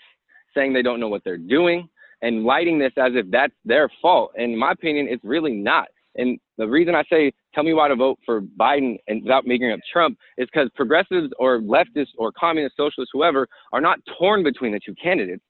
saying 0.55 0.73
they 0.73 0.81
don't 0.81 0.99
know 0.99 1.07
what 1.09 1.23
they're 1.23 1.37
doing 1.37 1.87
and 2.21 2.43
lighting 2.43 2.79
this 2.79 2.93
as 2.97 3.11
if 3.15 3.29
that's 3.29 3.53
their 3.65 3.89
fault. 4.01 4.31
In 4.37 4.57
my 4.57 4.71
opinion, 4.71 5.07
it's 5.09 5.23
really 5.23 5.53
not. 5.53 5.87
And 6.15 6.39
the 6.57 6.67
reason 6.67 6.95
I 6.95 7.03
say, 7.11 7.31
tell 7.53 7.63
me 7.63 7.73
why 7.73 7.89
to 7.89 7.95
vote 7.95 8.17
for 8.25 8.41
Biden 8.41 8.97
and 9.07 9.21
without 9.21 9.45
making 9.45 9.71
up 9.71 9.79
Trump 9.91 10.17
is 10.37 10.47
because 10.51 10.69
progressives 10.75 11.31
or 11.37 11.59
leftists 11.59 12.15
or 12.17 12.31
communist 12.31 12.75
socialists, 12.75 13.11
whoever, 13.13 13.47
are 13.71 13.81
not 13.81 13.99
torn 14.17 14.43
between 14.43 14.71
the 14.71 14.79
two 14.83 14.95
candidates. 15.01 15.43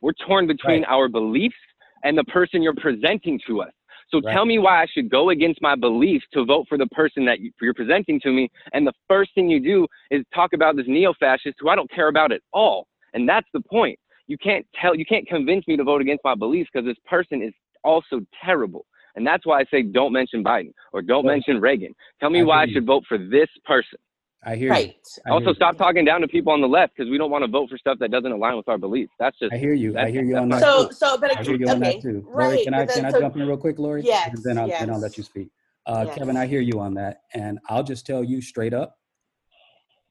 We're 0.00 0.14
torn 0.26 0.46
between 0.46 0.80
Right. 0.82 0.88
our 0.90 1.08
beliefs 1.08 1.56
and 2.04 2.16
the 2.16 2.24
person 2.24 2.62
you're 2.62 2.74
presenting 2.74 3.38
to 3.46 3.60
us. 3.62 3.72
So 4.10 4.20
Right. 4.20 4.32
tell 4.32 4.44
me 4.44 4.58
why 4.58 4.82
I 4.82 4.86
should 4.86 5.08
go 5.08 5.30
against 5.30 5.60
my 5.62 5.74
beliefs 5.74 6.26
to 6.32 6.44
vote 6.44 6.66
for 6.68 6.78
the 6.78 6.86
person 6.86 7.24
that 7.24 7.40
you- 7.40 7.52
you're 7.60 7.74
presenting 7.74 8.20
to 8.20 8.30
me. 8.30 8.50
And 8.72 8.86
the 8.86 8.92
first 9.08 9.34
thing 9.34 9.48
you 9.50 9.60
do 9.60 9.86
is 10.10 10.24
talk 10.34 10.52
about 10.52 10.76
this 10.76 10.86
neo-fascist 10.86 11.56
who 11.58 11.68
I 11.68 11.74
don't 11.74 11.90
care 11.90 12.08
about 12.08 12.32
at 12.32 12.42
all. 12.52 12.86
And 13.12 13.28
that's 13.28 13.48
the 13.52 13.60
point. 13.60 13.98
You 14.26 14.38
can't 14.38 14.66
tell, 14.74 14.94
you 14.94 15.04
can't 15.04 15.26
convince 15.26 15.66
me 15.68 15.76
to 15.76 15.84
vote 15.84 16.00
against 16.00 16.24
my 16.24 16.34
beliefs 16.34 16.70
because 16.72 16.86
this 16.86 16.98
person 17.04 17.42
is 17.42 17.52
also 17.82 18.20
terrible. 18.42 18.86
And 19.16 19.26
that's 19.26 19.46
why 19.46 19.60
I 19.60 19.64
say 19.64 19.82
don't 19.82 20.12
mention 20.12 20.42
Biden 20.42 20.72
or 20.92 21.02
don't 21.02 21.26
mention 21.26 21.60
Reagan. 21.60 21.94
Tell 22.20 22.30
me 22.30 22.40
I 22.40 22.42
why 22.42 22.62
I 22.62 22.66
should 22.66 22.86
vote 22.86 23.04
for 23.06 23.18
this 23.18 23.48
person. 23.64 23.98
I 24.46 24.56
hear 24.56 24.70
Right. 24.70 24.88
you. 24.88 24.92
I 25.24 25.28
hear 25.28 25.32
Also, 25.34 25.48
you. 25.48 25.54
stop 25.54 25.76
talking 25.76 26.04
down 26.04 26.20
to 26.20 26.28
people 26.28 26.52
on 26.52 26.60
the 26.60 26.68
left 26.68 26.94
because 26.96 27.10
we 27.10 27.16
don't 27.18 27.30
want 27.30 27.44
to 27.44 27.48
vote 27.50 27.70
for 27.70 27.78
stuff 27.78 27.98
that 28.00 28.10
doesn't 28.10 28.30
align 28.30 28.56
with 28.56 28.68
our 28.68 28.78
beliefs. 28.78 29.12
That's 29.18 29.38
just 29.38 29.52
I 29.52 29.58
hear 29.58 29.72
you. 29.74 29.96
I 29.98 30.10
hear 30.10 30.22
you 30.22 30.36
on 30.36 30.48
that. 30.50 30.60
So, 30.60 30.88
too. 30.88 30.92
so, 30.94 31.18
but 31.18 31.36
I 31.36 31.42
hear 31.42 31.56
you 31.56 31.68
on 31.68 31.82
okay, 31.82 31.94
that 31.94 32.02
too. 32.02 32.22
Lori, 32.26 32.46
right? 32.56 32.64
can 32.64 32.74
I 32.74 32.78
but 32.84 32.88
then 32.88 32.96
can 32.96 33.04
I 33.06 33.10
so- 33.10 33.20
jump 33.20 33.36
in 33.36 33.46
real 33.46 33.56
quick, 33.56 33.78
Lori? 33.78 34.02
Yes, 34.02 34.30
And 34.34 34.42
then 34.44 34.58
I'll 34.58 34.68
then 34.68 34.90
I'll 34.90 35.00
let 35.00 35.16
you 35.16 35.24
speak. 35.24 35.48
Uh, 35.86 36.04
Yes. 36.08 36.16
Kevin, 36.18 36.36
I 36.36 36.46
hear 36.46 36.60
you 36.60 36.80
on 36.80 36.94
that, 36.94 37.22
and 37.34 37.58
I'll 37.68 37.82
just 37.82 38.06
tell 38.06 38.24
you 38.24 38.40
straight 38.40 38.72
up 38.74 38.98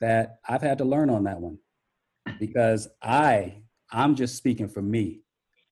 that 0.01 0.39
I've 0.47 0.61
had 0.61 0.77
to 0.80 0.85
learn 0.85 1.10
on 1.10 1.23
that 1.23 1.39
one 1.39 1.57
because 2.39 2.88
I 3.01 3.55
I'm 3.91 4.15
just 4.15 4.35
speaking 4.38 4.68
for 4.68 4.81
me. 4.81 5.22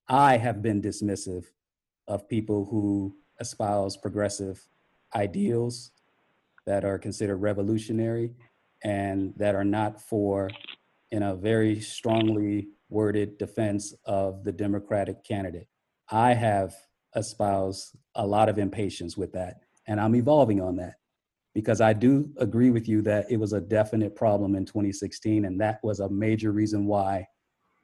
I 0.08 0.38
have 0.38 0.62
been 0.62 0.82
dismissive 0.82 1.46
of 2.08 2.28
people 2.28 2.66
who 2.66 3.16
espouse 3.40 3.98
progressive 3.98 4.62
ideals 5.16 5.92
that 6.68 6.86
are 6.86 7.00
considered 7.00 7.38
revolutionary 7.38 8.36
and 8.84 9.34
that 9.38 9.56
are 9.56 9.64
not 9.64 10.02
for 10.02 10.50
in 11.12 11.24
a 11.24 11.36
very 11.36 11.80
strongly 11.80 12.70
worded 12.90 13.38
defense 13.38 13.94
of 14.06 14.44
the 14.44 14.52
Democratic 14.52 15.24
candidate. 15.24 15.68
I 16.10 16.34
have 16.34 16.74
espoused 17.16 17.96
a 18.16 18.26
lot 18.26 18.50
of 18.50 18.58
impatience 18.58 19.18
with 19.18 19.32
that, 19.34 19.62
and 19.88 20.00
I'm 20.00 20.16
evolving 20.16 20.62
on 20.62 20.76
that 20.78 20.96
because 21.54 21.82
I 21.82 21.94
do 21.94 22.30
agree 22.38 22.70
with 22.70 22.88
you 22.88 23.02
that 23.04 23.30
it 23.30 23.38
was 23.38 23.54
a 23.54 23.62
definite 23.62 24.16
problem 24.16 24.56
in 24.56 24.66
2016, 24.66 25.46
and 25.46 25.60
that 25.60 25.80
was 25.84 26.00
a 26.00 26.10
major 26.10 26.52
reason 26.52 26.86
why 26.86 27.28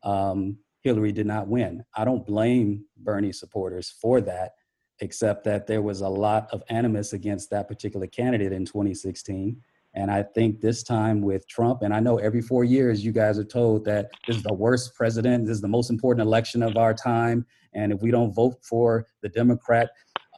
um, 0.04 0.58
Hillary 0.82 1.12
did 1.12 1.28
not 1.28 1.48
win. 1.48 1.84
I 1.96 2.06
don't 2.06 2.26
blame 2.26 2.86
Bernie 2.98 3.34
supporters 3.34 3.94
for 4.02 4.22
that, 4.22 4.54
except 5.02 5.44
that 5.44 5.68
there 5.68 5.82
was 5.82 6.02
a 6.02 6.08
lot 6.08 6.48
of 6.52 6.64
animus 6.70 7.14
against 7.14 7.50
that 7.50 7.68
particular 7.68 8.08
candidate 8.08 8.54
in 8.54 8.66
2016. 8.66 9.62
And 9.98 10.12
I 10.12 10.22
think 10.22 10.62
this 10.62 10.84
time 10.84 11.22
with 11.22 11.48
Trump, 11.48 11.82
and 11.82 11.92
I 11.92 12.00
know 12.00 12.20
every 12.20 12.40
four 12.40 12.64
years 12.64 13.04
you 13.04 13.12
guys 13.12 13.40
are 13.40 13.44
told 13.44 13.84
that 13.86 14.12
this 14.28 14.38
is 14.38 14.44
the 14.44 14.54
worst 14.54 14.94
president, 14.94 15.48
this 15.48 15.56
is 15.56 15.62
the 15.62 15.68
most 15.68 15.90
important 15.90 16.24
election 16.24 16.62
of 16.62 16.78
our 16.78 16.94
time. 16.94 17.48
And 17.74 17.92
if 17.92 18.00
we 18.00 18.12
don't 18.12 18.32
vote 18.32 18.58
for 18.64 19.08
the 19.24 19.30
Democrat, 19.30 19.90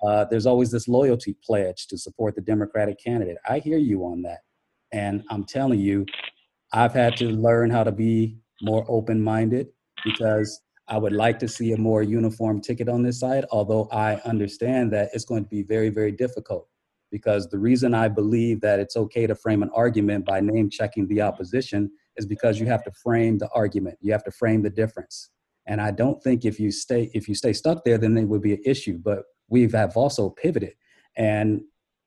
uh, 0.02 0.24
there's 0.32 0.46
always 0.46 0.72
this 0.72 0.88
loyalty 0.88 1.36
pledge 1.44 1.88
to 1.88 1.98
support 1.98 2.36
the 2.36 2.42
Democratic 2.42 3.04
candidate. 3.04 3.36
I 3.50 3.60
hear 3.60 3.78
you 3.78 4.06
on 4.06 4.22
that. 4.22 4.40
And 4.94 5.26
I'm 5.30 5.44
telling 5.44 5.82
you, 5.82 6.06
I've 6.72 6.94
had 6.94 7.18
to 7.18 7.26
learn 7.26 7.70
how 7.70 7.84
to 7.84 7.92
be 7.92 8.38
more 8.62 8.86
open 8.88 9.22
minded 9.22 9.68
because 10.06 10.62
I 10.88 10.98
would 10.98 11.12
like 11.12 11.38
to 11.40 11.50
see 11.50 11.74
a 11.74 11.78
more 11.78 12.02
uniform 12.02 12.62
ticket 12.62 12.88
on 12.88 13.04
this 13.04 13.20
side, 13.20 13.44
although 13.52 13.90
I 13.92 14.22
understand 14.24 14.94
that 14.94 15.10
it's 15.12 15.26
going 15.26 15.44
to 15.44 15.50
be 15.50 15.64
very, 15.64 15.90
very 15.90 16.14
difficult. 16.14 16.70
Because 17.12 17.48
the 17.50 17.58
reason 17.58 17.94
I 17.94 18.08
believe 18.08 18.62
that 18.62 18.80
it's 18.80 18.96
okay 18.96 19.26
to 19.28 19.36
frame 19.36 19.64
an 19.64 19.72
argument 19.74 20.26
by 20.26 20.40
name 20.40 20.70
checking 20.70 21.08
the 21.08 21.22
opposition 21.22 21.92
is 22.18 22.26
because 22.26 22.60
you 22.60 22.68
have 22.68 22.84
to 22.84 22.92
frame 22.92 23.38
the 23.38 23.50
argument, 23.56 23.98
you 24.02 24.12
have 24.12 24.24
to 24.26 24.32
frame 24.32 24.62
the 24.62 24.70
difference. 24.70 25.30
And 25.66 25.80
I 25.82 25.92
don't 25.92 26.22
think 26.24 26.46
if 26.46 26.60
you 26.60 26.72
stay 26.72 27.12
if 27.14 27.28
you 27.28 27.36
stay 27.36 27.54
stuck 27.54 27.84
there, 27.84 27.98
then 27.98 28.16
there 28.16 28.26
would 28.26 28.42
be 28.42 28.54
an 28.54 28.62
issue. 28.66 28.98
But 28.98 29.24
we 29.50 29.68
have 29.70 29.96
also 29.96 30.30
pivoted, 30.30 30.74
and 31.16 31.62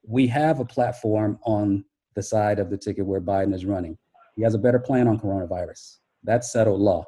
we 0.07 0.27
have 0.29 0.61
a 0.61 0.65
platform 0.65 1.39
on 1.45 1.85
the 2.15 2.23
side 2.23 2.59
of 2.59 2.71
the 2.71 2.77
ticket 2.77 3.07
where 3.07 3.21
Biden 3.21 3.55
is 3.55 3.65
running. 3.65 3.97
He 4.37 4.43
has 4.43 4.55
a 4.55 4.59
better 4.59 4.79
plan 4.79 5.09
on 5.09 5.19
coronavirus. 5.19 5.99
That's 6.25 6.53
settled 6.53 6.81
law. 6.81 7.05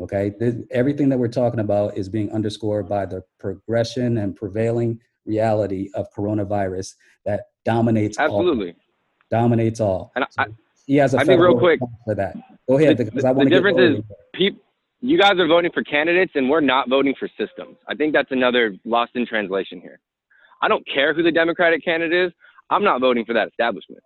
Okay, 0.00 0.32
Th- 0.38 0.56
everything 0.70 1.08
that 1.10 1.18
we're 1.18 1.28
talking 1.28 1.60
about 1.60 1.96
is 1.96 2.08
being 2.08 2.30
underscored 2.32 2.88
by 2.88 3.06
the 3.06 3.22
progression 3.38 4.18
and 4.18 4.34
prevailing 4.34 5.00
reality 5.26 5.90
of 5.94 6.06
coronavirus 6.16 6.94
that 7.24 7.46
dominates 7.64 8.18
all. 8.18 8.24
absolutely. 8.26 8.74
Dominates 9.30 9.80
all. 9.80 10.12
And 10.16 10.24
I, 10.38 10.46
He 10.86 10.96
has 10.96 11.14
a 11.14 11.18
I 11.18 11.24
think 11.24 11.40
real 11.40 11.58
quick, 11.58 11.80
for 12.04 12.14
that. 12.14 12.36
Go 12.68 12.78
ahead, 12.78 12.98
the- 12.98 13.04
because 13.06 13.24
I 13.24 13.32
the 13.32 13.38
want 13.38 13.46
to 13.46 13.50
get 13.50 13.56
difference 13.56 13.78
is- 13.78 13.96
in 13.96 14.04
there. 14.08 14.16
peop, 14.34 14.62
you 15.00 15.18
guys 15.18 15.38
are 15.38 15.46
voting 15.46 15.70
for 15.72 15.82
candidates 15.82 16.32
and 16.34 16.48
we're 16.48 16.60
not 16.60 16.88
voting 16.88 17.14
for 17.18 17.28
systems. 17.38 17.76
I 17.88 17.94
think 17.94 18.12
that's 18.14 18.30
another 18.30 18.74
lost 18.84 19.12
in 19.14 19.26
translation 19.26 19.80
here. 19.80 19.98
I 20.62 20.68
don't 20.68 20.86
care 20.86 21.12
who 21.14 21.22
the 21.22 21.32
Democratic 21.32 21.84
candidate 21.84 22.26
is. 22.28 22.32
I'm 22.70 22.82
not 22.84 23.00
voting 23.00 23.24
for 23.26 23.34
that 23.34 23.48
establishment. 23.48 24.02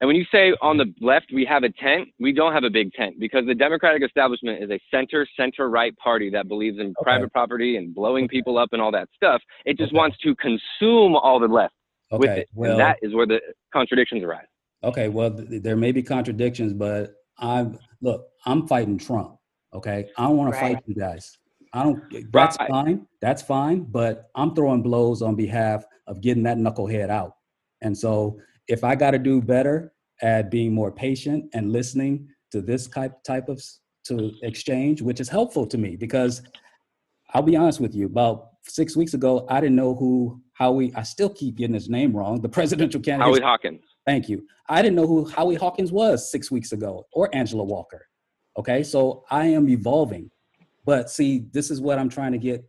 And 0.00 0.06
when 0.06 0.16
you 0.16 0.24
say 0.30 0.54
on 0.62 0.76
the 0.76 0.92
left 1.00 1.26
we 1.32 1.44
have 1.44 1.64
a 1.64 1.70
tent, 1.70 2.08
we 2.20 2.32
don't 2.32 2.52
have 2.52 2.62
a 2.64 2.70
big 2.70 2.92
tent 2.92 3.16
because 3.18 3.46
the 3.46 3.54
Democratic 3.54 4.02
establishment 4.04 4.62
is 4.62 4.70
a 4.70 4.78
center 4.92 5.26
center 5.36 5.68
right 5.68 5.96
party 5.96 6.30
that 6.30 6.46
believes 6.46 6.78
in 6.78 6.94
private 7.02 7.32
property 7.32 7.76
and 7.76 7.94
blowing 7.94 8.28
people 8.28 8.58
up 8.58 8.68
and 8.72 8.80
all 8.80 8.92
that 8.92 9.08
stuff. 9.14 9.42
It 9.64 9.76
just 9.76 9.90
Okay. 9.90 9.98
wants 9.98 10.16
to 10.18 10.36
consume 10.36 11.16
all 11.16 11.40
the 11.40 11.48
left 11.48 11.74
with 12.12 12.30
it. 12.30 12.48
well, 12.54 12.70
and 12.72 12.80
that 12.80 12.98
is 13.02 13.12
where 13.12 13.26
the 13.26 13.40
contradictions 13.72 14.22
arise. 14.22 14.46
Okay, 14.84 15.08
well, 15.08 15.32
th- 15.36 15.62
there 15.62 15.76
may 15.76 15.90
be 15.90 16.02
contradictions, 16.02 16.72
but 16.72 17.14
I'm 17.38 17.78
look. 18.00 18.28
I'm 18.46 18.68
fighting 18.68 18.98
Trump. 18.98 19.36
Okay, 19.74 20.08
I 20.16 20.22
don't 20.28 20.36
want 20.36 20.54
to 20.54 20.60
fight 20.60 20.78
you 20.86 20.94
guys. 20.94 21.36
I 21.72 21.82
don't. 21.82 22.00
Eh, 22.14 22.22
that's 22.32 22.56
Right. 22.60 22.68
fine. 22.70 23.06
That's 23.20 23.42
fine. 23.42 23.82
But 23.82 24.30
I'm 24.36 24.54
throwing 24.54 24.82
blows 24.82 25.22
on 25.22 25.34
behalf 25.34 25.84
of 26.06 26.20
getting 26.20 26.44
that 26.44 26.56
knucklehead 26.56 27.10
out. 27.10 27.32
And 27.82 27.96
so, 27.98 28.38
if 28.68 28.84
I 28.84 28.94
got 28.94 29.12
to 29.12 29.18
do 29.18 29.40
better 29.40 29.92
at 30.22 30.50
being 30.50 30.74
more 30.74 30.92
patient 30.92 31.46
and 31.54 31.72
listening 31.72 32.28
to 32.52 32.60
this 32.60 32.86
type 32.86 33.22
type 33.24 33.48
of 33.48 33.62
to 34.04 34.32
exchange, 34.42 35.02
which 35.02 35.20
is 35.20 35.28
helpful 35.28 35.66
to 35.66 35.78
me 35.78 35.96
because 35.96 36.42
I'll 37.34 37.42
be 37.42 37.56
honest 37.56 37.80
with 37.80 37.94
you. 37.94 38.06
About 38.06 38.48
six 38.62 38.96
weeks 38.96 39.14
ago, 39.14 39.46
I 39.48 39.60
didn't 39.60 39.76
know 39.76 39.94
who 39.94 40.40
Howie. 40.54 40.92
I 40.94 41.02
still 41.02 41.28
keep 41.28 41.56
getting 41.56 41.74
his 41.74 41.88
name 41.88 42.16
wrong. 42.16 42.40
The 42.40 42.48
presidential 42.60 43.00
candidate. 43.00 43.34
Howie 43.34 43.42
Hawkins. 43.42 43.82
Thank 44.06 44.28
you. 44.28 44.46
I 44.68 44.80
didn't 44.82 44.96
know 44.96 45.06
who 45.06 45.26
Howie 45.26 45.54
Hawkins 45.54 45.92
was 45.92 46.30
six 46.30 46.50
weeks 46.50 46.72
ago 46.72 47.06
or 47.12 47.34
Angela 47.34 47.64
Walker. 47.64 48.06
Okay, 48.58 48.82
so 48.82 49.24
I 49.30 49.46
am 49.46 49.68
evolving. 49.68 50.30
But 50.84 51.10
see, 51.10 51.46
this 51.52 51.70
is 51.70 51.80
what 51.80 51.98
I'm 51.98 52.08
trying 52.08 52.32
to 52.32 52.38
get 52.38 52.64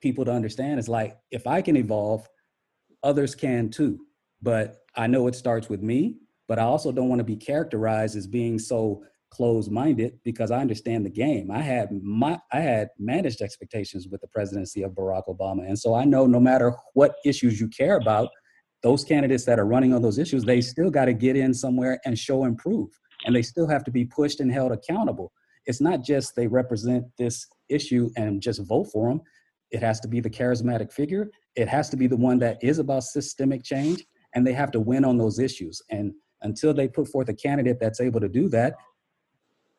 people 0.00 0.24
to 0.24 0.32
understand 0.32 0.80
is 0.80 0.88
like, 0.88 1.18
if 1.30 1.46
I 1.46 1.60
can 1.60 1.76
evolve, 1.76 2.26
others 3.02 3.34
can 3.34 3.68
too. 3.68 4.00
But 4.42 4.79
I 4.96 5.06
know 5.06 5.26
it 5.26 5.34
starts 5.34 5.68
with 5.68 5.82
me, 5.82 6.16
but 6.48 6.58
I 6.58 6.62
also 6.62 6.92
don't 6.92 7.08
want 7.08 7.20
to 7.20 7.24
be 7.24 7.36
characterized 7.36 8.16
as 8.16 8.26
being 8.26 8.58
so 8.58 9.02
closed-minded 9.30 10.18
because 10.24 10.50
I 10.50 10.58
understand 10.58 11.06
the 11.06 11.10
game. 11.10 11.50
I 11.50 11.60
had 11.60 11.90
my 12.02 12.40
I 12.52 12.60
had 12.60 12.88
managed 12.98 13.42
expectations 13.42 14.08
with 14.08 14.20
the 14.20 14.26
presidency 14.26 14.82
of 14.82 14.92
Barack 14.92 15.28
Obama. 15.28 15.66
And 15.68 15.78
so 15.78 15.94
I 15.94 16.04
know 16.04 16.26
no 16.26 16.40
matter 16.40 16.74
what 16.94 17.14
issues 17.24 17.60
you 17.60 17.68
care 17.68 17.96
about, 17.96 18.28
those 18.82 19.04
candidates 19.04 19.44
that 19.44 19.60
are 19.60 19.66
running 19.66 19.94
on 19.94 20.02
those 20.02 20.18
issues, 20.18 20.44
they 20.44 20.60
still 20.60 20.90
got 20.90 21.04
to 21.04 21.12
get 21.12 21.36
in 21.36 21.54
somewhere 21.54 22.00
and 22.04 22.18
show 22.18 22.44
and 22.44 22.58
prove. 22.58 22.88
And 23.24 23.36
they 23.36 23.42
still 23.42 23.68
have 23.68 23.84
to 23.84 23.90
be 23.90 24.04
pushed 24.04 24.40
and 24.40 24.50
held 24.50 24.72
accountable. 24.72 25.32
It's 25.66 25.80
not 25.80 26.02
just 26.02 26.34
they 26.34 26.48
represent 26.48 27.04
this 27.18 27.46
issue 27.68 28.10
and 28.16 28.40
just 28.42 28.62
vote 28.66 28.88
for 28.92 29.08
them. 29.10 29.20
It 29.70 29.82
has 29.82 30.00
to 30.00 30.08
be 30.08 30.18
the 30.18 30.30
charismatic 30.30 30.90
figure. 30.92 31.30
It 31.54 31.68
has 31.68 31.88
to 31.90 31.96
be 31.96 32.08
the 32.08 32.16
one 32.16 32.38
that 32.40 32.58
is 32.62 32.78
about 32.78 33.04
systemic 33.04 33.62
change. 33.62 34.04
And 34.34 34.46
they 34.46 34.52
have 34.52 34.70
to 34.72 34.80
win 34.80 35.04
on 35.04 35.18
those 35.18 35.38
issues. 35.38 35.82
And 35.90 36.12
until 36.42 36.72
they 36.72 36.88
put 36.88 37.08
forth 37.08 37.28
a 37.28 37.34
candidate 37.34 37.78
that's 37.80 38.00
able 38.00 38.20
to 38.20 38.28
do 38.28 38.48
that, 38.50 38.74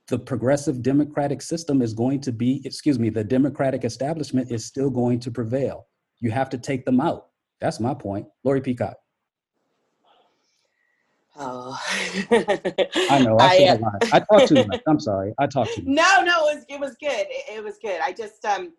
the 0.08 0.20
progressive 0.20 0.82
democratic 0.82 1.42
system 1.42 1.82
is 1.82 1.94
going 1.94 2.20
to 2.22 2.32
be, 2.32 2.62
excuse 2.66 3.00
me, 3.00 3.10
the 3.10 3.24
democratic 3.24 3.86
establishment 3.86 4.52
is 4.52 4.66
still 4.66 4.90
going 4.90 5.20
to 5.22 5.32
prevail. 5.32 5.88
You 6.20 6.32
have 6.32 6.50
to 6.50 6.58
take 6.58 6.86
them 6.86 7.00
out. 7.00 7.28
That's 7.62 7.80
my 7.80 7.94
point. 7.94 8.28
Lori 8.44 8.62
Peacock. 8.62 8.98
Oh. 11.38 11.80
I 13.10 13.22
know. 13.24 13.38
I, 13.40 13.58
I, 13.58 13.80
uh. 13.82 14.00
I 14.12 14.20
talk 14.20 14.50
too 14.50 14.66
much. 14.66 14.82
I'm 14.88 15.00
sorry. 15.00 15.34
I 15.40 15.48
talk 15.48 15.68
too 15.70 15.82
much. 15.86 15.88
no, 15.88 16.24
no, 16.24 16.50
it 16.50 16.56
was 16.56 16.66
it 16.68 16.80
was 16.80 16.96
good. 17.00 17.26
It, 17.30 17.58
it 17.58 17.64
was 17.64 17.78
good. 17.82 18.02
I 18.04 18.12
just 18.12 18.44
um 18.44 18.74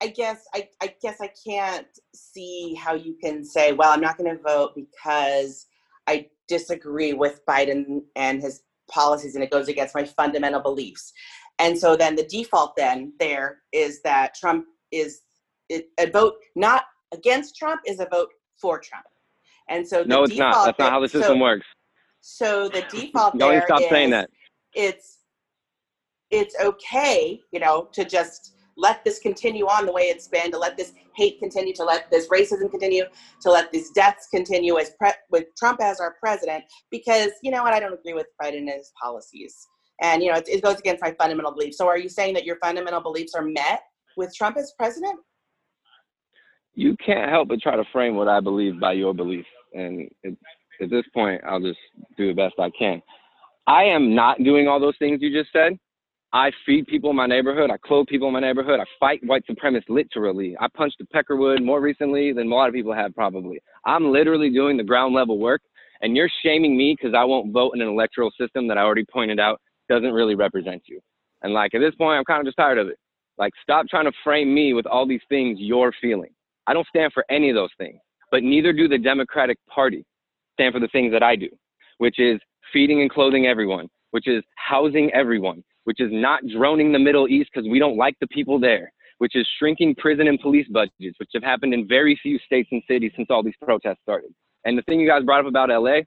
I 0.00 0.08
guess 0.08 0.44
I, 0.54 0.68
I 0.80 0.94
guess 1.02 1.20
I 1.20 1.30
can't 1.46 1.86
see 2.14 2.74
how 2.74 2.94
you 2.94 3.16
can 3.22 3.44
say, 3.44 3.72
well, 3.72 3.92
I'm 3.92 4.00
not 4.00 4.16
going 4.16 4.34
to 4.34 4.42
vote 4.42 4.72
because 4.76 5.66
I 6.06 6.28
disagree 6.46 7.12
with 7.12 7.40
Biden 7.46 8.02
and 8.16 8.40
his 8.40 8.62
policies 8.90 9.34
and 9.34 9.44
it 9.44 9.50
goes 9.50 9.68
against 9.68 9.94
my 9.94 10.04
fundamental 10.04 10.60
beliefs. 10.60 11.12
And 11.58 11.76
so 11.76 11.96
then 11.96 12.14
the 12.16 12.24
default 12.24 12.76
then 12.76 13.12
there 13.18 13.58
is 13.72 14.00
that 14.02 14.34
Trump 14.34 14.66
is 14.92 15.22
it, 15.68 15.88
a 15.98 16.08
vote 16.08 16.34
not 16.54 16.84
against 17.12 17.56
Trump 17.56 17.80
is 17.86 18.00
a 18.00 18.06
vote 18.10 18.30
for 18.60 18.78
Trump. 18.78 19.04
And 19.68 19.86
so 19.86 20.02
the 20.02 20.08
No, 20.08 20.22
it's 20.22 20.36
not. 20.36 20.64
That's 20.64 20.78
not 20.78 20.92
how 20.92 21.00
the 21.00 21.08
system 21.08 21.36
so, 21.36 21.42
works. 21.42 21.66
So 22.20 22.68
the 22.68 22.82
default 22.90 23.38
there 23.38 23.60
to 23.60 23.66
stop 23.66 23.82
saying 23.90 24.10
that. 24.10 24.30
it's 24.74 25.18
it's 26.30 26.54
okay, 26.60 27.40
you 27.52 27.60
know, 27.60 27.88
to 27.92 28.04
just 28.04 28.57
let 28.78 29.04
this 29.04 29.18
continue 29.18 29.66
on 29.66 29.84
the 29.84 29.92
way 29.92 30.04
it's 30.04 30.28
been, 30.28 30.50
to 30.52 30.58
let 30.58 30.76
this 30.76 30.92
hate 31.14 31.38
continue, 31.40 31.74
to 31.74 31.84
let 31.84 32.10
this 32.10 32.28
racism 32.28 32.70
continue, 32.70 33.04
to 33.42 33.50
let 33.50 33.70
these 33.72 33.90
deaths 33.90 34.28
continue 34.32 34.78
as 34.78 34.92
pre- 34.98 35.10
with 35.30 35.46
Trump 35.58 35.82
as 35.82 36.00
our 36.00 36.14
president, 36.20 36.64
because 36.90 37.30
you 37.42 37.50
know 37.50 37.62
what, 37.62 37.74
I 37.74 37.80
don't 37.80 37.92
agree 37.92 38.14
with 38.14 38.28
Biden 38.40 38.58
and 38.58 38.70
his 38.70 38.92
policies, 39.00 39.66
and 40.00 40.22
you 40.22 40.30
know, 40.30 40.38
it, 40.38 40.48
it 40.48 40.62
goes 40.62 40.78
against 40.78 41.02
my 41.02 41.14
fundamental 41.18 41.52
beliefs. 41.52 41.76
So, 41.76 41.86
are 41.88 41.98
you 41.98 42.08
saying 42.08 42.34
that 42.34 42.44
your 42.44 42.56
fundamental 42.62 43.00
beliefs 43.00 43.34
are 43.34 43.42
met 43.42 43.82
with 44.16 44.34
Trump 44.34 44.56
as 44.56 44.72
president? 44.78 45.18
You 46.74 46.96
can't 47.04 47.28
help 47.28 47.48
but 47.48 47.60
try 47.60 47.76
to 47.76 47.84
frame 47.92 48.14
what 48.14 48.28
I 48.28 48.40
believe 48.40 48.78
by 48.78 48.92
your 48.92 49.12
beliefs. 49.12 49.48
And 49.74 50.08
it, 50.22 50.38
at 50.80 50.90
this 50.90 51.04
point, 51.12 51.42
I'll 51.44 51.60
just 51.60 51.78
do 52.16 52.28
the 52.28 52.34
best 52.34 52.54
I 52.58 52.70
can. 52.78 53.02
I 53.66 53.84
am 53.84 54.14
not 54.14 54.42
doing 54.42 54.68
all 54.68 54.80
those 54.80 54.96
things 54.98 55.18
you 55.20 55.32
just 55.32 55.52
said. 55.52 55.78
I 56.32 56.50
feed 56.66 56.86
people 56.86 57.10
in 57.10 57.16
my 57.16 57.26
neighborhood. 57.26 57.70
I 57.70 57.78
clothe 57.78 58.06
people 58.06 58.28
in 58.28 58.34
my 58.34 58.40
neighborhood. 58.40 58.80
I 58.80 58.84
fight 59.00 59.20
white 59.24 59.44
supremacists 59.48 59.88
literally. 59.88 60.56
I 60.60 60.66
punched 60.68 61.00
a 61.00 61.06
Peckerwood 61.06 61.64
more 61.64 61.80
recently 61.80 62.32
than 62.32 62.48
a 62.48 62.54
lot 62.54 62.68
of 62.68 62.74
people 62.74 62.92
have 62.92 63.14
probably. 63.14 63.60
I'm 63.86 64.12
literally 64.12 64.50
doing 64.50 64.76
the 64.76 64.84
ground 64.84 65.14
level 65.14 65.38
work. 65.38 65.62
And 66.02 66.16
you're 66.16 66.30
shaming 66.44 66.76
me 66.76 66.96
because 66.96 67.14
I 67.16 67.24
won't 67.24 67.52
vote 67.52 67.72
in 67.74 67.80
an 67.80 67.88
electoral 67.88 68.30
system 68.38 68.68
that 68.68 68.78
I 68.78 68.82
already 68.82 69.04
pointed 69.10 69.40
out 69.40 69.60
doesn't 69.88 70.12
really 70.12 70.34
represent 70.34 70.82
you. 70.86 71.00
And 71.42 71.54
like 71.54 71.74
at 71.74 71.80
this 71.80 71.94
point, 71.94 72.18
I'm 72.18 72.24
kind 72.24 72.40
of 72.40 72.46
just 72.46 72.58
tired 72.58 72.78
of 72.78 72.88
it. 72.88 72.98
Like, 73.38 73.52
stop 73.62 73.86
trying 73.88 74.04
to 74.04 74.12
frame 74.24 74.52
me 74.52 74.74
with 74.74 74.86
all 74.86 75.06
these 75.06 75.20
things 75.28 75.58
you're 75.60 75.92
feeling. 76.00 76.30
I 76.66 76.74
don't 76.74 76.86
stand 76.88 77.12
for 77.12 77.24
any 77.30 77.50
of 77.50 77.54
those 77.54 77.70
things, 77.78 78.00
but 78.30 78.42
neither 78.42 78.72
do 78.72 78.88
the 78.88 78.98
Democratic 78.98 79.58
Party 79.72 80.04
stand 80.54 80.74
for 80.74 80.80
the 80.80 80.88
things 80.88 81.12
that 81.12 81.22
I 81.22 81.36
do, 81.36 81.48
which 81.98 82.18
is 82.18 82.40
feeding 82.72 83.00
and 83.00 83.10
clothing 83.10 83.46
everyone, 83.46 83.88
which 84.10 84.26
is 84.26 84.42
housing 84.56 85.10
everyone, 85.12 85.62
which 85.88 86.00
is 86.00 86.10
not 86.12 86.42
droning 86.54 86.92
the 86.92 86.98
Middle 86.98 87.26
East 87.28 87.48
because 87.50 87.66
we 87.66 87.78
don't 87.78 87.96
like 87.96 88.14
the 88.20 88.26
people 88.26 88.60
there, 88.60 88.92
which 89.16 89.34
is 89.34 89.48
shrinking 89.58 89.94
prison 89.94 90.28
and 90.28 90.38
police 90.38 90.66
budgets, 90.68 91.18
which 91.18 91.30
have 91.32 91.42
happened 91.42 91.72
in 91.72 91.88
very 91.88 92.14
few 92.22 92.38
states 92.40 92.68
and 92.72 92.82
cities 92.86 93.10
since 93.16 93.28
all 93.30 93.42
these 93.42 93.54
protests 93.64 93.96
started. 94.02 94.28
And 94.66 94.76
the 94.76 94.82
thing 94.82 95.00
you 95.00 95.08
guys 95.08 95.24
brought 95.24 95.40
up 95.40 95.46
about 95.46 95.70
LA, 95.70 96.00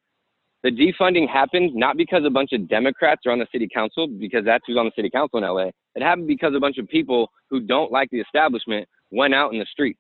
the 0.62 0.70
defunding 0.70 1.28
happened 1.28 1.72
not 1.74 1.98
because 1.98 2.22
a 2.28 2.30
bunch 2.30 2.52
of 2.54 2.70
Democrats 2.70 3.22
are 3.26 3.32
on 3.32 3.40
the 3.40 3.48
city 3.52 3.68
council, 3.74 4.08
because 4.08 4.46
that's 4.46 4.64
who's 4.68 4.78
on 4.78 4.86
the 4.86 4.92
city 4.96 5.10
council 5.10 5.40
in 5.40 5.46
LA. 5.46 5.72
It 5.96 6.04
happened 6.04 6.28
because 6.28 6.54
a 6.56 6.60
bunch 6.60 6.78
of 6.78 6.88
people 6.88 7.32
who 7.50 7.60
don't 7.60 7.92
like 7.92 8.10
the 8.12 8.20
establishment 8.20 8.88
went 9.10 9.34
out 9.34 9.52
in 9.52 9.58
the 9.58 9.66
street. 9.66 9.98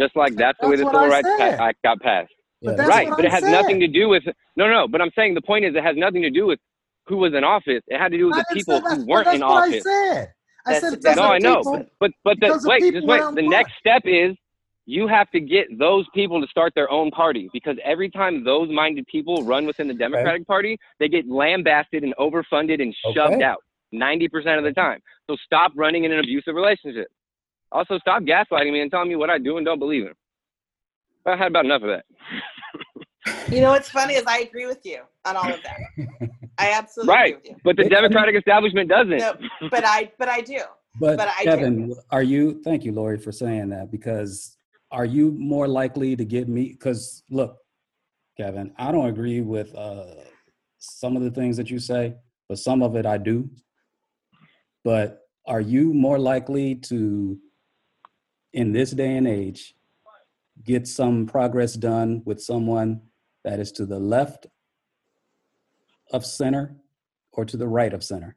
Just 0.00 0.16
like 0.16 0.34
that's 0.34 0.58
the 0.60 0.68
way 0.68 0.74
the 0.74 0.84
Civil 0.84 0.98
I 0.98 1.06
Rights 1.06 1.28
Act 1.38 1.78
got 1.84 2.00
passed. 2.00 2.32
Yeah, 2.60 2.72
that's 2.72 2.88
right, 2.88 3.08
but 3.08 3.24
it 3.24 3.30
has 3.30 3.44
said. 3.44 3.52
nothing 3.52 3.78
to 3.78 3.86
do 3.86 4.08
with 4.08 4.24
no, 4.56 4.68
no. 4.68 4.88
But 4.88 5.00
I'm 5.00 5.12
saying 5.14 5.34
the 5.34 5.42
point 5.42 5.64
is 5.64 5.76
it 5.76 5.84
has 5.84 5.96
nothing 5.96 6.22
to 6.22 6.30
do 6.30 6.46
with 6.46 6.58
who 7.06 7.16
was 7.16 7.34
in 7.34 7.44
office. 7.44 7.82
It 7.88 7.98
had 7.98 8.12
to 8.12 8.18
do 8.18 8.26
with 8.26 8.36
I 8.36 8.44
the 8.48 8.54
people 8.54 8.80
say 8.80 8.96
who 8.96 9.06
weren't 9.06 9.24
that's 9.26 9.36
in 9.36 9.40
what 9.42 9.68
office. 9.68 9.86
I 9.86 9.90
said. 9.90 10.32
I 10.64 10.70
That's 10.72 10.84
said 10.84 10.92
exactly- 10.94 10.98
because 11.00 11.16
No, 11.16 11.22
I 11.24 11.38
know, 11.38 11.56
people- 11.58 11.86
but 11.98 12.10
but, 12.24 12.38
but 12.40 12.62
the, 12.62 12.68
wait, 12.68 12.92
just 12.92 13.06
wait. 13.06 13.20
The 13.20 13.32
the 13.32 13.48
next 13.48 13.72
step 13.80 14.02
is 14.04 14.36
you 14.86 15.06
have 15.08 15.30
to 15.30 15.40
get 15.40 15.66
those 15.78 16.06
people 16.14 16.40
to 16.40 16.46
start 16.48 16.72
their 16.74 16.90
own 16.90 17.10
party 17.10 17.48
because 17.52 17.76
every 17.84 18.10
time 18.10 18.44
those 18.44 18.68
minded 18.70 19.06
people 19.06 19.42
run 19.44 19.64
within 19.66 19.86
the 19.88 19.94
Democratic 19.94 20.46
Party, 20.46 20.78
they 20.98 21.08
get 21.08 21.28
lambasted 21.28 22.02
and 22.04 22.14
overfunded 22.16 22.80
and 22.82 22.94
shoved 23.14 23.34
Okay. 23.34 23.42
out 23.44 23.62
90% 23.94 24.58
of 24.58 24.64
the 24.64 24.72
time. 24.72 25.00
So 25.28 25.36
stop 25.44 25.72
running 25.76 26.04
in 26.04 26.12
an 26.12 26.18
abusive 26.20 26.54
relationship. 26.54 27.06
Also, 27.70 27.98
stop 27.98 28.22
gaslighting 28.22 28.72
me 28.72 28.80
and 28.80 28.90
telling 28.90 29.08
me 29.08 29.16
what 29.16 29.30
I 29.30 29.38
do 29.38 29.56
and 29.56 29.64
don't 29.66 29.78
believe 29.78 30.04
in. 30.06 30.12
I 31.26 31.36
had 31.36 31.48
about 31.48 31.64
enough 31.64 31.82
of 31.82 31.88
that. 31.88 32.04
You 33.52 33.60
know 33.60 33.70
what's 33.70 33.88
funny 33.88 34.14
is 34.14 34.24
I 34.26 34.38
agree 34.40 34.66
with 34.66 34.84
you 34.84 35.02
on 35.24 35.36
all 35.36 35.52
of 35.52 35.60
that. 35.62 36.30
I 36.58 36.72
absolutely 36.72 37.14
Right. 37.14 37.36
agree 37.38 37.56
But 37.64 37.76
the 37.76 37.82
It- 37.82 37.86
I 37.86 38.00
mean- 38.02 38.10
Democratic 38.10 38.36
establishment 38.36 38.88
doesn't. 38.88 39.18
No, 39.18 39.34
but 39.70 39.84
I 39.86 40.12
but 40.18 40.28
I 40.28 40.40
do. 40.40 40.60
But, 41.00 41.16
But 41.16 41.28
I 41.28 41.44
Kevin, 41.44 41.88
do. 41.88 41.96
are 42.10 42.22
you? 42.22 42.60
Thank 42.62 42.84
you, 42.84 42.92
Lori, 42.92 43.18
for 43.18 43.32
saying 43.32 43.70
that. 43.70 43.90
Because 43.90 44.58
are 44.90 45.06
you 45.06 45.32
more 45.32 45.66
likely 45.66 46.14
to 46.16 46.24
get 46.24 46.48
me? 46.48 46.68
Because 46.68 47.22
look, 47.30 47.56
Kevin, 48.36 48.74
I 48.76 48.92
don't 48.92 49.06
agree 49.06 49.40
with 49.40 49.74
uh, 49.74 50.04
some 50.78 51.16
of 51.16 51.22
the 51.22 51.30
things 51.30 51.56
that 51.56 51.70
you 51.70 51.78
say, 51.78 52.14
but 52.48 52.58
some 52.58 52.82
of 52.82 52.94
it 52.96 53.06
I 53.06 53.16
do. 53.16 53.48
But 54.84 55.20
are 55.46 55.60
you 55.60 55.94
more 55.94 56.18
likely 56.18 56.74
to, 56.76 57.38
in 58.52 58.72
this 58.72 58.90
day 58.90 59.16
and 59.16 59.26
age, 59.26 59.74
get 60.64 60.86
some 60.86 61.26
progress 61.26 61.72
done 61.74 62.22
with 62.26 62.40
someone 62.42 63.00
that 63.44 63.58
is 63.60 63.72
to 63.72 63.86
the 63.86 63.98
left 63.98 64.46
of 66.12 66.24
center 66.24 66.74
or 67.32 67.44
to 67.44 67.56
the 67.56 67.66
right 67.68 67.92
of 67.92 68.02
center? 68.04 68.36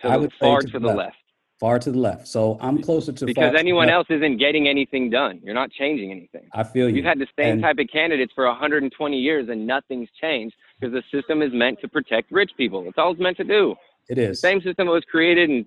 to 0.00 0.08
I 0.08 0.14
the 0.14 0.20
would 0.22 0.30
say 0.32 0.36
far 0.40 0.60
to 0.60 0.66
to 0.66 0.72
the 0.72 0.78
the 0.80 0.86
left. 0.88 0.98
left. 0.98 1.16
Far 1.60 1.78
to 1.78 1.92
the 1.92 1.98
left. 1.98 2.26
So 2.26 2.58
I'm 2.60 2.82
closer 2.82 3.12
to 3.12 3.24
Because 3.24 3.54
anyone 3.56 3.86
left. 3.86 3.94
else 3.94 4.06
isn't 4.10 4.38
getting 4.38 4.66
anything 4.66 5.10
done. 5.10 5.40
You're 5.44 5.54
not 5.54 5.70
changing 5.70 6.10
anything. 6.10 6.48
I 6.52 6.64
feel 6.64 6.88
you. 6.88 6.96
You've 6.96 7.04
had 7.04 7.20
the 7.20 7.28
same 7.38 7.52
And- 7.54 7.62
type 7.62 7.78
of 7.78 7.86
candidates 7.92 8.32
for 8.34 8.46
120 8.46 9.16
years 9.16 9.48
and 9.48 9.64
nothing's 9.64 10.08
changed 10.20 10.56
because 10.80 10.92
the 10.92 11.04
system 11.16 11.40
is 11.40 11.52
meant 11.52 11.80
to 11.80 11.88
protect 11.88 12.32
rich 12.32 12.50
people. 12.56 12.84
It's 12.88 12.98
all 12.98 13.12
it's 13.12 13.20
meant 13.20 13.36
to 13.36 13.44
do. 13.44 13.76
It 14.08 14.18
is. 14.18 14.40
The 14.40 14.48
same 14.48 14.60
system 14.60 14.86
that 14.88 14.92
was 14.92 15.04
created 15.08 15.50
in 15.50 15.64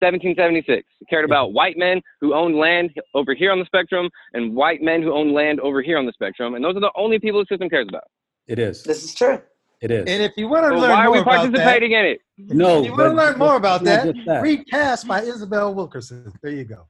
1776. 0.00 0.86
It 1.02 1.08
cared 1.10 1.26
about 1.26 1.52
white 1.52 1.76
men 1.76 2.00
who 2.22 2.32
owned 2.32 2.56
land 2.56 2.90
over 3.14 3.34
here 3.34 3.52
on 3.52 3.58
the 3.58 3.66
spectrum 3.66 4.08
and 4.32 4.54
white 4.56 4.80
men 4.80 5.02
who 5.02 5.12
owned 5.12 5.32
land 5.32 5.60
over 5.60 5.82
here 5.82 5.98
on 5.98 6.06
the 6.06 6.12
spectrum. 6.12 6.54
And 6.54 6.64
those 6.64 6.74
are 6.76 6.80
the 6.80 6.92
only 6.96 7.18
people 7.18 7.40
the 7.40 7.46
system 7.50 7.68
cares 7.68 7.86
about. 7.88 8.04
It 8.46 8.58
is. 8.58 8.82
This 8.82 9.04
is 9.04 9.14
true. 9.14 9.42
It 9.80 9.90
is. 9.90 10.04
And 10.06 10.22
if 10.22 10.32
you 10.36 10.48
want 10.48 10.64
to 10.64 10.70
So 10.70 10.78
learn 10.78 10.90
why 10.90 11.00
are 11.00 11.04
more 11.04 11.12
we 11.14 11.18
about 11.20 11.30
that, 11.32 11.52
participating 11.52 11.92
in 11.92 12.04
it? 12.06 12.20
no, 12.38 12.78
if 12.80 12.86
you 12.86 12.90
want 12.92 13.10
to 13.10 13.16
learn 13.16 13.38
more 13.38 13.56
about 13.56 13.82
that, 13.84 14.14
that. 14.26 14.42
read 14.42 14.64
Caste 14.70 15.06
by 15.06 15.20
Isabel 15.22 15.74
Wilkerson. 15.74 16.32
There 16.42 16.52
you 16.52 16.64
go. 16.64 16.86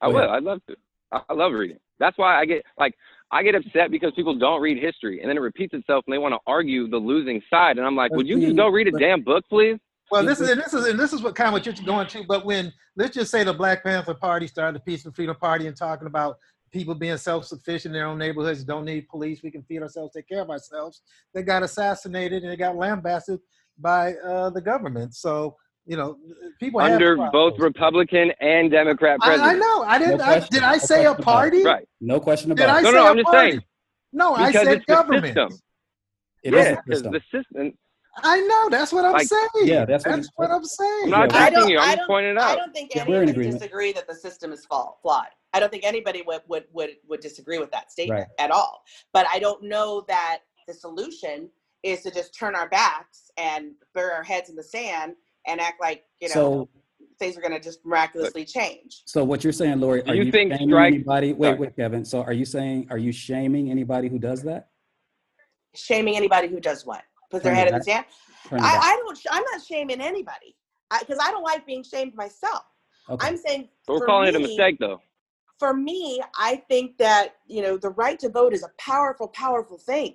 I 0.00 0.08
will. 0.08 0.28
I'd 0.30 0.42
love 0.42 0.60
to. 0.68 0.76
I 1.12 1.20
I 1.28 1.32
love 1.34 1.52
reading. 1.52 1.78
That's 1.98 2.16
why 2.18 2.38
I 2.38 2.44
get 2.44 2.64
like 2.78 2.94
I 3.30 3.42
get 3.42 3.54
upset 3.54 3.90
because 3.90 4.12
people 4.14 4.36
don't 4.38 4.60
read 4.60 4.78
history 4.82 5.20
and 5.20 5.28
then 5.28 5.36
it 5.36 5.40
repeats 5.40 5.74
itself 5.74 6.04
and 6.06 6.14
they 6.14 6.18
want 6.18 6.32
to 6.34 6.38
argue 6.46 6.88
the 6.88 6.96
losing 6.96 7.42
side. 7.50 7.78
And 7.78 7.86
I'm 7.86 7.96
like, 7.96 8.10
But 8.10 8.18
would 8.18 8.28
you 8.28 8.36
see, 8.38 8.46
just 8.46 8.56
go 8.56 8.68
read 8.68 8.88
a 8.88 8.92
damn 8.98 9.22
book, 9.22 9.44
please? 9.48 9.78
Well, 10.10 10.24
this 10.24 10.40
is 10.40 10.48
and 10.50 10.60
this 10.60 10.72
is 10.72 10.86
and 10.86 10.98
this 10.98 11.12
is 11.12 11.22
what 11.22 11.34
kind 11.34 11.48
of 11.48 11.52
what 11.54 11.66
you're 11.66 11.74
going 11.84 12.06
to. 12.08 12.24
But 12.26 12.44
when 12.44 12.72
let's 12.96 13.14
just 13.14 13.30
say 13.30 13.44
the 13.44 13.52
Black 13.52 13.82
Panther 13.84 14.14
Party 14.14 14.46
started 14.46 14.76
the 14.76 14.80
Peace 14.84 15.04
and 15.04 15.14
Freedom 15.14 15.36
Party 15.36 15.66
and 15.66 15.76
talking 15.76 16.06
about 16.06 16.36
people 16.70 16.94
being 16.94 17.16
self-sufficient 17.16 17.94
in 17.94 17.98
their 18.00 18.06
own 18.08 18.18
neighborhoods, 18.18 18.64
don't 18.64 18.84
need 18.84 19.08
police, 19.08 19.42
we 19.42 19.50
can 19.50 19.62
feed 19.62 19.82
ourselves, 19.82 20.12
take 20.14 20.28
care 20.28 20.40
of 20.42 20.50
ourselves. 20.50 21.02
They 21.34 21.42
got 21.42 21.62
assassinated 21.62 22.42
and 22.42 22.52
they 22.52 22.56
got 22.56 22.76
lambasted 22.76 23.40
by 23.78 24.14
uh, 24.14 24.50
the 24.50 24.60
government. 24.60 25.14
So 25.14 25.56
you 25.86 25.96
know, 25.96 26.18
people 26.60 26.80
Under 26.80 27.16
problems. 27.16 27.32
both 27.32 27.58
Republican 27.58 28.30
and 28.40 28.70
Democrat 28.70 29.18
I, 29.22 29.52
I 29.52 29.54
know. 29.54 29.82
I 29.84 29.98
didn't. 29.98 30.18
No 30.18 30.24
I, 30.24 30.40
did 30.40 30.62
I 30.62 30.72
No 30.72 30.78
say 30.78 31.06
a 31.06 31.14
question 31.14 31.14
about 31.14 31.18
it. 31.18 31.24
party? 31.24 31.64
Right. 31.64 31.88
No 32.02 32.20
question 32.20 32.48
Did 32.50 32.58
about 32.64 32.76
I. 32.76 32.80
No, 32.82 32.90
say 32.90 32.96
no, 32.96 33.06
a 33.06 33.10
I'm 33.10 33.16
just 33.16 33.26
party? 33.26 33.50
saying. 33.52 33.62
No, 34.12 34.34
I 34.34 34.52
said 34.52 34.66
it's 34.68 34.84
the 34.86 34.92
government. 34.92 35.24
system. 35.28 35.48
It 36.42 36.52
is 36.52 36.64
Yeah, 36.66 36.70
the 36.72 36.76
because 36.84 36.98
system. 36.98 37.12
the 37.12 37.20
system. 37.32 37.78
I 38.22 38.40
know. 38.40 38.68
That's 38.68 38.92
what 38.92 39.06
I'm 39.06 39.12
Like- 39.12 39.28
saying. 39.28 39.48
Yeah, 39.64 39.86
that's 39.86 40.04
what 40.04 40.16
that's 40.16 40.26
he- 40.26 40.32
what 40.36 40.50
I'm 40.50 40.64
saying. 40.64 41.04
I'm 41.04 41.10
not 41.10 41.32
Yeah, 41.32 41.46
attacking 41.46 41.68
you. 41.70 41.78
I'm 41.78 41.82
I 41.84 41.86
just 41.86 41.96
don't. 42.00 42.06
pointing 42.08 42.32
it 42.32 42.38
I 42.38 42.54
don't 42.56 42.74
think 42.74 42.94
Yeah, 42.94 43.04
we're 43.08 43.14
in 43.14 43.22
anybody 43.22 43.30
agreement. 43.30 43.58
disagree 43.60 43.92
that 43.92 44.06
the 44.06 44.14
system 44.14 44.52
is 44.52 44.66
fa- 44.66 44.88
flawed. 45.00 45.28
I 45.52 45.60
don't 45.60 45.70
think 45.70 45.84
anybody 45.84 46.22
would 46.26 46.42
would 46.48 46.64
would, 46.72 46.90
would 47.08 47.20
disagree 47.20 47.58
with 47.58 47.70
that 47.72 47.90
statement 47.90 48.20
Right. 48.20 48.28
at 48.44 48.50
all. 48.50 48.82
But 49.12 49.26
I 49.32 49.38
don't 49.38 49.62
know 49.62 50.04
that 50.08 50.40
the 50.66 50.74
solution 50.74 51.48
is 51.82 52.02
to 52.02 52.10
just 52.10 52.34
turn 52.38 52.54
our 52.54 52.68
backs 52.68 53.30
and 53.36 53.72
bury 53.94 54.12
our 54.12 54.22
heads 54.24 54.50
in 54.50 54.56
the 54.56 54.62
sand 54.62 55.14
and 55.46 55.60
act 55.60 55.80
like 55.80 56.04
you 56.20 56.28
know 56.28 56.34
So, 56.34 56.68
things 57.18 57.36
are 57.36 57.40
going 57.40 57.52
to 57.52 57.60
just 57.60 57.84
miraculously 57.84 58.44
change. 58.44 59.02
so 59.06 59.24
what 59.24 59.42
you're 59.42 59.52
saying, 59.52 59.80
Lori? 59.80 60.02
Are 60.02 60.14
you 60.14 60.24
you 60.24 60.32
think 60.32 60.52
shaming 60.52 60.68
strike- 60.68 60.94
anybody? 60.94 61.32
Wait, 61.32 61.48
Sorry. 61.48 61.58
wait, 61.58 61.76
Kevin. 61.76 62.04
So, 62.04 62.22
are 62.22 62.32
you 62.32 62.44
saying 62.44 62.88
are 62.90 62.98
you 62.98 63.12
shaming 63.12 63.70
anybody 63.70 64.08
who 64.08 64.18
does 64.18 64.42
that? 64.42 64.68
Shaming 65.74 66.16
anybody 66.16 66.48
who 66.48 66.60
does 66.60 66.84
what? 66.84 67.02
Put 67.30 67.42
their 67.42 67.52
Turn 67.52 67.58
head 67.58 67.68
it 67.68 67.72
in 67.74 67.78
the 67.78 67.84
sand. 67.84 68.06
I. 68.52 68.78
I 68.82 68.96
don't. 68.96 69.18
I'm 69.30 69.44
not 69.52 69.62
shaming 69.62 70.00
anybody 70.00 70.56
because 71.00 71.18
I, 71.20 71.30
don't 71.30 71.42
like 71.42 71.66
being 71.66 71.82
shamed 71.84 72.14
myself. 72.14 72.62
Okay. 73.10 73.26
I'm 73.26 73.36
saying 73.36 73.68
But 73.86 73.94
we're 73.94 73.98
for 74.00 74.06
calling 74.06 74.28
it 74.28 74.34
a 74.36 74.38
mistake, 74.38 74.78
though. 74.80 75.00
For 75.58 75.74
me, 75.74 76.20
I 76.38 76.62
think 76.68 76.98
that 76.98 77.36
you 77.46 77.62
know 77.62 77.76
the 77.76 77.90
right 77.90 78.18
to 78.20 78.28
vote 78.28 78.52
is 78.52 78.62
a 78.62 78.70
powerful, 78.78 79.28
powerful 79.28 79.78
thing, 79.78 80.14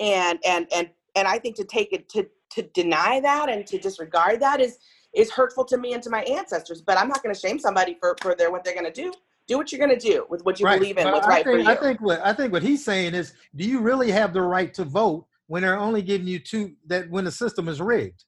and 0.00 0.38
and 0.44 0.66
and 0.74 0.90
and 1.14 1.28
I 1.28 1.38
think 1.38 1.56
to 1.56 1.64
take 1.64 1.92
it 1.92 2.08
to 2.10 2.26
to 2.50 2.62
deny 2.74 3.20
that 3.20 3.48
and 3.48 3.66
to 3.66 3.78
disregard 3.78 4.40
that 4.40 4.60
is 4.60 4.78
is 5.14 5.30
hurtful 5.30 5.64
to 5.64 5.78
me 5.78 5.94
and 5.94 6.02
to 6.02 6.10
my 6.10 6.22
ancestors. 6.22 6.82
But 6.82 6.98
I'm 6.98 7.08
not 7.08 7.22
going 7.22 7.34
to 7.34 7.40
shame 7.40 7.58
somebody 7.58 7.96
for 8.00 8.16
for 8.20 8.34
their 8.34 8.50
what 8.50 8.64
they're 8.64 8.74
going 8.74 8.92
to 8.92 9.02
do. 9.02 9.12
Do 9.46 9.58
what 9.58 9.70
you're 9.70 9.84
going 9.84 9.96
to 9.98 10.08
do 10.08 10.26
with 10.30 10.42
what 10.44 10.58
you 10.58 10.66
believe 10.66 10.96
in. 10.96 11.04
but 11.04 11.12
What's 11.12 11.26
I 11.26 11.30
right 11.30 11.44
think, 11.44 11.56
for 11.56 11.58
you. 11.58 11.68
I 11.68 11.76
think 11.76 12.00
what 12.00 12.20
I 12.24 12.32
think 12.32 12.52
what 12.52 12.62
he's 12.62 12.84
saying 12.84 13.14
is, 13.14 13.34
do 13.54 13.64
you 13.64 13.80
really 13.80 14.10
have 14.10 14.32
the 14.32 14.42
right 14.42 14.72
to 14.74 14.84
vote 14.84 15.26
when 15.46 15.62
they're 15.62 15.78
only 15.78 16.02
giving 16.02 16.26
you 16.26 16.38
two 16.38 16.72
that 16.86 17.10
when 17.10 17.24
the 17.24 17.32
system 17.32 17.68
is 17.68 17.80
rigged? 17.80 18.24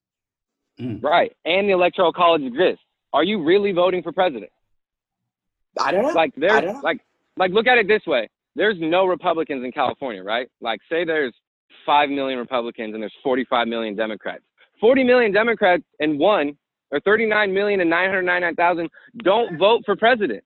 Mm. 0.80 1.02
Right. 1.02 1.32
And 1.44 1.68
the 1.68 1.72
electoral 1.72 2.12
college 2.12 2.42
exists. 2.42 2.84
Are 3.12 3.24
you 3.24 3.42
really 3.42 3.72
voting 3.72 4.02
for 4.02 4.12
president? 4.12 4.50
I 5.80 5.92
don't 5.92 6.02
know. 6.02 6.08
Like 6.10 6.32
there's 6.36 6.62
know. 6.62 6.80
like 6.82 7.00
like 7.36 7.52
look 7.52 7.66
at 7.66 7.78
it 7.78 7.88
this 7.88 8.02
way. 8.06 8.28
There's 8.54 8.76
no 8.80 9.06
Republicans 9.06 9.64
in 9.64 9.72
California, 9.72 10.22
right? 10.22 10.48
Like 10.60 10.80
say 10.90 11.04
there's 11.04 11.34
5 11.84 12.08
million 12.08 12.38
Republicans 12.38 12.94
and 12.94 13.02
there's 13.02 13.12
45 13.22 13.68
million 13.68 13.94
Democrats. 13.94 14.42
40 14.80 15.04
million 15.04 15.32
Democrats 15.32 15.84
and 16.00 16.18
one 16.18 16.56
or 16.90 17.00
39 17.00 17.52
million 17.52 17.80
and 17.80 17.90
999,000 17.90 18.88
don't 19.22 19.58
vote 19.58 19.82
for 19.84 19.96
president. 19.96 20.42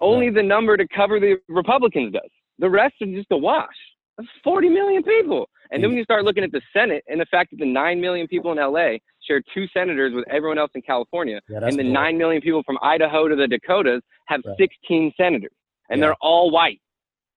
Only 0.00 0.30
the 0.30 0.42
number 0.42 0.76
to 0.76 0.86
cover 0.94 1.20
the 1.20 1.36
Republicans 1.48 2.12
does. 2.12 2.30
The 2.58 2.68
rest 2.68 2.94
are 3.02 3.06
just 3.06 3.28
a 3.30 3.36
wash. 3.36 3.68
That's 4.18 4.28
40 4.44 4.68
million 4.68 5.02
people. 5.02 5.48
And 5.70 5.82
then 5.82 5.90
hmm. 5.90 5.94
when 5.94 5.98
you 5.98 6.04
start 6.04 6.24
looking 6.24 6.44
at 6.44 6.52
the 6.52 6.62
Senate 6.72 7.04
and 7.08 7.20
the 7.20 7.26
fact 7.26 7.50
that 7.50 7.58
the 7.58 7.66
9 7.66 8.00
million 8.00 8.26
people 8.28 8.52
in 8.52 8.58
LA 8.58 8.98
share 9.26 9.42
two 9.52 9.66
senators 9.74 10.12
with 10.14 10.24
everyone 10.30 10.58
else 10.58 10.70
in 10.74 10.82
California, 10.82 11.40
Yeah, 11.48 11.58
and 11.62 11.78
the 11.78 11.82
bull. 11.82 11.92
9 11.92 12.18
million 12.18 12.40
people 12.40 12.62
from 12.64 12.78
Idaho 12.82 13.28
to 13.28 13.36
the 13.36 13.48
Dakotas 13.48 14.02
have 14.26 14.40
Right. 14.46 14.56
16 14.58 15.12
senators, 15.16 15.52
and 15.90 15.98
Yeah. 15.98 16.06
they're 16.06 16.16
all 16.20 16.50
white. 16.50 16.80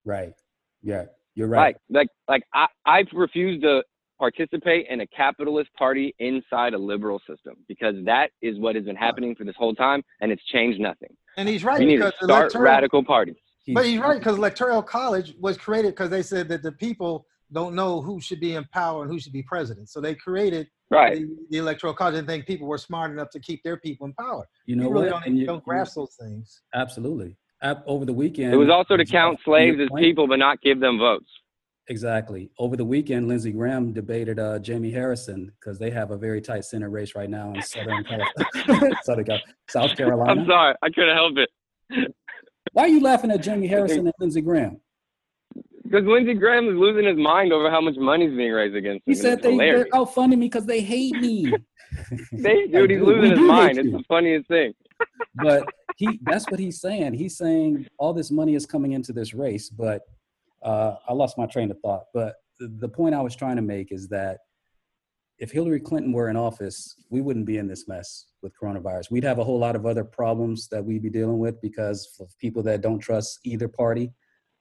Right. 0.06 0.34
Yeah, 0.81 1.06
you're 1.35 1.47
right. 1.47 1.76
Like, 1.89 2.07
like, 2.27 2.43
like 2.43 2.43
I, 2.53 2.68
I 2.85 3.03
refuse 3.14 3.61
to 3.61 3.84
participate 4.18 4.88
in 4.89 5.01
a 5.01 5.07
capitalist 5.07 5.69
party 5.77 6.14
inside 6.19 6.73
a 6.73 6.77
liberal 6.77 7.19
system 7.27 7.56
because 7.68 7.95
that 8.06 8.31
is 8.41 8.60
what 8.60 8.76
has 8.76 8.85
been 8.85 8.95
happening 8.95 9.35
for 9.35 9.43
this 9.43 9.56
whole 9.57 9.73
time, 9.73 10.03
and 10.22 10.31
it's 10.31 10.43
changed 10.45 10.80
nothing. 10.80 11.15
And 11.38 11.47
he's 11.49 11.64
right 11.64 11.80
We 11.80 11.85
need 11.85 12.01
to 12.01 12.14
start 12.22 12.53
radical 12.56 13.03
parties. 13.03 13.38
But 13.73 13.85
he's 13.85 13.99
right 13.99 14.17
because 14.19 14.37
electoral 14.37 14.81
college 14.81 15.33
was 15.39 15.57
created 15.57 15.91
because 15.91 16.09
they 16.09 16.21
said 16.23 16.47
that 16.49 16.63
the 16.63 16.71
people 16.71 17.25
don't 17.51 17.73
know 17.73 17.99
who 18.01 18.21
should 18.21 18.39
be 18.39 18.53
in 18.55 18.63
power 18.73 19.01
and 19.03 19.11
who 19.11 19.19
should 19.19 19.33
be 19.33 19.41
president. 19.43 19.89
So 19.89 19.99
they 20.01 20.15
created 20.15 20.67
Right. 20.91 21.19
the, 21.19 21.27
the 21.51 21.57
electoral 21.57 21.93
college 21.93 22.15
and 22.15 22.27
think 22.27 22.47
people 22.47 22.67
were 22.67 22.77
smart 22.79 23.11
enough 23.11 23.29
to 23.31 23.39
keep 23.39 23.61
their 23.63 23.77
people 23.77 24.07
in 24.07 24.13
power. 24.13 24.43
You 24.65 24.75
know 24.75 24.83
you 24.83 24.89
really 24.89 25.03
what? 25.05 25.09
don't, 25.11 25.25
And 25.27 25.37
you- 25.37 25.45
don't 25.45 25.63
grasp 25.63 25.95
those 25.95 26.15
things. 26.19 26.61
Absolutely. 26.73 27.37
Over 27.85 28.05
the 28.05 28.13
weekend, 28.13 28.53
It 28.53 28.57
was 28.57 28.69
also 28.69 28.95
to 28.97 29.05
count 29.05 29.39
slaves 29.45 29.77
as 29.79 29.89
people, 29.97 30.27
but 30.27 30.39
not 30.39 30.61
give 30.61 30.79
them 30.79 30.97
votes. 30.97 31.29
Exactly. 31.89 32.51
Over 32.59 32.77
the 32.77 32.85
weekend, 32.85 33.27
Lindsey 33.27 33.51
Graham 33.51 33.91
debated 33.93 34.39
uh, 34.39 34.59
Jamie 34.59 34.91
Harrison 34.91 35.51
because 35.59 35.79
they 35.79 35.89
have 35.89 36.11
a 36.11 36.17
very 36.17 36.39
tight 36.39 36.63
Senate 36.65 36.89
race 36.89 37.15
right 37.15 37.29
now 37.29 37.51
in 37.53 37.61
Southern 37.63 38.03
California, 38.03 38.95
Southern 39.03 39.25
South 39.69 39.95
Carolina. 39.97 40.31
I'm 40.41 40.47
sorry, 40.47 40.75
I 40.83 40.89
couldn't 40.89 41.15
help 41.15 41.33
it. 41.37 41.49
Why 42.73 42.84
are 42.84 42.88
you 42.88 43.02
laughing 43.02 43.31
at 43.31 43.41
Jamie 43.41 43.68
Harrison 43.68 43.99
and 43.99 44.14
Lindsey 44.19 44.41
Graham? 44.41 44.80
Because 45.84 46.06
Lindsey 46.06 46.36
Graham 46.36 46.69
is 46.69 46.76
losing 46.76 47.06
his 47.06 47.18
mind 47.18 47.52
over 47.52 47.69
how 47.72 47.81
much 47.81 47.95
money's 47.98 48.36
being 48.36 48.52
raised 48.52 48.76
against 48.76 49.07
him. 49.07 49.14
He 49.14 49.15
said 49.15 49.41
they're 49.41 49.52
hilarious. 49.52 49.88
outfunding 49.91 50.38
me 50.38 50.48
because 50.48 50.65
they 50.65 50.81
hate 50.81 51.15
me. 51.15 51.53
They, 52.31 52.68
dude, 52.68 52.91
he's 52.91 53.02
losing 53.02 53.31
his 53.31 53.40
mind. 53.40 53.80
It's 53.80 53.91
the 53.91 54.03
funniest 54.07 54.48
thing. 54.48 54.76
but 55.36 55.68
he 55.98 56.19
that's 56.22 56.45
what 56.52 56.60
he's 56.60 56.80
saying. 56.80 57.14
He's 57.14 57.36
saying 57.36 57.88
all 57.98 58.14
this 58.14 58.30
money 58.30 58.53
is 58.53 58.68
coming 58.68 58.91
into 58.91 59.11
this 59.11 59.34
race, 59.34 59.72
but 59.72 60.03
uh, 60.61 60.98
I 61.07 61.14
lost 61.14 61.36
my 61.40 61.48
train 61.48 61.72
of 61.72 61.80
thought. 61.80 62.03
But 62.14 62.36
the, 62.60 62.68
the 62.80 62.90
point 62.90 63.15
I 63.15 63.22
was 63.22 63.36
trying 63.36 63.56
to 63.56 63.64
make 63.64 63.91
is 63.91 64.07
that 64.10 64.38
if 65.40 65.52
Hillary 65.52 65.80
Clinton 65.80 66.11
were 66.11 66.30
in 66.30 66.36
office, 66.36 66.95
we 67.10 67.22
wouldn't 67.22 67.45
be 67.45 67.57
in 67.57 67.68
this 67.68 67.88
mess 67.88 68.28
with 68.41 68.53
coronavirus. 68.61 69.10
We'd 69.10 69.24
have 69.24 69.40
a 69.40 69.44
whole 69.44 69.57
lot 69.57 69.76
of 69.76 69.86
other 69.86 70.03
problems 70.03 70.68
that 70.68 70.84
we'd 70.84 71.02
be 71.02 71.10
dealing 71.10 71.40
with 71.40 71.61
because 71.61 72.16
of 72.20 72.38
people 72.38 72.61
that 72.64 72.82
don't 72.82 72.99
trust 72.99 73.40
either 73.45 73.70
party. 73.70 74.11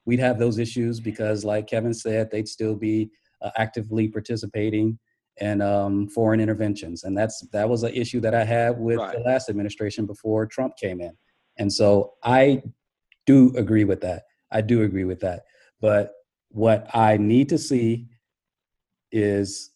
We'd 0.06 0.20
have 0.20 0.38
those 0.38 0.58
issues 0.58 1.00
because, 1.00 1.44
like 1.44 1.66
Kevin 1.66 1.92
said, 1.92 2.30
they'd 2.30 2.48
still 2.48 2.76
be 2.76 3.10
uh, 3.42 3.50
actively 3.56 4.08
participating 4.08 4.98
in 5.40 5.60
um, 5.60 6.08
foreign 6.08 6.40
interventions, 6.40 7.04
and 7.04 7.16
that's 7.16 7.46
that 7.52 7.68
was 7.68 7.82
an 7.82 7.92
issue 7.92 8.20
that 8.20 8.34
I 8.34 8.44
had 8.44 8.78
with 8.78 8.96
the 8.96 9.22
last 9.24 9.48
administration 9.48 10.06
before 10.06 10.46
Trump 10.46 10.76
came 10.76 11.00
in. 11.00 11.12
And 11.58 11.72
so 11.72 12.14
I 12.22 12.62
do 13.26 13.52
agree 13.56 13.84
with 13.84 14.00
that. 14.00 14.22
I 14.50 14.60
do 14.60 14.82
agree 14.82 15.04
with 15.04 15.20
that. 15.20 15.42
But 15.80 16.12
what 16.50 16.88
I 16.94 17.16
need 17.18 17.48
to 17.50 17.58
see 17.58 18.08
is 19.12 19.70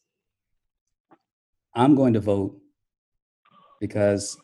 I'm 1.74 1.94
going 1.94 2.12
to 2.15 2.20
vote 2.20 2.59
because 3.81 4.39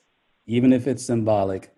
even 0.47 0.73
if 0.73 0.87
it's 0.87 1.05
symbolic, 1.05 1.71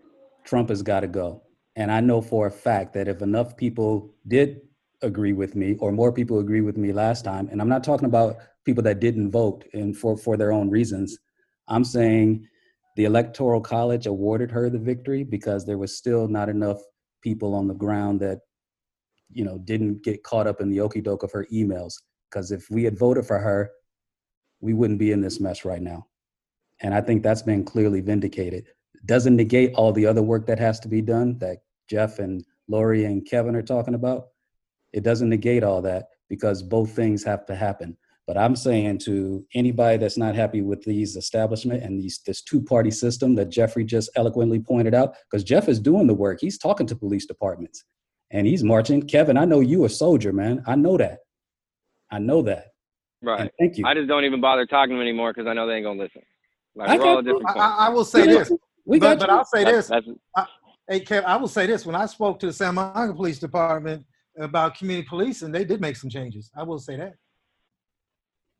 Trump 0.44 0.68
has 0.68 0.82
got 0.82 1.00
to 1.00 1.08
go. 1.08 1.42
And 1.76 1.90
I 1.90 2.00
know 2.00 2.20
for 2.20 2.46
a 2.46 2.50
fact 2.50 2.94
that 2.94 3.08
if 3.08 3.22
enough 3.22 3.56
people 3.56 4.14
did 4.28 4.60
agree 5.02 5.32
with 5.32 5.56
me, 5.56 5.76
or 5.80 5.92
more 5.92 6.12
people 6.12 6.38
agree 6.38 6.60
with 6.60 6.76
me 6.76 6.92
last 6.92 7.24
time, 7.24 7.48
and 7.50 7.60
I'm 7.60 7.68
not 7.68 7.84
talking 7.84 8.06
about 8.06 8.36
people 8.64 8.82
that 8.84 9.00
didn't 9.00 9.30
vote 9.30 9.64
and 9.72 9.96
for, 9.96 10.16
for 10.16 10.36
their 10.36 10.52
own 10.52 10.70
reasons, 10.70 11.18
I'm 11.68 11.84
saying 11.84 12.46
the 12.96 13.04
Electoral 13.04 13.60
College 13.60 14.06
awarded 14.06 14.50
her 14.50 14.68
the 14.68 14.78
victory 14.78 15.24
because 15.24 15.64
there 15.64 15.78
was 15.78 15.96
still 15.96 16.28
not 16.28 16.48
enough 16.48 16.78
people 17.22 17.54
on 17.54 17.66
the 17.66 17.74
ground 17.74 18.20
that, 18.20 18.40
you 19.30 19.44
know, 19.44 19.58
didn't 19.58 20.02
get 20.02 20.22
caught 20.22 20.46
up 20.46 20.60
in 20.60 20.68
the 20.68 20.80
okey 20.80 21.00
doke 21.00 21.22
of 21.22 21.32
her 21.32 21.46
emails. 21.52 21.94
Because 22.28 22.52
if 22.52 22.68
we 22.70 22.84
had 22.84 22.98
voted 22.98 23.26
for 23.26 23.38
her, 23.38 23.70
we 24.60 24.74
wouldn't 24.74 24.98
be 24.98 25.12
in 25.12 25.20
this 25.20 25.40
mess 25.40 25.64
right 25.64 25.82
now. 25.82 26.06
And 26.82 26.94
I 26.94 27.00
think 27.00 27.22
that's 27.22 27.42
been 27.42 27.64
clearly 27.64 28.00
vindicated. 28.00 28.66
Doesn't 29.04 29.36
negate 29.36 29.74
all 29.74 29.92
the 29.92 30.06
other 30.06 30.22
work 30.22 30.46
that 30.46 30.58
has 30.58 30.80
to 30.80 30.88
be 30.88 31.02
done 31.02 31.38
that 31.38 31.58
Jeff 31.88 32.18
and 32.18 32.44
Lori 32.68 33.04
and 33.04 33.26
Kevin 33.26 33.56
are 33.56 33.62
talking 33.62 33.94
about. 33.94 34.28
It 34.92 35.02
doesn't 35.02 35.28
negate 35.28 35.64
all 35.64 35.82
that 35.82 36.06
because 36.28 36.62
both 36.62 36.90
things 36.90 37.24
have 37.24 37.46
to 37.46 37.54
happen. 37.54 37.96
But 38.26 38.38
I'm 38.38 38.54
saying 38.54 38.98
to 39.00 39.44
anybody 39.54 39.96
that's 39.96 40.18
not 40.18 40.36
happy 40.36 40.62
with 40.62 40.82
these 40.84 41.16
establishment 41.16 41.82
and 41.82 41.98
these 41.98 42.20
this 42.24 42.42
two-party 42.42 42.92
system 42.92 43.34
that 43.34 43.48
Jeffrey 43.48 43.84
just 43.84 44.10
eloquently 44.14 44.60
pointed 44.60 44.94
out, 44.94 45.16
because 45.28 45.42
Jeff 45.42 45.68
is 45.68 45.80
doing 45.80 46.06
the 46.06 46.14
work. 46.14 46.38
He's 46.40 46.58
talking 46.58 46.86
to 46.86 46.94
police 46.94 47.26
departments 47.26 47.84
and 48.30 48.46
he's 48.46 48.62
marching. 48.62 49.02
Kevin, 49.02 49.36
I 49.36 49.46
know 49.46 49.60
you 49.60 49.84
a 49.84 49.88
soldier, 49.88 50.32
man. 50.32 50.62
I 50.66 50.76
know 50.76 50.96
that. 50.98 51.20
I 52.10 52.20
know 52.20 52.42
that. 52.42 52.66
Right. 53.22 53.40
And 53.42 53.50
thank 53.58 53.76
you. 53.78 53.84
I 53.86 53.94
just 53.94 54.08
don't 54.08 54.24
even 54.24 54.40
bother 54.40 54.66
talking 54.66 54.90
to 54.90 54.94
them 54.96 55.02
anymore 55.02 55.32
because 55.32 55.46
I 55.48 55.52
know 55.52 55.66
they 55.66 55.74
ain't 55.74 55.84
gonna 55.84 56.00
listen. 56.02 56.22
Like 56.74 56.88
I 56.88 56.96
we're 56.96 57.02
all 57.06 57.14
got 57.16 57.18
at 57.18 57.24
different 57.24 57.48
I. 57.50 57.60
I, 57.60 57.86
I 57.86 57.88
will 57.90 58.04
say 58.04 58.26
this, 58.26 58.50
we 58.84 58.98
but, 58.98 59.18
got 59.18 59.26
but 59.26 59.28
you. 59.30 59.36
I'll 59.36 59.44
say 59.44 59.64
That's- 59.64 59.88
this. 59.88 60.16
that's- 60.34 60.48
Hey, 60.88 61.00
Kev, 61.04 61.22
I 61.22 61.36
will 61.36 61.46
say 61.46 61.66
this. 61.66 61.86
When 61.86 61.94
I 61.94 62.06
spoke 62.06 62.40
to 62.40 62.46
the 62.46 62.52
Santa 62.52 62.72
Monica 62.72 63.14
Police 63.14 63.38
Department 63.38 64.04
about 64.36 64.74
community 64.76 65.06
policing, 65.08 65.52
they 65.52 65.64
did 65.64 65.80
make 65.80 65.94
some 65.94 66.10
changes. 66.10 66.50
I 66.56 66.64
will 66.64 66.80
say 66.80 66.96
that. 66.96 67.14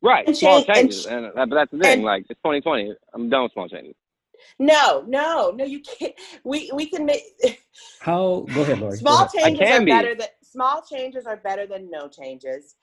right. 0.01 0.25
And 0.25 0.37
Small 0.37 0.63
change- 0.63 0.75
changes, 0.77 1.05
ch- 1.05 1.07
and, 1.09 1.25
uh, 1.25 1.31
but 1.35 1.49
that's 1.49 1.71
the 1.71 1.79
thing. 1.79 1.93
and- 1.93 2.03
like 2.03 2.25
it's 2.29 2.39
2020. 2.39 2.93
I'm 3.13 3.29
done 3.29 3.43
with 3.43 3.51
small 3.53 3.67
changes. 3.67 3.95
No, 4.59 5.03
no, 5.07 5.51
no. 5.55 5.65
You 5.65 5.81
can't. 5.81 6.13
We 6.45 6.71
we 6.73 6.85
can 6.87 7.05
make 7.05 7.21
How? 7.99 8.45
Go 8.53 8.61
ahead, 8.61 8.79
Lori. 8.79 8.97
Small 8.97 9.25
ahead. 9.25 9.31
changes 9.31 9.59
can 9.67 9.81
are 9.81 9.85
be. 9.85 9.91
better 9.91 10.15
than 10.15 10.27
small 10.41 10.81
changes 10.81 11.25
are 11.25 11.37
better 11.37 11.67
than 11.67 11.89
no 11.91 12.07
changes. 12.07 12.75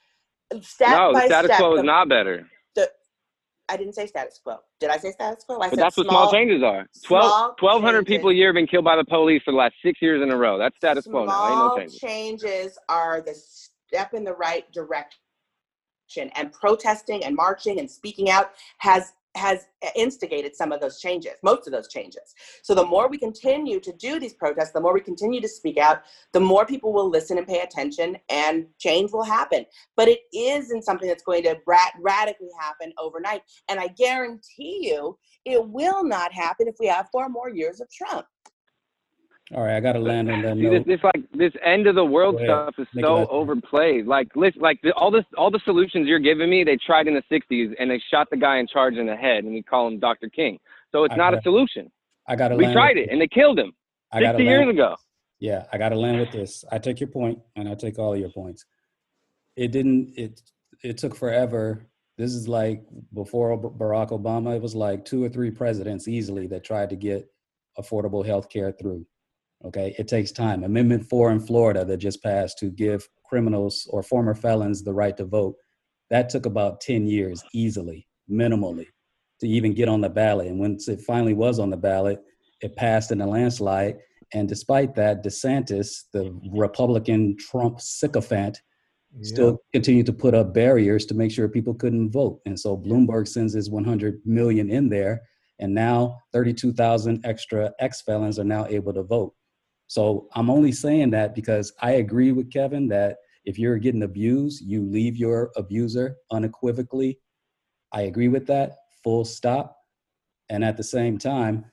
Step 0.62 0.90
no, 0.98 1.12
by 1.12 1.20
the 1.20 1.26
status 1.26 1.48
step. 1.50 1.58
quo 1.60 1.74
is 1.76 1.82
not 1.84 2.08
better. 2.08 2.48
the- 2.74 2.90
I 3.68 3.76
didn't 3.76 3.94
say 3.94 4.06
status 4.06 4.40
quo. 4.42 4.58
Did 4.80 4.88
I 4.90 4.96
say 4.96 5.10
status 5.12 5.44
quo? 5.44 5.56
I 5.56 5.68
But 5.68 5.70
said 5.70 5.78
that's 5.80 5.96
what 5.98 6.06
small 6.08 6.32
changes 6.32 6.62
are. 6.62 6.86
12, 7.04 7.56
1,200 7.60 7.98
changes. 7.98 8.16
people 8.16 8.30
a 8.30 8.34
year 8.34 8.48
have 8.48 8.54
been 8.54 8.66
killed 8.66 8.84
by 8.86 8.96
the 8.96 9.04
police 9.04 9.42
for 9.44 9.50
the 9.50 9.58
last 9.58 9.74
six 9.84 10.00
years 10.00 10.22
in 10.22 10.30
a 10.30 10.36
row. 10.36 10.56
That's 10.58 10.74
status 10.76 11.06
quo 11.06 11.26
now. 11.26 11.32
Ain't 11.48 11.58
no 11.58 11.66
Small 11.66 11.76
changes. 11.76 11.98
changes 12.00 12.78
are 12.88 13.20
the 13.20 13.34
step 13.34 14.14
in 14.14 14.24
the 14.24 14.32
right 14.34 14.70
direction, 14.72 15.20
and 16.16 16.52
protesting 16.52 17.24
and 17.24 17.36
marching 17.36 17.78
and 17.78 17.90
speaking 17.90 18.30
out 18.30 18.52
has 18.78 19.12
has 19.36 19.66
instigated 19.94 20.56
some 20.56 20.72
of 20.72 20.80
those 20.80 21.00
changes, 21.00 21.32
most 21.42 21.66
of 21.66 21.72
those 21.72 21.88
changes. 21.88 22.34
So 22.62 22.74
the 22.74 22.84
more 22.84 23.08
we 23.08 23.18
continue 23.18 23.80
to 23.80 23.92
do 23.92 24.18
these 24.18 24.34
protests, 24.34 24.72
the 24.72 24.80
more 24.80 24.92
we 24.92 25.00
continue 25.00 25.40
to 25.40 25.48
speak 25.48 25.78
out, 25.78 26.02
the 26.32 26.40
more 26.40 26.66
people 26.66 26.92
will 26.92 27.08
listen 27.08 27.38
and 27.38 27.46
pay 27.46 27.60
attention, 27.60 28.16
and 28.28 28.66
change 28.78 29.12
will 29.12 29.22
happen. 29.22 29.64
But 29.96 30.08
it 30.08 30.20
isn't 30.34 30.82
something 30.82 31.08
that's 31.08 31.22
going 31.22 31.44
to 31.44 31.56
ra- 31.66 31.92
radically 32.00 32.48
happen 32.60 32.92
overnight. 32.98 33.42
And 33.68 33.78
I 33.78 33.88
guarantee 33.88 34.80
you, 34.82 35.16
it 35.44 35.66
will 35.66 36.04
not 36.04 36.32
happen 36.32 36.66
if 36.68 36.74
we 36.80 36.86
have 36.86 37.08
four 37.12 37.28
more 37.28 37.48
years 37.48 37.80
of 37.80 37.88
Trump. 37.90 38.26
All 39.54 39.62
right, 39.62 39.76
I 39.76 39.80
got 39.80 39.92
to 39.92 39.98
land 39.98 40.30
on 40.30 40.42
that 40.42 40.58
note. 40.58 40.86
this 40.86 41.00
like 41.02 41.24
this 41.32 41.52
end 41.64 41.86
of 41.86 41.94
the 41.94 42.04
world 42.04 42.38
stuff 42.44 42.74
is 42.76 42.86
Make 42.92 43.04
so 43.04 43.26
overplayed. 43.28 44.06
Like, 44.06 44.28
listen, 44.36 44.60
like 44.60 44.78
the, 44.82 44.92
all 44.92 45.10
this, 45.10 45.24
all 45.38 45.50
the 45.50 45.60
solutions 45.64 46.06
you're 46.06 46.18
giving 46.18 46.50
me, 46.50 46.64
they 46.64 46.76
tried 46.76 47.06
in 47.06 47.14
the 47.14 47.22
'60s 47.32 47.72
and 47.78 47.90
they 47.90 48.00
shot 48.10 48.28
the 48.30 48.36
guy 48.36 48.58
in 48.58 48.66
charge 48.66 48.94
in 48.94 49.06
the 49.06 49.16
head, 49.16 49.44
and 49.44 49.54
we 49.54 49.62
call 49.62 49.88
him 49.88 49.98
Dr. 49.98 50.28
King. 50.28 50.58
So 50.92 51.04
it's 51.04 51.14
I 51.14 51.16
not 51.16 51.32
a 51.32 51.40
solution. 51.42 51.90
I 52.26 52.36
got 52.36 52.48
to 52.48 52.56
We 52.56 52.70
tried 52.72 52.98
it 52.98 53.08
and 53.10 53.20
they 53.20 53.26
killed 53.26 53.58
him 53.58 53.72
I 54.12 54.20
60 54.20 54.44
years 54.44 54.68
ago. 54.68 54.96
Yeah, 55.40 55.64
I 55.72 55.78
got 55.78 55.90
to 55.90 55.96
land 55.96 56.20
with 56.20 56.30
this. 56.30 56.64
I 56.70 56.78
take 56.78 57.00
your 57.00 57.08
point, 57.08 57.38
and 57.56 57.68
I 57.68 57.74
take 57.74 57.98
all 57.98 58.16
your 58.16 58.30
points. 58.30 58.66
It 59.56 59.72
didn't. 59.72 60.12
It 60.16 60.42
it 60.82 60.98
took 60.98 61.16
forever. 61.16 61.86
This 62.18 62.34
is 62.34 62.48
like 62.48 62.84
before 63.14 63.58
Barack 63.58 64.10
Obama. 64.10 64.56
It 64.56 64.62
was 64.62 64.74
like 64.74 65.04
two 65.04 65.24
or 65.24 65.28
three 65.28 65.50
presidents 65.50 66.06
easily 66.06 66.48
that 66.48 66.64
tried 66.64 66.90
to 66.90 66.96
get 66.96 67.30
affordable 67.78 68.26
health 68.26 68.50
care 68.50 68.72
through. 68.72 69.06
Okay, 69.64 69.94
it 69.98 70.06
takes 70.06 70.30
time. 70.30 70.62
Amendment 70.62 71.04
four 71.08 71.32
in 71.32 71.40
Florida 71.40 71.84
that 71.84 71.96
just 71.96 72.22
passed 72.22 72.58
to 72.58 72.70
give 72.70 73.08
criminals 73.24 73.88
or 73.90 74.02
former 74.02 74.34
felons 74.34 74.82
the 74.84 74.92
right 74.94 75.16
to 75.16 75.24
vote. 75.24 75.56
That 76.10 76.28
took 76.28 76.46
about 76.46 76.80
ten 76.80 77.06
years 77.06 77.42
easily, 77.52 78.06
minimally. 78.30 78.86
to 79.40 79.48
even 79.48 79.74
get 79.74 79.88
on 79.88 80.00
the 80.00 80.08
ballot. 80.08 80.48
And 80.48 80.58
once 80.58 80.88
it 80.88 81.00
finally 81.00 81.34
was 81.34 81.58
on 81.58 81.70
the 81.70 81.76
ballot, 81.76 82.20
it 82.60 82.76
passed 82.76 83.12
in 83.12 83.20
a 83.20 83.26
landslide. 83.26 83.96
And 84.34 84.48
despite 84.48 84.94
that, 84.96 85.24
DeSantis, 85.24 86.04
the 86.12 86.38
Republican 86.52 87.36
Trump 87.38 87.80
sycophant, 87.80 88.60
still 89.22 89.58
continued 89.72 90.06
to 90.06 90.12
put 90.12 90.34
up 90.34 90.52
barriers 90.52 91.06
to 91.06 91.14
make 91.14 91.30
sure 91.30 91.48
people 91.48 91.74
couldn't 91.74 92.10
vote. 92.10 92.40
And 92.46 92.58
so 92.58 92.76
Bloomberg 92.76 93.26
sends 93.26 93.54
his 93.54 93.70
100 93.70 94.20
million 94.26 94.70
in 94.70 94.88
there, 94.88 95.22
and 95.60 95.74
now 95.74 96.18
32,000 96.32 97.24
extra 97.24 97.72
ex 97.78 98.02
felons 98.02 98.38
are 98.38 98.44
now 98.44 98.66
able 98.66 98.92
to 98.92 99.02
vote. 99.02 99.34
So 99.88 100.28
I'm 100.34 100.50
only 100.50 100.72
saying 100.72 101.10
that 101.10 101.34
because 101.34 101.72
I 101.80 101.92
agree 101.92 102.32
with 102.32 102.52
Kevin 102.52 102.88
that 102.88 103.16
if 103.44 103.58
you're 103.58 103.78
getting 103.78 104.02
abused, 104.02 104.62
you 104.62 104.84
leave 104.84 105.16
your 105.16 105.50
abuser 105.56 106.16
unequivocally. 106.30 107.18
I 107.92 108.02
agree 108.02 108.28
with 108.28 108.46
that, 108.46 108.76
full 109.02 109.24
stop. 109.24 109.76
And 110.50 110.62
at 110.62 110.76
the 110.76 110.82
same 110.82 111.18
time, 111.18 111.64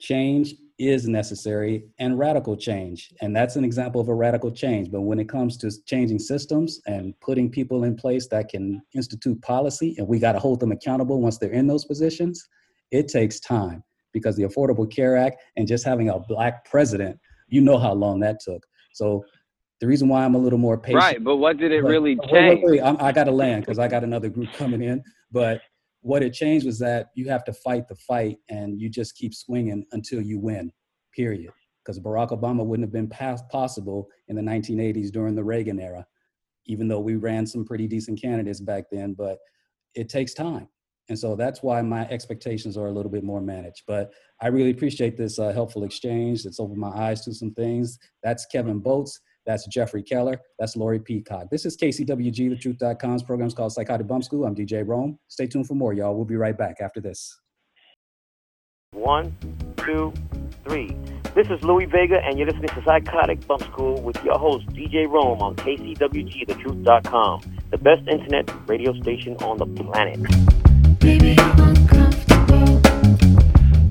change 0.00 0.54
is 0.78 1.06
necessary 1.06 1.84
and 1.98 2.18
radical 2.18 2.56
change. 2.56 3.12
And 3.20 3.36
that's 3.36 3.56
an 3.56 3.64
example 3.64 4.00
of 4.00 4.08
a 4.08 4.14
radical 4.14 4.50
change. 4.50 4.90
But 4.90 5.02
when 5.02 5.20
it 5.20 5.28
comes 5.28 5.56
to 5.58 5.70
changing 5.86 6.18
systems 6.18 6.80
and 6.86 7.14
putting 7.20 7.50
people 7.50 7.84
in 7.84 7.94
place 7.94 8.26
that 8.28 8.48
can 8.48 8.82
institute 8.94 9.40
policy, 9.42 9.94
and 9.98 10.08
we 10.08 10.18
got 10.18 10.32
to 10.32 10.40
hold 10.40 10.60
them 10.60 10.72
accountable 10.72 11.20
once 11.20 11.38
they're 11.38 11.52
in 11.52 11.66
those 11.66 11.84
positions, 11.84 12.42
it 12.90 13.08
takes 13.08 13.38
time 13.38 13.84
because 14.12 14.36
the 14.36 14.44
Affordable 14.44 14.90
Care 14.90 15.16
Act 15.16 15.42
and 15.56 15.68
just 15.68 15.84
having 15.84 16.08
a 16.08 16.18
black 16.18 16.64
president, 16.64 17.18
you 17.54 17.60
know 17.60 17.78
how 17.78 17.92
long 17.92 18.20
that 18.20 18.40
took. 18.40 18.62
So 18.92 19.24
the 19.80 19.86
reason 19.86 20.08
why 20.08 20.24
I'm 20.24 20.34
a 20.34 20.38
little 20.38 20.58
more 20.58 20.76
patient. 20.78 21.02
Right, 21.02 21.22
but 21.22 21.36
what 21.36 21.56
did 21.56 21.70
it 21.72 21.82
but- 21.82 21.88
really 21.88 22.16
wait, 22.16 22.32
wait, 22.32 22.48
change? 22.50 22.60
wait, 22.64 22.80
I'm- 22.80 22.96
I 23.00 23.12
got 23.12 23.24
to 23.24 23.30
land 23.32 23.62
because 23.62 23.78
I 23.78 23.88
got 23.88 24.02
another 24.04 24.28
group 24.28 24.52
coming 24.52 24.82
in. 24.82 25.02
But 25.30 25.60
what 26.00 26.22
it 26.22 26.32
changed 26.32 26.66
was 26.66 26.78
that 26.80 27.08
you 27.14 27.28
have 27.28 27.44
to 27.44 27.52
fight 27.52 27.88
the 27.88 27.94
fight 27.96 28.36
and 28.48 28.80
you 28.80 28.88
just 28.88 29.16
keep 29.16 29.32
swinging 29.34 29.84
until 29.92 30.20
you 30.20 30.38
win, 30.38 30.70
period. 31.16 31.50
Because 31.82 31.98
Barack 32.00 32.30
Obama 32.30 32.64
wouldn't 32.64 32.86
have 32.86 32.92
been 32.92 33.08
possible 33.50 34.08
in 34.28 34.36
the 34.36 34.42
1980s 34.42 35.10
during 35.10 35.34
the 35.34 35.44
Reagan 35.44 35.78
era, 35.80 36.06
even 36.66 36.88
though 36.88 37.00
we 37.00 37.16
ran 37.16 37.46
some 37.46 37.64
pretty 37.64 37.86
decent 37.86 38.20
candidates 38.20 38.60
back 38.60 38.84
then. 38.90 39.14
But 39.14 39.38
it 39.94 40.08
takes 40.08 40.34
time. 40.34 40.68
And 41.08 41.18
so 41.18 41.36
that's 41.36 41.62
why 41.62 41.82
my 41.82 42.08
expectations 42.08 42.76
are 42.76 42.86
a 42.86 42.92
little 42.92 43.10
bit 43.10 43.24
more 43.24 43.40
managed. 43.40 43.82
But 43.86 44.12
I 44.40 44.48
really 44.48 44.70
appreciate 44.70 45.16
this 45.16 45.38
uh, 45.38 45.52
helpful 45.52 45.84
exchange. 45.84 46.46
It's 46.46 46.58
opened 46.58 46.78
my 46.78 46.88
eyes 46.88 47.22
to 47.22 47.34
some 47.34 47.52
things. 47.52 47.98
That's 48.22 48.46
Kevin 48.46 48.80
Boltz. 48.80 49.18
That's 49.46 49.66
Jeffrey 49.66 50.02
Keller. 50.02 50.40
That's 50.58 50.76
Lori 50.76 50.98
Peacock. 50.98 51.50
This 51.50 51.66
is 51.66 51.76
KCWG, 51.76 52.48
the 52.48 52.56
truth.com's 52.56 53.22
program's 53.22 53.52
called 53.52 53.72
Psychotic 53.72 54.06
Bump 54.06 54.24
School. 54.24 54.46
I'm 54.46 54.54
DJ 54.54 54.86
Rome. 54.86 55.18
Stay 55.28 55.46
tuned 55.46 55.66
for 55.66 55.74
more, 55.74 55.92
y'all. 55.92 56.14
We'll 56.14 56.24
be 56.24 56.36
right 56.36 56.56
back 56.56 56.76
after 56.80 57.00
this. 57.00 57.38
One, 58.92 59.36
two, 59.76 60.14
three. 60.64 60.96
This 61.34 61.48
is 61.48 61.62
Louie 61.64 61.84
Vega, 61.84 62.20
and 62.24 62.38
you're 62.38 62.46
listening 62.46 62.68
to 62.68 62.82
Psychotic 62.84 63.46
Bump 63.46 63.62
School 63.64 64.00
with 64.00 64.22
your 64.24 64.38
host, 64.38 64.66
DJ 64.68 65.10
Rome, 65.10 65.42
on 65.42 65.56
KCWG, 65.56 66.46
the 66.46 66.54
truth.com, 66.54 67.40
the 67.70 67.78
best 67.78 68.06
internet 68.08 68.48
radio 68.68 68.98
station 69.00 69.36
on 69.38 69.58
the 69.58 69.66
planet. 69.66 70.63
Baby, 71.04 71.36
I'm 71.38 71.60
uncomfortable 71.60 72.80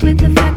with 0.02 0.18
the 0.18 0.34
fact 0.35 0.53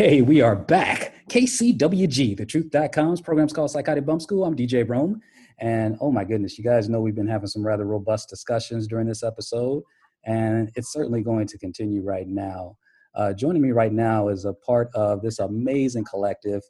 Okay, 0.00 0.22
we 0.22 0.40
are 0.40 0.56
back. 0.56 1.12
KCWG, 1.28 2.34
the 2.34 2.46
truth.com's 2.46 3.20
program's 3.20 3.52
called 3.52 3.70
Psychotic 3.70 4.06
Bump 4.06 4.22
School. 4.22 4.46
I'm 4.46 4.56
DJ 4.56 4.88
Rome. 4.88 5.20
And 5.58 5.98
oh 6.00 6.10
my 6.10 6.24
goodness, 6.24 6.56
you 6.56 6.64
guys 6.64 6.88
know 6.88 7.02
we've 7.02 7.14
been 7.14 7.28
having 7.28 7.48
some 7.48 7.62
rather 7.62 7.84
robust 7.84 8.30
discussions 8.30 8.86
during 8.88 9.06
this 9.06 9.22
episode. 9.22 9.82
and 10.24 10.70
it's 10.74 10.90
certainly 10.90 11.20
going 11.20 11.46
to 11.48 11.58
continue 11.58 12.00
right 12.00 12.26
now. 12.26 12.78
Uh, 13.14 13.34
joining 13.34 13.60
me 13.60 13.72
right 13.72 13.92
now 13.92 14.28
is 14.28 14.46
a 14.46 14.54
part 14.54 14.88
of 14.94 15.20
this 15.20 15.38
amazing 15.38 16.04
collective. 16.04 16.62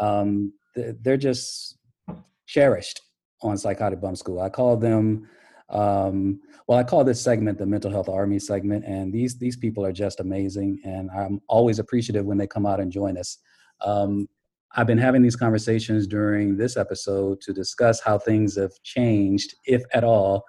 Um, 0.00 0.52
they're 0.74 1.16
just 1.16 1.78
cherished 2.48 3.02
on 3.40 3.56
Psychotic 3.56 4.00
Bump 4.00 4.16
School. 4.16 4.40
I 4.40 4.48
call 4.48 4.76
them, 4.76 5.28
um, 5.70 6.40
well, 6.66 6.78
I 6.78 6.84
call 6.84 7.04
this 7.04 7.20
segment 7.20 7.58
the 7.58 7.66
Mental 7.66 7.90
Health 7.90 8.08
Army 8.08 8.38
segment, 8.38 8.84
and 8.86 9.12
these 9.12 9.36
these 9.36 9.56
people 9.56 9.84
are 9.84 9.92
just 9.92 10.20
amazing, 10.20 10.80
and 10.84 11.10
I'm 11.10 11.40
always 11.48 11.78
appreciative 11.78 12.24
when 12.24 12.38
they 12.38 12.46
come 12.46 12.64
out 12.64 12.80
and 12.80 12.90
join 12.90 13.18
us. 13.18 13.38
Um, 13.82 14.28
I've 14.76 14.86
been 14.86 14.98
having 14.98 15.22
these 15.22 15.36
conversations 15.36 16.06
during 16.06 16.56
this 16.56 16.76
episode 16.76 17.40
to 17.42 17.52
discuss 17.52 18.00
how 18.00 18.18
things 18.18 18.56
have 18.56 18.72
changed, 18.82 19.54
if 19.66 19.82
at 19.92 20.04
all, 20.04 20.44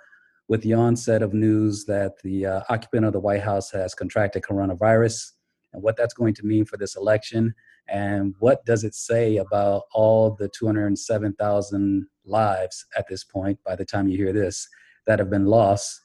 with 0.48 0.62
the 0.62 0.74
onset 0.74 1.22
of 1.22 1.34
news 1.34 1.86
that 1.86 2.14
the 2.24 2.46
uh, 2.46 2.62
occupant 2.70 3.06
of 3.06 3.14
the 3.14 3.20
White 3.20 3.44
House 3.44 3.70
has 3.72 3.94
contracted 3.94 4.42
coronavirus 4.42 5.34
and 5.74 5.84
what 5.84 5.98
that's 5.98 6.14
going 6.14 6.34
to 6.36 6.46
mean 6.46 6.66
for 6.66 6.78
this 6.78 6.96
election. 6.96 7.54
And 7.88 8.34
what 8.40 8.66
does 8.66 8.84
it 8.84 8.96
say 8.96 9.38
about 9.38 9.84
all 9.94 10.32
the 10.32 10.50
207,000 10.50 12.08
lives 12.26 12.86
at 12.98 13.08
this 13.08 13.24
point, 13.24 13.60
by 13.64 13.76
the 13.76 13.86
time 13.86 14.08
you 14.08 14.18
hear 14.18 14.34
this, 14.34 14.68
that 15.06 15.20
have 15.20 15.30
been 15.30 15.46
lost 15.46 16.02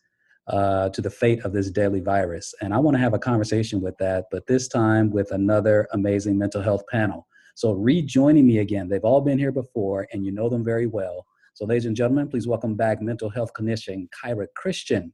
uh, 0.51 0.89
to 0.91 1.01
the 1.01 1.11
fate 1.11 1.41
of 1.45 1.53
this 1.53 1.71
deadly 1.71 2.01
virus? 2.01 2.55
And 2.61 2.75
I 2.75 2.79
want 2.79 2.97
to 2.97 3.01
have 3.01 3.15
a 3.15 3.19
conversation 3.19 3.81
with 3.81 3.97
that, 3.99 4.27
but 4.31 4.47
this 4.47 4.69
time 4.69 5.11
with 5.11 5.33
another 5.33 5.89
amazing 5.93 6.39
mental 6.39 6.63
health 6.63 6.83
panel. 6.91 7.27
So, 7.55 7.73
rejoining 7.73 8.47
me 8.47 8.59
again, 8.59 8.89
they've 8.89 9.05
all 9.05 9.21
been 9.21 9.39
here 9.39 9.53
before 9.53 10.07
and 10.13 10.25
you 10.25 10.33
know 10.33 10.49
them 10.49 10.65
very 10.65 10.87
well. 10.87 11.27
So, 11.55 11.67
ladies 11.67 11.87
and 11.87 11.97
gentlemen, 11.97 12.29
please 12.29 12.47
welcome 12.47 12.75
back 12.75 13.03
mental 13.03 13.29
health 13.29 13.53
clinician 13.53 14.09
Kyrra 14.11 14.47
Christian, 14.57 15.13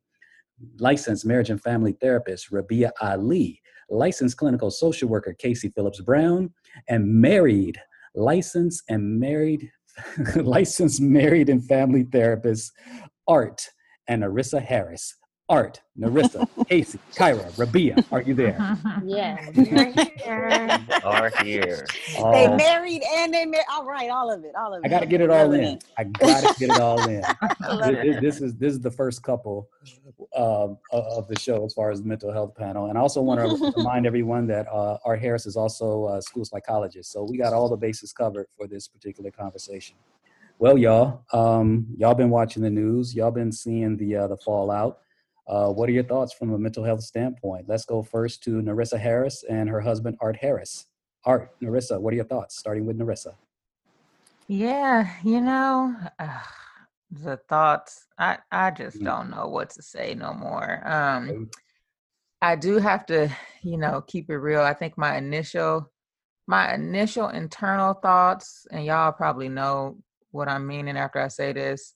licensed 0.78 1.24
marriage 1.24 1.50
and 1.50 1.60
family 1.60 1.92
therapist 2.00 2.50
Rabiia 2.52 2.90
Ali, 3.00 3.60
licensed 3.90 4.36
clinical 4.36 4.70
social 4.70 5.08
worker 5.08 5.34
Kasey 5.42 5.72
Phillips 5.74 6.00
Brown, 6.00 6.52
and 6.88 7.06
married, 7.06 7.80
licensed 8.14 8.82
and 8.88 9.18
married, 9.18 9.70
licensed 10.36 11.00
married 11.00 11.48
and 11.48 11.64
family 11.66 12.04
therapist 12.04 12.72
Art 13.26 13.66
and 14.08 14.22
Narissa 14.22 14.62
Harris. 14.62 15.14
Art, 15.48 15.80
Narissa, 15.96 16.48
Kasey, 16.68 16.98
Kyrra, 17.14 17.44
Rabiia, 17.52 18.04
are 18.10 18.20
you 18.20 18.34
there? 18.34 18.58
Yeah. 19.04 19.36
Are 21.04 21.30
here. 21.44 21.86
Oh, 22.18 22.32
They 22.32 22.56
married 22.56 23.02
and 23.16 23.32
they 23.32 23.44
married. 23.46 23.64
All 23.70 23.84
right, 23.84 24.10
all 24.10 24.28
of 24.32 24.42
it, 24.44 24.56
all 24.56 24.74
of 24.74 24.82
it. 24.82 24.86
I 24.86 24.88
got 24.88 25.00
to 25.00 25.06
get 25.06 25.20
it 25.20 25.30
all 25.30 25.52
in. 25.52 25.78
I 25.96 26.02
got 26.04 26.40
to 26.54 26.58
get 26.58 26.70
it 26.74 26.80
all 26.80 27.08
in. 27.08 27.22
This- 27.60 27.86
this, 28.06 28.20
this 28.20 28.40
is 28.40 28.54
this 28.56 28.72
is 28.72 28.80
the 28.80 28.90
first 28.90 29.22
couple 29.22 29.68
um, 30.36 30.78
of 30.90 31.04
of 31.18 31.28
the 31.28 31.38
show 31.38 31.64
as 31.64 31.72
far 31.74 31.90
as 31.92 32.02
the 32.02 32.08
mental 32.08 32.32
health 32.32 32.56
panel, 32.56 32.86
and 32.86 32.98
I 32.98 33.00
also 33.00 33.22
want 33.22 33.40
to 33.40 33.72
remind 33.76 34.04
everyone 34.06 34.46
that 34.48 34.66
uh, 34.68 34.98
Art 35.04 35.20
Harris 35.20 35.46
is 35.46 35.56
also 35.56 36.08
a 36.08 36.20
school 36.22 36.44
psychologist, 36.44 37.12
so 37.12 37.22
we 37.22 37.38
got 37.38 37.52
all 37.52 37.68
the 37.68 37.76
bases 37.76 38.12
covered 38.12 38.46
for 38.56 38.66
this 38.66 38.88
particular 38.88 39.30
conversation. 39.30 39.94
Well, 40.58 40.76
y'all, 40.78 41.22
um, 41.32 41.86
y'all 41.96 42.14
been 42.14 42.30
watching 42.30 42.62
the 42.62 42.70
news, 42.70 43.14
y'all 43.14 43.30
been 43.30 43.52
seeing 43.52 43.96
the 43.96 44.16
uh, 44.16 44.26
the 44.26 44.36
fallout. 44.38 44.98
Uh, 45.48 45.68
what 45.68 45.88
are 45.88 45.92
your 45.92 46.02
thoughts 46.02 46.32
from 46.32 46.52
a 46.52 46.58
mental 46.58 46.82
health 46.82 47.02
standpoint? 47.02 47.66
Let's 47.68 47.84
go 47.84 48.02
first 48.02 48.42
to 48.44 48.60
Narissa 48.62 48.98
Harris 48.98 49.44
and 49.48 49.68
her 49.68 49.80
husband 49.80 50.16
Art 50.20 50.36
Harris. 50.36 50.86
Art, 51.24 51.50
Narissa, 51.62 52.00
what 52.00 52.12
are 52.12 52.16
your 52.16 52.24
thoughts? 52.24 52.58
Starting 52.58 52.84
with 52.84 52.98
Narissa. 52.98 53.34
Yeah, 54.48 55.08
you 55.24 55.40
know, 55.40 55.94
uh, 56.18 56.40
the 57.10 57.36
thoughts, 57.48 58.06
I, 58.18 58.38
I 58.50 58.70
just 58.72 58.98
Mm. 59.00 59.04
don't 59.04 59.30
know 59.30 59.48
what 59.48 59.70
to 59.70 59.82
say 59.82 60.14
no 60.14 60.32
more. 60.34 60.86
Um, 60.86 61.50
I 62.42 62.56
do 62.56 62.78
have 62.78 63.06
to, 63.06 63.28
you 63.62 63.76
know, 63.76 64.02
keep 64.02 64.30
it 64.30 64.36
real. 64.36 64.60
I 64.60 64.74
think 64.74 64.98
my 64.98 65.16
initial, 65.16 65.90
my 66.46 66.74
initial 66.74 67.28
internal 67.28 67.94
thoughts, 67.94 68.66
and 68.70 68.84
y'all 68.84 69.12
probably 69.12 69.48
know 69.48 69.98
what 70.32 70.48
I'm 70.48 70.66
meaning 70.66 70.96
after 70.96 71.20
I 71.20 71.28
say 71.28 71.52
this. 71.52 71.94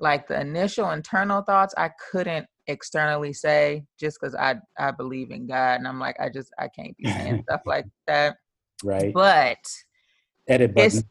Like 0.00 0.26
the 0.28 0.40
initial 0.40 0.90
internal 0.90 1.42
thoughts, 1.42 1.74
I 1.76 1.90
couldn't 2.10 2.46
externally 2.70 3.32
say 3.32 3.84
just 3.98 4.18
because 4.20 4.34
I 4.34 4.56
I 4.78 4.90
believe 4.92 5.30
in 5.30 5.46
God, 5.46 5.76
and 5.80 5.88
I'm 5.88 6.00
like, 6.00 6.18
I 6.20 6.28
just 6.28 6.52
I 6.58 6.68
can't 6.68 6.96
be 6.96 7.06
saying 7.06 7.42
stuff 7.48 7.62
like 7.66 7.86
that. 8.06 8.36
Right. 8.82 9.12
But 9.12 9.58
Edit 10.48 10.72
it's 10.76 11.04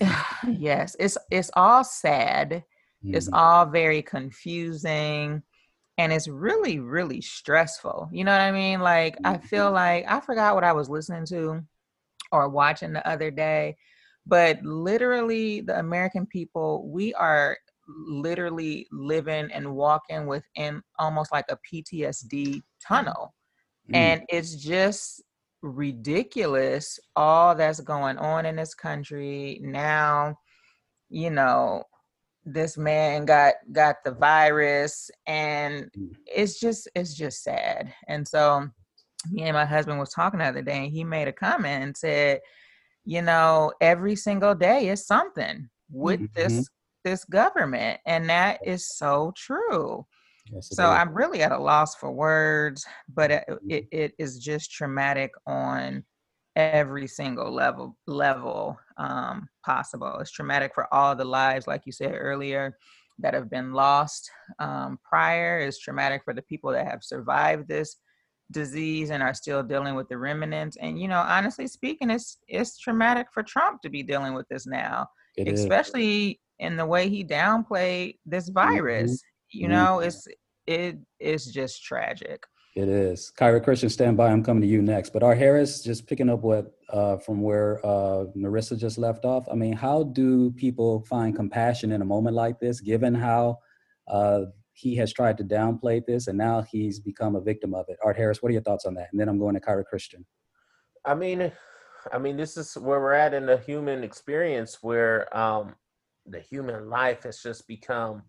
yes, 0.48 0.96
it's 0.98 1.18
it's 1.30 1.50
all 1.54 1.84
sad. 1.84 2.64
It's 3.02 3.28
Mhm. 3.28 3.34
all 3.34 3.66
very 3.66 4.02
confusing 4.02 5.42
and 5.98 6.12
it's 6.12 6.28
really 6.28 6.78
really 6.78 7.20
stressful. 7.20 8.08
You 8.12 8.24
know 8.24 8.32
what 8.32 8.40
I 8.40 8.52
mean? 8.52 8.80
Like 8.80 9.18
I 9.24 9.38
feel 9.38 9.70
like 9.72 10.04
I 10.08 10.20
forgot 10.20 10.54
what 10.54 10.64
I 10.64 10.72
was 10.72 10.88
listening 10.88 11.26
to 11.26 11.62
or 12.32 12.48
watching 12.48 12.92
the 12.92 13.06
other 13.08 13.30
day, 13.30 13.76
but 14.26 14.62
literally 14.62 15.60
the 15.60 15.78
American 15.78 16.26
people, 16.26 16.88
we 16.88 17.12
are 17.14 17.56
literally 18.06 18.86
living 18.92 19.50
and 19.52 19.74
walking 19.74 20.26
within 20.26 20.82
almost 20.98 21.32
like 21.32 21.46
a 21.50 21.58
PTSD 21.70 22.62
tunnel. 22.86 23.34
Mm. 23.90 23.94
And 23.94 24.22
it's 24.28 24.54
just 24.56 25.22
ridiculous 25.62 26.98
all 27.16 27.54
that's 27.54 27.80
going 27.80 28.16
on 28.18 28.46
in 28.46 28.56
this 28.56 28.74
country 28.74 29.60
now 29.62 30.34
you 31.10 31.28
know 31.30 31.82
this 32.46 32.78
man 32.78 33.26
got 33.26 33.52
got 33.72 33.96
the 34.04 34.12
virus 34.12 35.10
and 35.26 35.90
Mm. 35.98 36.12
it's 36.26 36.58
just 36.58 36.88
it's 36.94 37.14
just 37.14 37.42
sad 37.42 37.92
and 38.08 38.26
so 38.26 38.66
me 39.30 39.42
and 39.42 39.54
my 39.54 39.66
husband 39.66 39.98
was 39.98 40.10
talking 40.14 40.38
the 40.38 40.46
other 40.46 40.62
day 40.62 40.84
and 40.84 40.92
he 40.92 41.04
made 41.04 41.28
a 41.28 41.32
comment 41.32 41.84
and 41.84 41.96
said 41.96 42.40
you 43.04 43.20
know 43.20 43.70
every 43.82 44.16
single 44.16 44.54
day 44.54 44.88
is 44.88 45.06
something 45.06 45.68
with 45.90 46.20
Mhm. 46.20 46.32
this 46.34 46.70
this 47.04 47.24
government 47.24 48.00
and 48.06 48.28
that 48.28 48.60
is 48.64 48.88
so 48.96 49.32
true 49.36 50.06
Yes, 50.52 50.70
so 50.72 50.84
is. 50.84 50.90
I'm 50.90 51.12
really 51.14 51.42
at 51.42 51.52
a 51.52 51.58
loss 51.58 51.94
for 51.96 52.10
words, 52.12 52.84
but 53.12 53.30
it, 53.30 53.44
Mm-hmm. 53.50 53.70
it, 53.70 53.88
it 53.92 54.12
is 54.18 54.38
just 54.38 54.72
traumatic 54.72 55.32
on 55.46 56.04
every 56.56 57.06
single 57.06 57.52
level 57.52 57.96
level 58.06 58.78
um, 58.96 59.48
possible. 59.64 60.18
It's 60.20 60.30
traumatic 60.30 60.72
for 60.74 60.92
all 60.92 61.14
the 61.16 61.24
lives, 61.24 61.66
like 61.66 61.82
you 61.86 61.92
said 61.92 62.14
earlier, 62.16 62.76
that 63.20 63.34
have 63.34 63.50
been 63.50 63.72
lost 63.72 64.30
um, 64.58 64.98
prior. 65.04 65.58
It's 65.60 65.78
traumatic 65.78 66.22
for 66.24 66.34
the 66.34 66.42
people 66.42 66.72
that 66.72 66.86
have 66.86 67.04
survived 67.04 67.68
this 67.68 67.96
disease 68.50 69.10
and 69.10 69.22
are 69.22 69.34
still 69.34 69.62
dealing 69.62 69.94
with 69.94 70.08
the 70.08 70.18
remnants. 70.18 70.76
And 70.80 71.00
you 71.00 71.08
know, 71.08 71.20
honestly 71.20 71.66
speaking, 71.66 72.10
it's 72.10 72.38
it's 72.48 72.78
traumatic 72.78 73.28
for 73.32 73.42
Trump 73.42 73.82
to 73.82 73.88
be 73.90 74.02
dealing 74.02 74.34
with 74.34 74.48
this 74.48 74.66
now, 74.66 75.06
It 75.36 75.48
is. 75.48 75.60
especially 75.60 76.40
in 76.58 76.76
the 76.76 76.86
way 76.86 77.08
he 77.08 77.24
downplayed 77.24 78.18
this 78.26 78.48
virus. 78.48 79.22
You 79.52 79.66
Mhm. 79.68 79.70
know, 79.70 80.00
it's 80.00 80.26
it 80.66 80.98
is 81.18 81.46
just 81.46 81.82
tragic. 81.82 82.44
It 82.76 82.88
is. 82.88 83.32
Kyrra 83.36 83.62
Christian, 83.62 83.88
stand 83.88 84.16
by. 84.16 84.30
I'm 84.30 84.44
coming 84.44 84.60
to 84.62 84.68
you 84.68 84.80
next. 84.80 85.12
But 85.12 85.24
our 85.24 85.34
Harris, 85.34 85.82
just 85.82 86.06
picking 86.06 86.28
up 86.28 86.40
what 86.42 86.72
uh, 86.90 87.16
from 87.18 87.42
where 87.42 87.84
uh, 87.84 88.26
Narissa 88.36 88.78
just 88.78 88.96
left 88.98 89.24
off. 89.24 89.48
I 89.50 89.54
mean, 89.54 89.72
how 89.72 90.04
do 90.04 90.52
people 90.52 91.04
find 91.06 91.34
compassion 91.34 91.90
in 91.92 92.02
a 92.02 92.04
moment 92.04 92.36
like 92.36 92.60
this, 92.60 92.80
given 92.80 93.14
how 93.14 93.58
uh, 94.06 94.42
he 94.72 94.94
has 94.96 95.12
tried 95.12 95.36
to 95.38 95.44
downplay 95.44 96.00
this 96.06 96.26
and 96.28 96.38
now 96.38 96.62
he's 96.62 97.00
become 97.00 97.34
a 97.34 97.40
victim 97.40 97.74
of 97.74 97.86
it? 97.88 97.96
Art 98.04 98.16
Harris, 98.16 98.40
what 98.42 98.50
are 98.50 98.52
your 98.52 98.62
thoughts 98.62 98.84
on 98.86 98.94
that? 98.94 99.08
And 99.10 99.20
then 99.20 99.28
I'm 99.28 99.38
going 99.38 99.54
to 99.54 99.60
Kyrra 99.60 99.84
Christian. 99.84 100.24
I 101.04 101.14
mean, 101.14 101.50
I 102.12 102.18
mean, 102.18 102.36
this 102.36 102.56
is 102.56 102.74
where 102.74 103.00
we're 103.00 103.12
at 103.12 103.34
in 103.34 103.46
the 103.46 103.58
human 103.58 104.04
experience, 104.04 104.78
where 104.82 105.34
um, 105.36 105.74
the 106.26 106.40
human 106.40 106.88
life 106.88 107.24
has 107.24 107.42
just 107.42 107.66
become 107.68 108.22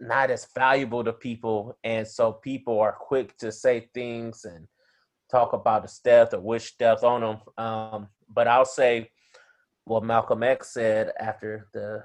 not 0.00 0.30
as 0.30 0.46
valuable 0.54 1.02
to 1.04 1.12
people, 1.12 1.76
and 1.82 2.06
so 2.06 2.32
people 2.32 2.78
are 2.80 2.92
quick 2.92 3.36
to 3.38 3.50
say 3.50 3.88
things 3.94 4.44
and 4.44 4.68
talk 5.30 5.52
about 5.52 5.82
his 5.82 5.98
death 5.98 6.32
or 6.34 6.40
wish 6.40 6.76
death 6.76 7.02
on 7.02 7.22
him. 7.22 7.64
Um, 7.64 8.08
but 8.28 8.46
I'll 8.46 8.64
say 8.64 9.10
what 9.84 10.04
Malcolm 10.04 10.42
X 10.42 10.72
said 10.74 11.12
after 11.18 11.68
the 11.72 12.04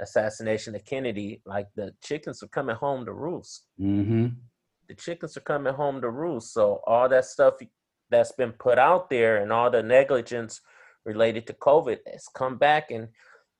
assassination 0.00 0.74
of 0.74 0.84
Kennedy: 0.84 1.40
like 1.46 1.68
the 1.76 1.94
chickens 2.02 2.42
are 2.42 2.48
coming 2.48 2.76
home 2.76 3.04
to 3.04 3.12
roost 3.12 3.66
Mm-hmm. 3.80 4.26
the 4.88 4.94
chickens 4.94 5.36
are 5.36 5.40
coming 5.40 5.72
home 5.72 6.00
to 6.00 6.10
roost. 6.10 6.52
So 6.52 6.80
all 6.86 7.08
that 7.08 7.24
stuff 7.24 7.54
that's 8.10 8.32
been 8.32 8.52
put 8.52 8.78
out 8.78 9.10
there 9.10 9.38
and 9.38 9.52
all 9.52 9.70
the 9.70 9.82
negligence 9.82 10.60
related 11.04 11.46
to 11.46 11.52
COVID 11.54 11.98
has 12.10 12.26
come 12.34 12.58
back 12.58 12.90
and 12.90 13.08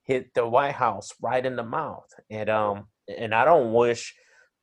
hit 0.05 0.33
the 0.35 0.47
White 0.47 0.75
House 0.75 1.13
right 1.23 1.45
in 1.45 1.57
the 1.57 1.63
mouth. 1.65 2.09
And 2.31 2.49
um 2.51 2.87
and 3.09 3.35
I 3.35 3.45
don't 3.45 3.73
wish 3.73 4.15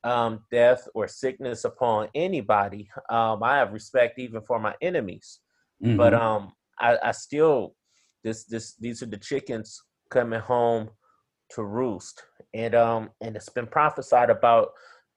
um 0.04 0.44
death 0.50 0.86
or 0.94 1.08
sickness 1.08 1.64
upon 1.64 2.08
anybody. 2.14 2.88
Um 3.10 3.42
I 3.42 3.56
have 3.58 3.72
respect 3.72 4.18
even 4.18 4.42
for 4.42 4.58
my 4.58 4.74
enemies. 4.80 5.40
But 5.80 6.14
Mhm. 6.14 6.20
um 6.20 6.52
I, 6.78 6.98
I 7.02 7.12
still 7.12 7.74
this 8.24 8.44
this 8.44 8.74
these 8.76 9.02
are 9.02 9.06
the 9.06 9.16
chickens 9.16 9.82
coming 10.10 10.40
home 10.40 10.90
to 11.50 11.64
roost. 11.64 12.22
And 12.54 12.74
um 12.74 13.10
and 13.20 13.36
it's 13.36 13.48
been 13.48 13.66
prophesied 13.66 14.30
about 14.30 14.70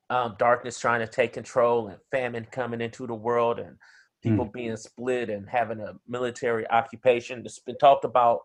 um, 0.09 0.35
darkness 0.37 0.77
trying 0.77 0.99
to 0.99 1.07
take 1.07 1.31
control 1.31 1.87
and 1.87 1.97
famine 2.11 2.45
coming 2.51 2.81
into 2.81 3.07
the 3.07 3.15
world 3.15 3.59
and 3.59 3.77
people 4.21 4.45
being 4.45 4.77
split 4.77 5.29
and 5.29 5.49
having 5.49 5.79
a 5.79 5.93
military 6.07 6.69
occupation. 6.69 7.41
It's 7.45 7.59
been 7.59 7.77
talked 7.77 8.05
about 8.05 8.41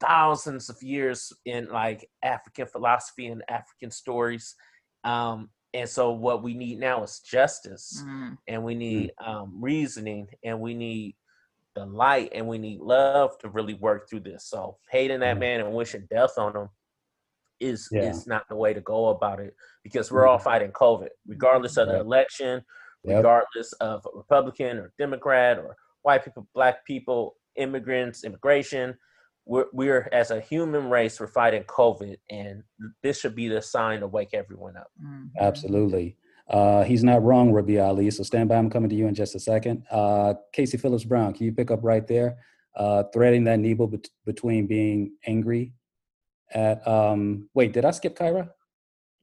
thousands 0.00 0.70
of 0.70 0.82
years 0.82 1.32
in 1.44 1.68
like 1.68 2.08
African 2.22 2.66
philosophy 2.66 3.26
and 3.26 3.42
African 3.48 3.90
stories. 3.90 4.54
Um, 5.04 5.50
and 5.74 5.88
so 5.88 6.12
what 6.12 6.42
we 6.42 6.54
need 6.54 6.78
now 6.78 7.02
is 7.02 7.20
justice 7.20 8.02
Mm. 8.06 8.38
and 8.48 8.64
we 8.64 8.74
need 8.74 9.12
um, 9.24 9.52
reasoning 9.60 10.28
and 10.44 10.60
we 10.60 10.74
need 10.74 11.16
the 11.76 11.86
light 11.86 12.30
and 12.34 12.46
we 12.48 12.58
need 12.58 12.80
love 12.80 13.38
to 13.38 13.48
really 13.48 13.74
work 13.74 14.08
through 14.08 14.20
this. 14.20 14.46
So 14.46 14.78
hating 14.90 15.20
that 15.20 15.38
man 15.38 15.60
and 15.60 15.72
wishing 15.72 16.06
death 16.10 16.36
on 16.38 16.56
him 16.56 16.68
is 17.60 17.88
Yeah. 17.92 18.08
is 18.10 18.26
not 18.26 18.48
the 18.48 18.56
way 18.56 18.72
to 18.72 18.80
go 18.80 19.08
about 19.08 19.38
it 19.38 19.54
because 19.84 20.10
we're 20.10 20.26
all 20.26 20.38
fighting 20.38 20.72
COVID, 20.72 21.10
regardless 21.26 21.76
of 21.76 21.88
the 21.88 22.00
election, 22.00 22.64
Yep. 23.04 23.16
regardless 23.16 23.72
of 23.74 24.06
Republican 24.14 24.76
or 24.78 24.92
Democrat 24.98 25.58
or 25.58 25.76
white 26.02 26.24
people, 26.24 26.46
black 26.54 26.84
people, 26.84 27.36
immigrants, 27.56 28.24
immigration. 28.24 28.96
We're, 29.46 29.66
we're 29.72 30.08
as 30.12 30.30
a 30.30 30.40
human 30.40 30.90
race, 30.90 31.18
we're 31.18 31.26
fighting 31.26 31.64
COVID, 31.64 32.16
and 32.30 32.62
this 33.02 33.18
should 33.18 33.34
be 33.34 33.48
the 33.48 33.62
sign 33.62 34.00
to 34.00 34.06
wake 34.06 34.34
everyone 34.34 34.76
up. 34.76 34.90
Absolutely. 35.40 36.16
Uh, 36.48 36.84
he's 36.84 37.02
not 37.02 37.22
wrong, 37.22 37.52
Rabi 37.52 37.78
Ali. 37.78 38.10
So 38.10 38.22
stand 38.22 38.48
by. 38.48 38.56
I'm 38.56 38.70
coming 38.70 38.90
to 38.90 38.96
you 38.96 39.06
in 39.06 39.14
just 39.14 39.34
a 39.34 39.40
second. 39.40 39.84
Uh, 39.90 40.34
Kasey 40.54 40.80
Phillips 40.80 41.04
Brown, 41.04 41.32
can 41.32 41.46
you 41.46 41.52
pick 41.52 41.70
up 41.70 41.80
right 41.82 42.06
there? 42.06 42.38
Uh, 42.76 43.04
threading 43.12 43.44
that 43.44 43.58
needle 43.60 43.86
bet- 43.86 44.08
between 44.26 44.66
being 44.66 45.12
angry 45.26 45.72
at. 46.52 46.86
Um, 46.86 47.48
wait, 47.54 47.72
did 47.72 47.84
I 47.84 47.92
skip 47.92 48.16
Kyrra? 48.16 48.50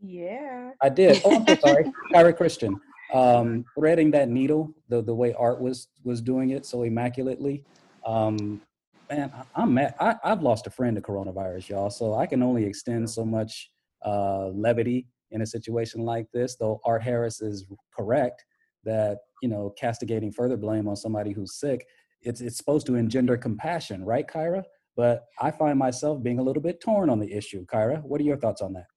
Yeah. 0.02 0.72
I 0.82 0.90
did. 0.90 1.22
Oh, 1.26 1.36
I'm 1.36 1.48
so 1.48 1.56
sorry. 1.56 1.92
Kyrra 2.14 2.36
Christian. 2.36 2.80
Um, 3.14 3.64
threading 3.78 4.12
that 4.12 4.30
needle, 4.30 4.74
the 4.90 5.02
the 5.02 5.16
way 5.16 5.34
art 5.34 5.62
was 5.62 5.88
was 6.04 6.22
doing 6.22 6.52
it 6.52 6.66
so 6.66 6.84
immaculately. 6.84 7.64
Um, 8.06 8.62
man, 9.10 9.32
I, 9.34 9.62
I'm 9.62 9.74
mad. 9.74 9.96
I, 10.00 10.16
I've 10.24 10.42
lost 10.42 10.68
a 10.68 10.70
friend 10.70 10.96
to 10.96 11.02
coronavirus, 11.02 11.70
y'all. 11.70 11.90
So 11.90 12.16
I 12.16 12.26
can 12.26 12.44
only 12.44 12.66
extend 12.66 13.10
so 13.10 13.26
much 13.26 13.72
uh, 14.06 14.48
levity 14.48 15.08
in 15.32 15.42
a 15.42 15.46
situation 15.46 16.02
like 16.02 16.28
this. 16.34 16.56
Though 16.56 16.80
Art 16.86 17.04
Harris 17.04 17.42
is 17.42 17.66
correct 17.96 18.44
that 18.84 19.20
you 19.42 19.50
know 19.50 19.74
castigating 19.78 20.32
further 20.32 20.58
blame 20.58 20.88
on 20.88 20.96
somebody 20.96 21.32
who's 21.32 21.60
sick, 21.60 21.86
it's 22.22 22.42
it's 22.42 22.58
supposed 22.58 22.88
to 22.88 22.96
engender 22.96 23.38
compassion, 23.38 24.04
right, 24.04 24.28
Kyrra? 24.28 24.64
But 24.96 25.26
I 25.40 25.52
find 25.52 25.78
myself 25.78 26.24
being 26.24 26.40
a 26.40 26.44
little 26.44 26.62
bit 26.62 26.82
torn 26.82 27.10
on 27.10 27.20
the 27.20 27.32
issue. 27.32 27.66
Kyrra, 27.66 28.02
what 28.04 28.20
are 28.20 28.24
your 28.24 28.38
thoughts 28.38 28.62
on 28.62 28.74
that? 28.74 28.88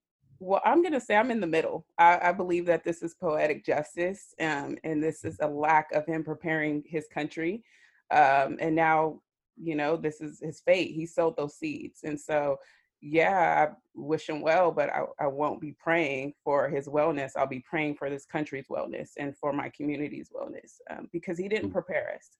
Well, 0.43 0.63
I'm 0.65 0.81
going 0.81 0.95
to 0.95 1.01
say 1.01 1.17
I'm 1.17 1.31
in 1.31 1.41
the 1.41 1.47
middle. 1.47 1.85
I, 1.99 2.19
I 2.23 2.33
believe 2.33 2.65
that 2.67 2.83
this 2.83 3.03
is 3.03 3.15
poetic 3.15 3.65
justice, 3.65 4.35
um, 4.41 4.79
and 4.85 5.03
this 5.03 5.23
is 5.23 5.37
a 5.41 5.47
lack 5.47 5.93
of 5.93 6.07
him 6.07 6.25
preparing 6.25 6.83
his 6.87 7.07
country. 7.13 7.63
Um, 8.11 8.57
and 8.59 8.75
now, 8.75 9.21
you 9.63 9.75
know, 9.77 9.97
this 9.97 10.23
is 10.23 10.41
his 10.41 10.61
fate. 10.61 10.93
He 10.93 11.05
sowed 11.05 11.37
those 11.37 11.57
seeds. 11.57 12.01
And 12.05 12.19
so, 12.19 12.57
yeah, 13.03 13.69
I 13.69 13.75
wish 13.95 14.31
him 14.31 14.41
well, 14.41 14.71
but 14.71 14.89
I, 14.89 15.05
I 15.21 15.27
won't 15.27 15.61
be 15.61 15.73
praying 15.73 16.33
for 16.43 16.71
his 16.71 16.89
wellness. 16.89 17.33
I'll 17.37 17.47
be 17.47 17.65
praying 17.69 17.97
for 17.97 18.09
this 18.09 18.25
country's 18.25 18.69
wellness 18.69 19.11
and 19.19 19.37
for 19.37 19.53
my 19.53 19.69
community's 19.69 20.31
wellness 20.31 20.79
um, 20.91 21.09
because 21.13 21.37
he 21.37 21.49
didn't 21.49 21.71
prepare 21.71 22.15
us. 22.17 22.31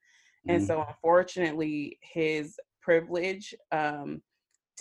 And 0.49 0.67
so, 0.67 0.87
unfortunately, 0.89 1.99
his 2.01 2.59
privilege 2.81 3.55
um, 3.73 4.23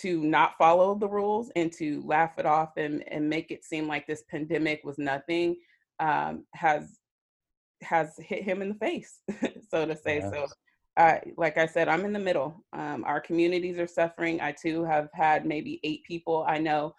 to 0.01 0.23
not 0.23 0.57
follow 0.57 0.95
the 0.95 1.07
rules 1.07 1.51
and 1.55 1.71
to 1.73 2.01
laugh 2.05 2.37
it 2.37 2.45
off 2.45 2.77
and, 2.77 3.03
and 3.11 3.29
make 3.29 3.51
it 3.51 3.63
seem 3.63 3.87
like 3.87 4.07
this 4.07 4.23
pandemic 4.29 4.81
was 4.83 4.97
nothing 4.97 5.55
um, 5.99 6.45
has 6.53 6.99
has 7.81 8.15
hit 8.19 8.43
him 8.43 8.61
in 8.61 8.69
the 8.69 8.75
face, 8.75 9.21
so 9.69 9.85
to 9.85 9.95
say. 9.95 10.21
So, 10.31 10.47
uh, 10.97 11.15
like 11.37 11.57
I 11.57 11.65
said, 11.65 11.87
I'm 11.87 12.03
in 12.03 12.13
the 12.13 12.19
middle. 12.19 12.65
Um, 12.73 13.03
our 13.05 13.21
communities 13.21 13.79
are 13.79 13.87
suffering. 13.87 14.41
I 14.41 14.51
too 14.51 14.83
have 14.83 15.07
had 15.13 15.45
maybe 15.45 15.79
eight 15.83 16.03
people 16.03 16.45
I 16.47 16.57
know 16.57 16.93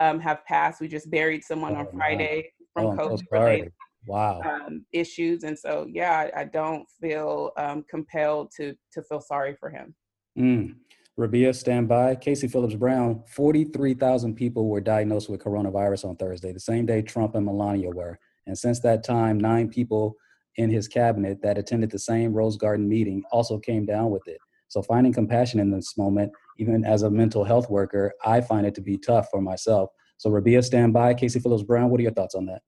um, 0.00 0.20
have 0.20 0.44
passed. 0.44 0.80
We 0.80 0.88
just 0.88 1.10
buried 1.10 1.42
someone 1.42 1.74
on 1.74 1.86
Friday 1.96 2.52
from 2.74 2.86
Oh, 2.86 2.96
COVID 2.96 3.22
related 3.30 3.72
Wow. 4.06 4.40
um, 4.44 4.86
issues, 4.92 5.42
and 5.42 5.58
so 5.58 5.86
yeah, 5.90 6.30
I, 6.34 6.40
I 6.40 6.44
don't 6.44 6.86
feel 7.00 7.50
um, 7.56 7.84
compelled 7.90 8.52
to 8.56 8.74
to 8.92 9.02
feel 9.02 9.20
sorry 9.20 9.56
for 9.58 9.68
him. 9.68 9.94
Mm. 10.38 10.76
Rabiia, 11.18 11.54
stand 11.54 11.88
by. 11.88 12.14
Kasey 12.14 12.50
Phillips 12.50 12.74
Brown, 12.74 13.22
43,000 13.26 14.34
people 14.34 14.68
were 14.68 14.82
diagnosed 14.82 15.30
with 15.30 15.42
coronavirus 15.42 16.04
on 16.04 16.16
Thursday, 16.16 16.52
the 16.52 16.60
same 16.60 16.84
day 16.84 17.00
Trump 17.00 17.34
and 17.34 17.46
Melania 17.46 17.88
were. 17.88 18.18
And 18.46 18.56
since 18.56 18.80
that 18.80 19.02
time, 19.02 19.38
nine 19.38 19.70
people 19.70 20.14
in 20.56 20.68
his 20.68 20.88
cabinet 20.88 21.40
that 21.42 21.56
attended 21.56 21.90
the 21.90 21.98
same 21.98 22.34
Rose 22.34 22.58
Garden 22.58 22.86
meeting 22.86 23.22
also 23.32 23.58
came 23.58 23.86
down 23.86 24.10
with 24.10 24.28
it. 24.28 24.36
So 24.68 24.82
finding 24.82 25.14
compassion 25.14 25.58
in 25.58 25.70
this 25.70 25.96
moment, 25.96 26.32
even 26.58 26.84
as 26.84 27.02
a 27.02 27.10
mental 27.10 27.44
health 27.44 27.70
worker, 27.70 28.12
I 28.22 28.42
find 28.42 28.66
it 28.66 28.74
to 28.74 28.82
be 28.82 28.98
tough 28.98 29.28
for 29.30 29.40
myself. 29.40 29.88
So 30.18 30.28
Rabiia, 30.28 30.62
stand 30.62 30.92
by. 30.92 31.14
Kasey 31.14 31.42
Phillips 31.42 31.62
Brown, 31.62 31.88
what 31.88 31.98
are 31.98 32.02
your 32.02 32.12
thoughts 32.12 32.34
on 32.34 32.44
that? 32.46 32.60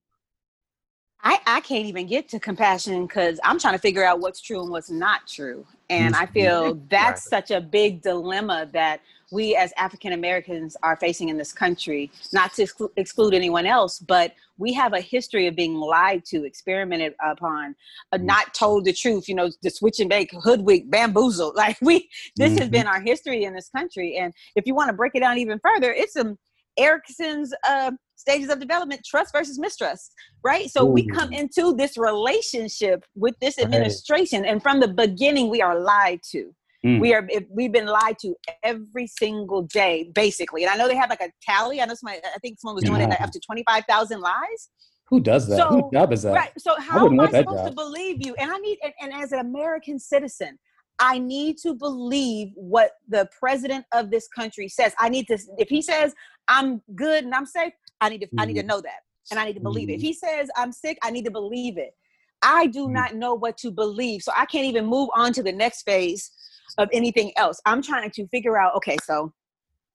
I, 1.23 1.41
I 1.47 1.61
can't 1.61 1.87
even 1.87 2.07
get 2.07 2.29
to 2.31 2.41
compassion 2.41 3.07
because 3.07 3.41
I'm 3.43 3.59
trying 3.59 3.75
to 3.75 3.81
figure 3.81 4.05
out 4.05 4.21
what's 4.21 4.41
true 4.41 4.63
and 4.63 4.71
what's 4.71 4.91
not 4.91 5.27
true. 5.27 5.67
And 5.91 6.15
I 6.15 6.27
feel 6.27 6.75
that's 6.91 7.29
such 7.29 7.51
a 7.51 7.61
big 7.61 8.03
dilemma 8.03 8.69
that 8.73 9.01
we 9.31 9.57
as 9.57 9.73
African 9.77 10.13
Americans 10.13 10.77
are 10.83 10.97
facing 10.97 11.29
in 11.29 11.37
this 11.37 11.53
country, 11.53 12.11
not 12.33 12.53
to 12.55 12.63
exclu- 12.63 12.91
exclude 12.97 13.35
anyone 13.35 13.67
else, 13.67 13.99
but 13.99 14.33
we 14.59 14.73
have 14.73 14.93
a 14.95 15.01
history 15.01 15.47
of 15.47 15.57
being 15.57 15.75
lied 15.75 16.25
to, 16.27 16.45
experimented 16.45 17.15
upon, 17.25 17.75
uh, 18.13 18.17
not 18.19 18.55
told 18.55 18.85
the 18.85 18.93
truth, 18.93 19.29
you 19.29 19.35
know, 19.35 19.51
the 19.63 19.71
switch 19.71 20.01
and 20.01 20.09
bake, 20.09 20.31
hoodwink, 20.33 20.91
bamboozled. 20.91 21.57
Like 21.57 21.77
we, 21.83 22.09
this 22.37 22.59
has 22.59 22.69
Mhm. 22.69 22.73
been 22.73 22.87
our 22.87 23.01
history 23.01 23.45
in 23.45 23.53
this 23.55 23.69
country. 23.69 24.17
And 24.17 24.33
if 24.55 24.67
you 24.67 24.75
want 24.75 24.89
to 24.89 24.95
break 24.95 25.15
it 25.15 25.21
down 25.21 25.37
even 25.39 25.59
further, 25.59 25.93
it's 25.93 26.15
some 26.15 26.39
Erikson's 26.79 27.53
uh, 27.69 27.93
stages 28.17 28.51
of 28.51 28.61
development, 28.61 29.03
trust 29.05 29.33
versus 29.33 29.59
mistrust, 29.59 30.13
right? 30.45 30.71
So 30.71 30.85
we 30.85 31.07
come 31.07 31.33
into 31.33 31.75
this 31.75 31.97
relationship 31.97 33.05
with 33.15 33.35
this 33.41 33.59
Right. 33.59 33.65
administration, 33.67 34.45
and 34.45 34.63
from 34.63 34.81
the 34.81 34.89
beginning, 34.89 35.49
we 35.51 35.63
are 35.63 35.79
lied 35.79 36.21
to. 36.33 36.55
Mm. 36.85 37.01
We 37.01 37.13
are 37.15 37.29
we've 37.51 37.73
been 37.73 37.87
lied 37.87 38.19
to 38.21 38.35
every 38.63 39.09
single 39.09 39.63
day, 39.63 40.11
basically. 40.15 40.63
And 40.65 40.71
I 40.71 40.77
know 40.77 40.87
they 40.87 40.97
have 40.97 41.11
like 41.11 41.21
a 41.21 41.31
tally. 41.43 41.81
I 41.81 41.87
know 41.87 41.95
somebody, 41.95 42.21
I 42.25 42.39
think 42.39 42.61
someone 42.61 42.77
was 42.77 42.85
doing 42.85 43.01
it 43.01 43.09
Yeah. 43.11 43.25
up 43.25 43.33
to 43.33 43.41
twenty 43.41 43.65
five 43.69 43.85
thousand 43.89 44.21
lies. 44.21 44.69
Who 45.09 45.21
does 45.21 45.49
that? 45.49 45.57
So, 45.57 45.69
Whose 45.69 45.91
job 45.93 46.13
is 46.13 46.23
that? 46.23 46.35
Right. 46.35 46.53
So 46.59 46.79
how 46.79 47.03
wouldn't 47.03 47.21
am 47.21 47.35
I 47.35 47.39
supposed 47.41 47.67
to 47.67 47.73
believe 47.73 48.25
you? 48.25 48.35
And 48.39 48.51
I 48.51 48.59
need 48.59 48.79
and, 48.85 48.93
and 49.01 49.13
as 49.13 49.33
an 49.33 49.41
American 49.41 49.99
citizen, 49.99 50.59
I 51.01 51.19
need 51.19 51.57
to 51.59 51.75
believe 51.75 52.49
what 52.55 52.93
the 53.09 53.29
president 53.39 53.85
of 53.93 54.11
this 54.11 54.29
country 54.29 54.69
says. 54.69 54.93
I 54.99 55.09
need 55.09 55.27
to 55.29 55.39
if 55.59 55.69
he 55.69 55.83
says 55.83 56.15
I'm 56.49 56.83
good 56.95 57.25
and 57.25 57.35
I'm 57.35 57.47
safe, 57.47 57.73
I 58.01 58.09
need 58.09 58.21
to 58.23 58.29
I 58.39 58.47
need 58.47 58.55
to 58.55 58.63
Mhm. 58.63 58.67
know 58.67 58.81
that. 58.81 59.01
And 59.31 59.39
I 59.39 59.45
need 59.45 59.55
to 59.55 59.61
believe 59.61 59.91
it. 59.91 59.95
If 59.95 60.01
he 60.01 60.13
says 60.15 60.49
I'm 60.57 60.73
sick, 60.73 60.99
I 61.03 61.11
need 61.11 61.25
to 61.27 61.31
believe 61.31 61.77
it. 61.79 61.95
I 62.43 62.67
do 62.67 62.89
not 62.89 63.15
know 63.15 63.35
what 63.35 63.59
to 63.59 63.71
believe. 63.71 64.23
So 64.23 64.33
I 64.37 64.47
can't 64.47 64.65
even 64.67 64.87
move 64.87 65.11
on 65.15 65.33
to 65.35 65.43
the 65.43 65.53
next 65.53 65.83
phase 65.83 66.31
of 66.79 66.89
anything 66.93 67.33
else. 67.37 67.61
I'm 67.67 67.83
trying 67.83 68.11
to 68.13 68.27
figure 68.29 68.59
out, 68.59 68.75
okay, 68.77 68.97
so 69.05 69.33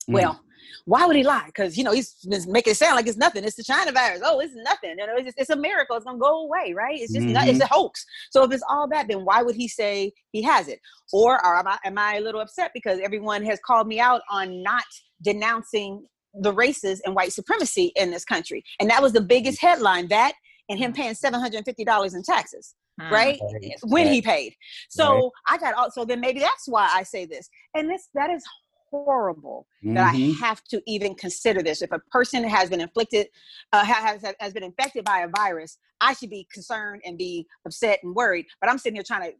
Mm. 0.09 0.13
well, 0.13 0.43
why 0.85 1.05
would 1.05 1.15
he 1.15 1.23
lie? 1.23 1.45
Because 1.45 1.77
you 1.77 1.83
know 1.83 1.93
he's 1.93 2.15
making 2.47 2.71
it 2.71 2.75
sound 2.75 2.95
like 2.95 3.07
it's 3.07 3.17
nothing. 3.17 3.43
It's 3.45 3.55
the 3.55 3.63
China 3.63 3.91
virus. 3.91 4.21
Oh, 4.23 4.39
it's 4.39 4.53
nothing. 4.55 4.95
You 4.97 5.07
know, 5.07 5.15
it's, 5.15 5.25
just, 5.27 5.39
it's 5.39 5.49
a 5.49 5.55
miracle. 5.55 5.95
It's 5.95 6.05
gonna 6.05 6.17
go 6.17 6.43
away, 6.43 6.73
right? 6.73 6.99
It's 6.99 7.13
just 7.13 7.27
not, 7.29 7.47
it's 7.47 7.61
a 7.61 7.67
hoax. 7.67 8.05
So 8.31 8.43
if 8.43 8.51
it's 8.51 8.63
all 8.69 8.87
that, 8.89 9.07
then 9.07 9.23
why 9.23 9.41
would 9.43 9.55
he 9.55 9.67
say 9.67 10.11
he 10.31 10.41
has 10.41 10.67
it? 10.67 10.79
Or, 11.13 11.43
or 11.45 11.55
am 11.57 11.67
I 11.67 11.77
am 11.85 11.97
I 11.97 12.15
a 12.15 12.21
little 12.21 12.41
upset 12.41 12.71
because 12.73 12.99
everyone 13.01 13.43
has 13.45 13.59
called 13.65 13.87
me 13.87 13.99
out 13.99 14.21
on 14.29 14.61
not 14.61 14.83
denouncing 15.21 16.05
the 16.33 16.53
races 16.53 17.01
and 17.05 17.15
white 17.15 17.33
supremacy 17.33 17.91
in 17.95 18.11
this 18.11 18.25
country, 18.25 18.63
and 18.79 18.89
that 18.89 19.01
was 19.01 19.13
the 19.13 19.21
biggest 19.21 19.61
headline. 19.61 20.07
That 20.07 20.33
and 20.69 20.79
him 20.79 20.93
paying 20.93 21.13
seven 21.13 21.39
hundred 21.39 21.57
and 21.57 21.65
fifty 21.65 21.85
dollars 21.85 22.13
in 22.13 22.23
taxes. 22.23 22.75
Mm. 23.01 23.09
Right 23.11 23.39
Right, 23.41 23.73
when 23.83 24.07
he 24.07 24.21
paid, 24.21 24.53
so 24.89 25.31
I 25.47 25.57
got 25.57 25.73
all. 25.73 25.89
So 25.89 26.05
then 26.05 26.19
maybe 26.19 26.39
that's 26.39 26.67
why 26.67 26.89
I 26.91 27.03
say 27.03 27.25
this, 27.25 27.49
and 27.73 27.89
this 27.89 28.07
that 28.13 28.29
is 28.29 28.43
horrible 28.91 29.65
that 29.81 30.13
Mhm. 30.13 30.35
I 30.35 30.45
have 30.45 30.63
to 30.65 30.79
even 30.85 31.15
consider 31.15 31.63
this. 31.63 31.81
If 31.81 31.91
a 31.91 31.97
person 32.11 32.43
has 32.43 32.69
been 32.69 32.81
inflicted, 32.81 33.27
uh, 33.71 33.83
has 33.83 34.23
has 34.39 34.53
been 34.53 34.63
infected 34.63 35.03
by 35.05 35.21
a 35.21 35.27
virus, 35.27 35.79
I 36.01 36.13
should 36.13 36.29
be 36.29 36.47
concerned 36.53 37.01
and 37.03 37.17
be 37.17 37.47
upset 37.65 37.99
and 38.03 38.13
worried. 38.13 38.45
But 38.61 38.69
I'm 38.69 38.77
sitting 38.77 38.95
here 38.95 39.03
trying 39.03 39.31
to, 39.31 39.37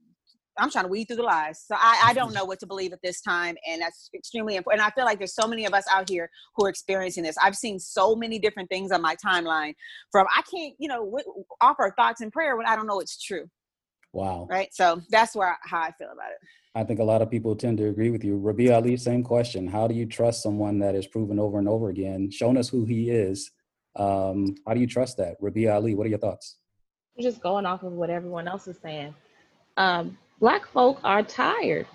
I'm 0.58 0.70
trying 0.70 0.86
to 0.86 0.90
weed 0.90 1.06
through 1.06 1.18
the 1.18 1.24
lies. 1.24 1.64
So 1.68 1.76
I, 1.78 2.02
I 2.06 2.14
don't 2.14 2.34
know 2.34 2.46
what 2.46 2.60
to 2.60 2.68
believe 2.68 2.94
at 2.94 3.00
this 3.04 3.22
time, 3.22 3.56
and 3.70 3.82
that's 3.82 4.10
extremely 4.14 4.56
important. 4.56 4.82
And 4.82 4.92
I 4.92 4.94
feel 4.96 5.06
like 5.06 5.18
there's 5.18 5.36
so 5.36 5.48
many 5.48 5.66
of 5.66 5.74
us 5.74 5.86
out 5.92 6.10
here 6.10 6.30
who 6.56 6.66
are 6.66 6.70
experiencing 6.70 7.24
this. 7.24 7.36
I've 7.42 7.56
seen 7.56 7.80
so 7.80 8.16
many 8.16 8.40
different 8.40 8.70
things 8.70 8.92
on 8.92 9.02
my 9.02 9.16
timeline. 9.16 9.74
From 10.12 10.28
I 10.36 10.42
can't, 10.44 10.76
you 10.78 10.88
know, 10.88 11.06
w- 11.06 11.44
offer 11.62 11.94
thoughts 11.98 12.22
and 12.22 12.32
prayer 12.32 12.56
when 12.56 12.66
I 12.66 12.76
don't 12.76 12.88
know 12.88 13.00
it's 13.00 13.22
true. 13.22 13.46
Wow. 14.14 14.48
Right. 14.50 14.70
So 14.74 15.02
that's 15.10 15.36
where 15.36 15.58
how 15.64 15.80
I 15.80 15.92
feel 15.98 16.10
about 16.14 16.32
it. 16.32 16.38
I 16.76 16.84
think 16.84 17.00
a 17.00 17.04
lot 17.04 17.22
of 17.22 17.32
people 17.32 17.56
tend 17.56 17.78
to 17.80 17.88
agree 17.88 18.12
with 18.12 18.24
you. 18.24 18.38
Rabi 18.38 18.72
Ali, 18.72 18.98
same 18.98 19.24
question. 19.24 19.68
How 19.68 19.88
do 19.88 19.96
you 19.96 20.06
trust 20.06 20.44
someone 20.44 20.80
that 20.80 20.96
is 20.96 21.08
proven 21.08 21.40
over 21.40 21.58
and 21.58 21.68
over 21.68 21.90
again, 21.90 22.30
shown 22.32 22.58
us 22.58 22.70
who 22.70 22.86
he 22.86 23.10
is, 23.10 23.52
Um, 23.96 24.56
how 24.66 24.74
do 24.74 24.80
you 24.80 24.88
trust 24.88 25.18
that? 25.18 25.40
Rabiia 25.42 25.76
Ali, 25.76 25.94
what 25.96 26.06
are 26.08 26.10
your 26.10 26.20
thoughts? 26.20 26.58
Just 27.20 27.42
going 27.42 27.66
off 27.66 27.84
of 27.84 27.92
what 27.94 28.10
everyone 28.10 28.48
else 28.48 28.68
is 28.68 28.78
saying. 28.82 29.14
Um, 29.78 30.18
black 30.44 30.68
folk 30.68 31.00
are 31.06 31.24
tired. 31.24 31.88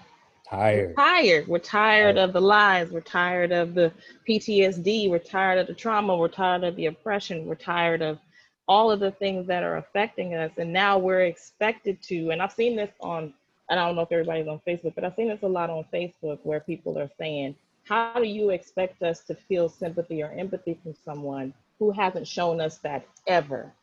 Tired. 0.48 0.88
We're 0.88 0.94
tired. 0.94 1.48
We're 1.48 1.58
tired 1.58 2.16
of 2.16 2.32
the 2.32 2.40
lies. 2.40 2.88
We're 2.88 3.02
tired 3.02 3.52
of 3.52 3.74
the 3.74 3.92
PTSD. 4.26 5.10
We're 5.10 5.18
tired 5.18 5.58
of 5.58 5.66
the 5.66 5.74
trauma. 5.74 6.16
We're 6.16 6.28
tired 6.28 6.64
of 6.64 6.74
the 6.74 6.86
oppression. 6.86 7.44
We're 7.44 7.56
tired 7.56 8.00
of 8.00 8.18
all 8.66 8.90
of 8.90 9.00
the 9.00 9.10
things 9.10 9.46
that 9.48 9.62
are 9.64 9.76
affecting 9.76 10.34
us. 10.34 10.50
And 10.56 10.72
now 10.72 10.96
we're 10.96 11.24
expected 11.24 12.00
to, 12.04 12.30
and 12.30 12.40
I've 12.40 12.52
seen 12.52 12.74
this 12.74 12.88
on, 13.00 13.34
and 13.68 13.78
I 13.78 13.86
don't 13.86 13.96
know 13.96 14.00
if 14.00 14.12
everybody's 14.12 14.48
on 14.48 14.62
Facebook, 14.66 14.94
but 14.94 15.04
I've 15.04 15.14
seen 15.14 15.28
this 15.28 15.42
a 15.42 15.46
lot 15.46 15.68
on 15.68 15.84
Facebook 15.92 16.38
where 16.44 16.60
people 16.60 16.98
are 16.98 17.10
saying, 17.18 17.54
how 17.84 18.14
do 18.14 18.26
you 18.26 18.48
expect 18.48 19.02
us 19.02 19.20
to 19.24 19.34
feel 19.34 19.68
sympathy 19.68 20.22
or 20.22 20.30
empathy 20.30 20.78
from 20.82 20.94
someone 21.04 21.52
who 21.78 21.90
hasn't 21.90 22.26
shown 22.26 22.62
us 22.62 22.78
that 22.78 23.06
ever? 23.26 23.74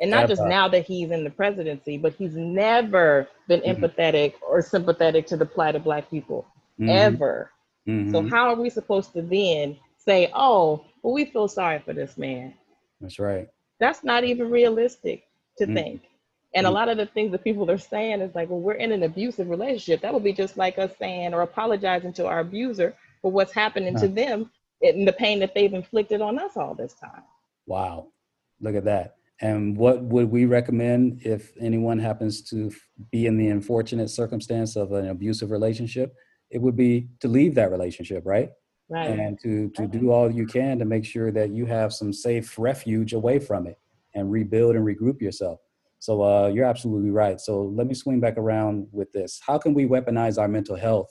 And 0.00 0.10
not 0.10 0.26
just 0.26 0.44
now 0.44 0.68
that 0.68 0.86
he's 0.86 1.10
in 1.10 1.24
the 1.24 1.30
presidency, 1.30 1.98
but 1.98 2.14
he's 2.14 2.34
never 2.34 3.28
been 3.48 3.60
Mm-hmm. 3.66 3.84
empathetic 3.84 4.34
or 4.46 4.62
sympathetic 4.62 5.26
to 5.28 5.36
the 5.36 5.46
plight 5.46 5.74
of 5.76 5.84
Black 5.84 6.10
people, 6.10 6.46
Mhm. 6.80 6.88
ever. 6.94 7.50
So, 8.06 8.22
Mhm. 8.22 8.30
how 8.30 8.48
are 8.50 8.56
we 8.56 8.70
supposed 8.70 9.12
to 9.14 9.22
then 9.22 9.76
say, 9.96 10.30
oh, 10.34 10.84
well, 11.02 11.14
we 11.14 11.24
feel 11.26 11.48
sorry 11.48 11.80
for 11.80 11.92
this 11.94 12.18
man? 12.18 12.54
That's 13.00 13.18
right. 13.18 13.48
That's 13.80 14.04
not 14.04 14.24
even 14.24 14.50
realistic 14.50 15.24
to 15.58 15.66
Mm. 15.66 15.74
think. 15.74 16.02
And 16.54 16.66
a 16.66 16.70
Mm. 16.70 16.74
lot 16.74 16.88
of 16.88 16.96
the 16.98 17.06
things 17.06 17.32
that 17.32 17.44
people 17.44 17.70
are 17.70 17.78
saying 17.78 18.20
is 18.20 18.34
like, 18.34 18.48
well, 18.50 18.60
we're 18.60 18.74
in 18.74 18.92
an 18.92 19.02
abusive 19.04 19.50
relationship. 19.50 20.00
That 20.02 20.14
would 20.14 20.24
be 20.24 20.32
just 20.32 20.56
like 20.56 20.78
us 20.78 20.96
saying 20.98 21.34
or 21.34 21.42
apologizing 21.42 22.12
to 22.14 22.26
our 22.26 22.40
abuser 22.40 22.94
for 23.22 23.30
what's 23.32 23.52
happening 23.52 23.96
to 23.96 24.08
them 24.08 24.50
and 24.82 25.06
the 25.08 25.12
pain 25.12 25.40
that 25.40 25.54
they've 25.54 25.72
inflicted 25.74 26.20
on 26.22 26.38
us 26.38 26.56
all 26.56 26.74
this 26.74 26.94
time. 26.94 27.22
Wow. 27.66 28.08
Look 28.60 28.76
at 28.76 28.84
that. 28.84 29.15
And 29.40 29.76
what 29.76 30.02
would 30.02 30.30
we 30.30 30.46
recommend 30.46 31.20
if 31.22 31.52
anyone 31.60 31.98
happens 31.98 32.42
to 32.50 32.72
be 33.10 33.26
in 33.26 33.36
the 33.36 33.48
unfortunate 33.48 34.08
circumstance 34.08 34.76
of 34.76 34.92
an 34.92 35.08
abusive 35.08 35.50
relationship? 35.50 36.14
It 36.50 36.62
would 36.62 36.76
be 36.76 37.08
to 37.20 37.28
leave 37.28 37.54
that 37.56 37.70
relationship, 37.70 38.22
right? 38.24 38.50
Right. 38.88 39.10
And 39.10 39.38
to, 39.42 39.68
to 39.70 39.86
do 39.86 40.10
all 40.12 40.30
you 40.30 40.46
can 40.46 40.78
to 40.78 40.84
make 40.84 41.04
sure 41.04 41.32
that 41.32 41.50
you 41.50 41.66
have 41.66 41.92
some 41.92 42.12
safe 42.12 42.56
refuge 42.58 43.12
away 43.12 43.38
from 43.38 43.66
it 43.66 43.78
and 44.14 44.30
rebuild 44.30 44.76
and 44.76 44.86
regroup 44.86 45.20
yourself. 45.20 45.60
So 45.98 46.22
uh, 46.22 46.48
you're 46.48 46.64
absolutely 46.64 47.10
right. 47.10 47.40
So 47.40 47.62
let 47.62 47.88
me 47.88 47.94
swing 47.94 48.20
back 48.20 48.38
around 48.38 48.86
with 48.92 49.12
this. 49.12 49.40
How 49.44 49.58
can 49.58 49.74
we 49.74 49.86
weaponize 49.86 50.38
our 50.38 50.46
mental 50.46 50.76
health 50.76 51.10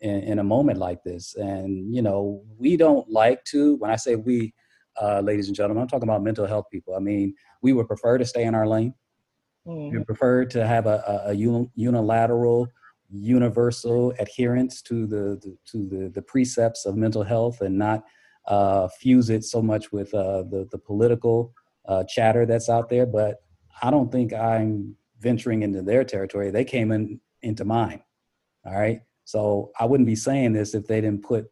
in, 0.00 0.22
in 0.22 0.38
a 0.38 0.44
moment 0.44 0.78
like 0.78 1.04
this? 1.04 1.34
And, 1.36 1.94
you 1.94 2.02
know, 2.02 2.42
we 2.56 2.76
don't 2.76 3.08
like 3.10 3.44
to, 3.46 3.76
when 3.76 3.90
I 3.90 3.96
say 3.96 4.16
we, 4.16 4.54
uh, 5.00 5.20
ladies 5.20 5.46
and 5.48 5.56
gentlemen, 5.56 5.82
I'm 5.82 5.88
talking 5.88 6.08
about 6.08 6.22
mental 6.22 6.46
health 6.46 6.66
people. 6.70 6.94
I 6.94 6.98
mean, 6.98 7.34
we 7.62 7.72
would 7.72 7.86
prefer 7.86 8.18
to 8.18 8.24
stay 8.24 8.44
in 8.44 8.54
our 8.54 8.66
lane. 8.66 8.94
We 9.64 10.04
prefer 10.04 10.44
to 10.46 10.66
have 10.66 10.86
a, 10.86 11.02
a, 11.06 11.30
a 11.30 11.34
unilateral, 11.34 12.68
universal 13.10 14.12
adherence 14.18 14.82
to 14.82 15.06
the, 15.06 15.38
the 15.40 15.56
to 15.70 15.88
the, 15.88 16.08
the 16.08 16.22
precepts 16.22 16.84
of 16.84 16.96
mental 16.96 17.22
health 17.22 17.60
and 17.60 17.78
not 17.78 18.02
uh, 18.48 18.88
fuse 18.88 19.30
it 19.30 19.44
so 19.44 19.62
much 19.62 19.92
with 19.92 20.12
uh, 20.14 20.42
the 20.42 20.66
the 20.72 20.78
political 20.78 21.52
uh, 21.86 22.02
chatter 22.08 22.44
that's 22.44 22.68
out 22.68 22.88
there. 22.88 23.06
But 23.06 23.36
I 23.82 23.90
don't 23.90 24.10
think 24.10 24.32
I'm 24.32 24.96
venturing 25.20 25.62
into 25.62 25.82
their 25.82 26.04
territory. 26.04 26.50
They 26.50 26.64
came 26.64 26.90
in 26.90 27.20
into 27.42 27.64
mine. 27.64 28.02
All 28.64 28.74
right. 28.74 29.00
So 29.24 29.70
I 29.78 29.84
wouldn't 29.84 30.06
be 30.06 30.16
saying 30.16 30.52
this 30.52 30.74
if 30.74 30.86
they 30.86 31.00
didn't 31.00 31.22
put, 31.22 31.46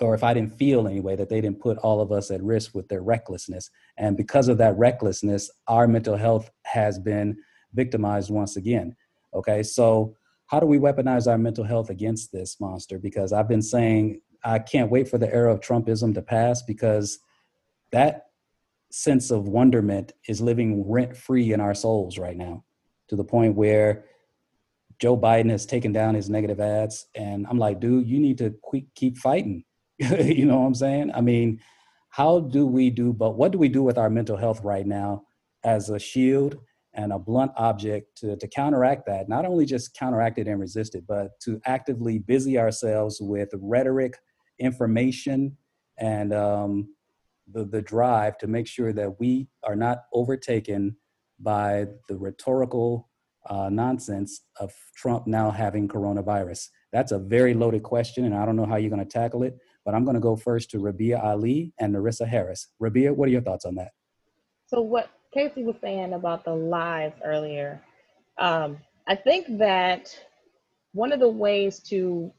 or 0.00 0.14
if 0.14 0.24
I 0.24 0.34
didn't 0.34 0.56
feel 0.56 0.88
anyway, 0.88 1.16
that 1.16 1.28
they 1.28 1.40
didn't 1.40 1.60
put 1.60 1.78
all 1.78 2.00
of 2.00 2.10
us 2.10 2.30
at 2.30 2.42
risk 2.42 2.74
with 2.74 2.88
their 2.88 3.02
recklessness. 3.02 3.70
And 3.96 4.16
because 4.16 4.48
of 4.48 4.58
that 4.58 4.76
recklessness, 4.78 5.50
our 5.68 5.86
mental 5.86 6.16
health 6.16 6.50
has 6.64 6.98
been 6.98 7.36
victimized 7.74 8.30
once 8.30 8.56
again. 8.56 8.96
Okay. 9.34 9.62
So 9.62 10.16
how 10.46 10.58
do 10.58 10.66
we 10.66 10.78
weaponize 10.78 11.30
our 11.30 11.38
mental 11.38 11.64
health 11.64 11.90
against 11.90 12.32
this 12.32 12.58
monster? 12.60 12.98
Because 12.98 13.32
I've 13.32 13.48
been 13.48 13.62
saying 13.62 14.20
I 14.42 14.58
can't 14.58 14.90
wait 14.90 15.08
for 15.08 15.18
the 15.18 15.32
era 15.32 15.52
of 15.52 15.60
Trumpism 15.60 16.14
to 16.14 16.22
pass 16.22 16.62
because 16.62 17.18
that 17.92 18.26
sense 18.90 19.30
of 19.30 19.48
wonderment 19.48 20.12
is 20.26 20.40
living 20.40 20.88
rent 20.88 21.16
free 21.16 21.52
in 21.52 21.60
our 21.60 21.74
souls 21.74 22.18
right 22.18 22.36
now 22.36 22.64
to 23.08 23.16
the 23.16 23.24
point 23.24 23.54
where 23.54 24.04
Joe 24.98 25.16
Biden 25.16 25.50
has 25.50 25.66
taken 25.66 25.92
down 25.92 26.14
his 26.14 26.28
negative 26.28 26.60
ads. 26.60 27.06
And 27.14 27.46
I'm 27.48 27.58
like, 27.58 27.80
dude, 27.80 28.08
you 28.08 28.18
need 28.18 28.38
to 28.38 28.54
keep 28.94 29.18
fighting. 29.18 29.64
you 30.24 30.46
know 30.46 30.60
what 30.60 30.66
I'm 30.66 30.74
saying? 30.74 31.10
I 31.14 31.20
mean, 31.20 31.60
how 32.08 32.40
do 32.40 32.66
we 32.66 32.88
do, 32.88 33.12
but 33.12 33.36
what 33.36 33.52
do 33.52 33.58
we 33.58 33.68
do 33.68 33.82
with 33.82 33.98
our 33.98 34.08
mental 34.08 34.36
health 34.36 34.62
right 34.64 34.86
now 34.86 35.24
as 35.62 35.90
a 35.90 35.98
shield 35.98 36.56
and 36.94 37.12
a 37.12 37.18
blunt 37.18 37.52
object 37.56 38.16
to, 38.18 38.34
to 38.36 38.48
counteract 38.48 39.04
that? 39.06 39.28
Not 39.28 39.44
only 39.44 39.66
just 39.66 39.94
counteract 39.94 40.38
it 40.38 40.48
and 40.48 40.58
resist 40.58 40.94
it, 40.94 41.04
but 41.06 41.38
to 41.40 41.60
actively 41.66 42.18
busy 42.18 42.58
ourselves 42.58 43.18
with 43.20 43.50
rhetoric, 43.60 44.16
information, 44.58 45.56
and 45.98 46.32
um, 46.32 46.94
the, 47.52 47.66
the 47.66 47.82
drive 47.82 48.38
to 48.38 48.46
make 48.46 48.66
sure 48.66 48.94
that 48.94 49.20
we 49.20 49.48
are 49.64 49.76
not 49.76 50.04
overtaken 50.14 50.96
by 51.38 51.86
the 52.08 52.16
rhetorical 52.16 53.10
uh, 53.50 53.68
nonsense 53.68 54.42
of 54.58 54.72
Trump 54.96 55.26
now 55.26 55.50
having 55.50 55.88
coronavirus? 55.88 56.68
That's 56.90 57.12
a 57.12 57.18
very 57.18 57.52
loaded 57.52 57.82
question, 57.82 58.24
and 58.24 58.34
I 58.34 58.46
don't 58.46 58.56
know 58.56 58.66
how 58.66 58.76
you're 58.76 58.90
going 58.90 59.06
to 59.06 59.08
tackle 59.08 59.42
it, 59.42 59.58
but 59.84 59.94
I'm 59.94 60.04
going 60.04 60.14
to 60.14 60.20
go 60.20 60.36
first 60.36 60.70
to 60.70 60.78
Rabiia 60.78 61.22
Ali 61.22 61.72
and 61.78 61.94
Narissa 61.94 62.26
Harris. 62.26 62.68
Rabiia, 62.80 63.14
what 63.14 63.28
are 63.28 63.32
your 63.32 63.40
thoughts 63.40 63.64
on 63.64 63.74
that? 63.76 63.92
So 64.66 64.80
what 64.80 65.10
Kasey 65.34 65.64
was 65.64 65.76
saying 65.80 66.12
about 66.12 66.44
the 66.44 66.54
lies 66.54 67.12
earlier, 67.24 67.80
um, 68.38 68.78
I 69.06 69.16
think 69.16 69.58
that 69.58 70.16
one 70.92 71.12
of 71.12 71.20
the 71.20 71.28
ways 71.28 71.80
to 71.80 72.32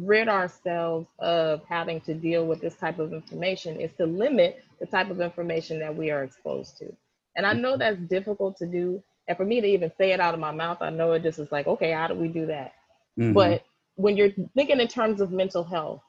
rid 0.00 0.28
ourselves 0.28 1.08
of 1.18 1.62
having 1.68 2.00
to 2.02 2.14
deal 2.14 2.46
with 2.46 2.60
this 2.60 2.76
type 2.76 2.98
of 2.98 3.12
information 3.12 3.80
is 3.80 3.90
to 3.98 4.06
limit 4.06 4.62
the 4.80 4.86
type 4.86 5.10
of 5.10 5.20
information 5.20 5.78
that 5.80 5.94
we 5.94 6.10
are 6.10 6.22
exposed 6.22 6.76
to. 6.78 6.94
And 7.36 7.46
I 7.46 7.52
know 7.52 7.76
that's 7.76 7.98
difficult 7.98 8.56
to 8.58 8.66
do. 8.66 9.02
And 9.28 9.36
for 9.36 9.44
me 9.44 9.60
to 9.60 9.66
even 9.66 9.90
say 9.98 10.12
it 10.12 10.20
out 10.20 10.34
of 10.34 10.40
my 10.40 10.52
mouth, 10.52 10.78
I 10.80 10.90
know 10.90 11.12
it 11.12 11.22
just 11.22 11.38
is 11.38 11.50
like, 11.50 11.66
okay, 11.66 11.92
how 11.92 12.06
do 12.06 12.14
we 12.14 12.28
do 12.28 12.46
that? 12.46 12.74
Mhm. 13.18 13.34
But 13.34 13.64
when 13.96 14.16
you're 14.16 14.30
thinking 14.54 14.80
in 14.80 14.88
terms 14.88 15.20
of 15.20 15.32
mental 15.32 15.64
health, 15.64 16.02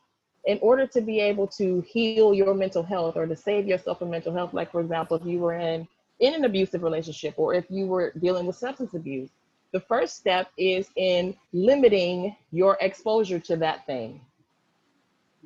in 0.46 0.60
order 0.62 0.86
to 0.88 1.02
be 1.02 1.20
able 1.20 1.48
to 1.48 1.82
heal 1.82 2.34
your 2.34 2.54
mental 2.54 2.84
health 2.84 3.16
or 3.16 3.26
to 3.26 3.36
save 3.36 3.68
yourself 3.68 4.00
from 4.00 4.10
mental 4.10 4.34
health, 4.34 4.54
like 4.54 4.72
for 4.72 4.82
example, 4.82 5.18
if 5.18 5.26
you 5.26 5.40
were 5.40 5.54
in 5.54 5.88
in 6.20 6.34
an 6.34 6.46
abusive 6.46 6.84
relationship 6.84 7.34
or 7.38 7.54
if 7.54 7.66
you 7.70 7.86
were 7.86 8.14
dealing 8.20 8.46
with 8.46 8.56
substance 8.56 8.94
abuse, 8.94 9.30
the 9.72 9.80
first 9.80 10.18
step 10.18 10.50
is 10.58 10.88
in 10.96 11.36
limiting 11.52 12.36
your 12.52 12.78
exposure 12.80 13.40
to 13.40 13.58
that 13.58 13.86
thing. 13.86 14.22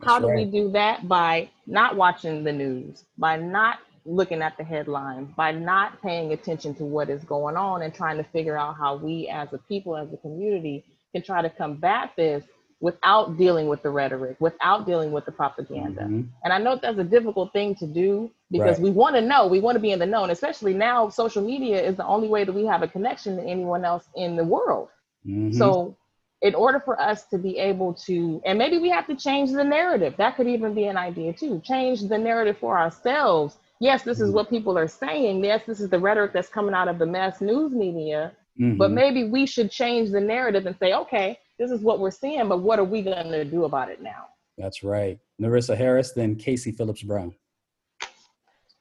How 0.04 0.20
do 0.20 0.28
we 0.28 0.46
do 0.46 0.70
that? 0.74 1.08
By 1.08 1.50
not 1.66 1.96
watching 1.96 2.44
the 2.44 2.52
news, 2.52 3.06
by 3.18 3.38
not 3.38 3.80
looking 4.06 4.42
at 4.42 4.58
the 4.58 4.64
headlines, 4.64 5.30
by 5.36 5.52
not 5.52 6.02
paying 6.02 6.34
attention 6.34 6.76
to 6.76 6.86
what 6.86 7.10
is 7.10 7.24
going 7.24 7.56
on 7.56 7.82
and 7.82 7.94
trying 7.94 8.18
to 8.18 8.24
figure 8.24 8.58
out 8.58 8.78
how 8.78 8.96
we 8.96 9.28
as 9.28 9.52
a 9.54 9.58
people, 9.58 9.98
as 9.98 10.12
a 10.14 10.18
community, 10.18 10.84
can 11.14 11.24
try 11.24 11.42
to 11.42 11.50
combat 11.50 12.12
this 12.16 12.44
without 12.80 13.38
dealing 13.38 13.68
with 13.68 13.82
the 13.82 13.90
rhetoric, 13.90 14.38
without 14.40 14.86
dealing 14.86 15.12
with 15.12 15.26
the 15.26 15.32
propaganda. 15.32 16.02
Mhm. 16.02 16.28
And 16.44 16.54
I 16.54 16.60
know 16.60 16.76
that's 16.76 17.00
a 17.00 17.04
difficult 17.04 17.52
thing 17.52 17.76
to 17.76 17.88
do 17.88 18.30
because 18.52 18.78
Right. 18.78 18.84
we 18.86 18.92
want 18.92 19.16
to 19.16 19.22
know, 19.22 19.48
we 19.48 19.60
want 19.60 19.76
to 19.76 19.80
be 19.80 19.92
in 19.92 20.00
the 20.00 20.06
know. 20.06 20.24
And 20.24 20.32
especially 20.32 20.74
now, 20.74 21.10
social 21.10 21.42
media 21.44 21.82
is 21.82 21.96
the 21.96 22.06
only 22.06 22.28
way 22.28 22.44
that 22.44 22.54
we 22.54 22.66
have 22.66 22.84
a 22.84 22.88
connection 22.88 23.36
to 23.38 23.44
anyone 23.44 23.84
else 23.84 24.08
in 24.16 24.36
the 24.36 24.44
world. 24.44 24.90
Mhm. 25.26 25.54
So, 25.54 25.96
in 26.44 26.54
order 26.54 26.80
for 26.80 27.02
us 27.02 27.26
to 27.28 27.40
be 27.40 27.58
able 27.58 27.96
to, 27.96 28.40
and 28.46 28.60
maybe 28.60 28.78
we 28.78 28.90
have 28.90 29.08
to 29.08 29.16
change 29.16 29.52
the 29.52 29.64
narrative. 29.64 30.16
That 30.18 30.36
could 30.36 30.48
even 30.48 30.76
be 30.76 30.86
an 30.86 30.98
idea 30.98 31.34
too. 31.34 31.60
Change 31.64 32.02
the 32.08 32.18
narrative 32.18 32.58
for 32.60 32.78
ourselves. 32.78 33.58
Yes, 33.80 34.04
this 34.04 34.20
is 34.20 34.32
what 34.32 34.50
people 34.50 34.78
are 34.78 34.88
saying. 34.88 35.44
Yes, 35.44 35.64
this 35.66 35.80
is 35.80 35.90
the 35.90 36.00
rhetoric 36.00 36.34
that's 36.34 36.48
coming 36.48 36.76
out 36.76 36.88
of 36.88 37.00
the 37.00 37.08
mass 37.08 37.42
news 37.42 37.74
media. 37.74 38.34
But 38.78 38.92
Mhm. 38.92 38.94
maybe 38.94 39.24
we 39.24 39.48
should 39.48 39.72
change 39.72 40.12
the 40.12 40.22
narrative 40.22 40.68
and 40.68 40.76
say, 40.78 40.94
okay, 40.94 41.40
this 41.58 41.72
is 41.72 41.82
what 41.82 42.00
we're 42.00 42.12
seeing, 42.12 42.48
but 42.48 42.60
what 42.60 42.80
are 42.80 42.84
we 42.84 43.02
going 43.02 43.32
to 43.32 43.46
do 43.46 43.66
about 43.66 43.90
it 43.90 44.02
now? 44.02 44.28
That's 44.58 44.84
right. 44.84 45.20
Narissa 45.42 45.78
Harris, 45.78 46.12
then 46.12 46.36
Kasey 46.36 46.76
Phillips 46.76 47.04
Brown. 47.04 47.34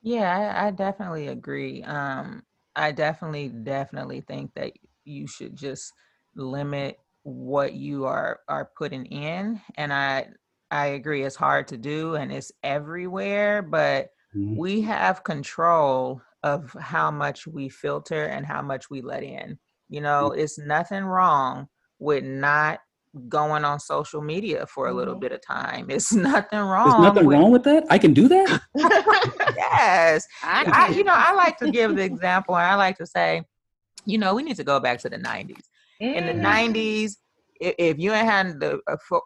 Yeah, 0.03 0.55
I, 0.57 0.67
I 0.67 0.71
definitely 0.71 1.29
agree. 1.29 1.83
Um, 1.83 2.43
I 2.75 2.93
definitely, 2.93 3.49
definitely 3.49 4.21
think 4.21 4.53
that 4.55 4.73
you 5.05 5.27
should 5.27 5.57
just 5.57 5.93
limit 6.35 6.99
what 7.23 7.73
you 7.73 8.05
are 8.05 8.41
are 8.49 8.71
putting 8.77 9.07
in, 9.07 9.61
and 9.77 9.93
I 9.93 10.29
I 10.71 10.87
agree. 10.89 11.25
It's 11.25 11.37
hard 11.37 11.69
to 11.69 11.77
do, 11.77 12.15
and 12.15 12.31
it's 12.31 12.53
everywhere, 12.63 13.63
but 13.63 14.11
Mhm. 14.35 14.57
we 14.59 14.81
have 14.83 15.25
control 15.25 16.21
of 16.43 16.73
how 16.81 17.11
much 17.11 17.47
we 17.47 17.69
filter 17.69 18.27
and 18.27 18.47
how 18.47 18.63
much 18.63 18.89
we 18.91 19.01
let 19.03 19.23
in. 19.25 19.59
You 19.89 20.01
know, 20.03 20.31
it's 20.33 20.59
nothing 20.59 21.05
wrong 21.05 21.69
with 21.99 22.25
not 22.25 22.81
going 23.29 23.65
on 23.65 23.81
social 23.81 24.21
media 24.21 24.67
for 24.67 24.89
a 24.89 24.93
little 24.95 25.15
bit 25.15 25.33
of 25.33 25.41
time. 25.47 25.87
It's 25.91 26.13
nothing 26.13 26.59
wrong. 26.59 26.91
There's 26.91 27.03
nothing 27.15 27.27
with- 27.27 27.39
wrong 27.39 27.51
with 27.51 27.63
that. 27.65 27.85
I 27.91 27.99
can 27.99 28.13
do 28.13 28.29
that. 28.29 28.61
yes. 29.57 30.27
I 30.43 30.65
I, 30.73 30.89
you 30.95 31.05
know, 31.05 31.15
I 31.15 31.33
like 31.35 31.57
to 31.59 31.71
give 31.71 31.97
the 31.97 32.03
example 32.03 32.57
and 32.57 32.67
I 32.67 32.75
like 32.75 32.97
to 32.99 33.07
say, 33.07 33.43
you 34.05 34.19
know, 34.19 34.35
we 34.35 34.43
need 34.43 34.57
to 34.57 34.65
go 34.65 34.79
back 34.81 34.99
to 35.01 35.09
the 35.09 35.19
90s. 35.19 35.57
In 36.01 36.27
the 36.27 36.33
Mm. 36.35 36.43
90s, 36.75 37.13
i- 37.63 37.75
if 37.79 37.99
you 37.99 38.13
ain't 38.13 38.29
had 38.29 38.61
the 38.61 38.81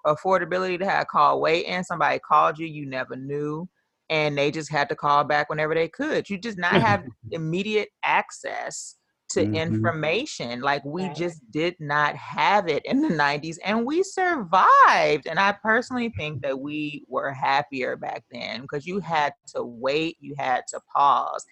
affordability 0.07 0.79
to 0.79 0.87
have 0.89 1.03
a 1.03 1.07
call 1.07 1.41
wait 1.41 1.65
and 1.67 1.85
somebody 1.85 2.19
called 2.21 2.59
you, 2.59 2.67
you 2.67 2.87
never 2.87 3.17
knew. 3.17 3.69
And 4.09 4.37
they 4.39 4.51
just 4.51 4.71
had 4.71 4.89
to 4.89 4.97
call 4.97 5.25
back 5.25 5.49
whenever 5.51 5.75
they 5.75 5.89
could. 5.89 6.29
You 6.31 6.39
just 6.39 6.59
not 6.59 6.73
have 6.75 7.05
immediate 7.33 7.89
access 8.05 8.97
to 9.31 9.49
Mhm. 9.49 9.55
information. 9.55 10.61
Like 10.61 10.85
we 10.85 11.09
Right. 11.09 11.17
just 11.17 11.51
did 11.51 11.77
not 11.81 12.17
have 12.17 12.69
it 12.69 12.85
in 12.85 13.01
the 13.03 13.11
90s 13.11 13.59
and 13.65 13.85
we 13.87 14.03
survived. 14.03 15.27
And 15.27 15.39
I 15.39 15.53
personally 15.63 16.11
think 16.17 16.43
that 16.43 16.59
we 16.59 17.05
were 17.09 17.33
happier 17.33 17.97
back 17.97 18.25
then 18.31 18.63
because 18.63 18.87
you 18.87 19.01
had 19.01 19.33
to 19.55 19.63
wait, 19.63 20.17
you 20.21 20.35
had 20.39 20.63
to 20.69 20.81
pause. 20.95 21.45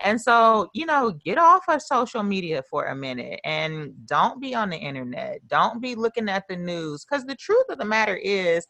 And 0.00 0.20
so, 0.20 0.68
you 0.74 0.84
know, 0.86 1.12
get 1.12 1.38
off 1.38 1.64
of 1.68 1.80
social 1.82 2.22
media 2.22 2.62
for 2.68 2.84
a 2.86 2.94
minute 2.94 3.40
and 3.44 3.92
don't 4.06 4.40
be 4.40 4.54
on 4.54 4.68
the 4.70 4.76
internet. 4.76 5.46
Don't 5.48 5.80
be 5.80 5.94
looking 5.94 6.28
at 6.28 6.44
the 6.48 6.56
news 6.56 7.04
because 7.04 7.24
the 7.24 7.36
truth 7.36 7.64
of 7.70 7.78
the 7.78 7.84
matter 7.84 8.16
is, 8.16 8.66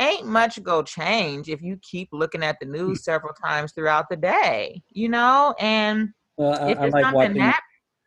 ain't 0.00 0.26
much 0.26 0.62
go 0.62 0.82
change 0.82 1.48
if 1.48 1.60
you 1.62 1.76
keep 1.82 2.08
looking 2.12 2.42
at 2.42 2.56
the 2.60 2.66
news 2.66 3.04
several 3.04 3.34
times 3.34 3.72
throughout 3.72 4.06
the 4.10 4.16
day, 4.16 4.82
you 4.90 5.08
know? 5.08 5.54
And 5.60 6.10
Well, 6.36 6.54
I, 6.54 6.72
if 6.72 6.78
I 6.84 6.86
like 6.86 7.08
something 7.08 7.34
watching. 7.34 7.36
hap- 7.36 7.62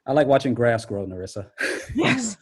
I 0.06 0.12
like 0.12 0.28
watching 0.28 0.54
grass 0.54 0.86
grow, 0.86 1.06
Narissa. 1.06 1.50
Yes. 1.96 2.38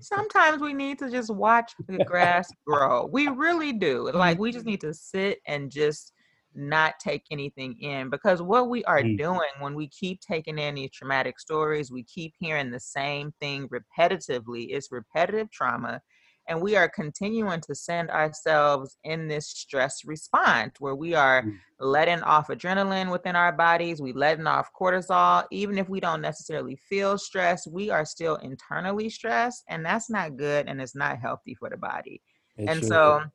Sometimes 0.00 0.62
we 0.62 0.72
need 0.72 1.00
to 1.00 1.10
just 1.10 1.28
watch 1.34 1.72
the 1.88 2.04
grass 2.04 2.48
grow. 2.64 3.08
We 3.10 3.26
really 3.26 3.72
do. 3.72 4.10
Like 4.14 4.38
we 4.38 4.52
just 4.52 4.66
need 4.66 4.80
to 4.82 4.94
sit 4.94 5.40
and 5.48 5.70
just 5.70 6.12
not 6.54 6.94
take 7.00 7.24
anything 7.32 7.76
in 7.80 8.08
because 8.08 8.40
what 8.40 8.68
we 8.68 8.84
are 8.84 9.02
Mm. 9.02 9.18
doing 9.18 9.50
when 9.58 9.74
we 9.74 9.88
keep 9.88 10.20
taking 10.20 10.58
in 10.58 10.76
these 10.76 10.92
traumatic 10.92 11.40
stories, 11.40 11.90
we 11.90 12.04
keep 12.04 12.34
hearing 12.38 12.70
the 12.70 12.78
same 12.78 13.32
thing 13.40 13.68
repetitively. 13.68 14.68
It's 14.70 14.92
repetitive 14.92 15.50
trauma. 15.50 16.00
And 16.48 16.60
we 16.60 16.76
are 16.76 16.88
continuing 16.88 17.60
to 17.62 17.74
send 17.74 18.10
ourselves 18.10 18.98
in 19.04 19.28
this 19.28 19.48
stress 19.48 20.04
response 20.04 20.74
where 20.78 20.94
we 20.94 21.14
are 21.14 21.42
Mm. 21.42 21.58
letting 21.80 22.22
off 22.22 22.48
adrenaline 22.48 23.10
within 23.10 23.34
our 23.36 23.52
bodies, 23.52 24.00
we 24.00 24.12
letting 24.12 24.46
off 24.46 24.70
cortisol. 24.78 25.44
Even 25.50 25.78
if 25.78 25.88
we 25.88 26.00
don't 26.00 26.20
necessarily 26.20 26.76
feel 26.76 27.18
stress, 27.18 27.66
we 27.66 27.90
are 27.90 28.04
still 28.04 28.36
internally 28.36 29.08
stressed, 29.10 29.64
and 29.68 29.84
that's 29.84 30.08
not 30.10 30.36
good 30.36 30.68
and 30.68 30.80
it's 30.80 30.94
not 30.94 31.18
healthy 31.18 31.54
for 31.54 31.68
the 31.70 31.76
body. 31.76 32.22
It 32.56 32.68
and 32.68 32.78
sure 32.78 32.88
so 32.88 33.20
is. 33.20 33.26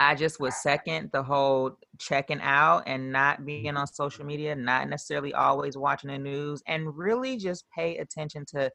I 0.00 0.14
just 0.14 0.38
was 0.40 0.56
second 0.62 1.10
the 1.12 1.22
whole 1.22 1.76
checking 1.98 2.40
out 2.40 2.84
and 2.86 3.10
not 3.12 3.44
being 3.44 3.76
on 3.76 3.86
social 3.86 4.24
media, 4.24 4.54
not 4.54 4.88
necessarily 4.88 5.34
always 5.34 5.76
watching 5.76 6.10
the 6.10 6.18
news, 6.18 6.62
and 6.66 6.96
really 6.96 7.36
just 7.36 7.64
pay 7.70 7.98
attention 7.98 8.44
to 8.50 8.70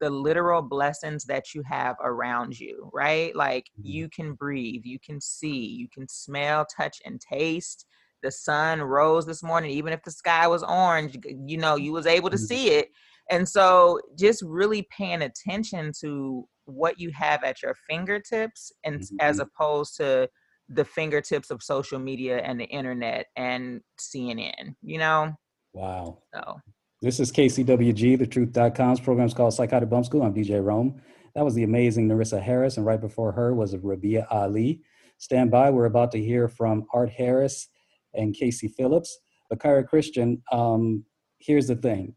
the 0.00 0.10
literal 0.10 0.62
blessings 0.62 1.24
that 1.24 1.54
you 1.54 1.62
have 1.62 1.96
around 2.02 2.58
you, 2.58 2.90
right? 2.92 3.34
Like 3.34 3.64
mm-hmm. 3.78 3.88
you 3.88 4.08
can 4.08 4.34
breathe, 4.34 4.82
you 4.84 4.98
can 4.98 5.20
see, 5.20 5.66
you 5.66 5.88
can 5.92 6.08
smell, 6.08 6.66
touch, 6.76 6.98
and 7.04 7.20
taste. 7.20 7.86
The 8.22 8.30
sun 8.30 8.82
rose 8.82 9.26
this 9.26 9.42
morning, 9.42 9.70
even 9.70 9.92
if 9.92 10.02
the 10.02 10.10
sky 10.10 10.46
was 10.48 10.62
orange, 10.62 11.16
you 11.46 11.58
know, 11.58 11.76
you 11.76 11.92
was 11.92 12.06
able 12.06 12.30
to 12.30 12.36
mm-hmm. 12.36 12.44
see 12.44 12.70
it. 12.70 12.88
And 13.30 13.48
so 13.48 14.00
just 14.18 14.42
really 14.42 14.86
paying 14.96 15.22
attention 15.22 15.92
to 16.00 16.48
what 16.64 16.98
you 16.98 17.10
have 17.14 17.44
at 17.44 17.62
your 17.62 17.74
fingertips 17.88 18.72
and 18.84 19.00
s- 19.00 19.12
as 19.20 19.36
mm-hmm. 19.36 19.46
opposed 19.46 19.96
to 19.98 20.28
the 20.68 20.84
fingertips 20.84 21.50
of 21.50 21.62
social 21.62 21.98
media 21.98 22.38
and 22.38 22.60
the 22.60 22.66
internet 22.66 23.26
and 23.36 23.80
CNN, 23.98 24.74
you 24.82 24.98
know? 24.98 25.32
Wow. 25.72 26.18
So 26.34 26.60
This 27.00 27.20
is 27.20 27.30
KCWG, 27.30 28.18
thetruth.com's 28.18 28.98
program's 28.98 29.32
called 29.32 29.54
Psychotic 29.54 29.88
Bump 29.88 30.04
School. 30.04 30.22
I'm 30.22 30.34
DJ 30.34 30.60
Rome. 30.60 31.00
That 31.36 31.44
was 31.44 31.54
the 31.54 31.62
amazing 31.62 32.08
Narissa 32.08 32.42
Harris, 32.42 32.76
and 32.76 32.84
right 32.84 33.00
before 33.00 33.30
her 33.30 33.54
was 33.54 33.72
Rabiia 33.76 34.26
Ali. 34.32 34.82
Stand 35.18 35.52
by. 35.52 35.70
We're 35.70 35.84
about 35.84 36.10
to 36.12 36.20
hear 36.20 36.48
from 36.48 36.86
Art 36.92 37.10
Harris 37.10 37.68
and 38.14 38.34
Kasey 38.34 38.74
Phillips. 38.74 39.16
But 39.48 39.60
Kyrra 39.60 39.86
Christian, 39.86 40.42
um, 40.50 41.04
here's 41.38 41.68
the 41.68 41.76
thing. 41.76 42.16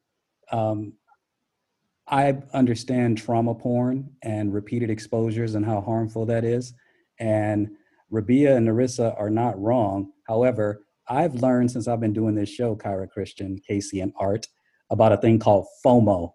Um, 0.51 0.93
I 2.07 2.39
understand 2.51 3.19
trauma 3.19 3.53
porn 3.53 4.09
and 4.23 4.51
repeated 4.51 4.89
exposures 4.89 5.53
and 5.53 5.63
how 5.63 5.81
harmful 5.81 6.25
that 6.25 6.43
is. 6.43 6.73
And 7.19 7.69
Rabiia 8.11 8.57
and 8.57 8.67
Narissa 8.67 9.13
are 9.19 9.29
not 9.29 9.61
wrong. 9.61 10.11
However, 10.27 10.87
I've 11.07 11.35
learned 11.35 11.69
since 11.69 11.87
I've 11.87 11.99
been 11.99 12.13
doing 12.13 12.33
this 12.33 12.49
show, 12.49 12.75
Kyrra 12.75 13.07
Christian, 13.07 13.59
Kasey, 13.69 14.01
and 14.01 14.11
Art, 14.19 14.47
about 14.91 15.13
a 15.13 15.17
thing 15.17 15.39
called 15.39 15.65
FOMO. 15.83 16.33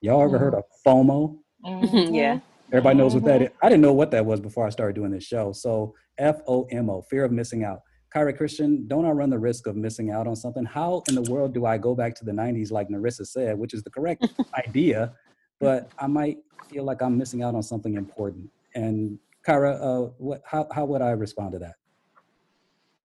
Y'all 0.00 0.22
ever 0.22 0.38
heard 0.38 0.54
mm. 0.54 0.58
of 0.58 0.64
FOMO? 0.86 1.36
Mm-hmm. 1.64 2.14
yeah. 2.14 2.34
Mm-hmm. 2.36 2.72
Everybody 2.72 2.98
knows 2.98 3.14
what 3.14 3.24
that 3.24 3.40
mm-hmm. 3.40 3.44
is. 3.44 3.58
I 3.62 3.68
didn't 3.68 3.82
know 3.82 3.92
what 3.92 4.10
that 4.12 4.24
was 4.24 4.40
before 4.40 4.66
I 4.66 4.70
started 4.70 4.94
doing 4.94 5.10
this 5.10 5.24
show. 5.24 5.52
So 5.52 5.94
F 6.18 6.40
O 6.48 6.66
M 6.70 6.88
O, 6.88 7.02
fear 7.02 7.24
of 7.24 7.32
missing 7.32 7.64
out. 7.64 7.80
Kyrra 8.14 8.36
Christian, 8.36 8.86
don't 8.88 9.04
I 9.04 9.10
run 9.10 9.30
the 9.30 9.38
risk 9.38 9.66
of 9.66 9.76
missing 9.76 10.10
out 10.10 10.26
on 10.26 10.36
something? 10.36 10.64
How 10.64 11.02
in 11.08 11.14
the 11.14 11.30
world 11.30 11.52
do 11.52 11.66
I 11.66 11.76
go 11.76 11.94
back 11.94 12.14
to 12.16 12.24
the 12.24 12.32
90s, 12.32 12.70
like 12.70 12.88
Narissa 12.88 13.26
said, 13.26 13.58
which 13.58 13.74
is 13.74 13.82
the 13.82 13.90
correct 13.90 14.26
idea, 14.66 15.12
but 15.60 15.90
I 15.98 16.06
might 16.06 16.38
feel 16.70 16.84
like 16.84 17.02
I'm 17.02 17.18
missing 17.18 17.42
out 17.42 17.54
on 17.54 17.62
something 17.62 17.94
important? 17.94 18.48
And 18.74 19.18
Kyrra, 19.46 19.80
uh, 19.80 20.10
what, 20.18 20.40
how, 20.46 20.66
how 20.72 20.84
would 20.86 21.02
I 21.02 21.10
respond 21.10 21.52
to 21.52 21.58
that? 21.58 21.74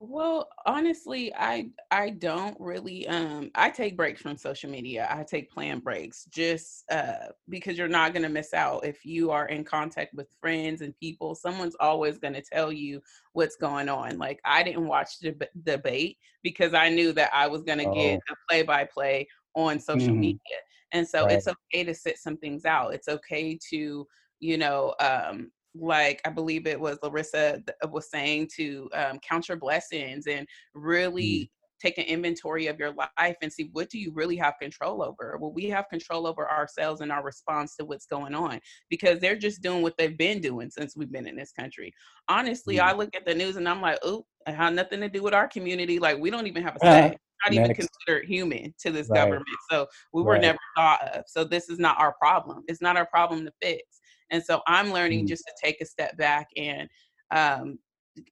Well, 0.03 0.49
honestly, 0.65 1.31
I 1.35 1.69
I 1.91 2.09
don't 2.09 2.59
really 2.59 3.07
um 3.07 3.51
I 3.53 3.69
take 3.69 3.95
breaks 3.95 4.19
from 4.19 4.35
social 4.35 4.67
media. 4.71 5.07
I 5.11 5.23
take 5.23 5.51
planned 5.51 5.83
breaks 5.83 6.25
just 6.25 6.91
uh 6.91 7.27
because 7.49 7.77
you're 7.77 7.87
not 7.87 8.11
going 8.11 8.23
to 8.23 8.29
miss 8.29 8.51
out 8.51 8.83
if 8.83 9.05
you 9.05 9.29
are 9.29 9.47
in 9.47 9.63
contact 9.63 10.15
with 10.15 10.33
friends 10.41 10.81
and 10.81 10.97
people. 10.97 11.35
Someone's 11.35 11.75
always 11.79 12.17
going 12.17 12.33
to 12.33 12.41
tell 12.41 12.71
you 12.71 12.99
what's 13.33 13.55
going 13.55 13.89
on. 13.89 14.17
Like 14.17 14.41
I 14.43 14.63
didn't 14.63 14.87
watch 14.87 15.19
the 15.19 15.33
deb- 15.33 15.49
debate 15.63 16.17
because 16.41 16.73
I 16.73 16.89
knew 16.89 17.13
that 17.13 17.29
I 17.31 17.45
was 17.47 17.61
going 17.61 17.77
to 17.77 17.85
get 17.85 18.17
Oh. 18.17 18.23
a 18.31 18.33
play 18.49 18.63
by 18.63 18.85
play 18.85 19.27
on 19.53 19.79
social 19.79 20.15
Mhm. 20.15 20.15
media. 20.15 20.57
And 20.93 21.07
so 21.07 21.25
Right. 21.25 21.27
it's 21.27 21.47
okay 21.47 21.83
to 21.83 21.93
sit 21.93 22.17
some 22.17 22.37
things 22.37 22.65
out. 22.65 22.95
It's 22.95 23.07
okay 23.07 23.55
to, 23.69 24.07
you 24.39 24.57
know, 24.57 24.95
um 24.99 25.51
like 25.75 26.21
I 26.25 26.29
believe 26.29 26.67
it 26.67 26.79
was 26.79 26.97
Larissa 27.03 27.61
uh, 27.83 27.87
was 27.87 28.09
saying 28.09 28.49
to 28.57 28.89
um, 28.93 29.19
count 29.19 29.47
your 29.47 29.57
blessings 29.57 30.27
and 30.27 30.45
mm. 30.45 30.47
really 30.73 31.51
take 31.81 31.97
an 31.97 32.05
inventory 32.05 32.67
of 32.67 32.77
your 32.77 32.93
life 32.93 33.35
and 33.41 33.51
see 33.51 33.69
what 33.73 33.89
do 33.89 33.97
you 33.97 34.11
really 34.13 34.35
have 34.35 34.53
control 34.61 35.01
over. 35.01 35.37
Well, 35.39 35.51
we 35.51 35.65
have 35.69 35.89
control 35.89 36.27
over 36.27 36.49
ourselves 36.49 37.01
and 37.01 37.11
our 37.11 37.23
response 37.23 37.75
to 37.77 37.85
what's 37.85 38.05
going 38.05 38.35
on 38.35 38.59
because 38.89 39.19
they're 39.19 39.35
just 39.35 39.63
doing 39.63 39.81
what 39.81 39.97
they've 39.97 40.17
been 40.17 40.41
doing 40.41 40.69
since 40.69 40.95
we've 40.95 41.11
been 41.11 41.27
in 41.27 41.35
this 41.35 41.51
country. 41.51 41.91
Honestly, 42.27 42.79
I 42.79 42.93
mm. 42.93 42.97
look 42.97 43.15
at 43.15 43.25
the 43.25 43.33
news 43.33 43.55
and 43.55 43.67
I'm 43.67 43.81
like, 43.81 43.99
oh, 44.03 44.25
it 44.47 44.53
had 44.53 44.75
nothing 44.75 45.01
to 45.01 45.09
do 45.09 45.23
with 45.23 45.33
our 45.33 45.47
community. 45.47 45.99
Like 45.99 46.19
we 46.19 46.29
don't 46.29 46.47
even 46.47 46.63
have 46.63 46.75
a 46.75 46.79
say. 46.79 47.17
Not 47.43 47.53
even 47.53 47.67
Next. 47.69 47.87
considered 47.87 48.25
human 48.25 48.73
to 48.81 48.91
this 48.91 49.09
Right. 49.09 49.17
government. 49.17 49.47
So 49.69 49.87
we 50.13 50.21
were 50.21 50.33
Right. 50.33 50.41
never 50.41 50.59
thought 50.75 51.01
of. 51.15 51.23
So 51.27 51.43
this 51.43 51.69
is 51.69 51.79
not 51.79 51.99
our 51.99 52.13
problem. 52.19 52.63
It's 52.67 52.81
not 52.81 52.97
our 52.97 53.07
problem 53.07 53.45
to 53.45 53.51
fix. 53.61 54.00
And 54.31 54.43
so 54.43 54.61
I'm 54.65 54.91
learning 54.91 55.25
Mm. 55.25 55.29
just 55.29 55.43
to 55.45 55.53
take 55.61 55.81
a 55.81 55.85
step 55.85 56.17
back 56.17 56.47
and 56.57 56.89
um, 57.31 57.79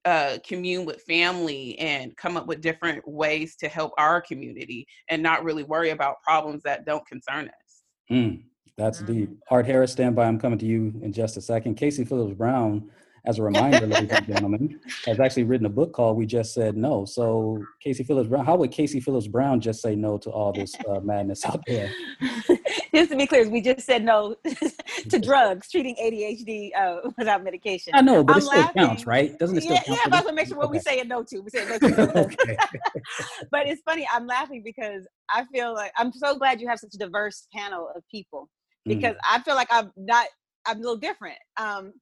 uh, 0.04 0.38
commune 0.46 0.84
with 0.84 1.02
family 1.02 1.78
and 1.78 2.16
come 2.16 2.36
up 2.36 2.46
with 2.46 2.60
different 2.60 3.06
ways 3.06 3.56
to 3.56 3.68
help 3.68 3.92
our 3.96 4.20
community 4.20 4.86
and 5.08 5.22
not 5.22 5.44
really 5.44 5.62
worry 5.62 5.90
about 5.90 6.22
problems 6.22 6.62
that 6.64 6.84
don't 6.84 7.06
concern 7.06 7.48
us. 7.48 7.82
Mm, 8.10 8.42
that's 8.76 9.00
deep. 9.00 9.30
Art 9.50 9.66
Harris, 9.66 9.92
stand 9.92 10.16
by. 10.16 10.26
I'm 10.26 10.38
coming 10.38 10.58
to 10.58 10.66
you 10.66 10.92
in 11.02 11.12
just 11.12 11.36
a 11.36 11.40
second. 11.40 11.76
Kasey 11.78 12.06
Phillips 12.06 12.36
Brown, 12.36 12.90
as 13.26 13.38
a 13.38 13.42
reminder, 13.42 13.86
ladies 13.86 14.10
and 14.10 14.26
gentlemen, 14.26 14.80
has 15.06 15.20
actually 15.20 15.44
written 15.44 15.66
a 15.66 15.70
book 15.70 15.92
called 15.92 16.16
We 16.16 16.26
Just 16.26 16.54
Said 16.54 16.76
No. 16.76 17.04
So, 17.04 17.62
Kasey 17.84 18.06
Phillips 18.06 18.28
Brown, 18.28 18.44
how 18.44 18.56
would 18.56 18.70
Kasey 18.72 19.02
Phillips 19.02 19.26
Brown 19.26 19.60
just 19.60 19.82
say 19.82 19.94
no 19.94 20.18
to 20.18 20.30
all 20.30 20.52
this 20.52 20.74
uh, 20.88 21.00
madness 21.00 21.44
out 21.44 21.62
there? 21.66 21.90
just 22.94 23.10
to 23.10 23.16
be 23.16 23.26
clear, 23.26 23.48
we 23.48 23.60
just 23.60 23.86
said 23.86 24.04
no 24.04 24.36
to 25.08 25.18
drugs, 25.18 25.70
treating 25.70 25.94
ADHD 25.96 26.70
uh, 26.76 27.10
without 27.18 27.44
medication. 27.44 27.92
I 27.94 28.00
know, 28.02 28.24
but 28.24 28.32
I'm 28.34 28.38
it 28.38 28.42
still 28.42 28.60
laughing. 28.60 28.82
counts, 28.82 29.06
right? 29.06 29.38
Doesn't 29.38 29.56
it 29.58 29.62
still 29.62 29.74
yeah, 29.74 29.82
count? 29.82 29.98
yeah, 30.04 30.08
but 30.10 30.14
I 30.14 30.18
this? 30.18 30.24
want 30.24 30.28
to 30.28 30.34
make 30.34 30.48
sure 30.48 30.56
what 30.58 30.70
we 30.70 30.78
Okay. 30.78 31.00
say 31.00 31.02
no 31.06 31.22
to. 31.22 31.40
We 31.40 31.50
say 31.50 31.66
no 31.68 31.78
to. 31.78 32.28
but 33.50 33.66
it's 33.66 33.82
funny. 33.82 34.06
I'm 34.12 34.26
laughing 34.26 34.62
because 34.64 35.06
I 35.30 35.44
feel 35.52 35.74
like 35.74 35.92
I'm 35.96 36.12
so 36.12 36.36
glad 36.36 36.60
you 36.60 36.68
have 36.68 36.78
such 36.78 36.94
a 36.94 36.98
diverse 36.98 37.46
panel 37.54 37.88
of 37.94 38.02
people 38.10 38.48
Mm. 38.88 38.94
because 38.94 39.14
I 39.30 39.40
feel 39.42 39.56
like 39.56 39.68
I'm 39.70 39.92
not. 39.98 40.26
I'm 40.66 40.78
a 40.78 40.80
little 40.80 40.96
different. 40.96 41.36
Um, 41.58 41.92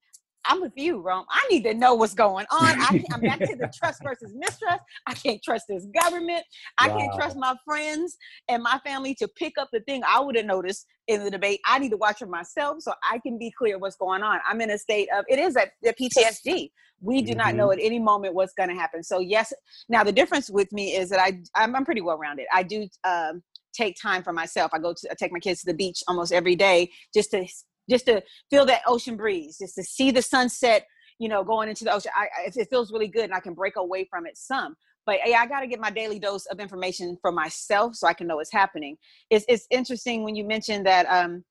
I'm 0.48 0.62
with 0.62 0.72
you, 0.76 1.00
Rome. 1.00 1.26
I 1.30 1.46
need 1.50 1.64
to 1.64 1.74
know 1.74 1.94
what's 1.94 2.14
going 2.14 2.46
on. 2.50 2.80
I, 2.80 3.04
am 3.12 3.20
back 3.20 3.38
to 3.40 3.54
the 3.54 3.70
trust 3.78 4.02
versus 4.02 4.32
mistrust. 4.34 4.82
I 5.06 5.12
can't 5.12 5.42
trust 5.42 5.66
this 5.68 5.86
government. 6.02 6.42
I 6.78 6.88
wow. 6.88 6.98
can't 6.98 7.14
trust 7.14 7.36
my 7.36 7.54
friends 7.66 8.16
and 8.48 8.62
my 8.62 8.80
family 8.84 9.14
to 9.16 9.28
pick 9.28 9.58
up 9.58 9.68
the 9.72 9.80
thing 9.80 10.02
I 10.08 10.20
would 10.20 10.36
have 10.36 10.46
noticed 10.46 10.86
in 11.06 11.22
the 11.22 11.30
debate. 11.30 11.60
I 11.66 11.78
need 11.78 11.90
to 11.90 11.98
watch 11.98 12.18
for 12.18 12.26
myself 12.26 12.78
so 12.80 12.92
I 13.08 13.18
can 13.18 13.38
be 13.38 13.52
clear 13.56 13.78
what's 13.78 13.96
going 13.96 14.22
on. 14.22 14.40
I'm 14.48 14.60
in 14.62 14.70
a 14.70 14.78
state 14.78 15.08
of 15.14 15.26
it 15.28 15.38
is 15.38 15.56
a, 15.56 15.70
a 15.86 15.92
PTSD. 15.92 16.70
We 17.00 17.22
do 17.22 17.32
mm-hmm. 17.32 17.38
not 17.38 17.54
know 17.54 17.70
at 17.70 17.78
any 17.80 17.98
moment 17.98 18.34
what's 18.34 18.54
going 18.54 18.70
to 18.70 18.74
happen. 18.74 19.02
So 19.02 19.20
yes, 19.20 19.52
now 19.88 20.02
the 20.02 20.12
difference 20.12 20.50
with 20.50 20.72
me 20.72 20.96
is 20.96 21.10
that 21.10 21.20
I 21.20 21.40
I'm, 21.54 21.76
I'm 21.76 21.84
pretty 21.84 22.00
well 22.00 22.16
rounded. 22.16 22.46
I 22.52 22.62
do 22.62 22.88
um, 23.04 23.42
take 23.74 23.96
time 24.00 24.22
for 24.22 24.32
myself. 24.32 24.70
I 24.74 24.78
go 24.78 24.94
to 24.94 25.10
I 25.10 25.14
take 25.14 25.32
my 25.32 25.38
kids 25.38 25.60
to 25.60 25.66
the 25.66 25.76
beach 25.76 26.02
almost 26.08 26.32
every 26.32 26.56
day 26.56 26.90
just 27.14 27.30
to 27.32 27.46
just 27.88 28.06
to 28.06 28.22
feel 28.50 28.66
that 28.66 28.82
ocean 28.86 29.16
breeze, 29.16 29.58
just 29.58 29.74
to 29.76 29.82
see 29.82 30.10
the 30.10 30.22
sunset, 30.22 30.86
you 31.18 31.28
know, 31.28 31.42
going 31.44 31.68
into 31.68 31.84
the 31.84 31.92
ocean. 31.92 32.12
I, 32.14 32.22
I, 32.22 32.50
it 32.54 32.68
feels 32.70 32.92
really 32.92 33.08
good 33.08 33.24
and 33.24 33.34
I 33.34 33.40
can 33.40 33.54
break 33.54 33.76
away 33.76 34.06
from 34.10 34.26
it 34.26 34.36
some. 34.36 34.74
But 35.06 35.20
yeah, 35.24 35.38
I 35.40 35.46
got 35.46 35.60
to 35.60 35.66
get 35.66 35.80
my 35.80 35.90
daily 35.90 36.18
dose 36.18 36.44
of 36.46 36.60
information 36.60 37.16
for 37.22 37.32
myself 37.32 37.94
so 37.94 38.06
I 38.06 38.12
can 38.12 38.26
know 38.26 38.36
what's 38.36 38.52
happening. 38.52 38.96
It's, 39.30 39.44
it's 39.48 39.66
interesting 39.70 40.22
when 40.22 40.36
you 40.36 40.44
mentioned 40.44 40.86
that 40.86 41.06
um, 41.06 41.44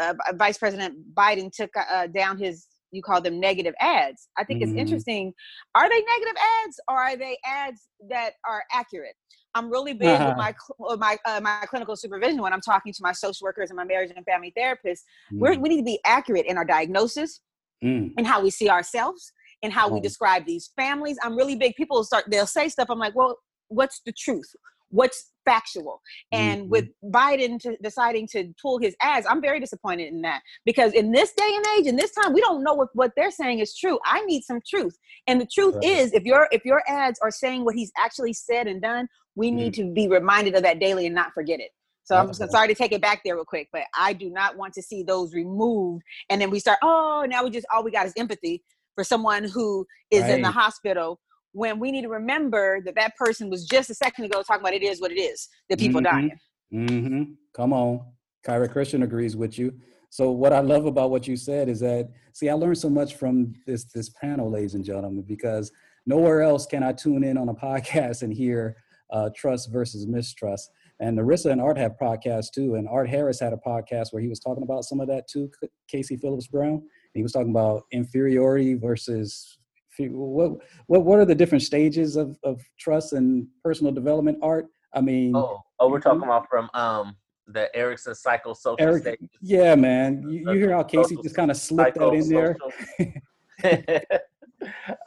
uh, 0.00 0.14
Vice 0.34 0.58
President 0.58 1.14
Biden 1.14 1.50
took 1.52 1.70
uh, 1.76 2.08
down 2.08 2.38
his 2.38 2.66
you 2.92 3.02
call 3.02 3.20
them 3.20 3.38
negative 3.38 3.74
ads. 3.80 4.28
I 4.38 4.44
think 4.44 4.62
mm-hmm. 4.62 4.72
it's 4.72 4.80
interesting. 4.80 5.32
Are 5.74 5.88
they 5.88 6.02
negative 6.02 6.36
ads 6.64 6.80
or 6.88 6.96
are 6.96 7.16
they 7.16 7.36
ads 7.44 7.88
that 8.08 8.32
are 8.48 8.62
accurate? 8.72 9.14
I'm 9.56 9.70
really 9.70 9.92
big 10.04 10.08
uh-huh. 10.08 10.28
with 10.28 10.36
my 10.36 10.54
with 10.78 11.00
my 11.00 11.18
uh, 11.24 11.40
my 11.42 11.64
clinical 11.68 11.96
supervision 11.96 12.40
when 12.40 12.52
I'm 12.52 12.60
talking 12.60 12.92
to 12.92 13.02
my 13.02 13.12
social 13.12 13.44
workers 13.44 13.70
and 13.70 13.76
my 13.76 13.84
marriage 13.84 14.12
and 14.14 14.24
family 14.24 14.52
therapists. 14.56 15.02
Mm. 15.32 15.40
we 15.40 15.56
we 15.56 15.68
need 15.70 15.78
to 15.78 15.84
be 15.84 15.98
accurate 16.04 16.46
in 16.46 16.56
our 16.56 16.64
diagnosis 16.64 17.40
mm. 17.82 18.12
and 18.16 18.26
how 18.26 18.42
we 18.42 18.50
see 18.50 18.68
ourselves 18.68 19.32
and 19.62 19.72
how 19.72 19.88
oh. 19.88 19.94
we 19.94 20.00
describe 20.00 20.46
these 20.46 20.70
families. 20.76 21.18
I'm 21.22 21.36
really 21.36 21.56
big. 21.56 21.74
People 21.76 22.02
start 22.04 22.24
they'll 22.28 22.46
say 22.46 22.68
stuff. 22.68 22.88
I'm 22.90 22.98
like, 22.98 23.14
well, 23.14 23.38
what's 23.68 24.00
the 24.04 24.12
truth? 24.12 24.50
What's 24.90 25.32
factual? 25.44 26.00
And 26.30 26.62
mm-hmm. 26.62 26.70
with 26.70 26.86
Biden 27.04 27.58
to 27.62 27.76
deciding 27.82 28.28
to 28.28 28.52
pull 28.62 28.78
his 28.78 28.94
ads, 29.00 29.26
I'm 29.28 29.40
very 29.40 29.58
disappointed 29.58 30.12
in 30.12 30.22
that 30.22 30.42
because 30.64 30.92
in 30.92 31.10
this 31.10 31.32
day 31.32 31.52
and 31.56 31.64
age, 31.76 31.86
in 31.86 31.96
this 31.96 32.12
time, 32.12 32.32
we 32.32 32.40
don't 32.40 32.62
know 32.62 32.80
if 32.82 32.88
what 32.92 33.12
they're 33.16 33.32
saying 33.32 33.58
is 33.58 33.76
true. 33.76 33.98
I 34.04 34.24
need 34.26 34.44
some 34.44 34.60
truth, 34.68 34.96
and 35.26 35.40
the 35.40 35.46
truth 35.46 35.74
right. 35.76 35.84
is, 35.84 36.12
if 36.12 36.24
your 36.24 36.48
if 36.52 36.64
your 36.64 36.82
ads 36.88 37.18
are 37.20 37.32
saying 37.32 37.64
what 37.64 37.74
he's 37.74 37.90
actually 37.98 38.32
said 38.32 38.68
and 38.68 38.80
done, 38.80 39.08
we 39.36 39.50
need 39.50 39.72
mm. 39.72 39.76
to 39.76 39.92
be 39.92 40.08
reminded 40.08 40.54
of 40.56 40.62
that 40.64 40.80
daily 40.80 41.06
and 41.06 41.14
not 41.14 41.32
forget 41.32 41.60
it. 41.60 41.70
So 42.04 42.16
I'm 42.16 42.32
sorry 42.32 42.68
to 42.68 42.74
take 42.74 42.92
it 42.92 43.02
back 43.02 43.22
there 43.24 43.34
real 43.34 43.44
quick, 43.44 43.68
but 43.72 43.82
I 43.98 44.12
do 44.12 44.30
not 44.30 44.56
want 44.56 44.72
to 44.74 44.82
see 44.82 45.02
those 45.02 45.34
removed. 45.34 46.04
And 46.30 46.40
then 46.40 46.50
we 46.50 46.60
start, 46.60 46.78
oh, 46.82 47.26
now 47.28 47.42
we 47.42 47.50
just 47.50 47.66
all 47.74 47.82
we 47.82 47.90
got 47.90 48.06
is 48.06 48.12
empathy 48.16 48.62
for 48.94 49.02
someone 49.02 49.42
who 49.42 49.84
is 50.12 50.22
right. 50.22 50.34
in 50.34 50.42
the 50.42 50.50
hospital 50.50 51.20
when 51.50 51.80
we 51.80 51.90
need 51.90 52.02
to 52.02 52.08
remember 52.08 52.80
that 52.82 52.94
that 52.94 53.16
person 53.16 53.50
was 53.50 53.66
just 53.66 53.90
a 53.90 53.94
second 53.94 54.26
ago 54.26 54.42
talking 54.42 54.60
about 54.60 54.74
it 54.74 54.82
is 54.82 55.00
what 55.00 55.10
it 55.10 55.18
is, 55.18 55.48
that 55.68 55.78
people 55.78 56.00
mm-hmm. 56.00 56.28
dying. 56.28 56.38
Mm-hmm. 56.72 57.22
Come 57.54 57.72
on. 57.72 58.04
Kyrra 58.46 58.70
Christian 58.70 59.02
agrees 59.02 59.36
with 59.36 59.58
you. 59.58 59.72
So 60.10 60.30
what 60.30 60.52
I 60.52 60.60
love 60.60 60.86
about 60.86 61.10
what 61.10 61.26
you 61.26 61.36
said 61.36 61.68
is 61.68 61.80
that, 61.80 62.10
see, 62.32 62.48
I 62.48 62.52
learned 62.52 62.78
so 62.78 62.88
much 62.88 63.16
from 63.16 63.54
this 63.66 63.84
this 63.84 64.10
panel, 64.10 64.50
ladies 64.50 64.74
and 64.74 64.84
gentlemen, 64.84 65.22
because 65.22 65.72
nowhere 66.06 66.42
else 66.42 66.66
can 66.66 66.82
I 66.82 66.92
tune 66.92 67.24
in 67.24 67.36
on 67.36 67.48
a 67.48 67.54
podcast 67.66 68.22
and 68.22 68.32
hear 68.32 68.76
uh, 69.10 69.30
trust 69.36 69.72
versus 69.72 70.06
mistrust. 70.06 70.70
And 71.00 71.18
Narissa 71.18 71.52
and 71.52 71.60
Art 71.60 71.76
have 71.78 71.96
podcasts 72.00 72.50
too. 72.50 72.76
And 72.76 72.88
Art 72.88 73.08
Harris 73.08 73.40
had 73.40 73.52
a 73.52 73.58
podcast 73.58 74.12
where 74.12 74.22
he 74.22 74.28
was 74.28 74.40
talking 74.40 74.62
about 74.62 74.84
some 74.84 75.00
of 75.00 75.08
that 75.08 75.28
too, 75.28 75.50
Kasey 75.92 76.18
Phillips 76.20 76.46
Brown. 76.46 76.82
He 77.14 77.22
was 77.22 77.32
talking 77.32 77.50
about 77.50 77.84
inferiority 77.92 78.74
versus 78.74 79.58
what 79.98 80.52
what 80.86 81.04
what 81.04 81.18
are 81.18 81.24
the 81.24 81.34
different 81.34 81.62
stages 81.62 82.16
of, 82.16 82.36
of 82.44 82.60
trust 82.78 83.14
and 83.14 83.46
personal 83.64 83.92
development 83.92 84.38
art? 84.42 84.66
I 84.94 85.00
mean 85.00 85.34
Oh, 85.34 85.60
oh 85.80 85.88
we're 85.88 86.00
talking 86.00 86.22
about 86.22 86.46
from 86.50 86.68
um 86.74 87.16
the 87.46 87.74
Erikson 87.74 88.12
psychosocial 88.12 88.76
Eric, 88.78 89.02
stages. 89.02 89.28
Yeah, 89.40 89.74
man. 89.74 90.28
You, 90.28 90.52
you 90.52 90.58
hear 90.58 90.72
how 90.72 90.82
Kasey 90.82 91.22
just 91.22 91.36
kind 91.36 91.50
of 91.50 91.56
slipped 91.56 91.96
that 91.96 92.12
in 92.12 92.28
there? 92.28 92.56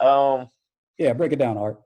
um 0.00 0.48
yeah, 0.98 1.12
break 1.12 1.32
it 1.32 1.38
down, 1.38 1.56
Art. 1.56 1.80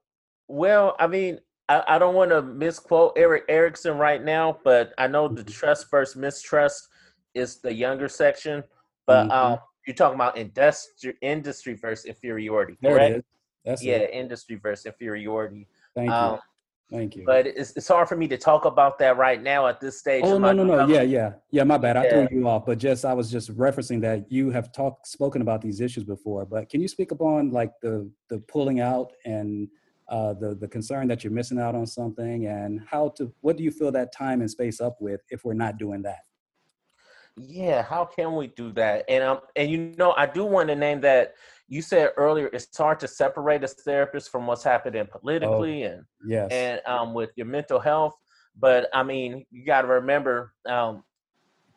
Well, 0.49 0.97
I 0.99 1.07
mean, 1.07 1.39
I, 1.69 1.83
I 1.89 1.99
don't 1.99 2.15
want 2.15 2.31
to 2.31 2.43
misquote 2.43 3.15
Erik 3.17 3.45
Erikson 3.49 3.97
right 3.97 4.23
now, 4.23 4.59
but 4.65 4.93
I 4.99 5.07
know 5.07 5.29
the 5.29 5.43
mm-hmm. 5.43 5.53
trust 5.53 5.91
versus 5.91 6.17
mistrust 6.17 6.89
is 7.35 7.61
the 7.61 7.73
younger 7.73 8.09
section. 8.09 8.63
But 9.07 9.29
mm-hmm. 9.29 9.53
um, 9.53 9.59
you're 9.87 9.95
talking 9.95 10.17
about 10.17 10.37
industry 10.37 11.15
industry 11.23 11.75
versus 11.75 12.07
inferiority, 12.07 12.77
correct? 12.83 13.25
That's 13.65 13.83
yeah, 13.83 13.97
it. 13.97 14.11
industry 14.13 14.57
versus 14.57 14.87
inferiority. 14.87 15.67
Thank 15.95 16.09
you. 16.09 16.15
Um, 16.15 16.39
Thank 16.91 17.17
you. 17.17 17.25
But 17.25 17.47
it's, 17.47 17.73
it's 17.77 17.89
hard 17.89 18.09
for 18.09 18.17
me 18.17 18.29
to 18.29 18.37
talk 18.37 18.67
about 18.67 18.99
that 18.99 19.17
right 19.17 19.43
now 19.43 19.67
at 19.67 19.81
this 19.81 19.99
stage. 19.99 20.23
Oh 20.25 20.39
no 20.39 20.53
no 20.53 20.65
no 20.65 20.87
yeah 20.87 21.03
yeah 21.03 21.33
yeah 21.51 21.65
my 21.65 21.79
bad 21.79 21.97
I 21.97 22.09
threw 22.11 22.29
you 22.31 22.47
off 22.47 22.67
but 22.67 22.79
just 22.79 23.05
I 23.05 23.15
was 23.15 23.31
just 23.31 23.51
referencing 23.57 24.01
that 24.03 24.31
you 24.31 24.51
have 24.51 24.71
talked 24.71 25.09
spoken 25.09 25.41
about 25.41 25.63
these 25.63 25.81
issues 25.81 26.05
before 26.05 26.45
but 26.45 26.69
can 26.69 26.81
you 26.81 26.89
speak 26.89 27.11
upon 27.11 27.51
like 27.51 27.73
the 27.81 28.09
the 28.29 28.39
pulling 28.41 28.81
out 28.81 29.13
and 29.25 29.69
uh, 30.09 30.35
the 30.35 30.55
the 30.55 30.69
concern 30.69 31.09
that 31.09 31.25
you're 31.25 31.33
missing 31.33 31.59
out 31.59 31.75
on 31.75 31.87
something, 31.87 32.47
and 32.47 32.81
how 32.87 33.09
to 33.17 33.33
what 33.41 33.57
do 33.57 33.63
you 33.63 33.71
fill 33.71 33.93
that 33.93 34.13
time 34.13 34.41
and 34.41 34.51
space 34.51 34.81
up 34.81 34.97
with 35.01 35.23
if 35.31 35.45
we're 35.45 35.55
not 35.55 35.79
doing 35.79 36.03
that? 36.03 36.21
Yeah, 37.37 37.83
how 37.83 38.05
can 38.05 38.37
we 38.37 38.49
do 38.49 38.71
that? 38.73 39.05
And 39.09 39.25
um, 39.25 39.41
and 39.57 39.71
you 39.71 39.95
know, 39.99 40.13
I 40.17 40.27
do 40.27 40.45
want 40.45 40.69
to 40.69 40.77
name 40.77 41.01
that 41.01 41.35
you 41.69 41.83
said 41.83 42.11
earlier. 42.17 42.49
It's 42.53 42.77
hard 42.77 43.01
to 43.01 43.09
separate 43.09 43.65
as 43.65 43.75
therapists 43.75 44.29
from 44.29 44.47
what's 44.47 44.63
happening 44.63 45.07
politically 45.11 45.85
oh, 45.85 45.91
and 45.91 46.05
yes, 46.27 46.49
and 46.53 46.81
um, 46.87 47.15
with 47.15 47.31
your 47.37 47.47
mental 47.47 47.81
health. 47.81 48.15
But 48.57 48.89
I 48.95 49.03
mean, 49.03 49.45
you 49.51 49.65
got 49.65 49.83
to 49.83 49.89
remember, 49.89 50.53
um, 50.67 51.03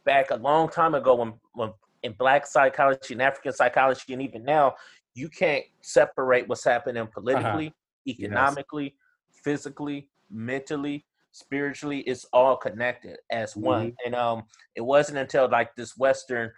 back 0.05 0.29
a 0.29 0.35
long 0.35 0.69
time 0.69 0.93
ago 0.93 1.15
when 1.15 1.33
when 1.53 1.73
in 2.03 2.11
Black 2.13 2.45
psychology 2.45 3.13
and 3.13 3.21
African 3.21 3.53
psychology, 3.53 4.13
and 4.13 4.21
even 4.21 4.43
now, 4.43 4.75
you 5.15 5.27
can't 5.27 5.63
separate 5.81 6.47
what's 6.47 6.63
happening 6.63 7.03
uh-huh. 7.03 7.11
politically. 7.13 7.67
Uh-huh 7.67 7.83
economically, 8.07 8.95
yes. 9.31 9.41
physically, 9.43 10.09
mentally, 10.29 11.05
spiritually. 11.31 11.99
It's 12.01 12.25
all 12.33 12.57
connected 12.57 13.17
as 13.31 13.55
one. 13.55 13.87
Mm-hmm. 13.87 14.05
And 14.05 14.15
um, 14.15 14.43
it 14.75 14.81
wasn't 14.81 15.17
until 15.17 15.49
like 15.49 15.75
this 15.75 15.97
Western 15.97 16.51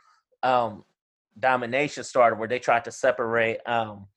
um, 0.43 0.84
domination 1.39 2.03
started 2.03 2.38
where 2.38 2.47
they 2.47 2.59
tried 2.59 2.85
to 2.85 2.91
separate 2.91 3.59
um, 3.65 4.07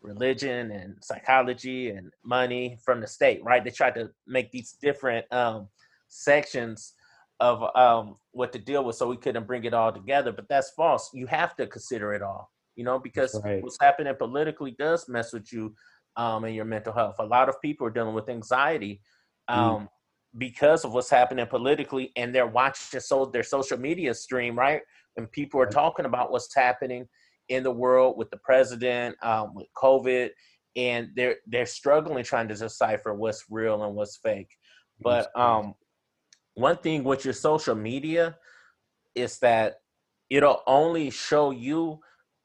religion 0.00 0.70
and 0.70 0.96
psychology 1.00 1.90
and 1.90 2.12
money 2.24 2.78
from 2.84 3.00
the 3.00 3.06
state. 3.06 3.42
Right? 3.44 3.64
They 3.64 3.70
tried 3.70 3.94
to 3.94 4.10
make 4.26 4.50
these 4.50 4.76
different 4.80 5.30
um, 5.32 5.68
sections 6.08 6.94
of 7.40 7.64
um, 7.74 8.16
what 8.30 8.52
to 8.52 8.58
deal 8.58 8.84
with 8.84 8.96
so 8.96 9.08
we 9.08 9.16
couldn't 9.16 9.46
bring 9.46 9.64
it 9.64 9.74
all 9.74 9.92
together. 9.92 10.32
But 10.32 10.48
that's 10.48 10.70
false. 10.70 11.10
You 11.12 11.26
have 11.26 11.56
to 11.56 11.66
consider 11.66 12.12
it 12.14 12.22
all 12.22 12.52
you 12.76 12.84
know, 12.84 12.98
because 12.98 13.38
right. 13.44 13.62
what's 13.62 13.78
happening 13.80 14.14
politically 14.16 14.72
does 14.78 15.08
mess 15.08 15.32
with 15.32 15.52
you 15.52 15.74
um, 16.16 16.44
and 16.44 16.54
your 16.54 16.64
mental 16.64 16.92
health. 16.92 17.16
A 17.18 17.24
lot 17.24 17.48
of 17.48 17.60
people 17.60 17.86
are 17.86 17.90
dealing 17.90 18.14
with 18.14 18.28
anxiety 18.28 19.00
mm. 19.50 19.56
um, 19.56 19.82
mm. 19.82 19.88
because 20.38 20.84
of 20.84 20.92
what's 20.92 21.10
happening 21.10 21.46
politically, 21.46 22.12
and 22.16 22.34
they're 22.34 22.46
watching 22.46 23.00
so 23.00 23.26
their 23.26 23.42
social 23.42 23.78
media 23.78 24.14
stream, 24.14 24.58
right? 24.58 24.82
And 25.16 25.30
people 25.30 25.60
are 25.60 25.66
talking 25.66 26.06
about 26.06 26.32
what's 26.32 26.54
happening 26.54 27.06
in 27.48 27.62
the 27.62 27.70
world 27.70 28.16
with 28.16 28.30
the 28.30 28.38
president, 28.38 29.16
um, 29.22 29.54
with 29.54 29.66
COVID, 29.76 30.30
and 30.76 31.10
they're 31.14 31.36
they're 31.46 31.66
struggling 31.66 32.24
trying 32.24 32.48
to 32.48 32.54
decipher 32.54 33.12
what's 33.14 33.44
real 33.50 33.82
and 33.84 33.94
what's 33.94 34.16
fake. 34.16 34.48
But 35.00 35.36
um, 35.36 35.74
one 36.54 36.76
thing 36.76 37.04
with 37.04 37.24
your 37.24 37.34
social 37.34 37.74
media 37.74 38.36
is 39.14 39.38
that 39.40 39.76
it'll 40.30 40.62
only 40.66 41.10
show 41.10 41.50
you 41.50 42.00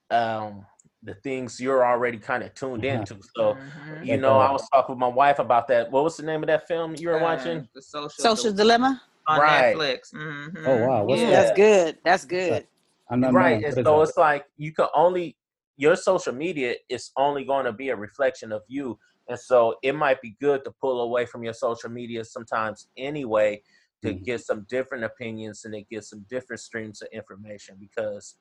um, 0.10 0.66
the 1.04 1.14
things 1.16 1.60
you're 1.60 1.86
already 1.86 2.18
kind 2.18 2.44
of 2.44 2.54
tuned 2.54 2.84
mm-hmm. 2.84 3.02
into. 3.02 3.20
So, 3.36 3.54
mm-hmm. 3.54 4.04
you 4.04 4.18
know, 4.18 4.40
I 4.40 4.52
was 4.52 4.68
talking 4.70 4.96
with 4.96 5.00
my 5.00 5.08
wife 5.08 5.40
about 5.40 5.68
that. 5.70 5.92
What 5.92 6.04
was 6.04 6.18
the 6.18 6.24
name 6.24 6.44
of 6.44 6.48
that 6.48 6.68
film 6.68 6.96
you 6.98 7.10
were 7.10 7.20
watching? 7.20 7.68
The 7.74 7.82
social, 7.82 8.10
social 8.10 8.54
dilemma 8.54 9.02
on 9.28 9.40
right. 9.40 9.76
Netflix. 9.76 10.14
Mm-hmm. 10.14 10.64
Oh 10.66 10.88
wow, 10.88 11.04
What's 11.04 11.22
yeah. 11.22 11.30
that's 11.30 11.56
good. 11.56 11.98
That's 12.04 12.26
good. 12.26 12.68
I'm 13.10 13.22
not 13.22 13.34
right, 13.34 13.64
and 13.64 13.74
so 13.74 14.02
it's 14.02 14.18
like 14.18 14.46
you 14.58 14.74
can 14.74 14.88
only 14.94 15.38
your 15.78 15.96
social 15.96 16.34
media 16.34 16.76
is 16.90 17.12
only 17.16 17.46
going 17.46 17.66
to 17.66 17.72
be 17.72 17.90
a 17.90 17.96
reflection 17.96 18.52
of 18.52 18.64
you, 18.68 18.98
and 19.30 19.40
so 19.40 19.76
it 19.84 19.96
might 19.96 20.22
be 20.22 20.36
good 20.42 20.64
to 20.66 20.72
pull 20.82 21.02
away 21.02 21.26
from 21.26 21.44
your 21.44 21.54
social 21.54 21.90
media 21.90 22.26
sometimes 22.26 22.88
anyway 22.98 23.62
to 24.02 24.14
mm-hmm. 24.14 24.24
get 24.24 24.42
some 24.42 24.66
different 24.70 25.04
opinions 25.04 25.66
and 25.66 25.74
to 25.74 25.82
get 25.84 26.04
some 26.04 26.26
different 26.30 26.60
streams 26.60 27.02
of 27.02 27.08
information 27.12 27.78
because 27.80 28.36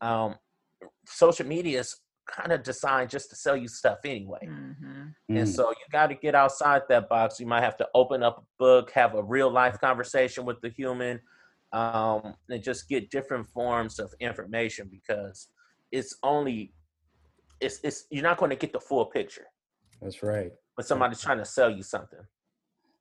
um, 0.00 0.34
social 1.06 1.46
media 1.46 1.80
is 1.80 1.96
kind 2.28 2.52
of 2.52 2.62
designed 2.62 3.10
just 3.10 3.30
to 3.30 3.36
sell 3.36 3.56
you 3.56 3.68
stuff 3.68 3.98
anyway. 4.04 4.38
Mm-hmm. 4.44 5.02
And 5.28 5.38
mm. 5.38 5.48
so 5.48 5.70
you 5.70 5.76
got 5.90 6.08
to 6.08 6.14
get 6.14 6.34
outside 6.34 6.82
that 6.88 7.08
box. 7.08 7.40
You 7.40 7.46
might 7.46 7.62
have 7.62 7.76
to 7.78 7.88
open 7.94 8.22
up 8.22 8.38
a 8.38 8.42
book, 8.58 8.90
have 8.92 9.14
a 9.14 9.22
real 9.22 9.50
life 9.50 9.80
conversation 9.80 10.44
with 10.44 10.60
the 10.60 10.68
human, 10.68 11.20
um, 11.72 12.34
and 12.48 12.62
just 12.62 12.88
get 12.88 13.10
different 13.10 13.46
forms 13.48 13.98
of 13.98 14.12
information 14.20 14.88
because 14.90 15.48
it's 15.90 16.16
only 16.22 16.72
it's 17.60 17.80
it's 17.82 18.04
you're 18.10 18.22
not 18.22 18.38
going 18.38 18.50
to 18.50 18.56
get 18.56 18.72
the 18.72 18.80
full 18.80 19.06
picture 19.06 19.46
That's 20.00 20.22
right. 20.22 20.52
when 20.74 20.86
somebody's 20.86 21.20
trying 21.20 21.38
to 21.38 21.44
sell 21.44 21.70
you 21.70 21.82
something. 21.82 22.20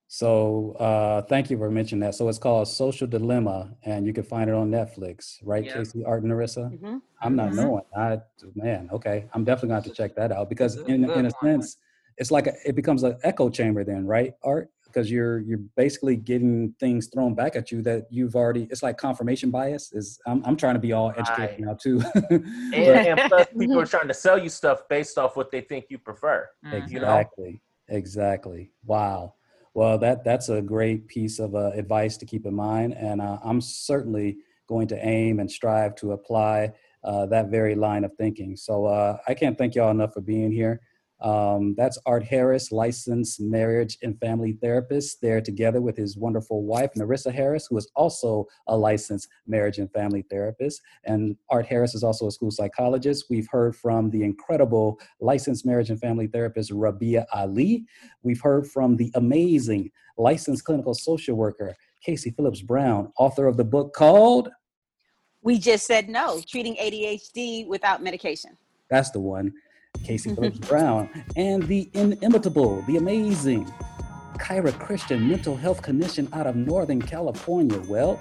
So 0.07 0.71
uh, 0.79 1.21
thank 1.23 1.49
you 1.49 1.57
for 1.57 1.69
mentioning 1.69 1.99
that. 2.01 2.15
So 2.15 2.27
it's 2.29 2.37
called 2.39 2.67
Social 2.67 3.07
Dilemma, 3.07 3.75
and 3.83 4.05
you 4.07 4.13
can 4.13 4.23
find 4.23 4.49
it 4.49 4.53
on 4.53 4.71
Netflix, 4.71 5.37
right, 5.43 5.65
Yeah. 5.65 5.77
Kasey, 5.77 6.03
Art, 6.07 6.23
and 6.23 6.31
Narissa? 6.31 6.71
Mhm. 6.79 7.01
I'm 7.21 7.35
not 7.35 7.51
Mhm. 7.51 7.55
knowing. 7.55 7.83
I 7.95 8.21
man, 8.55 8.89
okay. 8.93 9.27
I'm 9.33 9.43
definitely 9.43 9.69
going 9.69 9.81
to 9.83 9.89
have 9.89 9.95
to 9.95 10.01
check 10.01 10.15
that 10.15 10.31
out 10.31 10.49
because 10.49 10.77
in 10.77 11.09
in 11.09 11.25
a 11.25 11.31
sense, 11.43 11.77
it's 12.17 12.31
like 12.31 12.47
a, 12.47 12.53
it 12.65 12.75
becomes 12.75 13.03
an 13.03 13.17
echo 13.23 13.49
chamber 13.49 13.83
then, 13.83 14.05
right, 14.05 14.33
Art? 14.43 14.69
Because 14.85 15.11
you're 15.11 15.39
you're 15.39 15.59
basically 15.75 16.15
getting 16.15 16.73
things 16.79 17.07
thrown 17.07 17.33
back 17.35 17.55
at 17.57 17.71
you 17.71 17.81
that 17.81 18.07
you've 18.09 18.35
already. 18.35 18.63
It's 18.71 18.81
like 18.83 18.97
confirmation 18.97 19.51
bias. 19.51 19.91
Is 19.91 20.19
I'm 20.25 20.41
I'm 20.45 20.55
trying 20.55 20.75
to 20.75 20.79
be 20.79 20.93
all 20.93 21.09
educated 21.17 21.49
Right. 21.49 21.59
now 21.59 21.73
too. 21.73 22.01
And, 22.73 23.07
and 23.07 23.19
plus, 23.27 23.47
people 23.59 23.79
are 23.79 23.85
trying 23.85 24.07
to 24.07 24.13
sell 24.13 24.37
you 24.37 24.49
stuff 24.49 24.87
based 24.87 25.17
off 25.17 25.35
what 25.35 25.51
they 25.51 25.61
think 25.61 25.87
you 25.89 25.97
prefer. 25.97 26.47
You 26.63 26.69
know, 26.71 26.77
Exactly. 26.77 27.61
Exactly. 27.89 28.71
Wow. 28.85 29.33
Well, 29.77 29.99
that 29.99 30.23
that's 30.23 30.49
a 30.49 30.59
great 30.59 31.07
piece 31.07 31.37
of 31.37 31.53
uh, 31.53 31.69
advice 31.75 32.17
to 32.17 32.25
keep 32.25 32.47
in 32.47 32.55
mind, 32.55 32.95
and 32.95 33.21
uh, 33.21 33.37
I'm 33.43 33.61
certainly 33.61 34.37
going 34.65 34.87
to 34.87 34.97
aim 35.07 35.39
and 35.39 35.51
strive 35.51 35.93
to 35.97 36.13
apply 36.13 36.73
uh, 37.03 37.27
that 37.27 37.49
very 37.49 37.75
line 37.75 38.03
of 38.03 38.11
thinking. 38.13 38.55
So 38.55 38.85
uh, 38.85 39.19
I 39.27 39.35
can't 39.35 39.55
thank 39.55 39.75
y'all 39.75 39.91
enough 39.91 40.15
for 40.15 40.21
being 40.21 40.51
here. 40.51 40.81
Um, 41.19 41.73
that's 41.75 41.97
Art 42.05 42.23
Harris, 42.23 42.71
licensed 42.71 43.39
marriage 43.39 43.97
and 44.03 44.19
family 44.19 44.53
therapist, 44.53 45.21
there 45.21 45.41
together 45.41 45.81
with 45.81 45.97
his 45.97 46.15
wonderful 46.15 46.63
wife, 46.63 46.91
Narissa 46.95 47.33
Harris, 47.33 47.67
who 47.67 47.77
is 47.77 47.89
also 47.95 48.45
a 48.67 48.77
licensed 48.77 49.27
marriage 49.47 49.79
and 49.79 49.91
family 49.91 50.23
therapist. 50.29 50.81
And 51.05 51.35
Art 51.49 51.65
Harris 51.65 51.95
is 51.95 52.03
also 52.03 52.27
a 52.27 52.31
school 52.31 52.51
psychologist. 52.51 53.25
We've 53.29 53.47
heard 53.49 53.75
from 53.75 54.11
the 54.11 54.23
incredible 54.23 54.99
licensed 55.19 55.65
marriage 55.65 55.89
and 55.89 55.99
family 55.99 56.27
therapist, 56.27 56.71
Rabiia 56.71 57.25
Ali. 57.33 57.85
We've 58.21 58.41
heard 58.41 58.67
from 58.67 58.95
the 58.97 59.11
amazing 59.15 59.91
licensed 60.17 60.65
clinical 60.65 60.93
social 60.93 61.35
worker, 61.35 61.75
Kasey 62.05 62.35
Phillips 62.35 62.61
Brown, 62.61 63.11
author 63.17 63.47
of 63.47 63.57
the 63.57 63.63
book 63.63 63.93
called 63.93 64.49
We 65.41 65.57
just 65.57 65.87
said 65.87 66.09
no, 66.09 66.41
treating 66.47 66.75
ADHD 66.75 67.67
without 67.67 68.03
medication. 68.03 68.57
That's 68.89 69.11
the 69.11 69.19
one. 69.19 69.53
Kasey 69.99 70.35
Phillips 70.35 70.59
Brown, 70.59 71.09
and 71.35 71.63
the 71.63 71.89
inimitable, 71.93 72.81
the 72.83 72.97
amazing 72.97 73.71
Kyrra 74.37 74.77
Christian 74.79 75.27
mental 75.27 75.55
health 75.55 75.81
clinician 75.81 76.31
out 76.33 76.47
of 76.47 76.55
Northern 76.55 77.01
California. 77.01 77.79
Well, 77.87 78.19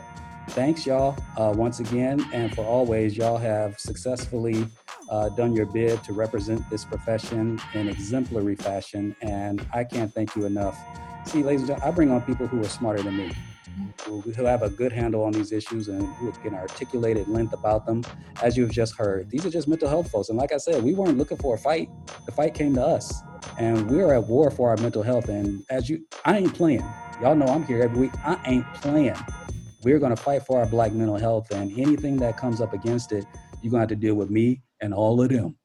thanks, 0.51 0.87
y'all, 0.87 1.17
uh, 1.37 1.53
once 1.55 1.81
again. 1.81 2.25
And 2.33 2.55
for 2.55 2.65
always, 2.65 3.17
y'all 3.17 3.37
have 3.37 3.79
successfully 3.79 4.67
uh, 5.11 5.29
done 5.31 5.55
your 5.55 5.67
bid 5.67 6.03
to 6.05 6.13
represent 6.13 6.69
this 6.71 6.85
profession 6.85 7.61
in 7.75 7.89
exemplary 7.89 8.57
fashion. 8.57 9.15
And 9.21 9.65
I 9.73 9.85
can't 9.85 10.13
thank 10.13 10.35
you 10.35 10.47
enough. 10.47 10.79
See, 11.27 11.43
ladies 11.43 11.61
and 11.63 11.69
gentlemen, 11.69 11.93
I 11.93 11.95
bring 11.95 12.11
on 12.11 12.23
people 12.23 12.47
who 12.47 12.61
are 12.63 12.69
smarter 12.69 13.03
than 13.03 13.17
me 13.17 13.33
who, 14.05 14.21
who 14.21 14.45
have 14.45 14.63
a 14.63 14.71
good 14.71 14.93
handle 14.93 15.23
on 15.25 15.33
these 15.33 15.53
issues 15.53 15.89
and 15.89 16.07
who 16.17 16.31
can 16.33 16.55
articulate 16.55 17.17
at 17.17 17.29
length 17.29 17.53
about 17.53 17.87
them. 17.87 18.03
As 18.43 18.57
you've 18.57 18.71
just 18.71 18.97
heard, 18.97 19.31
these 19.31 19.45
are 19.47 19.51
just 19.51 19.69
mental 19.69 19.89
health 19.89 20.11
folks. 20.11 20.29
And 20.29 20.39
like 20.39 20.53
I 20.53 20.59
said, 20.59 20.83
we 20.83 20.95
weren't 20.95 21.19
looking 21.19 21.37
for 21.39 21.55
a 21.55 21.59
fight. 21.59 21.89
The 22.27 22.33
fight 22.33 22.55
came 22.55 22.75
to 22.75 22.85
us, 22.85 23.23
and 23.59 23.91
we're 23.91 24.13
at 24.15 24.27
war 24.27 24.51
for 24.51 24.71
our 24.71 24.77
mental 24.77 25.03
health. 25.03 25.29
And 25.29 25.65
as 25.71 25.89
you, 25.89 26.07
I 26.25 26.39
ain't 26.39 26.55
playing. 26.55 26.85
Y'all 27.21 27.35
know 27.35 27.47
I'm 27.47 27.65
here 27.65 27.83
every 27.83 27.99
week. 27.99 28.13
I 28.25 28.39
ain't 28.47 28.75
playing. 28.75 29.17
We're 29.83 29.99
gonna 29.99 30.17
fight 30.17 30.43
for 30.45 30.59
our 30.59 30.67
black 30.67 30.93
mental 30.93 31.17
health, 31.17 31.51
and 31.53 31.71
anything 31.79 32.17
that 32.19 32.37
comes 32.37 32.61
up 32.61 32.73
against 32.73 33.13
it, 33.13 33.25
you're 33.63 33.71
gonna 33.71 33.83
have 33.83 33.89
to 33.91 33.97
deal 33.97 34.15
with 34.15 34.31
me 34.31 34.63
and 34.81 34.93
all 34.93 35.21
of 35.23 35.29
them. 35.29 35.57